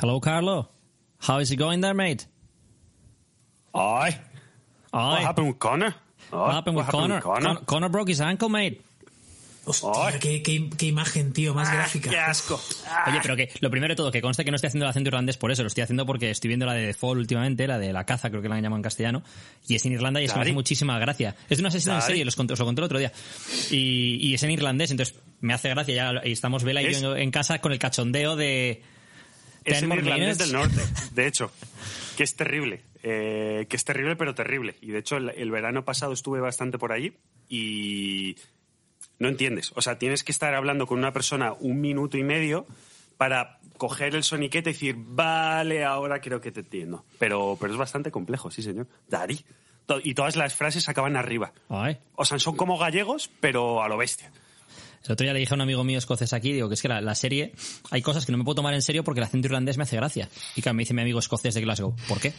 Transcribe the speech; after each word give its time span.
Hello, 0.00 0.20
Carlo. 0.20 0.68
How 1.20 1.40
is 1.40 1.50
it 1.50 1.56
going 1.58 1.80
there, 1.80 1.94
mate? 1.94 2.26
Aye. 3.74 4.18
Aye. 4.92 5.12
What 5.12 5.22
happened 5.22 5.48
with 5.48 5.58
Connor? 5.58 5.94
What 6.30 6.52
happened 6.54 6.76
with 6.76 6.86
Connor? 6.88 7.20
Connor? 7.20 7.54
Con- 7.56 7.64
Connor 7.64 7.88
broke 7.90 8.08
his 8.10 8.20
ankle, 8.20 8.48
mate. 8.48 8.80
Hostia, 9.66 10.18
qué, 10.18 10.42
qué- 10.42 10.70
qué 10.78 10.86
imagen, 10.86 11.34
tío, 11.34 11.52
más 11.52 11.68
Ah, 11.68 11.74
gráfica. 11.74 12.08
¡Qué 12.08 12.18
asco! 12.18 12.58
Oye, 13.06 13.18
pero 13.20 13.36
que 13.36 13.50
lo 13.60 13.70
primero 13.70 13.92
de 13.92 13.96
todo, 13.96 14.10
que 14.10 14.22
conste 14.22 14.42
que 14.42 14.50
no 14.50 14.54
estoy 14.54 14.68
haciendo 14.68 14.86
el 14.86 14.90
acento 14.90 15.08
irlandés 15.08 15.36
por 15.36 15.50
eso, 15.52 15.62
lo 15.62 15.66
estoy 15.68 15.82
haciendo 15.82 16.06
porque 16.06 16.30
estoy 16.30 16.48
viendo 16.48 16.64
la 16.64 16.72
de 16.72 16.86
The 16.86 16.94
Fall 16.94 17.18
últimamente, 17.18 17.66
la 17.66 17.78
de 17.78 17.92
la 17.92 18.04
caza, 18.04 18.30
creo 18.30 18.40
que 18.40 18.48
la 18.48 18.54
han 18.54 18.62
llamado 18.62 18.78
en 18.78 18.82
castellano, 18.82 19.22
y 19.66 19.74
es 19.74 19.84
en 19.84 19.92
Irlanda 19.92 20.22
y 20.22 20.24
es 20.24 20.32
que 20.32 20.38
me 20.38 20.42
hace 20.44 20.54
muchísima 20.54 20.98
gracia. 20.98 21.36
Es 21.50 21.58
de 21.58 21.62
una 21.62 21.70
sesión 21.70 21.96
en 21.96 22.02
serie, 22.02 22.24
los 22.24 22.34
conté- 22.34 22.54
os 22.54 22.58
lo 22.58 22.64
conté 22.64 22.80
el 22.80 22.84
otro 22.86 22.98
día. 22.98 23.12
Y, 23.70 24.16
y 24.30 24.32
es 24.34 24.42
en 24.42 24.52
irlandés, 24.52 24.90
entonces 24.90 25.16
me 25.40 25.52
hace 25.52 25.68
gracia, 25.68 25.94
ya 25.94 26.12
y 26.26 26.32
estamos 26.32 26.64
Vela 26.64 26.80
y 26.80 26.86
Es- 26.86 27.02
yo 27.02 27.14
en 27.14 27.30
casa 27.30 27.58
con 27.60 27.72
el 27.72 27.78
cachondeo 27.78 28.36
de... 28.36 28.82
Es 29.70 29.86
more 29.86 30.00
irlandés 30.00 30.38
minutes. 30.38 30.38
del 30.38 30.52
norte, 30.52 30.82
de 31.14 31.26
hecho. 31.26 31.50
Que 32.16 32.24
es 32.24 32.34
terrible. 32.36 32.82
eh, 33.02 33.66
que 33.68 33.76
es 33.76 33.84
terrible, 33.84 34.16
pero 34.16 34.34
terrible. 34.34 34.76
Y 34.80 34.88
de 34.88 34.98
hecho, 34.98 35.16
el, 35.16 35.30
el 35.30 35.50
verano 35.50 35.84
pasado 35.84 36.12
estuve 36.12 36.40
bastante 36.40 36.78
por 36.78 36.92
allí 36.92 37.14
y 37.48 38.36
no 39.18 39.28
entiendes. 39.28 39.72
O 39.76 39.82
sea, 39.82 39.98
tienes 39.98 40.24
que 40.24 40.32
estar 40.32 40.54
hablando 40.54 40.86
con 40.86 40.98
una 40.98 41.12
persona 41.12 41.52
un 41.52 41.80
minuto 41.80 42.18
y 42.18 42.24
medio 42.24 42.66
para 43.16 43.58
coger 43.76 44.14
el 44.16 44.24
soniquete 44.24 44.70
y 44.70 44.72
decir, 44.72 44.96
vale, 44.98 45.84
ahora 45.84 46.20
creo 46.20 46.40
que 46.40 46.50
te 46.50 46.60
entiendo. 46.60 47.04
Pero, 47.18 47.56
pero 47.60 47.72
es 47.72 47.78
bastante 47.78 48.10
complejo, 48.10 48.50
sí, 48.50 48.62
señor. 48.62 48.88
Dari. 49.08 49.44
Y 50.02 50.14
todas 50.14 50.36
las 50.36 50.54
frases 50.54 50.88
acaban 50.88 51.16
arriba. 51.16 51.52
Ay. 51.68 51.98
O 52.14 52.24
sea, 52.24 52.38
son 52.38 52.56
como 52.56 52.76
gallegos, 52.78 53.30
pero 53.40 53.82
a 53.82 53.88
lo 53.88 53.96
bestia. 53.96 54.30
El 55.08 55.12
otro 55.14 55.24
día 55.24 55.32
le 55.32 55.38
dije 55.38 55.54
a 55.54 55.56
un 55.56 55.62
amigo 55.62 55.82
mío 55.84 55.98
escocés 55.98 56.34
aquí, 56.34 56.52
digo 56.52 56.68
que 56.68 56.74
es 56.74 56.82
que 56.82 56.88
la, 56.88 57.14
serie, 57.14 57.52
hay 57.90 58.02
cosas 58.02 58.26
que 58.26 58.32
no 58.32 58.36
me 58.36 58.44
puedo 58.44 58.56
tomar 58.56 58.74
en 58.74 58.82
serio 58.82 59.04
porque 59.04 59.20
el 59.20 59.24
acento 59.24 59.46
irlandés 59.46 59.78
me 59.78 59.84
hace 59.84 59.96
gracia. 59.96 60.28
Y 60.54 60.60
que 60.60 60.70
me 60.74 60.82
dice 60.82 60.92
mi 60.92 61.00
amigo 61.00 61.18
escocés 61.18 61.54
de 61.54 61.62
Glasgow, 61.62 61.96
¿por 62.06 62.20
qué? 62.20 62.34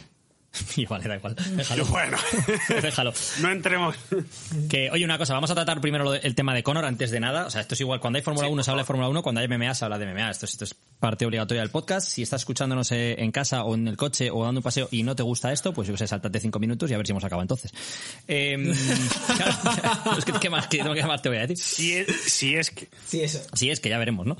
Y 0.76 0.84
vale, 0.86 1.06
da 1.08 1.16
igual, 1.16 1.36
déjalo. 1.56 1.84
Bueno, 1.86 2.16
déjalo. 2.82 3.12
no 3.40 3.50
entremos. 3.50 3.94
Que, 4.68 4.90
oye, 4.90 5.04
una 5.04 5.16
cosa, 5.18 5.34
vamos 5.34 5.50
a 5.50 5.54
tratar 5.54 5.80
primero 5.80 6.02
lo 6.04 6.10
de- 6.12 6.18
el 6.24 6.34
tema 6.34 6.54
de 6.54 6.62
Conor 6.62 6.84
antes 6.84 7.10
de 7.10 7.20
nada. 7.20 7.46
O 7.46 7.50
sea, 7.50 7.60
esto 7.60 7.74
es 7.74 7.80
igual, 7.80 8.00
cuando 8.00 8.16
hay 8.16 8.22
Fórmula 8.22 8.46
Sí, 8.48 8.52
1 8.52 8.56
por 8.58 8.64
se 8.64 8.70
habla 8.70 8.82
de. 8.82 8.86
Fórmula 8.86 9.08
1, 9.08 9.22
cuando 9.22 9.40
hay 9.40 9.48
MMA 9.48 9.74
se 9.74 9.84
habla 9.84 9.98
de 9.98 10.06
MMA. 10.06 10.30
Esto, 10.30 10.46
es- 10.46 10.52
esto 10.52 10.64
es 10.64 10.74
parte 10.98 11.24
obligatoria 11.24 11.62
del 11.62 11.70
podcast. 11.70 12.08
Si 12.10 12.22
estás 12.22 12.40
escuchándonos 12.42 12.90
eh, 12.92 13.14
en 13.22 13.30
casa 13.32 13.64
o 13.64 13.74
en 13.74 13.86
el 13.88 13.96
coche 13.96 14.30
o 14.30 14.44
dando 14.44 14.58
un 14.58 14.62
paseo 14.64 14.88
y 14.90 15.02
no 15.04 15.14
te 15.16 15.22
gusta 15.22 15.52
esto, 15.52 15.72
pues 15.72 15.86
yo 15.88 15.96
sé, 15.96 16.06
saltate 16.06 16.40
cinco 16.40 16.58
minutos 16.58 16.90
y 16.90 16.94
a 16.94 16.96
ver 16.96 17.06
si 17.06 17.12
hemos 17.12 17.24
acabado 17.24 17.42
entonces. 17.42 17.72
Eh, 18.26 18.56
claro, 19.36 20.18
es 20.18 20.24
que, 20.24 20.32
¿qué, 20.32 20.50
más, 20.50 20.66
qué, 20.66 20.78
qué 20.78 21.04
más 21.04 21.22
te 21.22 21.28
voy 21.28 21.38
a 21.38 21.46
decir? 21.46 21.56
Si 21.58 21.92
es, 21.94 22.06
si 22.26 22.56
es 22.56 22.70
que... 22.70 22.88
Eso. 23.12 23.40
Sí, 23.54 23.70
es 23.70 23.80
que 23.80 23.88
ya 23.88 23.98
veremos, 23.98 24.26
¿no? 24.26 24.36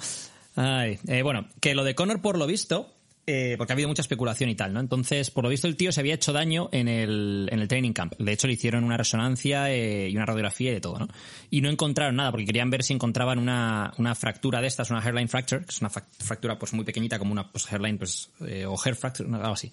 Ay, 0.56 0.98
eh, 1.06 1.22
bueno, 1.22 1.48
que 1.60 1.74
lo 1.74 1.84
de 1.84 1.94
Connor, 1.94 2.20
por 2.20 2.36
lo 2.36 2.46
visto, 2.46 2.92
eh, 3.26 3.54
porque 3.58 3.72
ha 3.72 3.74
habido 3.74 3.88
mucha 3.88 4.02
especulación 4.02 4.50
y 4.50 4.54
tal, 4.54 4.72
¿no? 4.72 4.80
Entonces, 4.80 5.30
por 5.30 5.44
lo 5.44 5.50
visto, 5.50 5.68
el 5.68 5.76
tío 5.76 5.92
se 5.92 6.00
había 6.00 6.14
hecho 6.14 6.32
daño 6.32 6.68
en 6.72 6.88
el, 6.88 7.48
en 7.52 7.60
el 7.60 7.68
training 7.68 7.92
camp. 7.92 8.14
De 8.18 8.32
hecho, 8.32 8.46
le 8.46 8.54
hicieron 8.54 8.82
una 8.82 8.96
resonancia 8.96 9.70
eh, 9.70 10.08
y 10.08 10.16
una 10.16 10.26
radiografía 10.26 10.70
y 10.70 10.74
de 10.74 10.80
todo, 10.80 10.98
¿no? 10.98 11.08
Y 11.50 11.60
no 11.60 11.70
encontraron 11.70 12.16
nada, 12.16 12.30
porque 12.30 12.46
querían 12.46 12.70
ver 12.70 12.82
si 12.82 12.92
encontraban 12.92 13.38
una, 13.38 13.92
una 13.98 14.14
fractura 14.14 14.60
de 14.60 14.66
estas, 14.66 14.90
una 14.90 15.00
hairline 15.00 15.28
fracture, 15.28 15.64
que 15.64 15.70
es 15.70 15.80
una 15.80 15.90
fractura 15.90 16.58
pues 16.58 16.72
muy 16.72 16.84
pequeñita, 16.84 17.18
como 17.18 17.32
una 17.32 17.50
pues, 17.50 17.70
hairline, 17.70 17.98
pues, 17.98 18.30
eh, 18.46 18.66
o 18.66 18.76
hair 18.84 18.96
fracture, 18.96 19.28
algo 19.32 19.52
así. 19.52 19.70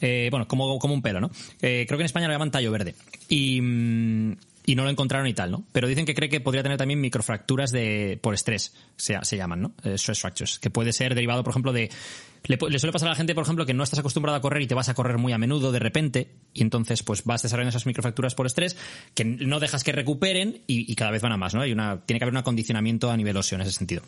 Eh, 0.00 0.28
bueno, 0.30 0.48
como, 0.48 0.78
como 0.78 0.94
un 0.94 1.02
pelo, 1.02 1.20
¿no? 1.20 1.30
Creo 1.60 1.86
que 1.86 1.94
en 1.94 2.02
España 2.02 2.26
lo 2.26 2.32
llaman 2.32 2.50
tallo 2.50 2.70
verde. 2.70 2.94
Y, 3.28 3.60
mm, 3.60 4.36
y 4.66 4.74
no 4.74 4.82
lo 4.82 4.90
encontraron 4.90 5.28
y 5.28 5.32
tal, 5.32 5.52
¿no? 5.52 5.64
Pero 5.72 5.86
dicen 5.86 6.04
que 6.04 6.14
cree 6.14 6.28
que 6.28 6.40
podría 6.40 6.64
tener 6.64 6.76
también 6.76 7.00
microfracturas 7.00 7.70
de 7.70 8.18
por 8.20 8.34
estrés, 8.34 8.74
se, 8.96 9.16
se 9.22 9.36
llaman, 9.36 9.62
¿no? 9.62 9.74
Eh, 9.84 9.96
stress 9.96 10.20
fractures, 10.20 10.58
que 10.58 10.70
puede 10.70 10.92
ser 10.92 11.14
derivado, 11.14 11.42
por 11.44 11.52
ejemplo, 11.52 11.72
de... 11.72 11.88
Le, 12.48 12.58
suele 12.78 12.92
pasar 12.92 13.08
a 13.08 13.12
la 13.12 13.16
gente, 13.16 13.34
por 13.34 13.44
ejemplo, 13.44 13.64
que 13.64 13.74
no 13.74 13.82
estás 13.82 14.00
acostumbrado 14.00 14.36
a 14.36 14.40
correr 14.40 14.62
y 14.62 14.66
te 14.66 14.74
vas 14.74 14.88
a 14.88 14.94
correr 14.94 15.18
muy 15.18 15.32
a 15.32 15.38
menudo 15.38 15.72
de 15.72 15.78
repente, 15.78 16.32
y 16.52 16.62
entonces 16.62 17.02
pues 17.02 17.24
vas 17.24 17.42
desarrollando 17.42 17.70
esas 17.70 17.86
microfracturas 17.86 18.34
por 18.34 18.46
estrés, 18.46 18.76
que 19.14 19.24
no 19.24 19.60
dejas 19.60 19.84
que 19.84 19.92
recuperen 19.92 20.62
y, 20.66 20.90
y 20.90 20.94
cada 20.96 21.12
vez 21.12 21.22
van 21.22 21.32
a 21.32 21.36
más, 21.36 21.54
¿no? 21.54 21.62
Hay 21.62 21.72
una, 21.72 22.04
tiene 22.04 22.18
que 22.18 22.24
haber 22.24 22.34
un 22.34 22.38
acondicionamiento 22.38 23.10
a 23.10 23.16
nivel 23.16 23.36
óseo 23.36 23.56
en 23.56 23.62
ese 23.62 23.72
sentido. 23.72 24.02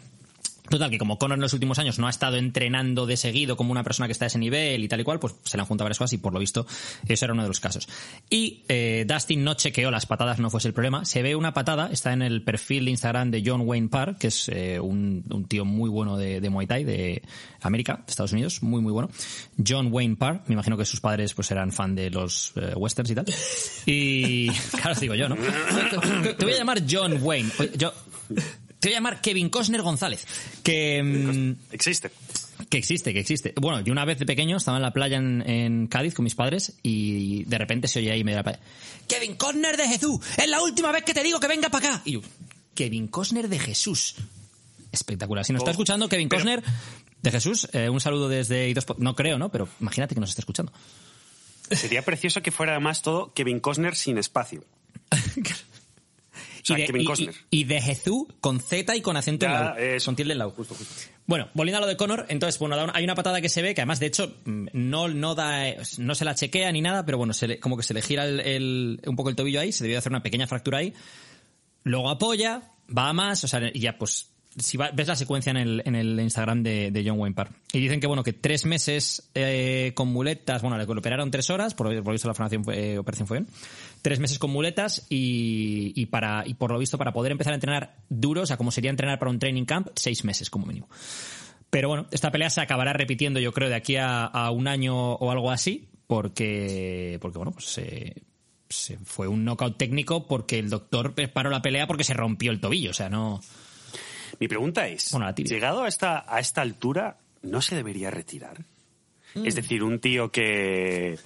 Total, 0.68 0.90
que 0.90 0.98
como 0.98 1.18
Conor 1.18 1.36
en 1.36 1.42
los 1.42 1.52
últimos 1.52 1.78
años 1.78 1.98
no 1.98 2.06
ha 2.06 2.10
estado 2.10 2.36
entrenando 2.36 3.06
de 3.06 3.16
seguido 3.16 3.56
como 3.56 3.72
una 3.72 3.82
persona 3.82 4.06
que 4.06 4.12
está 4.12 4.26
a 4.26 4.28
ese 4.28 4.38
nivel 4.38 4.84
y 4.84 4.88
tal 4.88 5.00
y 5.00 5.04
cual, 5.04 5.18
pues 5.18 5.34
se 5.42 5.56
le 5.56 5.62
han 5.62 5.66
juntado 5.66 5.86
varias 5.86 5.98
cosas 5.98 6.12
y 6.12 6.18
por 6.18 6.32
lo 6.32 6.38
visto 6.38 6.66
eso 7.06 7.24
era 7.24 7.32
uno 7.32 7.42
de 7.42 7.48
los 7.48 7.60
casos. 7.60 7.88
Y 8.28 8.64
eh, 8.68 9.04
Dustin 9.08 9.44
no 9.44 9.54
chequeó 9.54 9.90
las 9.90 10.06
patadas, 10.06 10.38
no 10.38 10.50
fuese 10.50 10.68
el 10.68 10.74
problema. 10.74 11.04
Se 11.04 11.22
ve 11.22 11.36
una 11.36 11.54
patada, 11.54 11.88
está 11.90 12.12
en 12.12 12.22
el 12.22 12.42
perfil 12.42 12.84
de 12.84 12.90
Instagram 12.92 13.30
de 13.30 13.42
John 13.44 13.62
Wayne 13.62 13.88
Parr, 13.88 14.16
que 14.18 14.28
es 14.28 14.48
eh, 14.48 14.78
un, 14.80 15.24
tío 15.48 15.64
muy 15.64 15.88
bueno 15.88 16.16
de, 16.16 16.40
de 16.40 16.50
Muay 16.50 16.66
Thai, 16.66 16.84
de 16.84 17.22
América, 17.62 17.96
de 17.96 18.10
Estados 18.10 18.32
Unidos, 18.32 18.62
muy 18.62 18.82
muy 18.82 18.92
bueno. 18.92 19.10
John 19.66 19.88
Wayne 19.90 20.16
Parr, 20.16 20.42
me 20.46 20.54
imagino 20.54 20.76
que 20.76 20.84
sus 20.84 21.00
padres 21.00 21.34
pues 21.34 21.50
eran 21.50 21.72
fan 21.72 21.94
de 21.94 22.10
los 22.10 22.52
eh, 22.56 22.74
westerns 22.76 23.10
y 23.10 23.14
tal. 23.14 23.26
Y 23.86 24.48
claro, 24.82 25.00
digo 25.00 25.14
yo, 25.14 25.28
¿no? 25.28 25.36
Te 26.38 26.44
voy 26.44 26.54
a 26.54 26.58
llamar 26.58 26.82
John 26.88 27.18
Wayne. 27.22 27.50
Yo, 27.76 27.92
te 28.80 28.88
voy 28.88 28.94
a 28.94 28.96
llamar 28.98 29.20
Kevin 29.20 29.48
Costner 29.50 29.82
González. 29.82 30.26
Que, 30.62 31.02
mm, 31.02 31.72
Existe. 31.74 32.10
que 32.68 32.78
existe, 32.78 33.12
que 33.12 33.20
existe. 33.20 33.52
Bueno, 33.60 33.80
yo 33.80 33.92
una 33.92 34.04
vez 34.04 34.18
de 34.18 34.26
pequeño 34.26 34.56
estaba 34.56 34.76
en 34.78 34.82
la 34.82 34.92
playa 34.92 35.16
en, 35.18 35.42
en 35.48 35.86
Cádiz 35.86 36.14
con 36.14 36.24
mis 36.24 36.34
padres 36.34 36.74
y 36.82 37.44
de 37.44 37.58
repente 37.58 37.88
se 37.88 37.98
oye 38.00 38.10
ahí 38.12 38.24
medio 38.24 38.36
de 38.36 38.40
la 38.40 38.44
playa. 38.44 38.60
Kevin 39.06 39.36
Costner 39.36 39.76
de 39.76 39.88
Jesús, 39.88 40.20
es 40.36 40.48
la 40.48 40.60
última 40.62 40.92
vez 40.92 41.02
que 41.04 41.14
te 41.14 41.22
digo 41.22 41.40
que 41.40 41.46
venga 41.48 41.68
para 41.70 41.88
acá. 41.94 42.02
Y 42.04 42.12
yo, 42.12 42.20
Kevin 42.74 43.08
Costner 43.08 43.48
de 43.48 43.58
Jesús. 43.58 44.14
Espectacular. 44.92 45.44
Si 45.44 45.52
nos 45.52 45.60
está 45.60 45.70
Oh, 45.70 45.72
escuchando 45.72 46.08
Kevin 46.08 46.28
pero- 46.28 46.38
Costner 46.40 46.62
de 47.22 47.30
Jesús, 47.30 47.68
eh, 47.72 47.88
un 47.88 48.00
saludo 48.00 48.28
desde 48.28 48.68
I2 48.72 48.96
No 48.98 49.14
creo, 49.16 49.38
¿no? 49.38 49.50
Pero 49.50 49.68
imagínate 49.80 50.14
que 50.14 50.20
nos 50.20 50.30
está 50.30 50.42
escuchando. 50.42 50.72
Sería 51.70 52.02
precioso 52.02 52.40
que 52.42 52.50
fuera 52.50 52.72
además 52.72 53.02
todo 53.02 53.32
Kevin 53.34 53.60
Costner 53.60 53.94
sin 53.96 54.16
espacio. 54.18 54.64
Sea, 56.68 56.78
y, 56.78 56.80
de, 56.82 56.86
Kevin 56.86 57.02
y- 57.02 57.04
Costner. 57.04 57.34
y- 57.50 57.60
y 57.60 57.64
de 57.64 57.80
Jesús 57.80 58.26
con 58.40 58.60
Z 58.60 58.96
y 58.96 59.00
con 59.02 59.16
acento 59.16 59.46
en 59.46 59.52
Ya, 59.52 59.60
la 59.60 59.72
U, 59.74 60.04
con 60.04 60.16
tilde 60.16 60.32
en 60.32 60.38
la 60.38 60.46
U. 60.46 60.50
Justo, 60.52 60.74
justo. 60.74 60.94
Bueno, 61.26 61.48
volviendo 61.54 61.78
a 61.78 61.80
lo 61.82 61.86
de 61.86 61.96
Conor, 61.96 62.26
entonces, 62.28 62.58
bueno, 62.58 62.76
hay 62.94 63.04
una 63.04 63.14
patada 63.14 63.40
que 63.40 63.48
se 63.48 63.60
ve, 63.62 63.74
que 63.74 63.82
además, 63.82 64.00
de 64.00 64.06
hecho, 64.06 64.34
mm, 64.44 64.68
no, 64.72 65.08
no 65.08 65.34
da, 65.34 65.64
no 65.98 66.14
se 66.14 66.24
la 66.24 66.34
chequea 66.34 66.70
ni 66.72 66.80
nada, 66.80 67.04
pero 67.04 67.18
bueno, 67.18 67.32
se 67.34 67.48
le- 67.48 67.58
como 67.60 67.76
que 67.76 67.82
se 67.82 67.92
le 67.94 68.00
gira 68.02 68.24
el, 68.24 68.40
el- 68.40 69.00
un 69.06 69.16
poco 69.16 69.28
el 69.28 69.36
tobillo 69.36 69.60
ahí, 69.60 69.72
se 69.72 69.84
debió 69.84 69.98
hacer 69.98 70.10
una 70.12 70.22
pequeña 70.22 70.46
fractura 70.46 70.78
ahí. 70.78 70.94
Luego 71.84 72.10
apoya, 72.10 72.62
va 72.96 73.08
a 73.08 73.12
más, 73.12 73.44
o 73.44 73.48
sea, 73.48 73.60
y 73.72 73.80
ya 73.80 73.96
pues, 73.98 74.30
si 74.60 74.76
va- 74.76 74.90
ves 74.92 75.08
la 75.08 75.16
secuencia 75.16 75.50
en 75.50 75.56
el, 75.56 75.82
en 75.84 75.94
el 75.94 76.18
Instagram 76.20 76.62
de, 76.62 76.90
de 76.90 77.04
John 77.08 77.18
Wayne 77.18 77.34
Parr. 77.34 77.50
Y 77.72 77.80
dicen 77.80 78.00
que 78.00 78.06
bueno, 78.06 78.22
que 78.22 78.32
tres 78.32 78.64
meses 78.66 79.30
eh, 79.34 79.92
con 79.94 80.08
muletas, 80.08 80.62
bueno, 80.62 80.76
le 80.78 80.84
operaron 80.84 81.30
tres 81.30 81.50
horas, 81.50 81.74
por, 81.74 81.92
lo 81.92 82.12
visto 82.12 82.28
la 82.28 82.34
formación 82.34 82.64
fue- 82.64 82.92
eh, 82.94 82.98
operación 82.98 83.26
fue 83.26 83.38
bien. 83.40 83.50
Tres 84.02 84.18
meses 84.20 84.38
con 84.38 84.50
muletas 84.50 85.06
y, 85.08 85.92
y 86.00 86.06
para, 86.06 86.44
y 86.46 86.54
por 86.54 86.70
lo 86.72 86.78
visto 86.78 86.98
para 86.98 87.12
poder 87.12 87.32
empezar 87.32 87.52
a 87.52 87.56
entrenar 87.56 87.96
duro, 88.08 88.42
o 88.42 88.46
sea, 88.46 88.56
como 88.56 88.70
sería 88.70 88.90
entrenar 88.90 89.18
para 89.18 89.30
un 89.30 89.38
training 89.38 89.64
camp, 89.64 89.88
seis 89.94 90.24
meses 90.24 90.50
como 90.50 90.66
mínimo. 90.66 90.88
Pero 91.70 91.88
bueno, 91.88 92.06
esta 92.12 92.30
pelea 92.30 92.48
se 92.50 92.60
acabará 92.62 92.92
repitiendo, 92.94 93.40
yo 93.40 93.52
creo, 93.52 93.68
de 93.68 93.74
aquí 93.74 93.96
a, 93.96 94.24
a 94.24 94.50
un 94.50 94.68
año 94.68 95.12
o 95.14 95.30
algo 95.30 95.50
así, 95.50 95.88
porque, 96.06 97.18
porque 97.20 97.36
bueno, 97.38 97.52
pues 97.52 97.66
se, 97.66 98.22
se 98.70 98.96
fue 98.98 99.28
un 99.28 99.44
knockout 99.44 99.76
técnico 99.76 100.26
porque 100.26 100.58
el 100.58 100.70
doctor 100.70 101.14
paró 101.32 101.50
la 101.50 101.60
pelea 101.60 101.86
porque 101.86 102.04
se 102.04 102.14
rompió 102.14 102.50
el 102.52 102.60
tobillo, 102.60 102.90
o 102.90 102.94
sea, 102.94 103.10
no. 103.10 103.40
Mi 104.40 104.48
pregunta 104.48 104.86
es, 104.88 105.10
Bueno, 105.10 105.26
la 105.26 105.34
tibia. 105.34 105.52
llegado 105.52 105.82
a 105.84 105.88
esta, 105.88 106.24
a 106.32 106.38
esta 106.40 106.62
altura, 106.62 107.18
¿no 107.42 107.60
se 107.60 107.76
debería 107.76 108.10
retirar? 108.10 108.58
Mm. 109.34 109.46
Es 109.46 109.54
decir, 109.54 109.82
un 109.82 109.98
tío 110.00 110.30
que... 110.30 111.18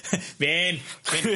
Bien, 0.38 0.80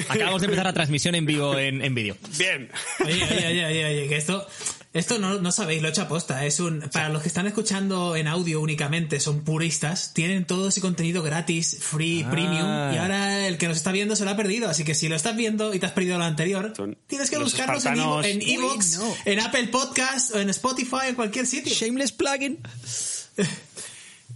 Acabamos 0.09 0.41
de 0.41 0.47
empezar 0.47 0.67
la 0.67 0.73
transmisión 0.73 1.15
en 1.15 1.27
vivo 1.27 1.59
en, 1.59 1.83
en 1.85 1.95
vídeo. 1.95 2.17
Bien. 2.39 2.71
Oye, 3.05 3.15
oye, 3.25 3.47
oye, 3.49 3.65
oye, 3.67 3.85
oye, 3.85 4.09
que 4.09 4.17
esto, 4.17 4.47
esto 4.93 5.19
no, 5.19 5.41
no 5.41 5.53
sabéis, 5.53 5.83
lo 5.83 5.89
he 5.89 5.91
hecho 5.91 6.03
aposta. 6.03 6.45
Es 6.47 6.59
un, 6.61 6.81
para 6.93 7.09
los 7.09 7.23
que 7.23 7.29
están 7.29 7.47
escuchando 7.47 8.17
en 8.17 8.29
audio 8.29 8.61
únicamente, 8.61 9.21
son 9.21 9.45
puristas, 9.45 10.13
tienen 10.15 10.45
todo 10.47 10.69
ese 10.69 10.81
contenido 10.81 11.23
gratis, 11.23 11.79
free, 11.81 12.23
Ah. 12.27 12.31
premium, 12.31 12.95
y 12.95 12.99
ahora 12.99 13.47
el 13.47 13.59
que 13.59 13.69
nos 13.69 13.77
está 13.77 13.93
viendo 13.93 14.17
se 14.17 14.25
lo 14.25 14.31
ha 14.31 14.37
perdido. 14.37 14.69
Así 14.69 14.85
que 14.85 14.95
si 14.95 15.09
lo 15.09 15.17
estás 15.17 15.37
viendo 15.37 15.75
y 15.75 15.79
te 15.79 15.87
has 15.87 15.93
perdido 15.93 16.19
lo 16.19 16.25
anterior, 16.25 16.73
Son 16.77 16.97
tienes 17.07 17.31
que 17.31 17.37
los 17.39 17.53
buscarlos 17.53 17.85
en 17.87 17.93
espartanos. 17.95 18.27
Evo- 18.27 18.31
en 18.31 18.43
Evox, 18.43 18.99
no. 18.99 19.15
en 19.25 19.41
Apple 19.41 19.69
Podcast, 19.69 20.35
o 20.35 20.41
en 20.41 20.51
Spotify, 20.51 21.09
en 21.09 21.15
cualquier 21.15 21.47
sitio. 21.47 21.73
Shameless 21.75 22.13
plugin. 22.13 22.59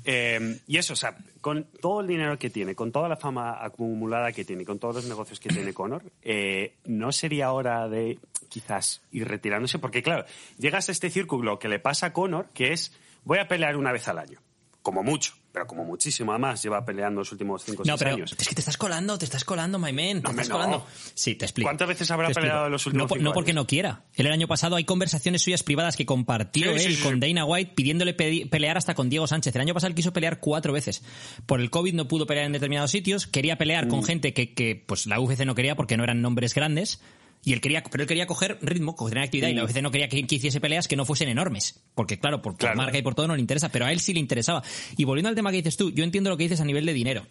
Eh, 0.04 0.58
y 0.66 0.76
eso, 0.78 0.94
o 0.94 0.96
sea, 0.96 1.16
con 1.40 1.64
todo 1.80 2.00
el 2.00 2.06
dinero 2.06 2.38
que 2.38 2.50
tiene, 2.50 2.74
con 2.74 2.92
toda 2.92 3.08
la 3.08 3.16
fama 3.16 3.64
acumulada 3.64 4.32
que 4.32 4.44
tiene, 4.44 4.64
con 4.64 4.78
todos 4.78 4.96
los 4.96 5.04
negocios 5.06 5.40
que 5.40 5.48
tiene 5.48 5.72
Conor, 5.72 6.02
eh, 6.22 6.74
¿no 6.84 7.12
sería 7.12 7.52
hora 7.52 7.88
de 7.88 8.18
quizás 8.48 9.02
ir 9.10 9.26
retirándose? 9.26 9.78
Porque 9.78 10.02
claro, 10.02 10.24
llegas 10.58 10.88
a 10.88 10.92
este 10.92 11.10
círculo 11.10 11.58
que 11.58 11.68
le 11.68 11.78
pasa 11.78 12.06
a 12.06 12.12
Conor, 12.12 12.48
que 12.52 12.72
es 12.72 12.92
voy 13.24 13.38
a 13.38 13.48
pelear 13.48 13.76
una 13.76 13.92
vez 13.92 14.06
al 14.08 14.18
año, 14.18 14.38
como 14.82 15.02
mucho. 15.02 15.39
Pero 15.52 15.66
como 15.66 15.84
muchísimo 15.84 16.32
además, 16.32 16.62
lleva 16.62 16.84
peleando 16.84 17.20
los 17.20 17.32
últimos 17.32 17.62
5 17.64 17.82
o 17.82 17.84
6 17.84 17.92
No, 17.92 17.98
pero 17.98 18.14
años. 18.14 18.34
es 18.38 18.48
que 18.48 18.54
te 18.54 18.60
estás 18.60 18.76
colando, 18.76 19.18
te 19.18 19.24
estás 19.24 19.44
colando, 19.44 19.78
my 19.78 19.92
man. 19.92 20.22
Te 20.22 20.28
hombre, 20.28 20.42
estás 20.42 20.48
no. 20.48 20.54
colando. 20.54 20.86
Sí, 21.14 21.34
te 21.34 21.44
explico. 21.44 21.66
¿Cuántas 21.66 21.88
veces 21.88 22.10
habrá 22.10 22.28
peleado 22.30 22.66
en 22.66 22.72
los 22.72 22.86
últimos 22.86 23.04
No, 23.10 23.14
cinco 23.14 23.24
no 23.24 23.32
porque 23.32 23.50
años? 23.50 23.62
no 23.62 23.66
quiera. 23.66 24.04
Él 24.14 24.26
el 24.26 24.32
año 24.32 24.46
pasado 24.48 24.76
hay 24.76 24.84
conversaciones 24.84 25.42
suyas 25.42 25.62
privadas 25.62 25.96
que 25.96 26.06
compartió 26.06 26.76
Sí, 26.78 26.86
él 26.86 26.94
sí, 26.96 27.02
con 27.02 27.14
sí. 27.14 27.20
Dana 27.20 27.44
White 27.44 27.72
pidiéndole 27.74 28.14
pelear 28.14 28.76
hasta 28.76 28.94
con 28.94 29.08
Diego 29.10 29.26
Sánchez. 29.26 29.54
El 29.56 29.62
año 29.62 29.74
pasado 29.74 29.88
él 29.88 29.94
quiso 29.94 30.12
pelear 30.12 30.40
cuatro 30.40 30.72
veces. 30.72 31.02
Por 31.46 31.60
el 31.60 31.70
COVID 31.70 31.94
no 31.94 32.06
pudo 32.08 32.26
pelear 32.26 32.46
en 32.46 32.52
determinados 32.52 32.90
sitios. 32.90 33.26
Quería 33.26 33.58
pelear 33.58 33.86
Mm. 33.86 33.88
con 33.90 34.04
gente 34.04 34.32
que, 34.34 34.54
que 34.54 34.82
pues 34.86 35.06
la 35.06 35.18
UFC 35.20 35.44
no 35.44 35.54
quería 35.54 35.74
porque 35.74 35.96
no 35.96 36.04
eran 36.04 36.22
nombres 36.22 36.54
grandes. 36.54 37.00
Y 37.42 37.54
él 37.54 37.60
quería, 37.60 37.82
pero 37.82 38.02
él 38.02 38.08
quería 38.08 38.26
coger 38.26 38.58
ritmo, 38.60 38.94
coger 38.94 39.18
actividad, 39.18 39.48
y 39.48 39.54
la 39.54 39.64
UFC 39.64 39.80
no 39.80 39.90
quería 39.90 40.08
que, 40.08 40.26
que 40.26 40.34
hiciese 40.34 40.60
peleas 40.60 40.88
que 40.88 40.96
no 40.96 41.06
fuesen 41.06 41.28
enormes. 41.28 41.80
Porque, 41.94 42.18
claro, 42.18 42.42
por, 42.42 42.56
Claro. 42.56 42.76
marca 42.76 42.98
y 42.98 43.02
por 43.02 43.14
todo 43.14 43.28
no 43.28 43.34
le 43.34 43.40
interesa, 43.40 43.70
pero 43.70 43.86
a 43.86 43.92
él 43.92 44.00
sí 44.00 44.12
le 44.12 44.20
interesaba. 44.20 44.62
Y 44.96 45.04
volviendo 45.04 45.30
al 45.30 45.34
tema 45.34 45.50
que 45.50 45.56
dices 45.56 45.76
tú, 45.76 45.90
yo 45.90 46.04
entiendo 46.04 46.28
lo 46.28 46.36
que 46.36 46.42
dices 46.44 46.60
a 46.60 46.64
nivel 46.64 46.84
de 46.84 46.92
dinero. 46.92 47.26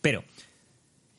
Pero, 0.00 0.24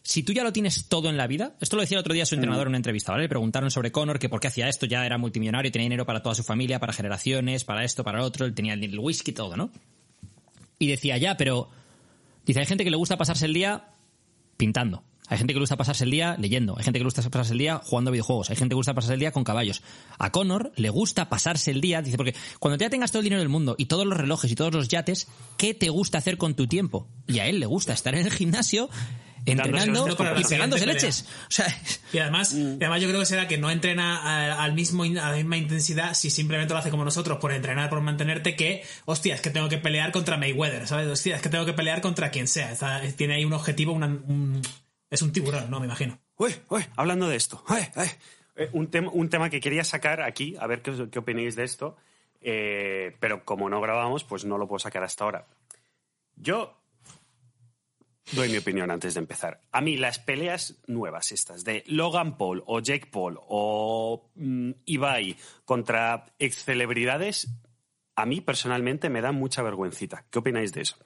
si 0.01 0.24
tú 0.24 0.34
ya 0.34 0.44
lo 0.44 0.51
tienes 0.51 0.90
todo 0.90 1.10
en 1.10 1.16
la 1.16 1.25
vida, 1.28 1.56
esto 1.62 1.78
lo 1.78 1.81
decía 1.81 1.95
el 1.95 2.01
otro 2.01 2.13
día 2.13 2.25
su 2.25 2.36
entrenador 2.36 2.68
en 2.68 2.72
una 2.72 2.78
entrevista, 2.78 3.13
¿vale? 3.13 3.24
Le 3.24 3.30
preguntaron 3.30 3.72
sobre 3.72 3.94
Conor, 3.94 4.19
que 4.19 4.28
por 4.28 4.42
qué 4.42 4.48
hacía 4.48 4.68
esto, 4.68 4.86
ya 4.86 5.06
era 5.06 5.18
multimillonario, 5.18 5.72
tenía 5.72 5.86
dinero 5.86 6.06
para 6.06 6.22
toda 6.22 6.36
su 6.36 6.44
familia, 6.44 6.80
para 6.80 6.92
generaciones, 6.92 7.63
para 7.63 7.86
esto, 7.86 8.04
para 8.04 8.19
lo 8.19 8.25
otro, 8.25 8.45
él 8.45 8.54
tenía 8.54 8.74
el 8.74 9.00
whisky, 9.00 9.31
todo, 9.31 9.56
¿no? 9.56 9.72
Y 10.80 10.88
decía, 10.88 11.18
ya, 11.18 11.38
pero. 11.38 11.69
Dice, 12.45 12.60
hay 12.60 12.66
gente 12.66 12.84
que 12.84 12.90
le 12.90 12.98
gusta 12.98 13.16
pasarse 13.16 13.45
el 13.45 13.54
día 13.54 13.86
pintando. 14.57 15.01
Hay 15.29 15.37
gente 15.37 15.53
que 15.53 15.59
le 15.59 15.63
gusta 15.63 15.77
pasarse 15.77 16.03
el 16.03 16.11
día 16.11 16.35
leyendo. 16.39 16.75
Hay 16.77 16.83
gente 16.83 16.99
que 16.99 17.03
le 17.03 17.07
gusta 17.07 17.21
pasarse 17.29 17.53
el 17.53 17.59
día 17.59 17.79
jugando 17.83 18.09
a 18.09 18.11
videojuegos. 18.11 18.49
Hay 18.49 18.55
gente 18.55 18.69
que 18.71 18.75
le 18.75 18.79
gusta 18.79 18.93
pasarse 18.93 19.13
el 19.13 19.19
día 19.19 19.31
con 19.31 19.43
caballos. 19.43 19.81
A 20.19 20.31
Connor 20.31 20.71
le 20.75 20.89
gusta 20.89 21.29
pasarse 21.29 21.71
el 21.71 21.81
día, 21.81 22.01
dice, 22.01 22.17
porque 22.17 22.35
cuando 22.59 22.77
ya 22.77 22.89
tengas 22.89 23.11
todo 23.11 23.19
el 23.21 23.23
dinero 23.25 23.39
del 23.41 23.49
mundo 23.49 23.75
y 23.77 23.85
todos 23.85 24.05
los 24.05 24.17
relojes 24.17 24.51
y 24.51 24.55
todos 24.55 24.73
los 24.73 24.87
yates, 24.89 25.27
¿qué 25.57 25.73
te 25.73 25.89
gusta 25.89 26.17
hacer 26.17 26.37
con 26.37 26.55
tu 26.55 26.67
tiempo? 26.67 27.07
Y 27.27 27.39
a 27.39 27.47
él 27.47 27.59
le 27.59 27.65
gusta 27.65 27.93
estar 27.93 28.13
en 28.15 28.25
el 28.25 28.31
gimnasio 28.31 28.89
entrenando 29.45 30.05
y 30.39 30.43
pegándose 30.49 30.85
leches. 30.85 31.25
O 31.47 31.51
sea, 31.51 31.65
Y 32.13 32.17
además, 32.19 32.53
y 32.53 32.75
además 32.75 33.01
yo 33.01 33.07
creo 33.07 33.19
que 33.19 33.25
será 33.25 33.47
que 33.47 33.57
no 33.57 33.69
entrena 33.71 34.17
a- 34.17 34.63
al 34.63 34.73
mismo, 34.73 35.03
a 35.03 35.07
la 35.09 35.35
misma 35.35 35.57
intensidad 35.57 36.13
si 36.13 36.29
simplemente 36.29 36.73
lo 36.73 36.79
hace 36.79 36.89
como 36.91 37.03
nosotros, 37.03 37.39
por 37.39 37.51
entrenar, 37.51 37.89
por 37.89 38.01
mantenerte, 38.01 38.55
que, 38.55 38.83
hostia, 39.05 39.35
es 39.35 39.41
que 39.41 39.49
tengo 39.49 39.67
que 39.69 39.77
pelear 39.77 40.11
contra 40.11 40.37
Mayweather, 40.37 40.87
¿sabes? 40.87 41.07
Hostia, 41.07 41.35
es 41.37 41.41
que 41.41 41.49
tengo 41.49 41.65
que 41.65 41.73
pelear 41.73 42.01
contra 42.01 42.29
quien 42.31 42.47
sea. 42.47 42.71
Está- 42.71 43.01
tiene 43.17 43.35
ahí 43.35 43.45
un 43.45 43.53
objetivo, 43.53 43.91
una- 43.93 44.05
un- 44.07 44.61
es 45.13 45.21
un 45.21 45.31
tiburón, 45.31 45.69
¿no? 45.69 45.80
Me 45.80 45.86
imagino. 45.86 46.19
Uy, 46.38 46.56
uy, 46.69 46.83
hablando 46.95 47.30
de 47.30 47.36
esto. 47.36 47.63
Eh, 48.56 48.69
un, 48.74 48.88
tema, 48.88 49.12
un 49.13 49.30
tema 49.30 49.51
que 49.51 49.60
quería 49.60 49.83
sacar 49.83 50.24
aquí, 50.24 50.56
a 50.60 50.65
ver 50.65 50.81
qué, 50.81 51.19
opináis 51.19 51.56
de 51.56 51.63
esto, 51.63 51.95
eh, 52.42 53.15
pero 53.19 53.45
como 53.45 53.69
no 53.69 53.80
grabamos, 53.80 54.24
pues 54.24 54.44
no 54.44 54.57
lo 54.57 54.68
puedo 54.68 54.80
sacar 54.80 55.04
hasta 55.04 55.24
ahora. 55.24 55.48
Yo 56.36 56.81
doy 58.31 58.50
mi 58.50 58.57
opinión 58.57 58.89
antes 58.89 59.13
de 59.13 59.19
empezar. 59.19 59.62
A 59.71 59.81
mí 59.81 59.98
las 59.98 60.18
peleas 60.18 60.77
nuevas 60.88 61.31
estas 61.31 61.63
de 61.63 61.83
Logan 61.86 62.36
Paul 62.36 62.63
o 62.66 62.80
Jake 62.80 63.06
Paul 63.06 63.39
o 63.39 64.31
mm, 64.33 64.71
Ibai 64.86 65.38
contra 65.63 66.25
ex 66.39 66.63
celebridades, 66.63 67.50
a 68.16 68.25
mí 68.25 68.42
personalmente 68.42 69.12
me 69.12 69.21
dan 69.21 69.36
mucha 69.36 69.62
vergüencita. 69.62 70.25
¿Qué 70.31 70.39
opináis 70.39 70.74
de 70.74 70.81
eso? 70.81 70.98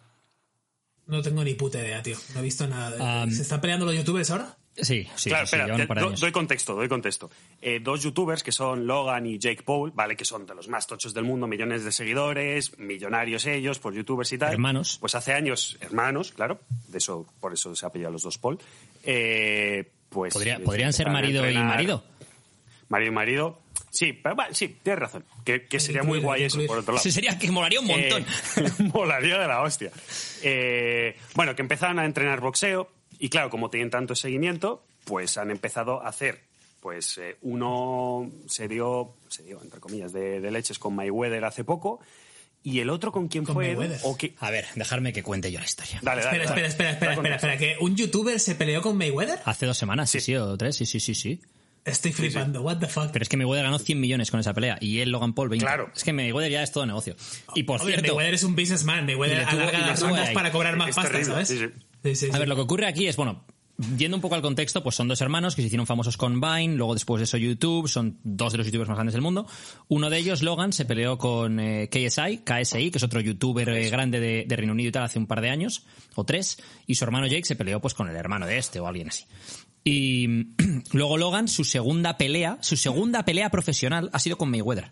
No 1.08 1.22
tengo 1.22 1.44
ni 1.44 1.54
puta 1.54 1.80
idea, 1.80 2.02
tío. 2.04 2.18
No 2.34 2.40
he 2.40 2.44
visto 2.44 2.68
nada. 2.68 2.92
de- 2.92 3.26
Um, 3.26 3.32
¿Se 3.32 3.42
están 3.42 3.62
peleando 3.62 3.86
los 3.86 3.96
youtubers 3.96 4.30
ahora? 4.32 4.56
sí, 4.80 5.08
sí, 5.16 5.30
claro, 5.32 5.48
sí, 5.48 5.56
espera, 5.56 6.02
do- 6.02 6.12
doy 6.12 6.32
contexto, 6.32 6.76
doy 6.76 6.88
contexto. 6.88 7.32
Eh, 7.64 7.80
dos 7.82 8.04
youtubers 8.04 8.44
que 8.44 8.52
son 8.52 8.86
Logan 8.86 9.26
y 9.26 9.40
Jake 9.40 9.64
Paul, 9.64 9.92
¿vale? 9.92 10.16
Que 10.16 10.24
son 10.24 10.46
de 10.46 10.54
los 10.54 10.68
más 10.68 10.86
tochos 10.86 11.16
del 11.16 11.24
mundo, 11.24 11.48
millones 11.48 11.84
de 11.84 11.92
seguidores, 11.92 12.78
millonarios 12.78 13.48
ellos, 13.48 13.80
por 13.80 13.96
youtubers 13.96 14.32
y 14.34 14.38
tal. 14.38 14.52
Hermanos. 14.54 14.98
Pues 15.00 15.16
hace 15.16 15.34
años, 15.34 15.78
hermanos, 15.82 16.32
claro, 16.32 16.60
de 16.90 16.98
eso, 17.00 17.26
por 17.40 17.54
eso 17.54 17.76
se 17.76 17.86
ha 17.88 17.90
pillado 17.92 18.12
los 18.14 18.22
dos 18.22 18.38
Paul. 18.38 18.60
Eh, 19.04 19.90
pues 20.10 20.34
Podría- 20.34 20.60
podrían 20.60 20.94
ser 20.94 21.08
a 21.08 21.12
marido 21.12 21.50
y 21.50 21.56
marido. 21.58 22.04
Marido 22.90 23.12
y 23.12 23.16
marido. 23.16 23.60
Sí, 23.98 24.14
pero, 24.14 24.36
vale, 24.36 24.54
sí, 24.54 24.78
tienes 24.84 25.00
razón. 25.00 25.26
Que, 25.44 25.66
que 25.66 25.80
sería 25.80 26.04
muy 26.04 26.20
Incluir, 26.20 26.24
guay 26.24 26.44
eso, 26.44 26.60
por 26.68 26.78
otro 26.78 26.94
lado. 26.94 27.02
Sí, 27.04 27.12
sería 27.12 27.40
que 27.40 27.50
molaría 27.50 27.80
un 27.80 27.88
montón. 27.88 28.22
Eh, 28.58 28.70
molaría 28.94 29.40
de 29.40 29.48
la 29.48 29.64
hostia. 29.64 29.90
Eh, 30.44 31.18
bueno, 31.34 31.56
que 31.56 31.64
empezaron 31.64 31.98
a 31.98 32.06
entrenar 32.06 32.40
boxeo 32.40 32.92
y 33.18 33.30
claro, 33.30 33.50
como 33.50 33.72
tienen 33.72 33.90
tanto 33.90 34.14
seguimiento, 34.14 34.84
pues 35.04 35.40
han 35.40 35.50
empezado 35.50 36.04
a 36.04 36.10
hacer, 36.10 36.42
pues 36.80 37.18
eh, 37.18 37.38
uno 37.42 38.30
se 38.48 38.68
dio, 38.68 39.16
se 39.30 39.42
dio, 39.42 39.60
entre 39.64 39.80
comillas, 39.80 40.14
de, 40.14 40.42
de 40.42 40.52
leches 40.52 40.78
con 40.78 40.94
Mayweather 40.94 41.44
hace 41.44 41.64
poco 41.64 42.00
y 42.62 42.82
el 42.82 42.92
otro 42.92 43.12
con 43.12 43.30
quién 43.30 43.46
Con 43.46 43.56
fue... 43.56 43.70
Mayweather. 43.70 44.00
O 44.04 44.16
que... 44.16 44.36
A 44.42 44.52
ver, 44.52 44.68
dejarme 44.76 45.12
que 45.12 45.24
cuente 45.24 45.52
yo 45.52 45.58
la 45.58 45.66
historia. 45.66 45.98
Dale, 46.04 46.22
dale, 46.22 46.44
Espera, 46.44 46.50
dale. 46.52 46.68
espera, 46.68 46.92
espera, 46.92 47.14
espera, 47.14 47.14
espera, 47.14 47.36
espera, 47.36 47.58
que 47.58 47.84
un 47.84 47.96
youtuber 47.96 48.40
se 48.40 48.54
peleó 48.54 48.84
con 48.84 48.96
Mayweather. 48.96 49.40
Hace 49.46 49.66
dos 49.66 49.78
semanas, 49.80 50.12
sí, 50.12 50.22
sí, 50.22 50.36
o 50.36 50.56
tres, 50.56 50.76
sí, 50.76 50.86
sí, 50.86 51.00
sí, 51.00 51.16
sí. 51.16 51.42
Estoy 51.88 52.12
flipando, 52.12 52.62
what 52.62 52.78
the 52.78 52.88
fuck. 52.88 53.12
Pero 53.12 53.24
es 53.24 53.30
que 53.30 53.38
Mayweather 53.38 53.64
ganó 53.64 53.80
100 53.80 54.00
millones 54.00 54.30
con 54.30 54.40
esa 54.40 54.54
pelea 54.54 54.78
y 54.82 55.00
él 55.00 55.10
Logan 55.10 55.34
Paul 55.34 55.50
20. 55.50 55.66
Claro. 55.66 55.90
Es 55.96 56.04
que 56.04 56.12
Mayweather 56.12 56.52
ya 56.52 56.62
es 56.62 56.72
todo 56.72 56.86
negocio. 56.86 57.16
Y 57.56 57.64
por 57.64 57.80
Hombre, 57.80 57.96
cierto, 57.96 58.14
Mayweather 58.14 58.34
es 58.34 58.44
un 58.44 58.56
businessman. 58.56 59.06
Mayweather 59.06 59.46
alarga 59.46 59.80
las 59.80 60.02
rondas 60.02 60.30
para 60.32 60.52
cobrar 60.52 60.76
más 60.76 60.94
pasta, 60.94 61.12
terrible, 61.12 61.34
¿sabes? 61.34 61.48
sí, 61.48 61.58
sí. 61.58 61.66
Sí, 62.04 62.16
sí, 62.16 62.26
a 62.30 62.34
sí. 62.34 62.40
ver, 62.40 62.48
lo 62.48 62.56
que 62.56 62.62
ocurre 62.62 62.88
aquí 62.88 63.08
es, 63.08 63.16
bueno, 63.16 63.44
yendo 63.98 64.18
un 64.18 64.22
poco 64.22 64.36
al 64.36 64.42
contexto, 64.42 64.84
pues 64.84 64.96
son 64.96 65.08
dos 65.08 65.22
hermanos 65.22 65.56
que 65.56 65.62
se 65.62 65.68
hicieron 65.68 65.86
famosos 65.86 66.18
con 66.18 66.42
Vine, 66.42 66.76
luego 66.76 66.94
después 66.94 67.20
de 67.20 67.26
eso 67.26 67.38
YouTube, 67.38 67.88
son 67.88 68.20
dos 68.24 68.52
de 68.52 68.58
los 68.58 68.68
youtubers 68.68 68.90
más 68.90 68.98
grandes 68.98 69.14
del 69.14 69.22
mundo. 69.22 69.48
Uno 69.88 70.10
de 70.10 70.18
ellos, 70.18 70.42
Logan, 70.42 70.74
se 70.74 70.86
peleó 70.86 71.18
con 71.18 71.60
eh, 71.60 71.90
KSI, 71.90 72.40
KSI, 72.44 72.92
que 72.92 72.98
es 72.98 73.04
otro 73.04 73.20
youtuber 73.20 73.70
eh, 73.70 73.90
grande 73.90 74.20
de, 74.20 74.46
de 74.48 74.56
Reino 74.56 74.74
Unido 74.74 74.90
y 74.90 74.92
tal, 74.92 75.04
hace 75.04 75.20
un 75.20 75.28
par 75.28 75.42
de 75.42 75.50
años, 75.50 75.86
o 76.16 76.24
tres, 76.24 76.58
y 76.86 76.96
su 76.96 77.04
hermano 77.04 77.28
Jake 77.28 77.46
se 77.46 77.56
peleó 77.56 77.80
pues 77.80 77.94
con 77.94 78.10
el 78.10 78.16
hermano 78.16 78.46
de 78.48 78.58
este 78.58 78.80
o 78.80 78.88
alguien 78.88 79.10
así. 79.10 79.26
Y 79.90 80.48
luego 80.92 81.18
Logan, 81.18 81.48
su 81.48 81.64
segunda 81.64 82.18
pelea, 82.18 82.58
su 82.62 82.76
segunda 82.76 83.24
pelea 83.24 83.50
profesional 83.50 84.10
ha 84.12 84.20
sido 84.20 84.38
con 84.38 84.50
Mayweather. 84.52 84.92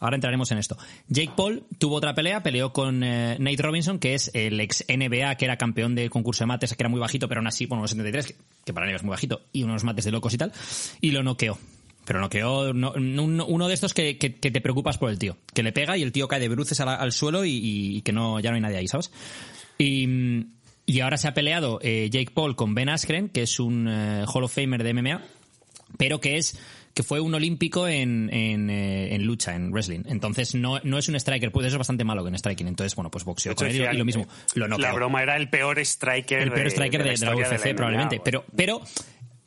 Ahora 0.00 0.16
entraremos 0.16 0.50
en 0.50 0.58
esto. 0.58 0.76
Jake 1.08 1.32
Paul 1.36 1.64
tuvo 1.78 1.94
otra 1.96 2.12
pelea, 2.14 2.42
peleó 2.42 2.72
con 2.72 3.04
eh, 3.04 3.36
Nate 3.38 3.62
Robinson, 3.62 3.98
que 3.98 4.14
es 4.14 4.30
el 4.34 4.58
ex 4.60 4.84
NBA, 4.88 5.36
que 5.36 5.44
era 5.46 5.56
campeón 5.56 5.94
del 5.94 6.10
concurso 6.10 6.42
de 6.42 6.48
mates, 6.48 6.74
que 6.74 6.82
era 6.82 6.88
muy 6.90 6.98
bajito, 7.00 7.28
pero 7.28 7.38
aún 7.38 7.46
así, 7.46 7.66
bueno, 7.66 7.82
unos 7.82 7.92
73, 7.92 8.34
que, 8.64 8.72
para 8.74 8.88
él 8.88 8.96
es 8.96 9.02
muy 9.04 9.12
bajito, 9.12 9.42
y 9.52 9.62
unos 9.62 9.84
mates 9.84 10.04
de 10.04 10.10
locos 10.10 10.34
y 10.34 10.38
tal, 10.38 10.52
y 11.00 11.12
lo 11.12 11.22
noqueó. 11.22 11.56
Pero 12.04 12.20
noqueó 12.20 12.74
no- 12.74 12.94
no- 12.96 13.46
uno 13.46 13.68
de 13.68 13.74
estos 13.74 13.94
que, 13.94 14.18
que- 14.18 14.34
que 14.34 14.50
te 14.50 14.60
preocupas 14.60 14.98
por 14.98 15.08
el 15.08 15.20
tío, 15.20 15.36
que 15.54 15.62
le 15.62 15.70
pega 15.72 15.96
y 15.96 16.02
el 16.02 16.10
tío 16.10 16.26
cae 16.26 16.40
de 16.40 16.48
bruces 16.48 16.80
al, 16.80 16.88
al 16.88 17.12
suelo 17.12 17.44
y, 17.44 17.52
y 17.98 18.02
que 18.02 18.12
no 18.12 18.40
ya 18.40 18.50
no 18.50 18.56
hay 18.56 18.60
nadie 18.62 18.78
ahí, 18.78 18.88
¿sabes? 18.88 19.12
Y, 19.78 20.06
mm, 20.08 20.52
y 20.86 21.00
ahora 21.00 21.16
se 21.16 21.28
ha 21.28 21.34
peleado 21.34 21.78
eh, 21.82 22.08
Jake 22.10 22.30
Paul 22.34 22.56
con 22.56 22.74
Ben 22.74 22.88
Askren, 22.88 23.28
que 23.28 23.42
es 23.42 23.60
un 23.60 23.86
eh, 23.88 24.24
Hall 24.32 24.44
of 24.44 24.54
Famer 24.54 24.82
de 24.82 24.92
MMA, 24.94 25.22
pero 25.98 26.20
que 26.20 26.36
es 26.36 26.58
que 26.94 27.02
fue 27.02 27.20
un 27.20 27.32
olímpico 27.34 27.88
en, 27.88 28.28
en, 28.34 28.68
eh, 28.68 29.14
en 29.14 29.24
lucha, 29.24 29.54
en 29.54 29.72
wrestling. 29.72 30.02
Entonces 30.08 30.54
no, 30.54 30.78
no 30.84 30.98
es 30.98 31.08
un 31.08 31.14
striker, 31.14 31.50
pues 31.50 31.66
eso 31.66 31.76
es 31.76 31.78
bastante 31.78 32.04
malo 32.04 32.22
que 32.22 32.28
en 32.28 32.34
striking. 32.38 32.68
Entonces, 32.68 32.94
bueno, 32.94 33.10
pues 33.10 33.24
boxeo 33.24 33.54
con 33.54 33.66
él 33.66 33.76
y- 33.92 33.96
lo 33.96 34.04
mismo. 34.04 34.24
eh, 34.24 34.26
Lo. 34.56 34.68
La 34.76 34.92
broma 34.92 35.22
era 35.22 35.36
el 35.36 35.48
peor 35.48 35.78
striker 35.78 36.42
el 36.42 36.50
peor 36.50 36.64
de- 36.64 36.70
striker 36.70 37.02
de, 37.02 37.10
de 37.16 37.24
la 37.26 37.34
UFC, 37.34 37.74
probablemente. 37.74 38.20
Pero, 38.22 38.44
pero 38.54 38.82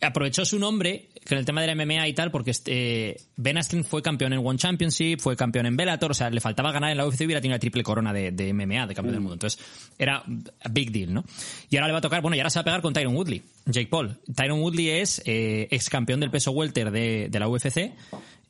aprovechó 0.01 0.45
su 0.45 0.59
nombre 0.59 1.09
con 1.27 1.37
el 1.37 1.45
tema 1.45 1.61
de 1.61 1.73
la 1.73 1.85
MMA 1.85 2.07
y 2.07 2.13
tal, 2.13 2.29
porque 2.29 2.51
este, 2.51 3.17
Ben 3.35 3.57
Askren 3.57 3.83
fue 3.83 4.01
campeón 4.01 4.33
en 4.33 4.45
One 4.45 4.59
Championship, 4.59 5.19
fue 5.19 5.35
campeón 5.35 5.65
en 5.65 5.75
Bellator, 5.75 6.11
o 6.11 6.13
sea, 6.13 6.29
le 6.29 6.39
faltaba 6.39 6.71
ganar 6.71 6.91
en 6.91 6.97
la 6.97 7.07
UFC 7.07 7.21
y 7.21 7.25
hubiera 7.25 7.41
tenido 7.41 7.55
la 7.55 7.59
triple 7.59 7.81
corona 7.83 8.13
de, 8.13 8.31
de 8.31 8.53
MMA, 8.53 8.85
de 8.85 8.93
campeón 8.93 9.13
del 9.13 9.21
mundo. 9.21 9.33
Entonces, 9.33 9.59
era 9.97 10.17
a 10.17 10.69
big 10.69 10.91
deal, 10.91 11.13
¿no? 11.13 11.23
Y 11.69 11.77
ahora 11.77 11.87
le 11.87 11.93
va 11.93 11.99
a 11.99 12.01
tocar, 12.01 12.21
bueno, 12.21 12.35
y 12.35 12.39
ahora 12.39 12.51
se 12.51 12.59
va 12.59 12.61
a 12.61 12.65
pegar 12.65 12.81
con 12.81 12.93
Tyron 12.93 13.15
Woodley, 13.15 13.41
Jake 13.65 13.87
Paul. 13.87 14.19
Tyron 14.35 14.61
Woodley 14.61 14.89
es 14.89 15.21
eh, 15.25 15.67
ex 15.71 15.89
campeón 15.89 16.19
del 16.19 16.29
peso 16.29 16.51
welter 16.51 16.91
de, 16.91 17.27
de 17.29 17.39
la 17.39 17.47
UFC 17.47 17.91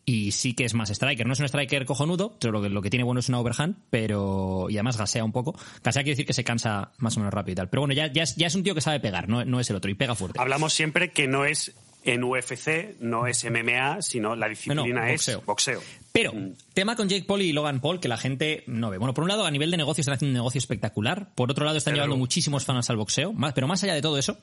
y 0.05 0.31
sí 0.31 0.53
que 0.53 0.65
es 0.65 0.73
más 0.73 0.89
striker. 0.91 1.25
No 1.25 1.33
es 1.33 1.39
un 1.39 1.45
striker 1.47 1.85
cojonudo, 1.85 2.37
pero 2.39 2.53
lo 2.53 2.61
que, 2.61 2.69
lo 2.69 2.81
que 2.81 2.89
tiene 2.89 3.03
bueno 3.03 3.19
es 3.19 3.29
una 3.29 3.39
overhand, 3.39 3.75
pero. 3.89 4.67
y 4.69 4.75
además 4.75 4.97
gasea 4.97 5.23
un 5.23 5.31
poco. 5.31 5.57
Gasea 5.83 6.03
quiere 6.03 6.11
decir 6.13 6.25
que 6.27 6.33
se 6.33 6.43
cansa 6.43 6.91
más 6.97 7.17
o 7.17 7.19
menos 7.19 7.33
rápido 7.33 7.53
y 7.53 7.55
tal. 7.55 7.69
Pero 7.69 7.81
bueno, 7.81 7.93
ya, 7.93 8.11
ya, 8.11 8.23
es, 8.23 8.35
ya 8.35 8.47
es 8.47 8.55
un 8.55 8.63
tío 8.63 8.75
que 8.75 8.81
sabe 8.81 8.99
pegar, 8.99 9.27
no, 9.27 9.43
no 9.45 9.59
es 9.59 9.69
el 9.69 9.75
otro, 9.75 9.89
y 9.89 9.95
pega 9.95 10.13
fuerte. 10.15 10.39
Hablamos 10.39 10.73
siempre 10.73 11.11
que 11.11 11.27
no 11.27 11.45
es 11.45 11.73
en 12.03 12.23
UFC, 12.23 12.99
no 12.99 13.25
es 13.25 13.43
MMA, 13.43 14.03
sino 14.03 14.35
la 14.35 14.47
disciplina 14.47 15.09
es 15.09 15.13
boxeo. 15.25 15.41
boxeo. 15.41 15.81
Pero, 16.11 16.33
tema 16.75 16.95
con 16.95 17.09
Jake 17.09 17.25
Paul 17.25 17.41
y 17.41 17.51
Logan 17.51 17.81
Paul 17.81 17.99
que 17.99 18.07
la 18.07 18.17
gente 18.17 18.63
no 18.67 18.91
ve. 18.91 18.99
Bueno, 18.99 19.15
por 19.15 19.23
un 19.23 19.27
lado, 19.27 19.43
a 19.43 19.49
nivel 19.49 19.71
de 19.71 19.77
negocio 19.77 20.01
están 20.01 20.13
haciendo 20.13 20.29
un 20.31 20.43
negocio 20.43 20.59
espectacular. 20.59 21.33
Por 21.33 21.49
otro 21.49 21.65
lado, 21.65 21.77
están 21.77 21.93
Pero- 21.93 22.03
llevando 22.03 22.17
muchísimos 22.17 22.63
fans 22.63 22.91
al 22.91 22.97
boxeo. 22.97 23.33
Pero 23.55 23.67
más 23.67 23.83
allá 23.83 23.95
de 23.95 24.03
todo 24.03 24.19
eso, 24.19 24.37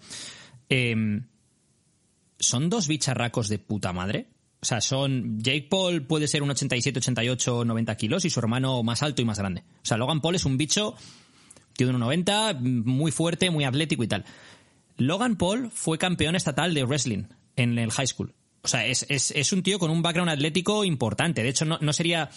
eh, 0.69 1.21
son 2.41 2.69
dos 2.69 2.89
bicharracos 2.89 3.49
de 3.49 3.59
puta 3.61 3.93
madre. 3.93 4.27
O 4.63 4.65
sea, 4.65 4.81
son. 4.81 5.43
Jake 5.43 5.67
Paul 5.69 6.07
puede 6.07 6.29
ser 6.29 6.43
un 6.43 6.51
87, 6.51 7.01
88, 7.01 7.65
90 7.65 7.97
kilos 7.97 8.25
y 8.25 8.31
su 8.31 8.39
hermano 8.39 8.83
más 8.85 9.03
alto 9.03 9.21
y 9.21 9.25
más 9.25 9.39
grande. 9.39 9.65
O 9.83 9.85
sea, 9.85 9.97
Logan 9.97 10.21
Paul 10.21 10.37
es 10.37 10.45
un 10.45 10.57
bicho, 10.57 10.95
tío 11.73 11.89
de 11.89 11.93
1,90, 11.93 12.61
muy 12.61 13.11
fuerte, 13.11 13.51
muy 13.51 13.65
atlético 13.65 14.05
y 14.05 14.09
tal. 14.09 14.25
Logan 14.99 15.37
Paul 15.37 15.71
fue 15.73 15.99
campeón 15.99 16.37
estatal 16.37 16.75
de 16.75 16.85
wrestling 16.85 17.25
en 17.57 17.77
el 17.77 17.91
high 17.91 18.07
school. 18.07 18.35
O 18.63 18.69
sea, 18.69 18.87
es, 18.87 19.05
es, 19.09 19.33
es 19.33 19.53
un 19.53 19.65
tío 19.65 19.81
con 19.81 19.91
un 19.91 20.01
background 20.01 20.31
atlético 20.31 20.85
importante. 20.85 21.43
De 21.43 21.49
hecho, 21.49 21.65
no, 21.65 21.79
no 21.81 21.93
sería. 21.93 22.31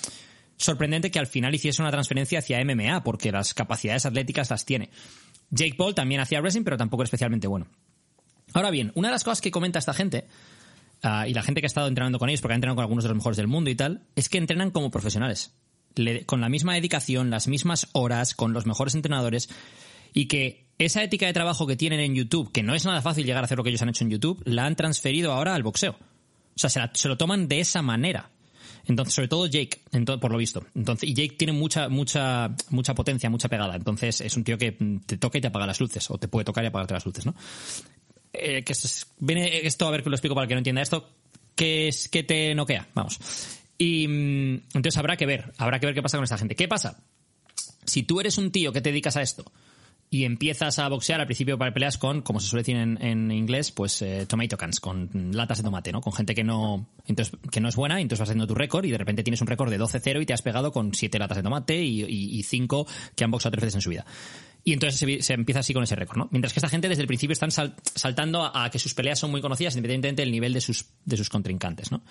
sorprendente 0.58 1.12
que 1.12 1.20
al 1.20 1.28
final 1.28 1.54
hiciese 1.54 1.84
una 1.84 1.92
transferencia 1.92 2.40
hacia 2.40 2.64
MMA, 2.66 3.04
porque 3.04 3.32
las 3.32 3.54
capacidades 3.54 4.08
atléticas 4.08 4.50
las 4.50 4.66
tiene. 4.66 4.90
Jake 5.52 5.76
Paul 5.78 5.94
también 5.94 6.22
hacía 6.22 6.42
wrestling, 6.42 6.64
pero 6.64 6.78
tampoco 6.78 7.04
era 7.04 7.06
especialmente 7.06 7.46
bueno. 7.46 7.68
Ahora 8.54 8.72
bien, 8.72 8.92
una 8.96 9.10
de 9.10 9.12
las 9.12 9.24
cosas 9.24 9.42
que 9.42 9.52
comenta 9.52 9.78
esta 9.78 9.94
gente, 9.94 10.26
ah, 11.06 11.28
y 11.28 11.34
la 11.34 11.42
gente 11.44 11.62
que 11.62 11.66
ha 11.66 11.68
estado 11.68 11.88
entrenando 11.88 12.20
con 12.20 12.28
ellos, 12.30 12.42
porque 12.42 12.54
ha 12.54 12.56
entrenado 12.56 12.76
con 12.76 12.84
algunos 12.84 13.04
de 13.04 13.10
los 13.10 13.16
mejores 13.18 13.38
del 13.38 13.48
mundo 13.48 13.70
y 13.70 13.76
tal, 13.76 14.02
es 14.16 14.28
que 14.28 14.38
entrenan 14.38 14.72
como 14.72 14.92
profesionales. 14.92 15.54
Le- 15.96 16.26
con 16.26 16.42
la 16.42 16.50
misma 16.50 16.74
dedicación, 16.74 17.30
las 17.30 17.48
mismas 17.48 17.88
horas, 17.94 18.36
con 18.36 18.52
los 18.52 18.66
mejores 18.66 18.96
entrenadores, 18.96 19.50
y 20.14 20.26
que 20.26 20.66
esa 20.78 21.02
ética 21.04 21.26
de 21.26 21.32
trabajo 21.34 21.66
que 21.68 21.78
tienen 21.78 22.02
en 22.02 22.16
YouTube, 22.16 22.52
que 22.52 22.64
no 22.64 22.76
es 22.76 22.84
nada 22.84 23.02
fácil 23.02 23.26
llegar 23.26 23.44
a 23.44 23.46
hacer 23.46 23.58
lo 23.58 23.64
que 23.64 23.70
ellos 23.70 23.82
han 23.82 23.90
hecho 23.90 24.04
en 24.04 24.10
YouTube, 24.10 24.42
la 24.46 24.66
han 24.66 24.76
transferido 24.76 25.32
ahora 25.32 25.56
al 25.56 25.64
boxeo. 25.64 25.92
O 25.94 26.58
sea, 26.60 26.70
se, 26.70 26.80
la- 26.80 26.92
lo 27.06 27.18
toman 27.18 27.48
de 27.48 27.62
esa 27.62 27.82
manera. 27.82 28.30
Entonces, 28.88 29.16
sobre 29.16 29.28
todo 29.28 29.48
Jake, 29.48 29.82
ento- 29.94 30.20
por 30.20 30.32
lo 30.32 30.38
visto. 30.38 30.64
Entonces, 30.76 31.10
y 31.10 31.14
Jake 31.14 31.36
tiene 31.38 31.54
mucha, 31.54 31.90
mucha, 31.90 32.54
mucha 32.70 32.94
potencia, 32.94 33.30
mucha 33.30 33.50
pegada. 33.50 33.76
Entonces, 33.76 34.22
es 34.22 34.38
un 34.38 34.44
tío 34.44 34.58
que 34.58 34.74
te 35.06 35.18
toca 35.18 35.38
y 35.38 35.42
te 35.42 35.48
apaga 35.48 35.66
las 35.66 35.80
luces, 35.80 36.10
o 36.12 36.18
te 36.18 36.28
puede 36.28 36.46
tocar 36.46 36.64
y 36.64 36.68
apagarte 36.68 36.94
las 36.94 37.06
luces, 37.06 37.26
¿no? 37.26 37.34
Eh, 38.40 38.64
que 38.64 38.74
es- 38.74 39.08
viene 39.20 39.66
esto, 39.66 39.88
a 39.88 39.92
ver 39.92 40.04
que 40.04 40.10
lo 40.10 40.16
explico 40.16 40.36
para 40.36 40.44
el 40.46 40.50
que 40.50 40.56
no 40.56 40.60
entienda 40.60 40.82
esto, 40.82 41.10
que 41.56 41.88
es 41.88 42.10
que 42.10 42.24
te 42.24 42.54
noquea, 42.56 42.88
vamos. 42.94 43.20
Y 43.78 44.08
mm, 44.08 44.54
entonces 44.76 44.98
habrá 44.98 45.18
que 45.18 45.26
ver, 45.26 45.54
habrá 45.58 45.80
que 45.80 45.86
ver 45.86 45.96
qué 45.96 46.02
pasa 46.02 46.18
con 46.18 46.24
esta 46.24 46.38
gente. 46.38 46.56
¿Qué 46.56 46.68
pasa? 46.68 47.04
Si 47.86 48.04
tú 48.04 48.20
eres 48.20 48.38
un 48.38 48.52
tío 48.52 48.72
que 48.72 48.82
te 48.82 48.90
dedicas 48.90 49.18
a 49.18 49.22
esto 49.22 49.52
y 50.10 50.24
empiezas 50.24 50.80
a 50.80 50.88
boxear 50.88 51.20
al 51.20 51.26
principio 51.26 51.58
para 51.58 51.74
peleas 51.74 51.98
con, 51.98 52.22
como 52.22 52.40
se 52.40 52.48
suele 52.48 52.62
decir 52.62 52.78
en, 52.78 53.32
inglés, 53.32 53.72
pues 53.72 54.02
eh, 54.02 54.26
tomato 54.28 54.58
cans, 54.58 54.80
con 54.80 55.10
latas 55.34 55.58
de 55.58 55.64
tomate, 55.64 55.92
¿no? 55.92 56.02
Con 56.02 56.14
gente 56.14 56.34
que 56.36 56.44
no, 56.44 56.88
entonces, 57.06 57.38
que 57.52 57.60
no 57.60 57.70
es 57.70 57.76
buena, 57.76 58.00
y 58.00 58.04
entonces 58.04 58.20
vas 58.20 58.30
haciendo 58.30 58.48
tu 58.48 58.56
récord 58.56 58.86
y 58.86 58.92
de 58.92 58.98
repente 58.98 59.24
tienes 59.24 59.42
un 59.42 59.48
récord 59.48 59.70
de 59.70 59.80
12-0 59.80 60.22
y 60.22 60.26
te 60.26 60.34
has 60.34 60.42
pegado 60.42 60.72
con 60.72 60.94
7 60.94 61.20
latas 61.20 61.38
de 61.38 61.44
tomate 61.44 61.84
y 61.84 62.44
5 62.44 62.88
que 63.16 63.24
han 63.24 63.32
boxeado 63.32 63.52
tres 63.52 63.64
veces 63.66 63.76
en 63.76 63.82
su 63.82 63.90
vida. 63.90 64.06
Y 64.68 64.74
entonces 64.74 65.00
se, 65.00 65.22
se 65.22 65.34
empieza 65.34 65.60
así 65.62 65.74
con 65.74 65.84
ese 65.84 65.96
récord, 65.96 66.18
¿no? 66.18 66.28
Mientras 66.32 66.52
que 66.52 66.60
esta 66.60 66.68
gente 66.70 66.90
desde 66.90 67.02
el 67.04 67.08
principio 67.08 67.32
están 67.34 67.52
sal- 67.52 67.76
saltando 67.94 68.44
a, 68.44 68.66
a 68.66 68.70
que 68.72 68.80
sus 68.80 68.94
peleas 68.96 69.20
son 69.20 69.30
muy 69.32 69.40
conocidas 69.40 69.76
independientemente 69.76 70.24
del 70.24 70.32
nivel 70.32 70.52
de 70.54 70.60
sus, 70.62 70.88
de 71.06 71.16
sus 71.16 71.30
contrincantes, 71.30 71.92
¿no? 71.92 72.04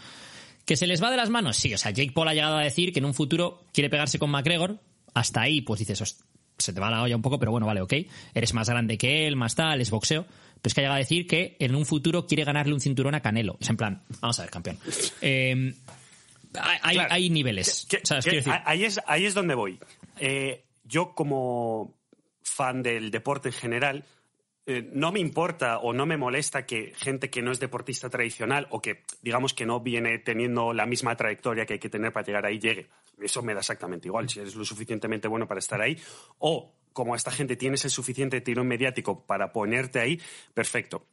¿Que 0.65 0.77
se 0.77 0.87
les 0.87 1.03
va 1.03 1.11
de 1.11 1.17
las 1.19 1.29
manos? 1.31 1.57
Sí, 1.57 1.75
o 1.75 1.79
sea, 1.79 1.91
Jake 1.91 2.13
Paul 2.13 2.29
ha 2.29 2.33
llegado 2.35 2.57
a 2.57 2.63
decir 2.63 2.93
que 2.93 3.01
en 3.01 3.05
un 3.05 3.13
futuro 3.13 3.67
quiere 3.75 3.91
pegarse 3.91 4.19
con 4.19 4.31
McGregor. 4.31 4.81
Hasta 5.13 5.43
ahí, 5.43 5.61
pues 5.61 5.81
dices, 5.81 6.01
"Host- 6.01 6.23
se 6.57 6.73
te 6.73 6.81
va 6.81 6.89
la 6.91 7.03
olla 7.03 7.17
un 7.17 7.23
poco, 7.23 7.39
pero 7.41 7.51
bueno, 7.51 7.67
vale, 7.67 7.81
ok. 7.83 7.93
Eres 8.33 8.55
más 8.55 8.69
grande 8.71 8.97
que 8.97 9.27
él, 9.27 9.35
más 9.37 9.57
tal, 9.57 9.81
es 9.81 9.91
boxeo. 9.91 10.23
Pero 10.25 10.71
es 10.71 10.75
que 10.75 10.81
ha 10.81 10.85
llegado 10.85 10.95
a 10.95 10.99
decir 11.01 11.27
que 11.27 11.57
en 11.59 11.75
un 11.75 11.85
futuro 11.85 12.27
quiere 12.27 12.45
ganarle 12.45 12.73
un 12.73 12.81
cinturón 12.81 13.15
a 13.17 13.21
Canelo. 13.21 13.59
Es 13.61 13.69
en 13.69 13.77
plan, 13.77 14.03
vamos 14.21 14.39
a 14.39 14.43
ver, 14.43 14.51
campeón. 14.53 14.79
Eh, 15.21 15.75
hay, 16.83 16.95
Claro. 16.95 17.13
hay 17.13 17.31
niveles. 17.31 17.87
Que- 17.91 17.99
que 17.99 18.31
decir- 18.37 18.63
ahí, 18.65 18.85
es, 18.85 19.01
ahí 19.07 19.27
es 19.27 19.35
donde 19.35 19.55
voy. 19.57 19.79
Eh, 20.19 20.65
yo 20.85 21.15
como 21.15 21.97
fan 22.55 22.83
del 22.83 23.11
deporte 23.11 23.49
en 23.49 23.55
general, 23.55 24.05
eh, 24.67 24.89
no 24.95 25.13
me 25.13 25.21
importa 25.21 25.79
o 25.79 25.93
no 25.93 26.07
me 26.07 26.17
molesta 26.17 26.65
que 26.65 26.95
gente 26.97 27.29
que 27.29 27.43
no 27.43 27.53
es 27.53 27.61
deportista 27.61 28.09
tradicional 28.09 28.67
o 28.71 28.81
que 28.81 29.03
digamos 29.21 29.53
que 29.53 29.67
no 29.67 29.81
viene 29.81 30.19
teniendo 30.19 30.73
la 30.73 30.87
misma 30.87 31.17
trayectoria 31.17 31.67
que 31.67 31.75
hay 31.75 31.79
que 31.79 31.91
tener 31.91 32.13
para 32.13 32.25
llegar 32.25 32.47
ahí 32.47 32.59
llegue. 32.59 32.87
Eso 33.21 33.43
me 33.43 33.53
da 33.53 33.61
exactamente 33.61 34.09
igual, 34.09 34.29
si 34.29 34.41
eres 34.41 34.55
lo 34.55 34.65
suficientemente 34.65 35.29
bueno 35.29 35.47
para 35.47 35.59
estar 35.59 35.81
ahí 35.83 35.99
o 36.39 36.73
como 36.95 37.15
esta 37.15 37.31
gente 37.31 37.57
tienes 37.57 37.85
el 37.85 37.91
suficiente 37.91 38.41
tirón 38.41 38.69
mediático 38.69 39.27
para 39.27 39.53
ponerte 39.53 39.99
ahí, 39.99 40.19
perfecto. 40.55 41.05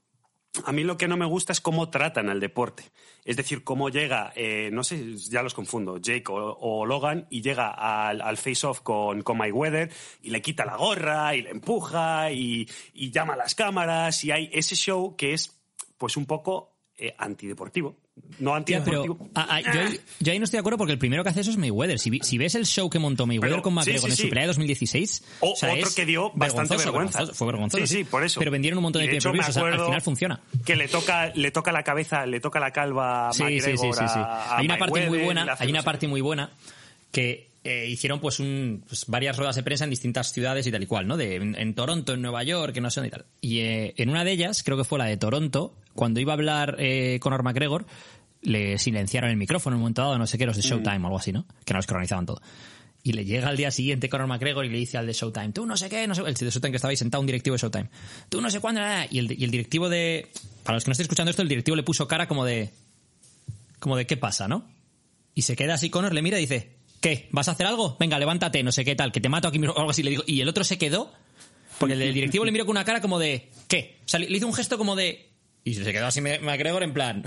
A 0.65 0.73
mí 0.73 0.83
lo 0.83 0.97
que 0.97 1.07
no 1.07 1.15
me 1.15 1.25
gusta 1.25 1.53
es 1.53 1.61
cómo 1.61 1.89
tratan 1.89 2.29
al 2.29 2.41
deporte. 2.41 2.91
Es 3.23 3.37
decir, 3.37 3.63
cómo 3.63 3.89
llega, 3.89 4.33
eh, 4.35 4.69
no 4.73 4.83
sé, 4.83 5.15
ya 5.15 5.43
los 5.43 5.53
confundo, 5.53 5.97
Jake 5.97 6.25
o, 6.27 6.85
Logan, 6.85 7.25
y 7.29 7.41
llega 7.41 7.69
al, 7.69 8.37
face-off 8.37 8.81
con, 8.81 9.21
con 9.21 9.37
Mayweather 9.37 9.89
y 10.21 10.31
le 10.31 10.41
quita 10.41 10.65
la 10.65 10.75
gorra 10.75 11.35
y 11.35 11.43
le 11.43 11.51
empuja 11.51 12.31
y, 12.31 12.67
y 12.93 13.11
llama 13.11 13.33
a 13.33 13.37
las 13.37 13.55
cámaras 13.55 14.23
y 14.25 14.31
hay 14.31 14.49
ese 14.51 14.75
show 14.75 15.15
que 15.15 15.33
es 15.33 15.57
pues 15.97 16.17
un 16.17 16.25
poco 16.25 16.73
eh, 16.97 17.15
antideportivo. 17.17 17.95
No 18.39 18.57
Ya, 18.65 18.83
pero 18.83 19.01
antideportivo. 19.03 19.29
ah, 19.35 19.47
ah, 19.49 19.61
yo, 19.61 19.79
ahí, 19.81 19.99
yo 20.19 20.31
ahí 20.33 20.39
no 20.39 20.45
estoy 20.45 20.57
de 20.57 20.59
acuerdo 20.61 20.77
porque 20.77 20.91
el 20.93 20.99
primero 20.99 21.23
que 21.23 21.29
hace 21.29 21.41
eso 21.41 21.51
es 21.51 21.57
Mayweather. 21.57 21.97
Si, 21.99 22.19
si 22.23 22.37
ves 22.37 22.55
el 22.55 22.65
show 22.65 22.89
que 22.89 22.99
montó 22.99 23.25
Mayweather 23.25 23.51
Pero, 23.57 23.61
con 23.61 23.71
sí, 23.73 23.75
McGregor 23.91 24.01
sí, 24.01 24.11
en 24.11 24.15
su 24.17 24.21
sí. 24.23 24.27
pelea 24.29 24.41
de 24.43 24.47
2016, 24.47 25.23
O- 25.39 25.51
o 25.51 25.55
sea, 25.55 25.71
otro 25.73 25.87
es 25.87 25.95
que 25.95 26.05
dio 26.05 26.31
bastante 26.33 26.75
vergüenza. 26.75 26.91
vergonzoso, 27.19 27.33
Fue 27.37 27.47
vergonzoso. 27.47 27.87
Sí, 27.87 27.97
sí, 27.97 28.03
por 28.03 28.23
eso. 28.23 28.39
Pero 28.39 28.51
vendieron 28.51 28.79
un 28.79 28.83
montón 28.83 29.01
de, 29.03 29.07
de 29.09 29.15
hecho, 29.17 29.31
o 29.31 29.33
sea, 29.51 29.63
al 29.65 29.79
final 29.85 30.01
funciona. 30.01 30.41
Que 30.65 30.75
le 30.75 30.87
toca, 30.87 31.31
le 31.35 31.51
toca 31.51 31.71
la 31.71 31.83
cabeza, 31.83 32.25
le 32.25 32.39
toca 32.39 32.59
la 32.59 32.71
calva 32.71 33.29
a 33.29 33.33
Sí, 33.33 33.43
sí, 33.43 33.59
sí, 33.61 33.71
McGregor 33.71 33.95
sí, 33.95 34.03
sí. 34.13 34.19
a- 34.19 34.23
a 34.23 34.57
Hay 34.57 34.65
una 34.65 34.77
parte 34.77 35.07
muy 35.07 35.19
buena, 35.19 35.55
hay 35.59 35.69
una 35.69 35.83
parte 35.83 36.07
muy 36.07 36.21
buena 36.21 36.49
que 37.11 37.50
eh, 37.63 37.87
hicieron 37.87 38.19
pues, 38.19 38.39
un, 38.39 38.83
pues 38.87 39.05
varias 39.07 39.37
ruedas 39.37 39.55
de 39.55 39.63
prensa 39.63 39.83
en 39.83 39.91
distintas 39.91 40.31
ciudades 40.31 40.65
y 40.65 40.71
tal 40.71 40.81
y 40.81 40.87
cual, 40.87 41.07
¿no? 41.07 41.15
De, 41.15 41.35
en, 41.35 41.55
en 41.55 41.73
Toronto, 41.75 42.13
en 42.13 42.21
Nueva 42.21 42.43
York, 42.43 42.73
que 42.73 42.81
no 42.81 42.89
sé 42.89 43.01
dónde 43.01 43.09
y 43.09 43.11
tal. 43.11 43.25
Y 43.39 43.59
eh, 43.59 43.93
en 43.97 44.09
una 44.09 44.23
de 44.23 44.31
ellas, 44.31 44.63
creo 44.63 44.77
que 44.77 44.83
fue 44.83 44.97
la 44.97 45.05
de 45.05 45.17
Toronto, 45.17 45.75
cuando 45.93 46.19
iba 46.19 46.33
a 46.33 46.35
hablar 46.35 46.77
eh, 46.79 47.19
Conor 47.21 47.43
McGregor, 47.43 47.85
le 48.41 48.79
silenciaron 48.79 49.29
el 49.29 49.37
micrófono 49.37 49.75
en 49.75 49.77
un 49.77 49.81
momento 49.81 50.01
dado, 50.01 50.17
no 50.17 50.25
sé 50.25 50.37
qué, 50.37 50.45
los 50.45 50.55
de 50.55 50.63
Showtime 50.63 51.03
o 51.03 51.05
algo 51.05 51.17
así, 51.17 51.31
¿no? 51.31 51.45
Que 51.63 51.73
eran 51.73 51.79
los 51.79 51.87
organizaban 51.87 52.25
todo. 52.25 52.41
Y 53.03 53.13
le 53.13 53.25
llega 53.25 53.47
al 53.49 53.57
día 53.57 53.71
siguiente 53.71 54.09
Conor 54.09 54.27
McGregor 54.27 54.65
y 54.65 54.69
le 54.69 54.77
dice 54.77 54.97
al 54.97 55.05
de 55.05 55.13
Showtime, 55.13 55.51
tú 55.51 55.65
no 55.65 55.77
sé 55.77 55.89
qué, 55.89 56.07
no 56.07 56.15
sé, 56.15 56.21
el 56.21 56.33
de 56.33 56.49
Showtime 56.49 56.71
que 56.71 56.75
estaba 56.77 56.89
ahí 56.89 56.97
sentado, 56.97 57.21
un 57.21 57.27
directivo 57.27 57.55
de 57.55 57.59
Showtime, 57.59 57.89
tú 58.29 58.41
no 58.41 58.49
sé 58.49 58.59
cuándo, 58.59 58.81
nada". 58.81 59.05
y 59.09 59.19
el, 59.19 59.39
y 59.39 59.43
el 59.43 59.51
directivo 59.51 59.89
de, 59.89 60.29
para 60.63 60.75
los 60.75 60.83
que 60.83 60.89
no 60.89 60.93
estén 60.93 61.03
escuchando 61.05 61.29
esto, 61.29 61.43
el 61.43 61.47
directivo 61.47 61.75
le 61.75 61.83
puso 61.83 62.07
cara 62.07 62.27
como 62.27 62.45
de, 62.45 62.71
como 63.79 63.97
de 63.97 64.07
qué 64.07 64.17
pasa, 64.17 64.47
¿no? 64.47 64.65
Y 65.33 65.43
se 65.43 65.55
queda 65.55 65.75
así, 65.75 65.89
Connor 65.89 66.13
le 66.13 66.21
mira 66.21 66.37
y 66.37 66.41
dice, 66.41 66.80
¿qué? 67.01 67.27
¿Vas 67.31 67.49
a 67.49 67.51
hacer 67.51 67.67
algo? 67.67 67.97
Venga, 67.99 68.17
levántate, 68.17 68.63
no 68.63 68.71
sé 68.71 68.85
qué 68.85 68.95
tal, 68.95 69.11
que 69.11 69.19
te 69.19 69.27
mato 69.27 69.49
aquí 69.49 69.59
mismo", 69.59 69.73
o 69.73 69.79
algo 69.79 69.91
así. 69.91 70.03
Le 70.03 70.11
digo, 70.11 70.23
y 70.25 70.39
el 70.39 70.47
otro 70.47 70.63
se 70.63 70.77
quedó, 70.77 71.11
porque 71.79 71.93
el 71.93 71.99
del 71.99 72.13
directivo 72.13 72.45
le 72.45 72.51
miró 72.53 72.65
con 72.65 72.71
una 72.77 72.85
cara 72.85 73.01
como 73.01 73.19
de, 73.19 73.49
¿qué? 73.67 73.99
O 74.05 74.07
sea, 74.07 74.19
le 74.19 74.29
le 74.29 74.37
hizo 74.37 74.47
un 74.47 74.53
gesto 74.53 74.77
como 74.77 74.95
de... 74.95 75.29
Y 75.63 75.73
se 75.73 75.91
quedó 75.91 76.07
así 76.07 76.21
McGregor 76.21 76.83
en 76.83 76.93
plan... 76.93 77.23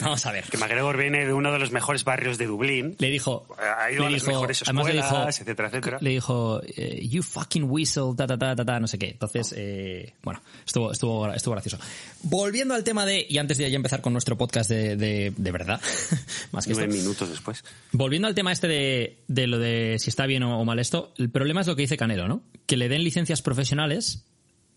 Vamos 0.00 0.24
a 0.26 0.32
ver. 0.32 0.44
Que 0.44 0.56
McGregor 0.56 0.96
viene 0.96 1.26
de 1.26 1.32
uno 1.32 1.52
de 1.52 1.58
los 1.58 1.70
mejores 1.72 2.04
barrios 2.04 2.38
de 2.38 2.46
Dublín. 2.46 2.96
Le 2.98 3.10
dijo... 3.10 3.46
Ha 3.58 3.90
ido 3.90 4.02
le 4.02 4.06
a 4.06 4.10
las 4.10 4.22
dijo- 4.22 4.32
mejores 4.32 4.62
además 4.62 4.86
le 4.86 4.90
escuelas, 5.00 5.10
dijo, 5.10 5.28
etcétera, 5.42 5.68
etcétera. 5.68 5.98
Le 6.00 6.10
dijo, 6.10 6.60
eh, 6.64 7.06
you 7.08 7.22
fucking 7.22 7.64
whistle, 7.64 8.14
ta, 8.16 8.26
ta, 8.26 8.38
ta, 8.38 8.56
ta, 8.56 8.64
ta, 8.64 8.80
no 8.80 8.86
sé 8.86 8.98
qué. 8.98 9.10
Entonces, 9.10 9.54
eh, 9.56 10.14
bueno, 10.22 10.40
estuvo, 10.66 10.92
estuvo, 10.92 11.32
estuvo 11.32 11.52
gracioso. 11.54 11.78
Volviendo 12.22 12.74
al 12.74 12.84
tema 12.84 13.04
de, 13.06 13.26
y 13.28 13.38
antes 13.38 13.58
de 13.58 13.70
ya 13.70 13.76
empezar 13.76 14.00
con 14.00 14.12
nuestro 14.12 14.36
podcast 14.36 14.70
de, 14.70 14.96
de, 14.96 15.32
de 15.36 15.50
verdad, 15.52 15.80
más 16.52 16.66
que 16.66 16.72
esto, 16.72 16.84
Nueve 16.86 17.00
minutos 17.02 17.28
después. 17.28 17.62
Volviendo 17.92 18.28
al 18.28 18.34
tema 18.34 18.52
este 18.52 18.68
de, 18.68 19.18
de 19.28 19.46
lo 19.46 19.58
de 19.58 19.96
si 19.98 20.10
está 20.10 20.26
bien 20.26 20.42
o, 20.42 20.58
o 20.60 20.64
mal 20.64 20.78
esto, 20.78 21.12
el 21.18 21.30
problema 21.30 21.60
es 21.60 21.66
lo 21.66 21.76
que 21.76 21.82
dice 21.82 21.96
Canelo, 21.96 22.28
¿no? 22.28 22.42
Que 22.66 22.76
le 22.76 22.88
den 22.88 23.04
licencias 23.04 23.42
profesionales, 23.42 24.24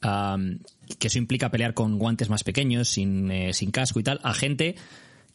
que 0.02 1.08
eso 1.08 1.18
implica 1.18 1.50
pelear 1.50 1.74
con 1.74 1.98
guantes 1.98 2.30
más 2.30 2.44
pequeños, 2.44 2.90
sin, 2.90 3.32
eh, 3.32 3.54
sin 3.54 3.72
casco 3.72 4.00
y 4.00 4.04
tal, 4.04 4.20
a 4.24 4.34
gente 4.34 4.76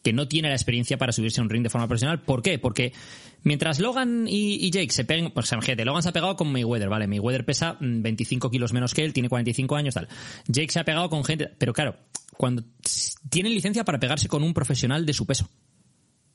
que 0.09 0.13
no 0.13 0.27
tiene 0.27 0.47
la 0.47 0.55
experiencia 0.55 0.97
para 0.97 1.11
subirse 1.11 1.39
a 1.39 1.43
un 1.43 1.51
ring 1.51 1.61
de 1.61 1.69
forma 1.69 1.87
profesional. 1.87 2.19
¿Por 2.19 2.41
qué? 2.41 2.57
Porque 2.57 2.93
mientras 3.43 3.79
Logan 3.79 4.25
y, 4.27 4.71
Jake 4.71 4.89
se 4.89 5.05
peguen, 5.05 5.29
pues 5.29 5.51
gente, 5.61 5.85
Logan 5.85 6.01
se 6.01 6.09
ha 6.09 6.11
pegado 6.11 6.35
con 6.35 6.51
Mayweather, 6.51 6.89
¿vale? 6.89 7.05
Mayweather 7.05 7.45
pesa 7.45 7.77
mm, 7.79 8.01
25 8.01 8.49
kilos 8.49 8.73
menos 8.73 8.95
que 8.95 9.05
él, 9.05 9.13
tiene 9.13 9.29
45 9.29 9.75
años, 9.75 9.93
tal. 9.93 10.07
Jake 10.47 10.71
se 10.71 10.79
ha 10.79 10.83
pegado 10.83 11.11
con 11.11 11.23
gente, 11.23 11.47
pero 11.59 11.73
claro, 11.73 11.95
cuando 12.37 12.63
tienen 13.29 13.53
licencia 13.53 13.83
para 13.83 13.99
pegarse 13.99 14.27
con 14.27 14.41
un 14.41 14.51
profesional 14.51 15.05
de 15.05 15.13
su 15.13 15.27
peso. 15.27 15.47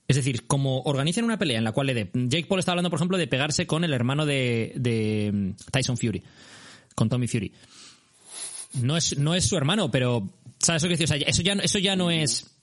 Es 0.07 0.15
decir, 0.15 0.47
como 0.47 0.83
organicen 0.83 1.25
una 1.25 1.37
pelea 1.37 1.59
en 1.59 1.65
la 1.65 1.73
cual 1.73 1.89
le 1.89 1.95
dé. 1.95 2.11
Jake 2.15 2.47
Paul 2.47 2.61
está 2.61 2.71
hablando, 2.71 2.91
por 2.91 2.99
ejemplo, 2.99 3.19
de 3.19 3.27
pegarse 3.27 3.67
con 3.67 3.83
el 3.83 3.93
hermano 3.93 4.25
de, 4.25 4.73
de 4.77 5.33
mm, 5.35 5.51
Tyson 5.73 5.97
Fury, 5.97 6.23
con 6.95 7.09
Tommy 7.09 7.27
Fury. 7.27 7.53
No 8.75 8.97
es, 8.97 9.19
no 9.19 9.35
es 9.35 9.47
su 9.47 9.57
hermano, 9.57 9.91
pero. 9.91 10.31
¿Sabes 10.61 10.83
lo 10.83 10.89
que 10.89 10.97
decir? 10.97 11.05
O 11.07 11.09
sea, 11.09 11.17
eso 11.17 11.43
ya, 11.43 11.55
eso 11.55 11.81
ya 11.81 11.97
no 11.97 12.13
es. 12.13 12.54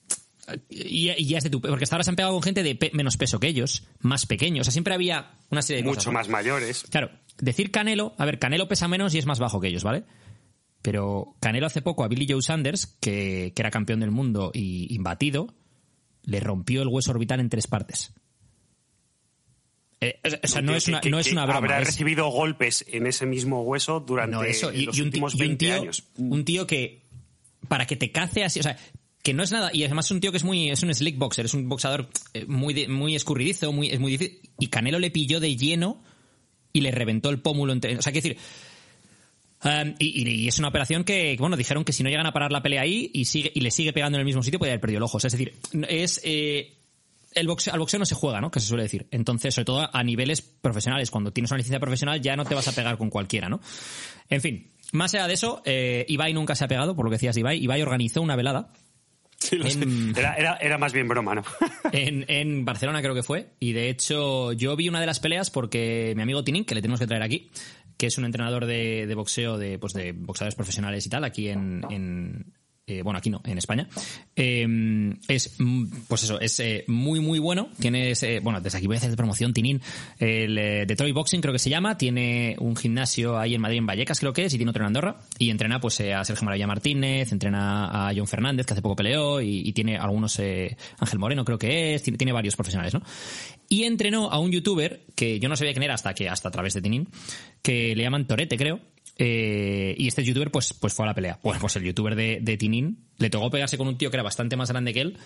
Y, 0.68 1.10
y 1.10 1.24
ya 1.26 1.38
es 1.38 1.44
de 1.44 1.50
tu. 1.50 1.60
Porque 1.60 1.84
hasta 1.84 1.96
ahora 1.96 2.04
se 2.04 2.10
han 2.10 2.16
pegado 2.16 2.34
con 2.34 2.42
gente 2.42 2.62
de 2.62 2.74
pe- 2.74 2.90
menos 2.94 3.16
peso 3.16 3.38
que 3.38 3.46
ellos, 3.48 3.84
más 4.00 4.26
pequeños. 4.26 4.62
O 4.62 4.64
sea, 4.64 4.72
siempre 4.72 4.92
había 4.94 5.32
una 5.50 5.62
serie 5.62 5.82
de 5.82 5.88
Mucho 5.88 5.96
cosas. 5.98 6.12
¿no? 6.12 6.18
más 6.18 6.28
mayores. 6.28 6.84
Claro, 6.90 7.10
decir 7.38 7.70
Canelo, 7.70 8.14
a 8.18 8.24
ver, 8.24 8.38
Canelo 8.38 8.66
pesa 8.68 8.88
menos 8.88 9.14
y 9.14 9.18
es 9.18 9.26
más 9.26 9.38
bajo 9.38 9.60
que 9.60 9.68
ellos, 9.68 9.84
¿vale? 9.84 10.04
Pero 10.82 11.36
Canelo 11.40 11.66
hace 11.66 11.80
poco 11.80 12.02
a 12.02 12.08
Billy 12.08 12.26
Joe 12.28 12.42
Sanders, 12.42 12.86
que, 13.00 13.52
que 13.54 13.62
era 13.62 13.70
campeón 13.70 14.00
del 14.00 14.10
mundo 14.10 14.50
y 14.52 14.92
imbatido, 14.92 15.54
le 16.24 16.40
rompió 16.40 16.82
el 16.82 16.88
hueso 16.88 17.12
orbital 17.12 17.38
en 17.38 17.48
tres 17.48 17.68
partes. 17.68 18.12
Eh, 20.00 20.20
o 20.42 20.48
sea, 20.48 20.62
no 20.62 20.72
Que- 20.72 20.78
es 20.78 20.88
una, 20.88 21.00
que- 21.00 21.10
no 21.10 21.18
es 21.20 21.30
una 21.30 21.44
broma. 21.44 21.58
Habrá 21.58 21.80
es- 21.80 21.86
recibido 21.86 22.26
golpes 22.28 22.84
en 22.88 23.06
ese 23.06 23.26
mismo 23.26 23.62
hueso 23.62 24.00
durante 24.00 24.34
no, 24.34 24.42
eso. 24.42 24.72
Y, 24.72 24.86
los 24.86 24.98
últimos 24.98 25.34
y 25.34 25.36
un 25.36 25.38
20 25.40 25.66
tío, 25.66 25.74
años. 25.76 26.04
un 26.18 26.44
tío 26.44 26.66
que, 26.66 27.04
para 27.68 27.86
que 27.86 27.94
te 27.94 28.10
cace 28.10 28.42
así, 28.42 28.58
o 28.58 28.62
sea, 28.64 28.76
que 29.22 29.34
no 29.34 29.42
es 29.42 29.52
nada, 29.52 29.70
y 29.72 29.84
además 29.84 30.06
es 30.06 30.10
un 30.10 30.20
tío 30.20 30.32
que 30.32 30.38
es 30.38 30.44
muy, 30.44 30.70
es 30.70 30.82
un 30.82 30.92
slick 30.94 31.16
boxer, 31.16 31.44
es 31.44 31.54
un 31.54 31.68
boxador 31.68 32.08
eh, 32.34 32.44
muy, 32.46 32.88
muy 32.88 33.14
escurridizo, 33.14 33.72
muy, 33.72 33.88
es 33.88 34.00
muy 34.00 34.12
difícil, 34.12 34.40
y 34.58 34.66
Canelo 34.66 34.98
le 34.98 35.10
pilló 35.10 35.38
de 35.38 35.56
lleno 35.56 36.02
y 36.72 36.80
le 36.80 36.90
reventó 36.90 37.30
el 37.30 37.40
pómulo 37.40 37.72
entre, 37.72 37.96
o 37.96 38.02
sea, 38.02 38.12
quiero 38.12 38.28
decir, 38.28 38.42
um, 39.64 39.94
y, 39.98 40.48
es 40.48 40.58
una 40.58 40.68
operación 40.68 41.04
que, 41.04 41.36
bueno, 41.38 41.56
dijeron 41.56 41.84
que 41.84 41.92
si 41.92 42.02
no 42.02 42.10
llegan 42.10 42.26
a 42.26 42.32
parar 42.32 42.50
la 42.50 42.62
pelea 42.62 42.82
ahí 42.82 43.10
y 43.14 43.26
sigue, 43.26 43.52
y 43.54 43.60
le 43.60 43.70
sigue 43.70 43.92
pegando 43.92 44.16
en 44.16 44.20
el 44.20 44.26
mismo 44.26 44.42
sitio, 44.42 44.58
puede 44.58 44.72
haber 44.72 44.80
perdido 44.80 44.98
el 44.98 45.04
ojo. 45.04 45.18
Es 45.18 45.24
decir, 45.24 45.54
es, 45.88 46.20
eh, 46.24 46.78
el 47.34 47.46
boxeo, 47.46 47.72
al 47.72 47.80
boxeo 47.80 47.98
no 47.98 48.06
se 48.06 48.14
juega, 48.14 48.40
¿no? 48.40 48.50
Que 48.50 48.60
se 48.60 48.66
suele 48.66 48.82
decir. 48.82 49.06
Entonces, 49.10 49.54
sobre 49.54 49.64
todo 49.64 49.90
a 49.92 50.02
niveles 50.02 50.42
profesionales. 50.42 51.10
Cuando 51.10 51.32
tienes 51.32 51.50
una 51.50 51.58
licencia 51.58 51.80
profesional 51.80 52.20
ya 52.20 52.36
no 52.36 52.44
te 52.44 52.54
vas 52.54 52.68
a 52.68 52.72
pegar 52.72 52.98
con 52.98 53.10
cualquiera, 53.10 53.48
¿no? 53.48 53.60
En 54.28 54.40
fin, 54.40 54.70
más 54.92 55.14
allá 55.14 55.26
de 55.26 55.34
eso, 55.34 55.62
eh, 55.64 56.04
Ibai 56.08 56.32
nunca 56.34 56.54
se 56.54 56.64
ha 56.64 56.68
pegado, 56.68 56.94
por 56.94 57.04
lo 57.04 57.10
que 57.10 57.16
decías 57.16 57.36
Ibai. 57.36 57.62
Ibai 57.62 57.82
organizó 57.82 58.22
una 58.22 58.36
velada. 58.36 58.72
Sí. 59.62 59.80
En- 59.80 60.14
Era, 60.16 60.34
era, 60.34 60.56
era 60.56 60.78
más 60.78 60.92
bien 60.92 61.08
broma, 61.08 61.34
¿no? 61.34 61.42
En, 61.92 62.24
en 62.28 62.64
Barcelona 62.64 63.02
creo 63.02 63.14
que 63.14 63.22
fue. 63.22 63.50
Y 63.60 63.72
de 63.72 63.88
hecho 63.90 64.52
yo 64.52 64.76
vi 64.76 64.88
una 64.88 65.00
de 65.00 65.06
las 65.06 65.20
peleas 65.20 65.50
porque 65.50 66.12
mi 66.16 66.22
amigo 66.22 66.44
Tinin, 66.44 66.64
que 66.64 66.74
le 66.74 66.80
tenemos 66.82 67.00
que 67.00 67.06
traer 67.06 67.22
aquí, 67.22 67.50
que 67.96 68.06
es 68.06 68.18
un 68.18 68.24
entrenador 68.24 68.66
de, 68.66 69.06
de 69.06 69.14
boxeo, 69.14 69.58
de, 69.58 69.78
pues 69.78 69.92
de 69.94 70.12
boxeadores 70.12 70.54
profesionales 70.54 71.04
y 71.06 71.10
tal, 71.10 71.24
aquí 71.24 71.48
en... 71.48 71.82
en- 71.90 72.52
eh, 72.86 73.02
bueno, 73.02 73.18
aquí 73.18 73.30
no, 73.30 73.40
en 73.44 73.58
España. 73.58 73.88
Eh, 74.34 74.66
es, 75.28 75.54
mm, 75.58 75.86
pues 76.08 76.24
eso, 76.24 76.40
es 76.40 76.58
eh, 76.60 76.84
muy, 76.88 77.20
muy 77.20 77.38
bueno. 77.38 77.68
Tienes, 77.78 78.24
bueno, 78.42 78.60
desde 78.60 78.78
aquí 78.78 78.86
voy 78.86 78.96
a 78.96 78.98
hacer 78.98 79.10
de 79.10 79.16
promoción, 79.16 79.52
Tinin. 79.52 79.80
El 80.18 80.58
eh, 80.58 80.86
Detroit 80.86 81.14
Boxing 81.14 81.40
creo 81.40 81.52
que 81.52 81.58
se 81.58 81.70
llama. 81.70 81.96
Tiene 81.96 82.56
un 82.58 82.76
gimnasio 82.76 83.38
ahí 83.38 83.54
en 83.54 83.60
Madrid, 83.60 83.78
en 83.78 83.86
Vallecas 83.86 84.20
creo 84.20 84.32
que 84.32 84.44
es, 84.44 84.54
y 84.54 84.56
tiene 84.56 84.70
otro 84.70 84.82
en 84.82 84.88
Andorra. 84.88 85.20
Y 85.38 85.50
entrena 85.50 85.80
pues 85.80 86.00
eh, 86.00 86.12
a 86.14 86.24
Sergio 86.24 86.44
Maravilla 86.44 86.66
Martínez, 86.66 87.32
entrena 87.32 88.08
a 88.08 88.12
John 88.14 88.26
Fernández, 88.26 88.66
que 88.66 88.72
hace 88.72 88.82
poco 88.82 88.96
peleó, 88.96 89.40
y, 89.40 89.68
y 89.68 89.72
tiene 89.72 89.96
algunos, 89.96 90.38
eh, 90.38 90.76
Ángel 90.98 91.18
Moreno 91.18 91.44
creo 91.44 91.58
que 91.58 91.94
es, 91.94 92.02
tiene, 92.02 92.32
varios 92.32 92.56
profesionales, 92.56 92.94
¿no? 92.94 93.02
Y 93.68 93.84
entrenó 93.84 94.30
a 94.30 94.38
un 94.38 94.50
youtuber, 94.50 95.04
que 95.14 95.38
yo 95.38 95.48
no 95.48 95.56
sabía 95.56 95.72
quién 95.72 95.84
era 95.84 95.94
hasta 95.94 96.14
que, 96.14 96.28
hasta 96.28 96.48
a 96.48 96.52
través 96.52 96.74
de 96.74 96.82
Tinin, 96.82 97.08
que 97.62 97.94
le 97.94 98.02
llaman 98.02 98.26
Torete, 98.26 98.56
creo. 98.56 98.80
Eh, 99.18 99.94
y 99.98 100.08
este 100.08 100.24
youtuber 100.24 100.50
pues, 100.50 100.72
pues 100.72 100.94
fue 100.94 101.04
a 101.04 101.08
la 101.08 101.14
pelea. 101.14 101.38
Bueno, 101.42 101.60
pues 101.60 101.76
el 101.76 101.84
youtuber 101.84 102.14
de, 102.16 102.38
de 102.40 102.56
Tinin 102.56 102.98
le 103.18 103.30
tocó 103.30 103.50
pegarse 103.50 103.78
con 103.78 103.86
un 103.88 103.96
tío 103.98 104.10
que 104.10 104.16
era 104.16 104.22
bastante 104.24 104.56
más 104.56 104.70
grande 104.70 104.92
que 104.92 105.00
él. 105.00 105.18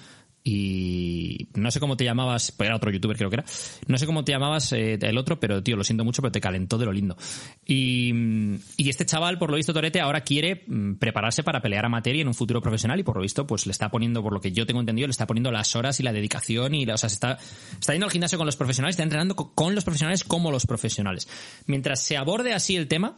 Y 0.49 1.49
no 1.55 1.73
sé 1.73 1.81
cómo 1.81 1.97
te 1.97 2.05
llamabas, 2.05 2.53
pues 2.53 2.69
era 2.69 2.77
otro 2.77 2.91
youtuber 2.93 3.17
creo 3.17 3.29
que 3.31 3.37
era. 3.37 3.45
No 3.89 3.99
sé 3.99 4.07
cómo 4.07 4.23
te 4.25 4.31
llamabas 4.31 4.73
eh, 4.73 4.97
el 5.01 5.19
otro, 5.19 5.41
pero 5.41 5.61
tío, 5.61 5.77
lo 5.77 5.83
siento 5.83 6.05
mucho, 6.05 6.23
pero 6.23 6.31
te 6.31 6.41
calentó 6.41 6.79
de 6.79 6.87
lo 6.87 6.93
lindo. 6.93 7.17
Y, 7.65 8.13
y 8.77 8.89
este 8.89 9.05
chaval, 9.07 9.39
por 9.39 9.51
lo 9.51 9.57
visto, 9.57 9.73
Torete, 9.75 10.01
ahora 10.01 10.21
quiere 10.21 10.63
mm, 10.69 10.95
prepararse 10.97 11.43
para 11.43 11.61
pelear 11.63 11.85
a 11.85 11.89
materia 11.89 12.23
en 12.23 12.29
un 12.29 12.35
futuro 12.35 12.61
profesional 12.63 13.01
y 13.01 13.03
por 13.03 13.17
lo 13.17 13.23
visto, 13.23 13.45
pues 13.45 13.67
le 13.67 13.73
está 13.73 13.89
poniendo, 13.91 14.23
por 14.23 14.33
lo 14.33 14.41
que 14.41 14.53
yo 14.53 14.67
tengo 14.67 14.79
entendido, 14.79 15.09
le 15.09 15.13
está 15.13 15.27
poniendo 15.27 15.51
las 15.51 15.75
horas 15.75 15.99
y 15.99 16.05
la 16.05 16.13
dedicación 16.13 16.75
y, 16.77 16.85
o 16.89 16.97
sea, 16.97 17.09
se 17.09 17.15
está, 17.15 17.39
está 17.81 17.93
yendo 17.95 18.07
al 18.07 18.13
gimnasio 18.13 18.39
con 18.39 18.47
los 18.47 18.57
profesionales, 18.57 18.95
está 18.95 19.03
entrenando 19.03 19.35
co- 19.35 19.53
con 19.53 19.75
los 19.75 19.83
profesionales 19.83 20.23
como 20.23 20.53
los 20.53 20.65
profesionales. 20.65 21.27
Mientras 21.67 22.01
se 22.03 22.17
aborde 22.17 22.53
así 22.53 22.77
el 22.77 22.87
tema, 22.87 23.17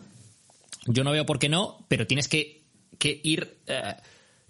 yo 0.89 1.05
no 1.05 1.13
veo 1.13 1.25
por 1.27 1.39
qué 1.39 1.49
no, 1.49 1.85
pero 1.89 2.07
tienes 2.07 2.29
que, 2.29 2.63
que 2.99 3.21
ir 3.23 3.59
eh, 3.67 3.95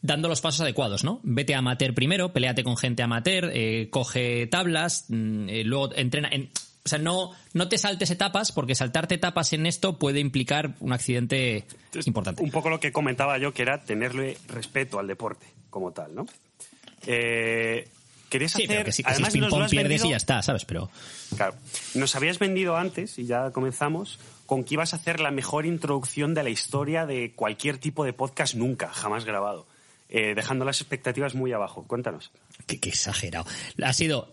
dando 0.02 0.28
los 0.28 0.40
pasos 0.40 0.60
adecuados, 0.62 1.04
¿no? 1.04 1.20
Vete 1.22 1.54
a 1.54 1.58
amateur 1.58 1.94
primero, 1.94 2.32
peleate 2.32 2.64
con 2.64 2.76
gente 2.76 3.02
amateur, 3.02 3.50
eh, 3.52 3.88
coge 3.90 4.46
tablas, 4.46 5.04
mm, 5.08 5.48
eh, 5.48 5.64
luego 5.64 5.94
entrena. 5.94 6.28
En, 6.30 6.50
o 6.84 6.88
sea, 6.88 6.98
no, 6.98 7.32
no 7.52 7.68
te 7.68 7.76
saltes 7.76 8.10
etapas, 8.10 8.50
porque 8.52 8.74
saltarte 8.74 9.14
etapas 9.16 9.52
en 9.52 9.66
esto 9.66 9.98
puede 9.98 10.20
implicar 10.20 10.74
un 10.80 10.92
accidente 10.94 11.66
importante. 12.06 12.42
Un 12.42 12.50
poco 12.50 12.70
lo 12.70 12.80
que 12.80 12.92
comentaba 12.92 13.36
yo, 13.38 13.52
que 13.52 13.60
era 13.62 13.82
tenerle 13.82 14.38
respeto 14.46 14.98
al 14.98 15.06
deporte 15.06 15.46
como 15.68 15.92
tal, 15.92 16.14
¿no? 16.14 16.26
Eh, 17.06 17.88
querías 18.28 18.52
Sí, 18.52 18.62
hacer... 18.64 18.68
pero 18.76 18.84
que 18.84 18.92
si, 18.92 19.02
que 19.02 19.08
si 19.10 19.12
además 19.14 19.32
ping 19.32 19.40
nos 19.40 19.50
lo 19.50 19.56
pong 19.56 19.64
has 19.64 19.70
pierdes 19.70 19.90
vendido- 19.90 20.06
y 20.06 20.10
ya 20.10 20.16
está, 20.16 20.42
¿sabes? 20.42 20.64
Pero 20.64 20.90
Claro. 21.36 21.54
Nos 21.94 22.14
habías 22.16 22.38
vendido 22.38 22.76
antes, 22.76 23.18
y 23.18 23.26
ya 23.26 23.50
comenzamos, 23.50 24.18
con 24.48 24.64
que 24.64 24.76
ibas 24.76 24.94
a 24.94 24.96
hacer 24.96 25.20
la 25.20 25.30
mejor 25.30 25.66
introducción 25.66 26.32
de 26.32 26.42
la 26.42 26.48
historia 26.48 27.04
de 27.04 27.34
cualquier 27.36 27.76
tipo 27.76 28.06
de 28.06 28.14
podcast 28.14 28.54
nunca, 28.54 28.88
jamás 28.88 29.26
grabado. 29.26 29.66
Eh, 30.08 30.34
dejando 30.34 30.64
las 30.64 30.80
expectativas 30.80 31.34
muy 31.34 31.52
abajo. 31.52 31.84
Cuéntanos. 31.86 32.32
Qué, 32.66 32.80
qué 32.80 32.88
exagerado. 32.88 33.44
Ha 33.82 33.92
sido. 33.92 34.32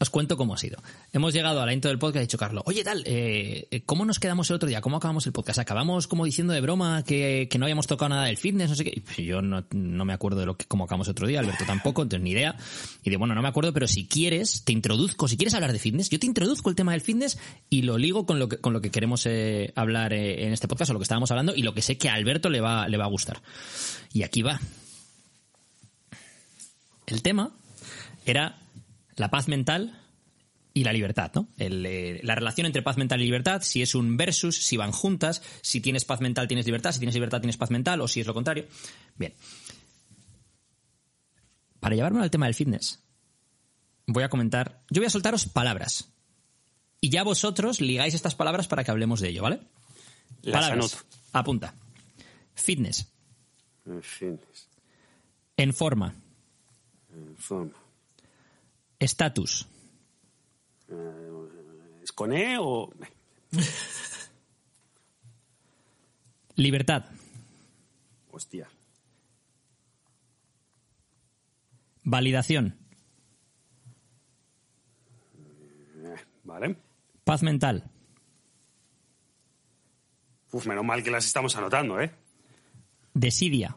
Os 0.00 0.08
cuento 0.08 0.38
cómo 0.38 0.54
ha 0.54 0.56
sido. 0.56 0.82
Hemos 1.12 1.34
llegado 1.34 1.60
a 1.60 1.66
la 1.66 1.74
intro 1.74 1.90
del 1.90 1.98
podcast 1.98 2.16
y 2.16 2.18
ha 2.20 2.22
dicho 2.22 2.38
Carlos, 2.38 2.62
oye 2.64 2.82
tal, 2.82 3.02
eh, 3.04 3.82
¿cómo 3.84 4.06
nos 4.06 4.18
quedamos 4.18 4.48
el 4.48 4.56
otro 4.56 4.66
día? 4.66 4.80
¿Cómo 4.80 4.96
acabamos 4.96 5.26
el 5.26 5.32
podcast? 5.34 5.58
Acabamos 5.58 6.08
como 6.08 6.24
diciendo 6.24 6.54
de 6.54 6.62
broma 6.62 7.02
que, 7.04 7.48
que 7.50 7.58
no 7.58 7.66
habíamos 7.66 7.86
tocado 7.86 8.08
nada 8.08 8.24
del 8.24 8.38
fitness, 8.38 8.70
no 8.70 8.76
sé 8.76 8.84
qué. 8.84 9.02
Yo 9.22 9.42
no, 9.42 9.62
no 9.72 10.06
me 10.06 10.14
acuerdo 10.14 10.40
de 10.40 10.46
lo 10.46 10.56
que, 10.56 10.64
cómo 10.64 10.84
acabamos 10.84 11.06
el 11.08 11.10
otro 11.10 11.26
día, 11.26 11.40
Alberto 11.40 11.66
tampoco, 11.66 12.00
entonces 12.00 12.24
ni 12.24 12.30
idea. 12.30 12.56
Y 13.04 13.10
de 13.10 13.18
bueno, 13.18 13.34
no 13.34 13.42
me 13.42 13.48
acuerdo, 13.48 13.74
pero 13.74 13.86
si 13.86 14.06
quieres, 14.06 14.64
te 14.64 14.72
introduzco, 14.72 15.28
si 15.28 15.36
quieres 15.36 15.52
hablar 15.52 15.74
de 15.74 15.78
fitness, 15.78 16.08
yo 16.08 16.18
te 16.18 16.24
introduzco 16.24 16.70
el 16.70 16.76
tema 16.76 16.92
del 16.92 17.02
fitness 17.02 17.38
y 17.68 17.82
lo 17.82 17.98
ligo 17.98 18.24
con 18.24 18.38
lo 18.38 18.48
que, 18.48 18.56
con 18.56 18.72
lo 18.72 18.80
que 18.80 18.90
queremos 18.90 19.26
eh, 19.26 19.70
hablar 19.76 20.14
eh, 20.14 20.46
en 20.46 20.54
este 20.54 20.66
podcast 20.66 20.92
o 20.92 20.94
lo 20.94 20.98
que 20.98 21.04
estábamos 21.04 21.30
hablando 21.30 21.54
y 21.54 21.60
lo 21.60 21.74
que 21.74 21.82
sé 21.82 21.98
que 21.98 22.08
a 22.08 22.14
Alberto 22.14 22.48
le 22.48 22.62
va, 22.62 22.88
le 22.88 22.96
va 22.96 23.04
a 23.04 23.08
gustar. 23.08 23.42
Y 24.14 24.22
aquí 24.22 24.40
va. 24.40 24.58
El 27.06 27.20
tema 27.20 27.52
era 28.24 28.56
la 29.20 29.30
paz 29.30 29.48
mental 29.48 30.00
y 30.72 30.84
la 30.84 30.92
libertad, 30.92 31.30
¿no? 31.34 31.48
El, 31.58 31.84
eh, 31.84 32.20
la 32.22 32.34
relación 32.34 32.66
entre 32.66 32.82
paz 32.82 32.96
mental 32.96 33.20
y 33.20 33.24
libertad, 33.24 33.62
si 33.62 33.82
es 33.82 33.94
un 33.94 34.16
versus, 34.16 34.56
si 34.64 34.76
van 34.76 34.92
juntas, 34.92 35.42
si 35.62 35.80
tienes 35.80 36.04
paz 36.04 36.20
mental 36.20 36.48
tienes 36.48 36.64
libertad, 36.66 36.92
si 36.92 36.98
tienes 37.00 37.14
libertad 37.14 37.40
tienes 37.40 37.56
paz 37.56 37.70
mental, 37.70 38.00
o 38.00 38.08
si 38.08 38.20
es 38.20 38.26
lo 38.26 38.34
contrario. 38.34 38.66
Bien. 39.16 39.34
Para 41.80 41.94
llevarme 41.94 42.22
al 42.22 42.30
tema 42.30 42.46
del 42.46 42.54
fitness, 42.54 43.00
voy 44.06 44.22
a 44.22 44.28
comentar, 44.28 44.82
yo 44.90 45.00
voy 45.00 45.06
a 45.06 45.10
soltaros 45.10 45.46
palabras. 45.46 46.08
Y 47.00 47.10
ya 47.10 47.22
vosotros 47.24 47.80
ligáis 47.80 48.14
estas 48.14 48.34
palabras 48.34 48.68
para 48.68 48.84
que 48.84 48.90
hablemos 48.90 49.20
de 49.20 49.30
ello, 49.30 49.42
¿vale? 49.42 49.60
Las 50.42 50.62
palabras. 50.64 50.94
anoto. 50.94 50.96
Apunta. 51.32 51.74
Fitness. 52.54 53.06
Fin, 54.02 54.38
En 55.56 55.72
forma. 55.72 56.14
en 57.12 57.36
forma. 57.36 57.79
Estatus. 59.00 59.66
¿Es 62.02 62.12
con 62.12 62.32
E 62.32 62.56
o...? 62.58 62.92
Libertad. 66.56 67.06
Hostia. 68.30 68.68
Validación. 72.04 72.76
Eh, 75.96 76.16
Vale. 76.44 76.76
Paz 77.24 77.42
mental. 77.42 77.90
Uf, 80.52 80.66
menos 80.66 80.84
mal 80.84 81.02
que 81.02 81.10
las 81.10 81.24
estamos 81.24 81.56
anotando, 81.56 82.00
¿eh? 82.00 82.10
Desidia. 83.14 83.76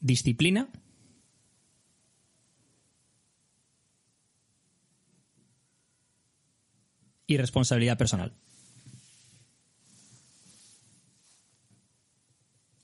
Disciplina. 0.00 0.68
Y 7.26 7.36
responsabilidad 7.36 7.98
personal. 7.98 8.32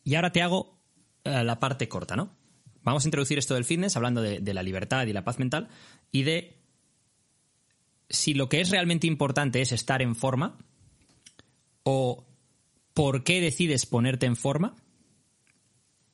Y 0.04 0.16
ahora 0.16 0.32
te 0.32 0.42
hago 0.42 0.78
eh, 1.24 1.42
la 1.42 1.58
parte 1.58 1.88
corta, 1.88 2.14
¿no? 2.14 2.36
Vamos 2.82 3.04
a 3.04 3.08
introducir 3.08 3.38
esto 3.38 3.54
del 3.54 3.64
fitness 3.64 3.96
hablando 3.96 4.20
de, 4.20 4.40
de 4.40 4.54
la 4.54 4.62
libertad 4.62 5.06
y 5.06 5.14
la 5.14 5.24
paz 5.24 5.38
mental 5.38 5.68
y 6.12 6.24
de 6.24 6.62
si 8.10 8.34
lo 8.34 8.50
que 8.50 8.60
es 8.60 8.70
realmente 8.70 9.06
importante 9.06 9.62
es 9.62 9.72
estar 9.72 10.02
en 10.02 10.14
forma 10.14 10.58
o 11.82 12.26
por 12.92 13.24
qué 13.24 13.40
decides 13.40 13.86
ponerte 13.86 14.26
en 14.26 14.36
forma 14.36 14.76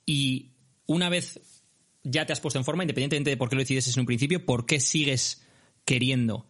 y 0.06 0.49
una 0.92 1.08
vez 1.08 1.40
ya 2.02 2.26
te 2.26 2.32
has 2.32 2.40
puesto 2.40 2.58
en 2.58 2.64
forma, 2.64 2.82
independientemente 2.82 3.30
de 3.30 3.36
por 3.36 3.48
qué 3.48 3.56
lo 3.56 3.60
decides 3.62 3.94
en 3.94 4.00
un 4.00 4.06
principio, 4.06 4.44
por 4.44 4.66
qué 4.66 4.80
sigues 4.80 5.42
queriendo 5.84 6.46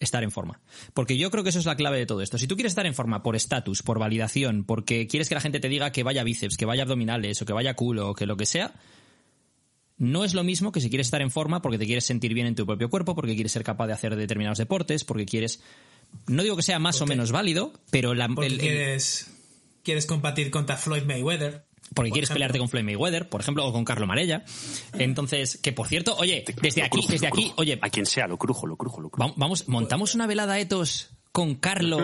estar 0.00 0.22
en 0.22 0.30
forma. 0.30 0.60
Porque 0.94 1.16
yo 1.18 1.30
creo 1.30 1.44
que 1.44 1.50
eso 1.50 1.58
es 1.58 1.66
la 1.66 1.76
clave 1.76 1.98
de 1.98 2.06
todo 2.06 2.22
esto. 2.22 2.38
Si 2.38 2.46
tú 2.46 2.56
quieres 2.56 2.72
estar 2.72 2.86
en 2.86 2.94
forma 2.94 3.22
por 3.22 3.36
estatus, 3.36 3.82
por 3.82 3.98
validación, 3.98 4.64
porque 4.64 5.06
quieres 5.06 5.28
que 5.28 5.34
la 5.34 5.40
gente 5.40 5.60
te 5.60 5.68
diga 5.68 5.92
que 5.92 6.02
vaya 6.02 6.24
bíceps, 6.24 6.56
que 6.56 6.64
vaya 6.64 6.82
abdominales 6.82 7.40
o 7.40 7.46
que 7.46 7.52
vaya 7.52 7.74
culo 7.74 8.10
o 8.10 8.14
que 8.14 8.26
lo 8.26 8.36
que 8.36 8.46
sea, 8.46 8.74
no 9.98 10.24
es 10.24 10.32
lo 10.34 10.42
mismo 10.44 10.72
que 10.72 10.80
si 10.80 10.88
quieres 10.88 11.06
estar 11.08 11.20
en 11.20 11.30
forma 11.30 11.60
porque 11.62 11.78
te 11.78 11.84
quieres 11.86 12.04
sentir 12.06 12.32
bien 12.34 12.46
en 12.46 12.54
tu 12.54 12.64
propio 12.66 12.88
cuerpo, 12.88 13.14
porque 13.14 13.34
quieres 13.34 13.52
ser 13.52 13.62
capaz 13.62 13.86
de 13.86 13.92
hacer 13.92 14.16
determinados 14.16 14.58
deportes, 14.58 15.04
porque 15.04 15.26
quieres... 15.26 15.60
No 16.26 16.42
digo 16.42 16.56
que 16.56 16.62
sea 16.62 16.78
más 16.78 17.00
o 17.02 17.06
menos 17.06 17.30
válido, 17.30 17.72
pero 17.90 18.14
la, 18.14 18.26
Porque 18.28 18.46
el- 18.46 18.54
el- 18.54 18.60
quieres, 18.60 19.30
quieres 19.84 20.06
combatir 20.06 20.50
contra 20.50 20.76
Floyd 20.76 21.04
Mayweather. 21.04 21.66
Porque 21.94 22.10
por 22.10 22.14
quieres 22.14 22.28
ejemplo. 22.30 22.34
pelearte 22.34 22.58
con 22.58 22.68
Floyd 22.68 22.84
Mayweather, 22.84 23.28
por 23.28 23.40
ejemplo, 23.40 23.66
o 23.66 23.72
con 23.72 23.84
Carlo 23.84 24.06
Marella. 24.06 24.44
Entonces, 24.94 25.58
que 25.62 25.72
por 25.72 25.88
cierto, 25.88 26.14
oye, 26.16 26.44
desde 26.62 26.80
Lo 26.80 26.86
aquí, 26.86 26.98
crujo, 26.98 27.12
desde 27.12 27.26
aquí, 27.26 27.42
crujo. 27.46 27.54
oye, 27.62 27.78
A 27.82 27.90
quien 27.90 28.06
sea, 28.06 28.26
lo 28.28 28.36
crujo, 28.38 28.66
lo 28.66 28.76
crujo, 28.76 29.00
lo 29.00 29.10
crujo. 29.10 29.28
va- 29.28 29.34
vamos, 29.36 29.68
montamos 29.68 30.14
una 30.14 30.26
velada 30.26 30.58
etos 30.58 31.10
con 31.32 31.54
Carlo 31.56 31.98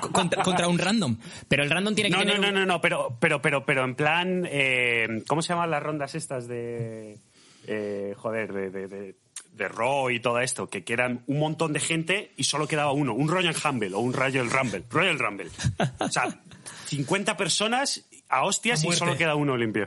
co- 0.00 0.12
contra, 0.12 0.42
contra 0.42 0.68
un 0.68 0.78
random. 0.78 1.16
Pero 1.48 1.62
el 1.62 1.70
random 1.70 1.94
tiene 1.94 2.10
que 2.10 2.16
No, 2.16 2.24
no, 2.24 2.32
tener 2.32 2.40
no, 2.40 2.48
un- 2.48 2.54
no, 2.54 2.74
no, 2.74 2.80
pero, 2.80 3.16
pero, 3.20 3.40
pero, 3.42 3.64
pero 3.64 3.84
en 3.84 3.94
plan, 3.94 4.46
eh, 4.50 5.22
¿cómo 5.28 5.42
se 5.42 5.48
llaman 5.52 5.70
las 5.70 5.82
rondas 5.82 6.14
estas 6.14 6.46
de, 6.48 7.18
eh, 7.66 8.14
joder, 8.16 8.52
de, 8.52 8.70
de, 8.70 8.86
de, 8.88 9.16
de 9.52 9.68
Raw 9.68 10.10
y 10.10 10.20
todo 10.20 10.38
esto? 10.40 10.68
Que, 10.68 10.82
que 10.84 10.92
eran 10.92 11.22
un 11.26 11.38
montón 11.40 11.72
de 11.72 11.80
gente 11.80 12.32
y 12.36 12.44
solo 12.44 12.66
quedaba 12.68 12.92
uno, 12.92 13.12
un 13.14 13.28
Royal 13.28 13.54
Rumble 13.54 13.94
o 13.94 13.98
un 14.00 14.12
Royal 14.12 14.50
Rumble, 14.50 14.84
Royal 14.90 15.18
Rumble. 15.18 15.50
O 15.98 16.08
sea, 16.08 16.40
50 16.86 17.36
personas 17.36 18.06
a 18.30 18.44
hostias 18.44 18.84
A 18.84 18.88
y 18.88 18.92
solo 18.92 19.16
queda 19.16 19.34
uno 19.34 19.56
limpio. 19.56 19.86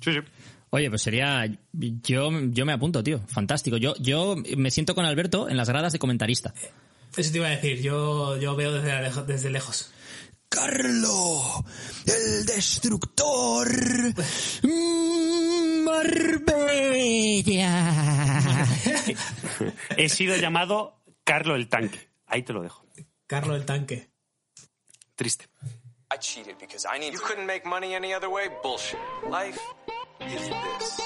Sí, 0.00 0.12
sí. 0.12 0.18
Oye, 0.70 0.88
pues 0.88 1.02
sería. 1.02 1.46
Yo, 1.72 2.30
yo 2.50 2.64
me 2.64 2.72
apunto, 2.72 3.02
tío. 3.02 3.18
Fantástico. 3.26 3.76
Yo, 3.76 3.94
yo 3.98 4.36
me 4.56 4.70
siento 4.70 4.94
con 4.94 5.04
Alberto 5.04 5.48
en 5.48 5.56
las 5.56 5.68
gradas 5.68 5.92
de 5.92 5.98
comentarista. 5.98 6.54
Eso 7.16 7.32
te 7.32 7.38
iba 7.38 7.48
a 7.48 7.50
decir, 7.50 7.82
yo, 7.82 8.36
yo 8.38 8.54
veo 8.54 8.72
desde, 8.72 8.92
lejo- 9.02 9.24
desde 9.24 9.50
lejos. 9.50 9.92
Carlo, 10.48 11.64
el 12.06 12.46
destructor. 12.46 13.68
Mm, 14.62 15.84
Marbella. 15.84 17.74
He 19.96 20.08
sido 20.08 20.36
llamado 20.36 21.02
Carlo 21.24 21.56
el 21.56 21.68
Tanque. 21.68 21.98
Ahí 22.26 22.44
te 22.44 22.52
lo 22.52 22.62
dejo. 22.62 22.86
Carlos 23.26 23.56
el 23.56 23.64
tanque. 23.64 24.10
Triste. 25.14 25.46
I 26.12 26.16
cheated 26.16 26.56
because 26.58 26.86
I 26.90 26.98
need. 26.98 27.12
You 27.12 27.20
couldn't 27.20 27.46
make 27.46 27.64
money 27.64 27.94
any 27.94 28.12
other 28.12 28.28
way? 28.28 28.48
Bullshit. 28.64 28.98
Life 29.30 29.60
is 30.20 30.48
this. 30.48 31.00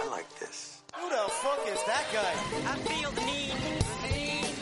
I 0.00 0.08
like 0.10 0.28
this. 0.40 0.82
Who 0.96 1.08
the 1.08 1.30
fuck 1.40 1.60
is 1.72 1.80
that 1.86 2.04
guy? 2.12 2.34
I 2.66 2.74
feel 2.82 3.10
the 3.12 3.20
need, 3.30 3.54
the 4.02 4.08
need 4.10 4.54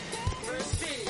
for 0.45 0.61
speed. 0.63 1.09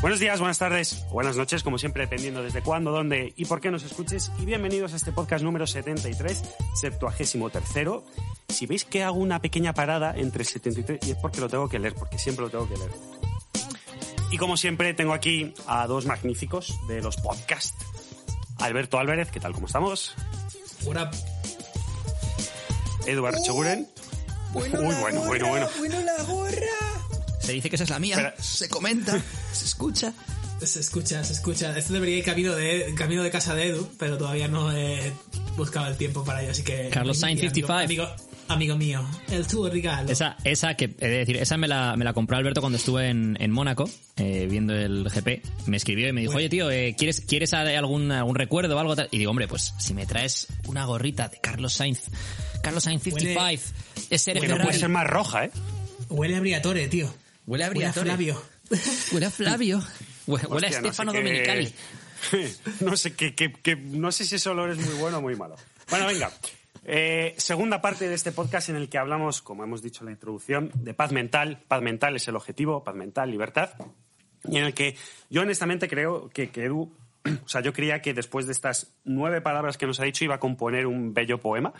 Buenos 0.00 0.18
días, 0.18 0.40
buenas 0.40 0.58
tardes, 0.58 1.04
buenas 1.12 1.36
noches, 1.36 1.62
como 1.62 1.78
siempre, 1.78 2.04
dependiendo 2.04 2.42
desde 2.42 2.62
cuándo, 2.62 2.90
dónde 2.90 3.32
y 3.36 3.44
por 3.44 3.60
qué 3.60 3.70
nos 3.70 3.84
escuches. 3.84 4.32
Y 4.40 4.46
bienvenidos 4.46 4.94
a 4.94 4.96
este 4.96 5.12
podcast 5.12 5.44
número 5.44 5.68
73, 5.68 6.42
73. 6.74 8.02
Si 8.48 8.66
veis 8.66 8.84
que 8.84 9.04
hago 9.04 9.18
una 9.18 9.40
pequeña 9.40 9.74
parada 9.74 10.12
entre 10.16 10.42
el 10.42 10.48
73 10.48 11.06
y 11.06 11.10
es 11.12 11.16
porque 11.18 11.40
lo 11.40 11.48
tengo 11.48 11.68
que 11.68 11.78
leer, 11.78 11.94
porque 11.94 12.18
siempre 12.18 12.46
lo 12.46 12.50
tengo 12.50 12.66
que 12.66 12.78
leer. 12.78 13.29
Y 14.30 14.38
como 14.38 14.56
siempre, 14.56 14.94
tengo 14.94 15.12
aquí 15.12 15.52
a 15.66 15.86
dos 15.86 16.06
magníficos 16.06 16.74
de 16.88 17.02
los 17.02 17.16
podcasts. 17.16 17.74
Alberto 18.58 18.98
Álvarez, 18.98 19.30
¿qué 19.30 19.40
tal? 19.40 19.52
¿Cómo 19.52 19.66
estamos? 19.66 20.14
Una 20.84 21.10
Eduardo 23.06 23.38
Cheguren. 23.44 23.88
Uy, 24.54 24.68
bueno, 24.68 25.22
bueno, 25.24 25.48
bueno. 25.48 25.68
Se 27.40 27.52
dice 27.52 27.70
que 27.70 27.76
esa 27.76 27.84
es 27.84 27.90
la 27.90 27.98
mía. 27.98 28.16
Espera. 28.16 28.34
Se 28.42 28.68
comenta, 28.68 29.20
se 29.52 29.64
escucha. 29.64 30.12
Se 30.62 30.80
escucha, 30.80 31.24
se 31.24 31.32
escucha. 31.32 31.76
Esto 31.76 31.94
debería 31.94 32.18
ir 32.18 32.24
camino 32.24 32.54
de, 32.54 32.94
camino 32.96 33.22
de 33.22 33.30
casa 33.30 33.54
de 33.54 33.68
Edu, 33.68 33.88
pero 33.98 34.18
todavía 34.18 34.46
no 34.46 34.70
he 34.72 35.12
buscado 35.56 35.86
el 35.88 35.96
tiempo 35.96 36.22
para 36.22 36.42
ello, 36.42 36.50
así 36.52 36.62
que... 36.62 36.90
Carlos 36.90 37.18
Sainz 37.18 37.42
Y 37.42 37.46
amigo- 37.46 37.66
55. 37.68 38.02
Amigo, 38.02 38.29
amigo 38.52 38.76
mío, 38.76 39.04
el 39.30 39.46
tuyo 39.46 39.70
regalo. 39.70 40.10
Esa, 40.10 40.36
esa 40.44 40.74
que, 40.74 40.84
he 40.98 41.08
de 41.08 41.18
decir, 41.18 41.36
esa 41.36 41.56
me 41.56 41.68
la, 41.68 41.94
me 41.96 42.04
la 42.04 42.12
compró 42.12 42.36
Alberto 42.36 42.60
cuando 42.60 42.76
estuve 42.78 43.08
en, 43.08 43.36
en 43.40 43.50
Mónaco, 43.50 43.88
eh, 44.16 44.46
viendo 44.50 44.74
el 44.74 45.04
GP. 45.08 45.42
Me 45.66 45.76
escribió 45.76 46.08
y 46.08 46.12
me 46.12 46.20
dijo, 46.22 46.32
Bueno. 46.32 46.38
oye 46.44 46.48
tío, 46.48 46.70
eh, 46.70 46.94
¿quieres, 46.98 47.20
¿quieres 47.20 47.54
algún, 47.54 48.10
algún 48.12 48.34
recuerdo 48.34 48.76
o 48.76 48.78
algo 48.78 48.96
tal? 48.96 49.08
Y 49.10 49.18
digo, 49.18 49.30
hombre, 49.30 49.48
pues 49.48 49.74
si 49.78 49.94
me 49.94 50.06
traes 50.06 50.48
una 50.66 50.84
gorrita 50.84 51.28
de 51.28 51.38
Carlos 51.40 51.72
Sainz, 51.74 52.08
Carlos 52.62 52.84
Sainz 52.84 53.02
55, 53.04 53.62
ese 54.10 54.32
Que 54.34 54.48
no 54.48 54.58
puede 54.58 54.78
ser 54.78 54.88
más 54.88 55.06
roja, 55.06 55.46
¿eh? 55.46 55.50
Huele 56.08 56.36
a 56.36 56.40
Briatore, 56.40 56.88
tío. 56.88 57.12
Huele 57.46 57.64
a 57.64 57.68
Huele 57.68 57.86
a 57.86 57.90
Briatore. 57.92 58.06
Flavio. 58.06 58.42
Huele 59.12 59.26
a 59.26 59.30
Flavio. 59.30 59.82
Huele, 60.26 60.46
huele 60.48 60.66
a 60.66 60.70
no 60.70 60.76
sé 60.76 60.80
Stefano 60.80 61.12
Domenicali. 61.12 61.72
no 62.80 62.96
sé 62.96 63.14
qué- 63.14 63.34
qué- 63.34 63.76
no 63.76 64.12
sé 64.12 64.24
si 64.24 64.34
ese 64.36 64.48
olor 64.50 64.70
es 64.70 64.78
muy 64.78 64.94
bueno 64.96 65.18
o 65.18 65.20
muy 65.22 65.36
malo. 65.36 65.56
Bueno, 65.88 66.06
venga. 66.06 66.30
Eh, 66.92 67.34
segunda 67.36 67.80
parte 67.80 68.08
de 68.08 68.16
este 68.16 68.32
podcast 68.32 68.68
en 68.68 68.74
el 68.74 68.88
que 68.88 68.98
hablamos, 68.98 69.42
como 69.42 69.62
hemos 69.62 69.80
dicho 69.80 70.00
en 70.00 70.06
la 70.06 70.10
introducción, 70.10 70.72
de 70.74 70.92
paz 70.92 71.12
mental. 71.12 71.62
Paz 71.68 71.82
mental 71.82 72.16
es 72.16 72.26
el 72.26 72.34
objetivo, 72.34 72.82
paz 72.82 72.96
mental, 72.96 73.30
libertad. 73.30 73.70
Y 74.48 74.56
en 74.56 74.64
el 74.64 74.74
que 74.74 74.96
yo 75.28 75.42
honestamente 75.42 75.86
creo 75.86 76.28
que, 76.30 76.50
que 76.50 76.64
Edu, 76.64 76.92
o 77.44 77.48
sea, 77.48 77.60
yo 77.60 77.72
creía 77.72 78.02
que 78.02 78.12
después 78.12 78.46
de 78.46 78.52
estas 78.52 78.92
nueve 79.04 79.40
palabras 79.40 79.78
que 79.78 79.86
nos 79.86 80.00
ha 80.00 80.04
dicho 80.04 80.24
iba 80.24 80.34
a 80.34 80.40
componer 80.40 80.88
un 80.88 81.14
bello 81.14 81.38
poema. 81.38 81.72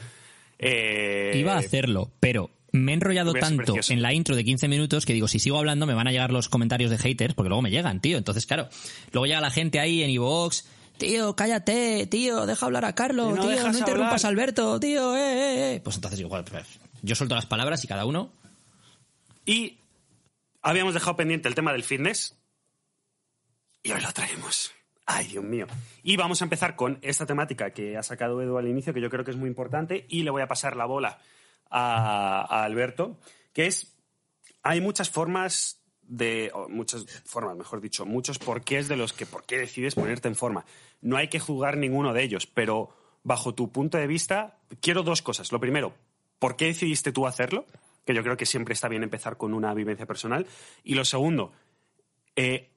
Eh, 0.60 1.32
Iba 1.34 1.54
a 1.54 1.58
hacerlo, 1.58 2.12
pero 2.20 2.50
me 2.70 2.92
he 2.92 2.94
enrollado 2.94 3.32
tanto 3.32 3.64
precioso. 3.64 3.92
en 3.92 4.02
la 4.02 4.12
intro 4.12 4.36
de 4.36 4.44
15 4.44 4.68
minutos 4.68 5.06
que 5.06 5.12
digo, 5.12 5.26
si 5.26 5.40
sigo 5.40 5.58
hablando 5.58 5.86
me 5.86 5.94
van 5.94 6.06
a 6.06 6.12
llegar 6.12 6.30
los 6.30 6.48
comentarios 6.48 6.88
de 6.88 6.98
haters, 6.98 7.34
porque 7.34 7.48
luego 7.48 7.62
me 7.62 7.72
llegan, 7.72 8.00
tío. 8.00 8.16
Entonces, 8.16 8.46
claro, 8.46 8.68
luego 9.10 9.26
llega 9.26 9.40
la 9.40 9.50
gente 9.50 9.80
ahí 9.80 10.04
en 10.04 10.10
iVoox, 10.10 10.62
tío, 11.00 11.34
cállate, 11.34 12.06
tío, 12.06 12.46
deja 12.46 12.66
hablar 12.66 12.84
a 12.84 12.94
Carlos, 12.94 13.34
No 13.34 13.48
tío, 13.48 13.72
no 13.72 13.76
interrumpas 13.76 14.24
a 14.24 14.28
hablar". 14.28 14.44
Alberto, 14.44 14.78
tío, 14.78 15.16
eh, 15.16 15.20
eh, 15.20 15.74
eh. 15.74 15.80
Pues 15.82 15.96
entonces 15.96 16.22
bueno, 16.22 16.44
pues, 16.44 16.78
yo 17.02 17.16
suelto 17.16 17.34
las 17.34 17.46
palabras 17.46 17.82
y 17.82 17.88
cada 17.88 18.04
uno... 18.04 18.32
Y 19.44 19.78
habíamos 20.62 20.94
dejado 20.94 21.16
pendiente 21.16 21.48
el 21.48 21.56
tema 21.56 21.72
del 21.72 21.82
fitness. 21.82 22.36
Y 23.82 23.90
hoy 23.90 24.00
lo 24.00 24.12
traemos. 24.12 24.70
Ay, 25.06 25.26
Dios 25.26 25.42
mío. 25.42 25.66
Y 26.04 26.16
vamos 26.16 26.40
a 26.40 26.44
empezar 26.44 26.76
con 26.76 26.98
esta 27.02 27.26
temática 27.26 27.70
que 27.72 27.96
ha 27.96 28.02
sacado 28.04 28.40
Edu 28.40 28.58
al 28.58 28.68
inicio, 28.68 28.94
que 28.94 29.00
yo 29.00 29.10
creo 29.10 29.24
que 29.24 29.32
es 29.32 29.36
muy 29.36 29.48
importante, 29.48 30.06
y 30.08 30.22
le 30.22 30.30
voy 30.30 30.42
a 30.42 30.46
pasar 30.46 30.76
la 30.76 30.84
bola 30.84 31.18
a, 31.68 32.46
a 32.48 32.64
Alberto, 32.64 33.18
que 33.52 33.66
es, 33.66 33.96
hay 34.62 34.80
muchas 34.80 35.10
formas 35.10 35.79
de, 36.10 36.50
muchas 36.68 37.06
formas, 37.24 37.56
mejor 37.56 37.80
dicho, 37.80 38.04
muchos 38.04 38.40
porqués 38.40 38.88
de 38.88 38.96
los 38.96 39.12
que 39.12 39.26
por 39.26 39.44
qué 39.44 39.58
decides 39.58 39.94
ponerte 39.94 40.26
en 40.26 40.34
forma. 40.34 40.64
No 41.00 41.16
hay 41.16 41.28
que 41.28 41.38
jugar 41.38 41.76
ninguno 41.76 42.12
de 42.12 42.24
ellos, 42.24 42.46
pero 42.46 42.90
bajo 43.22 43.54
tu 43.54 43.70
punto 43.70 43.96
de 43.96 44.08
vista, 44.08 44.58
quiero 44.80 45.04
dos 45.04 45.22
cosas. 45.22 45.52
Lo 45.52 45.60
primero, 45.60 45.94
¿por 46.40 46.56
qué 46.56 46.66
decidiste 46.66 47.12
tú 47.12 47.28
hacerlo? 47.28 47.64
Que 48.04 48.12
yo 48.12 48.24
creo 48.24 48.36
que 48.36 48.44
siempre 48.44 48.74
está 48.74 48.88
bien 48.88 49.04
empezar 49.04 49.36
con 49.36 49.54
una 49.54 49.72
vivencia 49.72 50.04
personal. 50.04 50.48
Y 50.82 50.94
lo 50.94 51.04
segundo, 51.04 51.52
eh, 52.34 52.70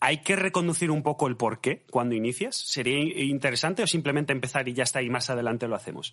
¿hay 0.00 0.18
que 0.18 0.36
reconducir 0.36 0.90
un 0.90 1.02
poco 1.02 1.28
el 1.28 1.38
por 1.38 1.62
qué 1.62 1.86
cuando 1.90 2.14
inicias? 2.14 2.54
¿Sería 2.54 3.00
interesante 3.24 3.82
o 3.82 3.86
simplemente 3.86 4.34
empezar 4.34 4.68
y 4.68 4.74
ya 4.74 4.82
está 4.82 5.00
y 5.00 5.08
más 5.08 5.30
adelante 5.30 5.68
lo 5.68 5.74
hacemos? 5.74 6.12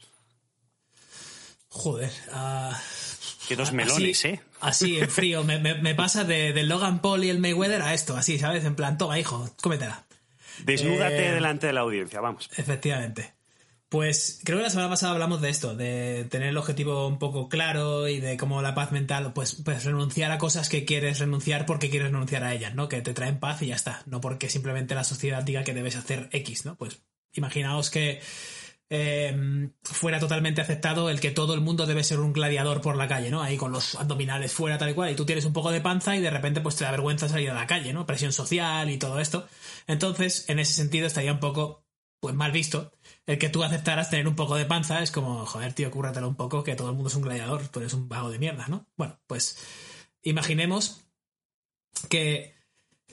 Joder. 1.67 2.11
ah, 2.31 2.79
Que 3.47 3.55
dos 3.55 3.69
así- 3.69 3.75
melones, 3.75 4.25
¿eh? 4.25 4.41
Así, 4.61 4.97
en 4.99 5.09
frío. 5.09 5.43
Me, 5.43 5.59
me- 5.59 5.75
me 5.75 5.95
pasa 5.95 6.23
de, 6.23 6.53
del 6.53 6.67
Logan 6.69 6.99
Paul 7.01 7.23
y 7.23 7.29
el 7.29 7.39
Mayweather 7.39 7.81
a 7.81 7.93
esto, 7.93 8.15
así, 8.17 8.39
¿sabes? 8.39 8.63
En 8.65 8.75
plan, 8.75 8.97
toma, 8.97 9.19
hijo, 9.19 9.49
cómetela. 9.61 10.05
Desnúdate 10.63 11.27
Eh, 11.27 11.31
delante 11.31 11.67
de 11.67 11.73
la 11.73 11.81
audiencia, 11.81 12.21
vamos. 12.21 12.49
Efectivamente. 12.57 13.33
Pues 13.89 14.39
creo 14.43 14.57
que 14.57 14.63
la 14.63 14.69
semana 14.71 14.89
pasada 14.89 15.13
hablamos 15.13 15.39
de 15.39 15.49
esto, 15.49 15.75
de 15.75 16.25
tener 16.31 16.49
el 16.49 16.57
objetivo 16.57 17.07
un 17.07 17.19
poco 17.19 17.47
claro 17.47 18.07
y 18.07 18.19
de 18.19 18.37
cómo 18.37 18.59
la 18.63 18.73
paz 18.73 18.91
mental, 18.91 19.33
pues, 19.33 19.53
pues 19.63 19.83
renunciar 19.85 20.31
a 20.31 20.39
cosas 20.39 20.67
que 20.67 20.83
quieres 20.83 21.19
renunciar 21.19 21.67
porque 21.67 21.91
quieres 21.91 22.07
renunciar 22.11 22.43
a 22.43 22.55
ellas, 22.55 22.73
¿no? 22.73 22.89
Que 22.89 23.03
te 23.03 23.13
traen 23.13 23.39
paz 23.39 23.61
y 23.61 23.67
ya 23.67 23.75
está, 23.75 24.01
no 24.07 24.19
porque 24.19 24.49
simplemente 24.49 24.95
la 24.95 25.03
sociedad 25.03 25.43
diga 25.43 25.63
que 25.63 25.75
debes 25.75 25.95
hacer 25.95 26.27
X, 26.31 26.65
¿no? 26.65 26.75
Pues 26.75 27.01
imaginaos 27.33 27.91
que 27.91 28.19
eh, 28.95 29.71
fuera 29.81 30.19
totalmente 30.19 30.61
aceptado 30.61 31.09
el 31.09 31.19
que 31.19 31.31
todo 31.31 31.55
el 31.55 31.61
mundo 31.61 31.87
debe 31.87 32.03
ser 32.03 32.19
un 32.19 32.31
gladiador 32.31 32.79
por 32.79 32.95
la 32.95 33.07
calle, 33.07 33.31
¿no? 33.31 33.41
Ahí 33.41 33.57
con 33.57 33.71
los 33.71 33.95
abdominales 33.95 34.51
fuera, 34.51 34.77
tal 34.77 34.91
y 34.91 34.93
cual, 34.93 35.11
y 35.11 35.15
tú 35.15 35.25
tienes 35.25 35.45
un 35.45 35.53
poco 35.53 35.71
de 35.71 35.81
panza 35.81 36.15
y 36.15 36.21
de 36.21 36.29
repente 36.29 36.61
pues 36.61 36.75
te 36.75 36.83
da 36.83 36.91
vergüenza 36.91 37.27
salir 37.27 37.49
a 37.49 37.55
la 37.55 37.65
calle, 37.65 37.91
¿no? 37.91 38.05
Presión 38.05 38.31
social 38.31 38.91
y 38.91 38.99
todo 38.99 39.19
esto. 39.19 39.47
Entonces, 39.87 40.47
en 40.47 40.59
ese 40.59 40.73
sentido 40.73 41.07
estaría 41.07 41.33
un 41.33 41.39
poco, 41.39 41.87
pues 42.19 42.35
mal 42.35 42.51
visto 42.51 42.91
el 43.25 43.39
que 43.39 43.49
tú 43.49 43.63
aceptaras 43.63 44.11
tener 44.11 44.27
un 44.27 44.35
poco 44.35 44.57
de 44.57 44.65
panza 44.65 45.01
es 45.01 45.09
como, 45.09 45.43
joder, 45.47 45.73
tío, 45.73 45.89
cúrratelo 45.89 46.27
un 46.27 46.35
poco, 46.35 46.63
que 46.63 46.75
todo 46.75 46.89
el 46.89 46.95
mundo 46.95 47.09
es 47.09 47.15
un 47.15 47.23
gladiador, 47.23 47.67
tú 47.69 47.79
eres 47.79 47.95
un 47.95 48.07
vago 48.07 48.29
de 48.29 48.37
mierda, 48.37 48.67
¿no? 48.67 48.87
Bueno, 48.95 49.19
pues 49.25 49.57
imaginemos 50.21 51.01
que 52.09 52.52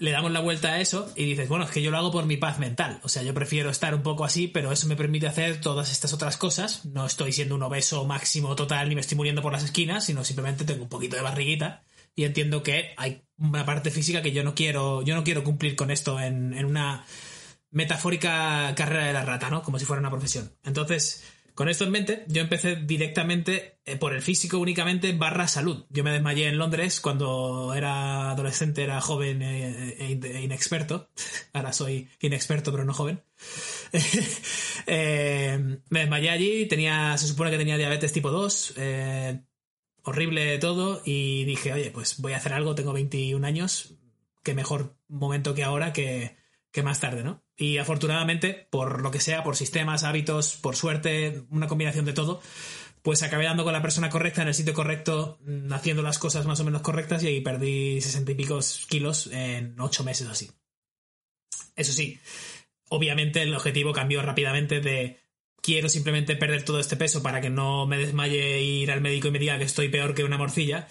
le 0.00 0.12
damos 0.12 0.32
la 0.32 0.40
vuelta 0.40 0.72
a 0.72 0.80
eso 0.80 1.12
y 1.14 1.24
dices, 1.26 1.46
bueno, 1.46 1.66
es 1.66 1.70
que 1.70 1.82
yo 1.82 1.90
lo 1.90 1.98
hago 1.98 2.10
por 2.10 2.24
mi 2.24 2.38
paz 2.38 2.58
mental. 2.58 3.00
O 3.02 3.08
sea, 3.10 3.22
yo 3.22 3.34
prefiero 3.34 3.68
estar 3.68 3.94
un 3.94 4.02
poco 4.02 4.24
así, 4.24 4.48
pero 4.48 4.72
eso 4.72 4.88
me 4.88 4.96
permite 4.96 5.26
hacer 5.26 5.60
todas 5.60 5.92
estas 5.92 6.14
otras 6.14 6.38
cosas. 6.38 6.86
No 6.86 7.04
estoy 7.04 7.32
siendo 7.32 7.54
un 7.54 7.62
obeso 7.62 8.06
máximo 8.06 8.56
total 8.56 8.88
ni 8.88 8.94
me 8.94 9.02
estoy 9.02 9.18
muriendo 9.18 9.42
por 9.42 9.52
las 9.52 9.62
esquinas, 9.62 10.06
sino 10.06 10.24
simplemente 10.24 10.64
tengo 10.64 10.84
un 10.84 10.88
poquito 10.88 11.16
de 11.16 11.22
barriguita 11.22 11.84
y 12.14 12.24
entiendo 12.24 12.62
que 12.62 12.94
hay 12.96 13.22
una 13.36 13.66
parte 13.66 13.90
física 13.90 14.22
que 14.22 14.32
yo 14.32 14.42
no 14.42 14.54
quiero, 14.54 15.02
yo 15.02 15.14
no 15.14 15.22
quiero 15.22 15.44
cumplir 15.44 15.76
con 15.76 15.90
esto 15.90 16.18
en, 16.18 16.54
en 16.54 16.64
una 16.64 17.04
metafórica 17.70 18.74
carrera 18.74 19.06
de 19.06 19.12
la 19.12 19.24
rata, 19.26 19.50
¿no? 19.50 19.62
Como 19.62 19.78
si 19.78 19.84
fuera 19.84 20.00
una 20.00 20.10
profesión. 20.10 20.50
Entonces, 20.64 21.22
con 21.60 21.68
esto 21.68 21.84
en 21.84 21.90
mente, 21.90 22.24
yo 22.26 22.40
empecé 22.40 22.74
directamente 22.74 23.80
eh, 23.84 23.96
por 23.98 24.14
el 24.14 24.22
físico 24.22 24.56
únicamente 24.56 25.12
barra 25.12 25.46
salud. 25.46 25.84
Yo 25.90 26.02
me 26.02 26.10
desmayé 26.10 26.48
en 26.48 26.56
Londres 26.56 27.02
cuando 27.02 27.74
era 27.74 28.30
adolescente, 28.30 28.82
era 28.82 28.98
joven 29.02 29.42
e, 29.42 30.06
in- 30.08 30.24
inexperto. 30.24 31.10
Ahora 31.52 31.74
soy 31.74 32.08
inexperto 32.18 32.72
pero 32.72 32.86
no 32.86 32.94
joven. 32.94 33.22
Me 34.86 36.00
desmayé 36.00 36.30
allí, 36.30 36.64
tenía, 36.64 37.18
se 37.18 37.26
supone 37.26 37.50
que 37.50 37.58
tenía 37.58 37.76
diabetes 37.76 38.14
tipo 38.14 38.30
2, 38.30 38.74
eh, 38.78 39.42
horrible 40.04 40.56
todo, 40.60 41.02
y 41.04 41.44
dije, 41.44 41.74
oye, 41.74 41.90
pues 41.90 42.22
voy 42.22 42.32
a 42.32 42.38
hacer 42.38 42.54
algo, 42.54 42.74
tengo 42.74 42.94
21 42.94 43.46
años, 43.46 43.96
qué 44.42 44.54
mejor 44.54 44.96
momento 45.08 45.54
que 45.54 45.62
ahora 45.62 45.92
que, 45.92 46.38
que 46.72 46.82
más 46.82 47.00
tarde, 47.00 47.22
¿no? 47.22 47.44
Y 47.60 47.76
afortunadamente, 47.76 48.66
por 48.70 49.02
lo 49.02 49.10
que 49.10 49.20
sea, 49.20 49.44
por 49.44 49.54
sistemas, 49.54 50.02
hábitos, 50.02 50.56
por 50.56 50.76
suerte, 50.76 51.42
una 51.50 51.66
combinación 51.68 52.06
de 52.06 52.14
todo, 52.14 52.40
pues 53.02 53.22
acabé 53.22 53.44
dando 53.44 53.64
con 53.64 53.74
la 53.74 53.82
persona 53.82 54.08
correcta 54.08 54.40
en 54.40 54.48
el 54.48 54.54
sitio 54.54 54.72
correcto, 54.72 55.38
mm, 55.42 55.70
haciendo 55.70 56.02
las 56.02 56.18
cosas 56.18 56.46
más 56.46 56.58
o 56.60 56.64
menos 56.64 56.80
correctas 56.80 57.22
y 57.22 57.26
ahí 57.26 57.42
perdí 57.42 58.00
sesenta 58.00 58.32
y 58.32 58.34
pico 58.34 58.60
kilos 58.88 59.26
en 59.30 59.78
ocho 59.78 60.04
meses 60.04 60.26
o 60.26 60.30
así. 60.30 60.50
Eso 61.76 61.92
sí, 61.92 62.18
obviamente 62.88 63.42
el 63.42 63.54
objetivo 63.54 63.92
cambió 63.92 64.22
rápidamente 64.22 64.80
de 64.80 65.20
quiero 65.60 65.90
simplemente 65.90 66.36
perder 66.36 66.64
todo 66.64 66.80
este 66.80 66.96
peso 66.96 67.22
para 67.22 67.42
que 67.42 67.50
no 67.50 67.86
me 67.86 67.98
desmaye 67.98 68.62
ir 68.62 68.90
al 68.90 69.02
médico 69.02 69.28
y 69.28 69.32
me 69.32 69.38
diga 69.38 69.58
que 69.58 69.64
estoy 69.64 69.90
peor 69.90 70.14
que 70.14 70.24
una 70.24 70.38
morcilla, 70.38 70.88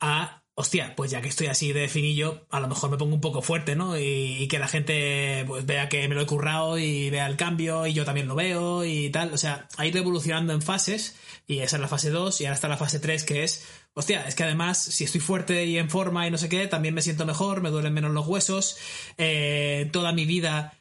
a 0.00 0.43
hostia, 0.56 0.94
pues 0.96 1.10
ya 1.10 1.20
que 1.20 1.28
estoy 1.28 1.48
así 1.48 1.72
de 1.72 1.88
finillo, 1.88 2.46
a 2.50 2.60
lo 2.60 2.68
mejor 2.68 2.90
me 2.90 2.96
pongo 2.96 3.14
un 3.14 3.20
poco 3.20 3.42
fuerte, 3.42 3.74
¿no? 3.74 3.98
Y, 3.98 4.46
que 4.48 4.58
la 4.58 4.68
gente 4.68 5.44
pues 5.46 5.66
vea 5.66 5.88
que 5.88 6.06
me 6.08 6.14
lo 6.14 6.20
he 6.20 6.26
currado 6.26 6.78
y 6.78 7.10
vea 7.10 7.26
el 7.26 7.36
cambio 7.36 7.86
y 7.86 7.92
yo 7.92 8.04
también 8.04 8.28
lo 8.28 8.34
veo 8.34 8.84
y 8.84 9.10
tal. 9.10 9.32
O 9.32 9.38
sea, 9.38 9.68
ha 9.76 9.86
ido 9.86 9.98
evolucionando 9.98 10.52
en 10.52 10.62
fases 10.62 11.16
y 11.46 11.58
esa 11.60 11.76
es 11.76 11.82
la 11.82 11.88
fase 11.88 12.10
2 12.10 12.40
y 12.40 12.44
ahora 12.46 12.54
está 12.54 12.68
la 12.68 12.76
fase 12.76 13.00
3 13.00 13.24
que 13.24 13.42
es, 13.44 13.66
hostia, 13.94 14.26
es 14.28 14.34
que 14.34 14.44
además 14.44 14.78
si 14.78 15.04
estoy 15.04 15.20
fuerte 15.20 15.64
y 15.64 15.78
en 15.78 15.90
forma 15.90 16.26
y 16.26 16.30
no 16.30 16.38
sé 16.38 16.48
qué, 16.48 16.66
también 16.68 16.94
me 16.94 17.02
siento 17.02 17.26
mejor, 17.26 17.60
me 17.60 17.70
duelen 17.70 17.94
menos 17.94 18.12
los 18.12 18.26
huesos, 18.26 18.76
eh, 19.18 19.88
toda 19.92 20.12
mi 20.12 20.24
vida 20.24 20.74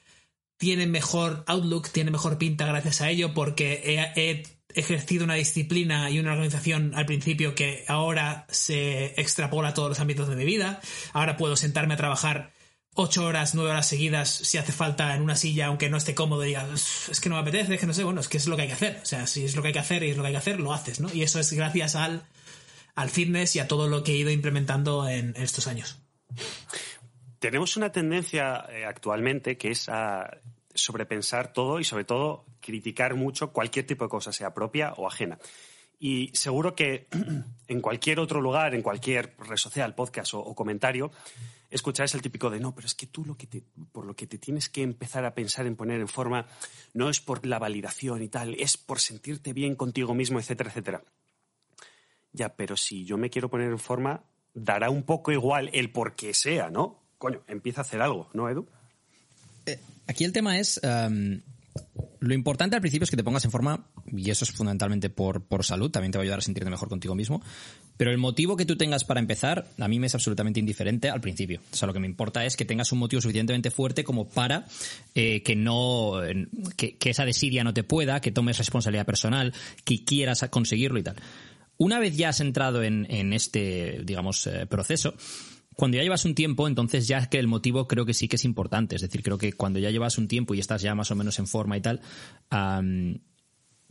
tiene 0.57 0.85
mejor 0.87 1.43
outlook, 1.47 1.89
tiene 1.89 2.11
mejor 2.11 2.37
pinta 2.37 2.65
gracias 2.65 3.01
a 3.01 3.09
ello 3.09 3.33
porque 3.33 3.81
he 4.15 4.43
ejercido 4.69 5.23
una 5.23 5.35
disciplina 5.35 6.09
y 6.09 6.19
una 6.19 6.33
organización 6.33 6.93
al 6.95 7.05
principio 7.05 7.55
que 7.55 7.85
ahora 7.87 8.45
se 8.49 9.19
extrapola 9.19 9.69
a 9.69 9.73
todos 9.73 9.89
los 9.89 9.99
ámbitos 9.99 10.27
de 10.27 10.35
mi 10.35 10.45
vida. 10.45 10.81
Ahora 11.13 11.37
puedo 11.37 11.55
sentarme 11.55 11.93
a 11.93 11.97
trabajar 11.97 12.51
ocho 12.95 13.25
horas, 13.25 13.55
nueve 13.55 13.71
horas 13.71 13.87
seguidas 13.87 14.29
si 14.29 14.57
hace 14.57 14.71
falta 14.71 15.15
en 15.15 15.21
una 15.21 15.35
silla, 15.35 15.67
aunque 15.67 15.89
no 15.89 15.97
esté 15.97 16.13
cómodo 16.15 16.43
y 16.43 16.49
diga, 16.49 16.67
es 16.73 17.19
que 17.19 17.29
no 17.29 17.35
me 17.35 17.41
apetece, 17.41 17.75
es 17.75 17.79
que 17.79 17.87
no 17.87 17.93
sé, 17.93 18.03
bueno, 18.03 18.21
es 18.21 18.27
que 18.27 18.37
es 18.37 18.47
lo 18.47 18.55
que 18.55 18.63
hay 18.63 18.67
que 18.67 18.75
hacer. 18.75 18.99
O 19.01 19.05
sea, 19.05 19.27
si 19.27 19.45
es 19.45 19.55
lo 19.55 19.61
que 19.61 19.69
hay 19.69 19.73
que 19.73 19.79
hacer 19.79 20.03
y 20.03 20.11
es 20.11 20.17
lo 20.17 20.23
que 20.23 20.27
hay 20.27 20.33
que 20.33 20.37
hacer, 20.37 20.59
lo 20.59 20.73
haces, 20.73 20.99
¿no? 20.99 21.13
Y 21.13 21.23
eso 21.23 21.39
es 21.39 21.51
gracias 21.53 21.95
al, 21.95 22.23
al 22.95 23.09
fitness 23.09 23.55
y 23.55 23.59
a 23.59 23.67
todo 23.67 23.87
lo 23.87 24.03
que 24.03 24.13
he 24.13 24.17
ido 24.17 24.31
implementando 24.31 25.07
en, 25.07 25.33
estos 25.37 25.67
años. 25.67 25.99
Tenemos 27.39 27.75
una 27.75 27.91
tendencia 27.91 28.65
eh, 28.69 28.85
actualmente 28.85 29.57
que 29.57 29.71
es 29.71 29.89
a 29.89 30.37
sobrepensar 30.73 31.53
todo 31.53 31.79
y 31.79 31.83
sobre 31.83 32.05
todo 32.05 32.45
criticar 32.59 33.15
mucho 33.15 33.51
cualquier 33.51 33.85
tipo 33.85 34.05
de 34.05 34.09
cosa, 34.09 34.31
sea 34.31 34.53
propia 34.53 34.93
o 34.93 35.07
ajena. 35.07 35.39
Y 35.99 36.31
seguro 36.33 36.75
que 36.75 37.07
en 37.67 37.81
cualquier 37.81 38.19
otro 38.19 38.41
lugar, 38.41 38.75
en 38.75 38.81
cualquier 38.81 39.35
red 39.39 39.57
social, 39.57 39.95
podcast 39.95 40.33
o, 40.33 40.53
comentario, 40.53 41.11
escucháis 41.69 42.13
el 42.13 42.21
típico 42.21 42.49
de 42.49 42.59
no, 42.59 42.75
pero 42.75 42.87
es 42.87 42.93
que 42.93 43.07
tú 43.07 43.23
lo 43.23 43.37
que 43.37 43.47
te, 43.47 43.63
por 43.91 44.05
lo 44.05 44.15
que 44.15 44.27
te 44.27 44.37
tienes 44.37 44.69
que 44.69 44.81
empezar 44.81 45.25
a 45.25 45.33
pensar 45.33 45.65
en 45.65 45.75
poner 45.75 46.01
en 46.01 46.07
forma 46.07 46.47
no 46.93 47.09
es 47.09 47.21
por 47.21 47.45
la 47.45 47.57
validación 47.57 48.21
y 48.21 48.27
tal, 48.27 48.55
es 48.55 48.77
por 48.77 48.99
sentirte 48.99 49.53
bien 49.53 49.75
contigo 49.75 50.13
mismo, 50.13 50.39
etcétera, 50.39 50.69
etcétera. 50.69 51.03
Ya, 52.33 52.55
pero 52.55 52.75
si 52.75 53.05
yo 53.05 53.17
me 53.17 53.29
quiero 53.29 53.49
poner 53.49 53.69
en 53.69 53.79
forma, 53.79 54.23
dará 54.53 54.89
un 54.89 55.03
poco 55.03 55.31
igual 55.31 55.69
el 55.71 55.91
por 55.91 56.15
qué 56.15 56.33
sea, 56.33 56.69
¿no? 56.69 56.99
Coño, 57.17 57.43
empieza 57.47 57.81
a 57.81 57.83
hacer 57.83 58.01
algo, 58.01 58.29
¿no, 58.33 58.49
Edu? 58.49 58.67
Eh, 59.65 59.79
aquí 60.07 60.23
el 60.23 60.33
tema 60.33 60.59
es. 60.59 60.79
Um, 60.83 61.41
lo 62.19 62.33
importante 62.33 62.75
al 62.75 62.81
principio 62.81 63.03
es 63.03 63.09
que 63.09 63.17
te 63.17 63.23
pongas 63.23 63.43
en 63.43 63.51
forma, 63.51 63.85
y 64.09 64.29
eso 64.29 64.45
es 64.45 64.51
fundamentalmente 64.51 65.09
por, 65.09 65.43
por 65.43 65.65
salud, 65.65 65.91
también 65.91 66.13
te 66.13 66.17
va 66.17 66.21
a 66.21 66.23
ayudar 66.23 66.39
a 66.39 66.41
sentirte 66.41 66.69
mejor 66.69 66.87
contigo 66.87 67.15
mismo. 67.15 67.41
Pero 67.97 68.11
el 68.11 68.17
motivo 68.17 68.55
que 68.55 68.65
tú 68.65 68.77
tengas 68.77 69.03
para 69.03 69.19
empezar, 69.19 69.67
a 69.77 69.87
mí 69.89 69.99
me 69.99 70.07
es 70.07 70.15
absolutamente 70.15 70.59
indiferente 70.59 71.09
al 71.09 71.19
principio. 71.19 71.59
O 71.71 71.75
sea, 71.75 71.85
lo 71.85 71.93
que 71.93 71.99
me 71.99 72.07
importa 72.07 72.45
es 72.45 72.55
que 72.55 72.63
tengas 72.63 72.93
un 72.93 72.99
motivo 72.99 73.21
suficientemente 73.21 73.71
fuerte 73.71 74.05
como 74.05 74.29
para 74.29 74.65
eh, 75.15 75.43
que 75.43 75.55
no. 75.57 76.21
Que, 76.77 76.97
esa 77.03 77.25
desidia 77.25 77.65
no 77.65 77.73
te 77.73 77.83
pueda, 77.83 78.21
que 78.21 78.31
tomes 78.31 78.57
responsabilidad 78.57 79.05
personal, 79.05 79.53
que 79.83 80.05
quieras 80.05 80.45
conseguirlo 80.49 80.99
y 80.99 81.03
tal. 81.03 81.17
Una 81.77 81.99
vez 81.99 82.15
ya 82.15 82.29
has 82.29 82.39
entrado 82.39 82.83
en, 82.83 83.05
en 83.09 83.33
este, 83.33 84.01
digamos, 84.05 84.47
eh, 84.47 84.65
proceso, 84.65 85.15
cuando 85.75 85.97
ya 85.97 86.03
llevas 86.03 86.25
un 86.25 86.35
tiempo, 86.35 86.67
entonces 86.67 87.07
ya 87.07 87.17
es 87.17 87.27
que 87.27 87.39
el 87.39 87.47
motivo 87.47 87.87
creo 87.87 88.05
que 88.05 88.13
sí 88.13 88.27
que 88.27 88.35
es 88.35 88.45
importante. 88.45 88.95
Es 88.95 89.01
decir, 89.01 89.23
creo 89.23 89.37
que 89.37 89.53
cuando 89.53 89.79
ya 89.79 89.89
llevas 89.89 90.17
un 90.17 90.27
tiempo 90.27 90.53
y 90.53 90.59
estás 90.59 90.81
ya 90.81 90.95
más 90.95 91.11
o 91.11 91.15
menos 91.15 91.39
en 91.39 91.47
forma 91.47 91.77
y 91.77 91.81
tal, 91.81 92.01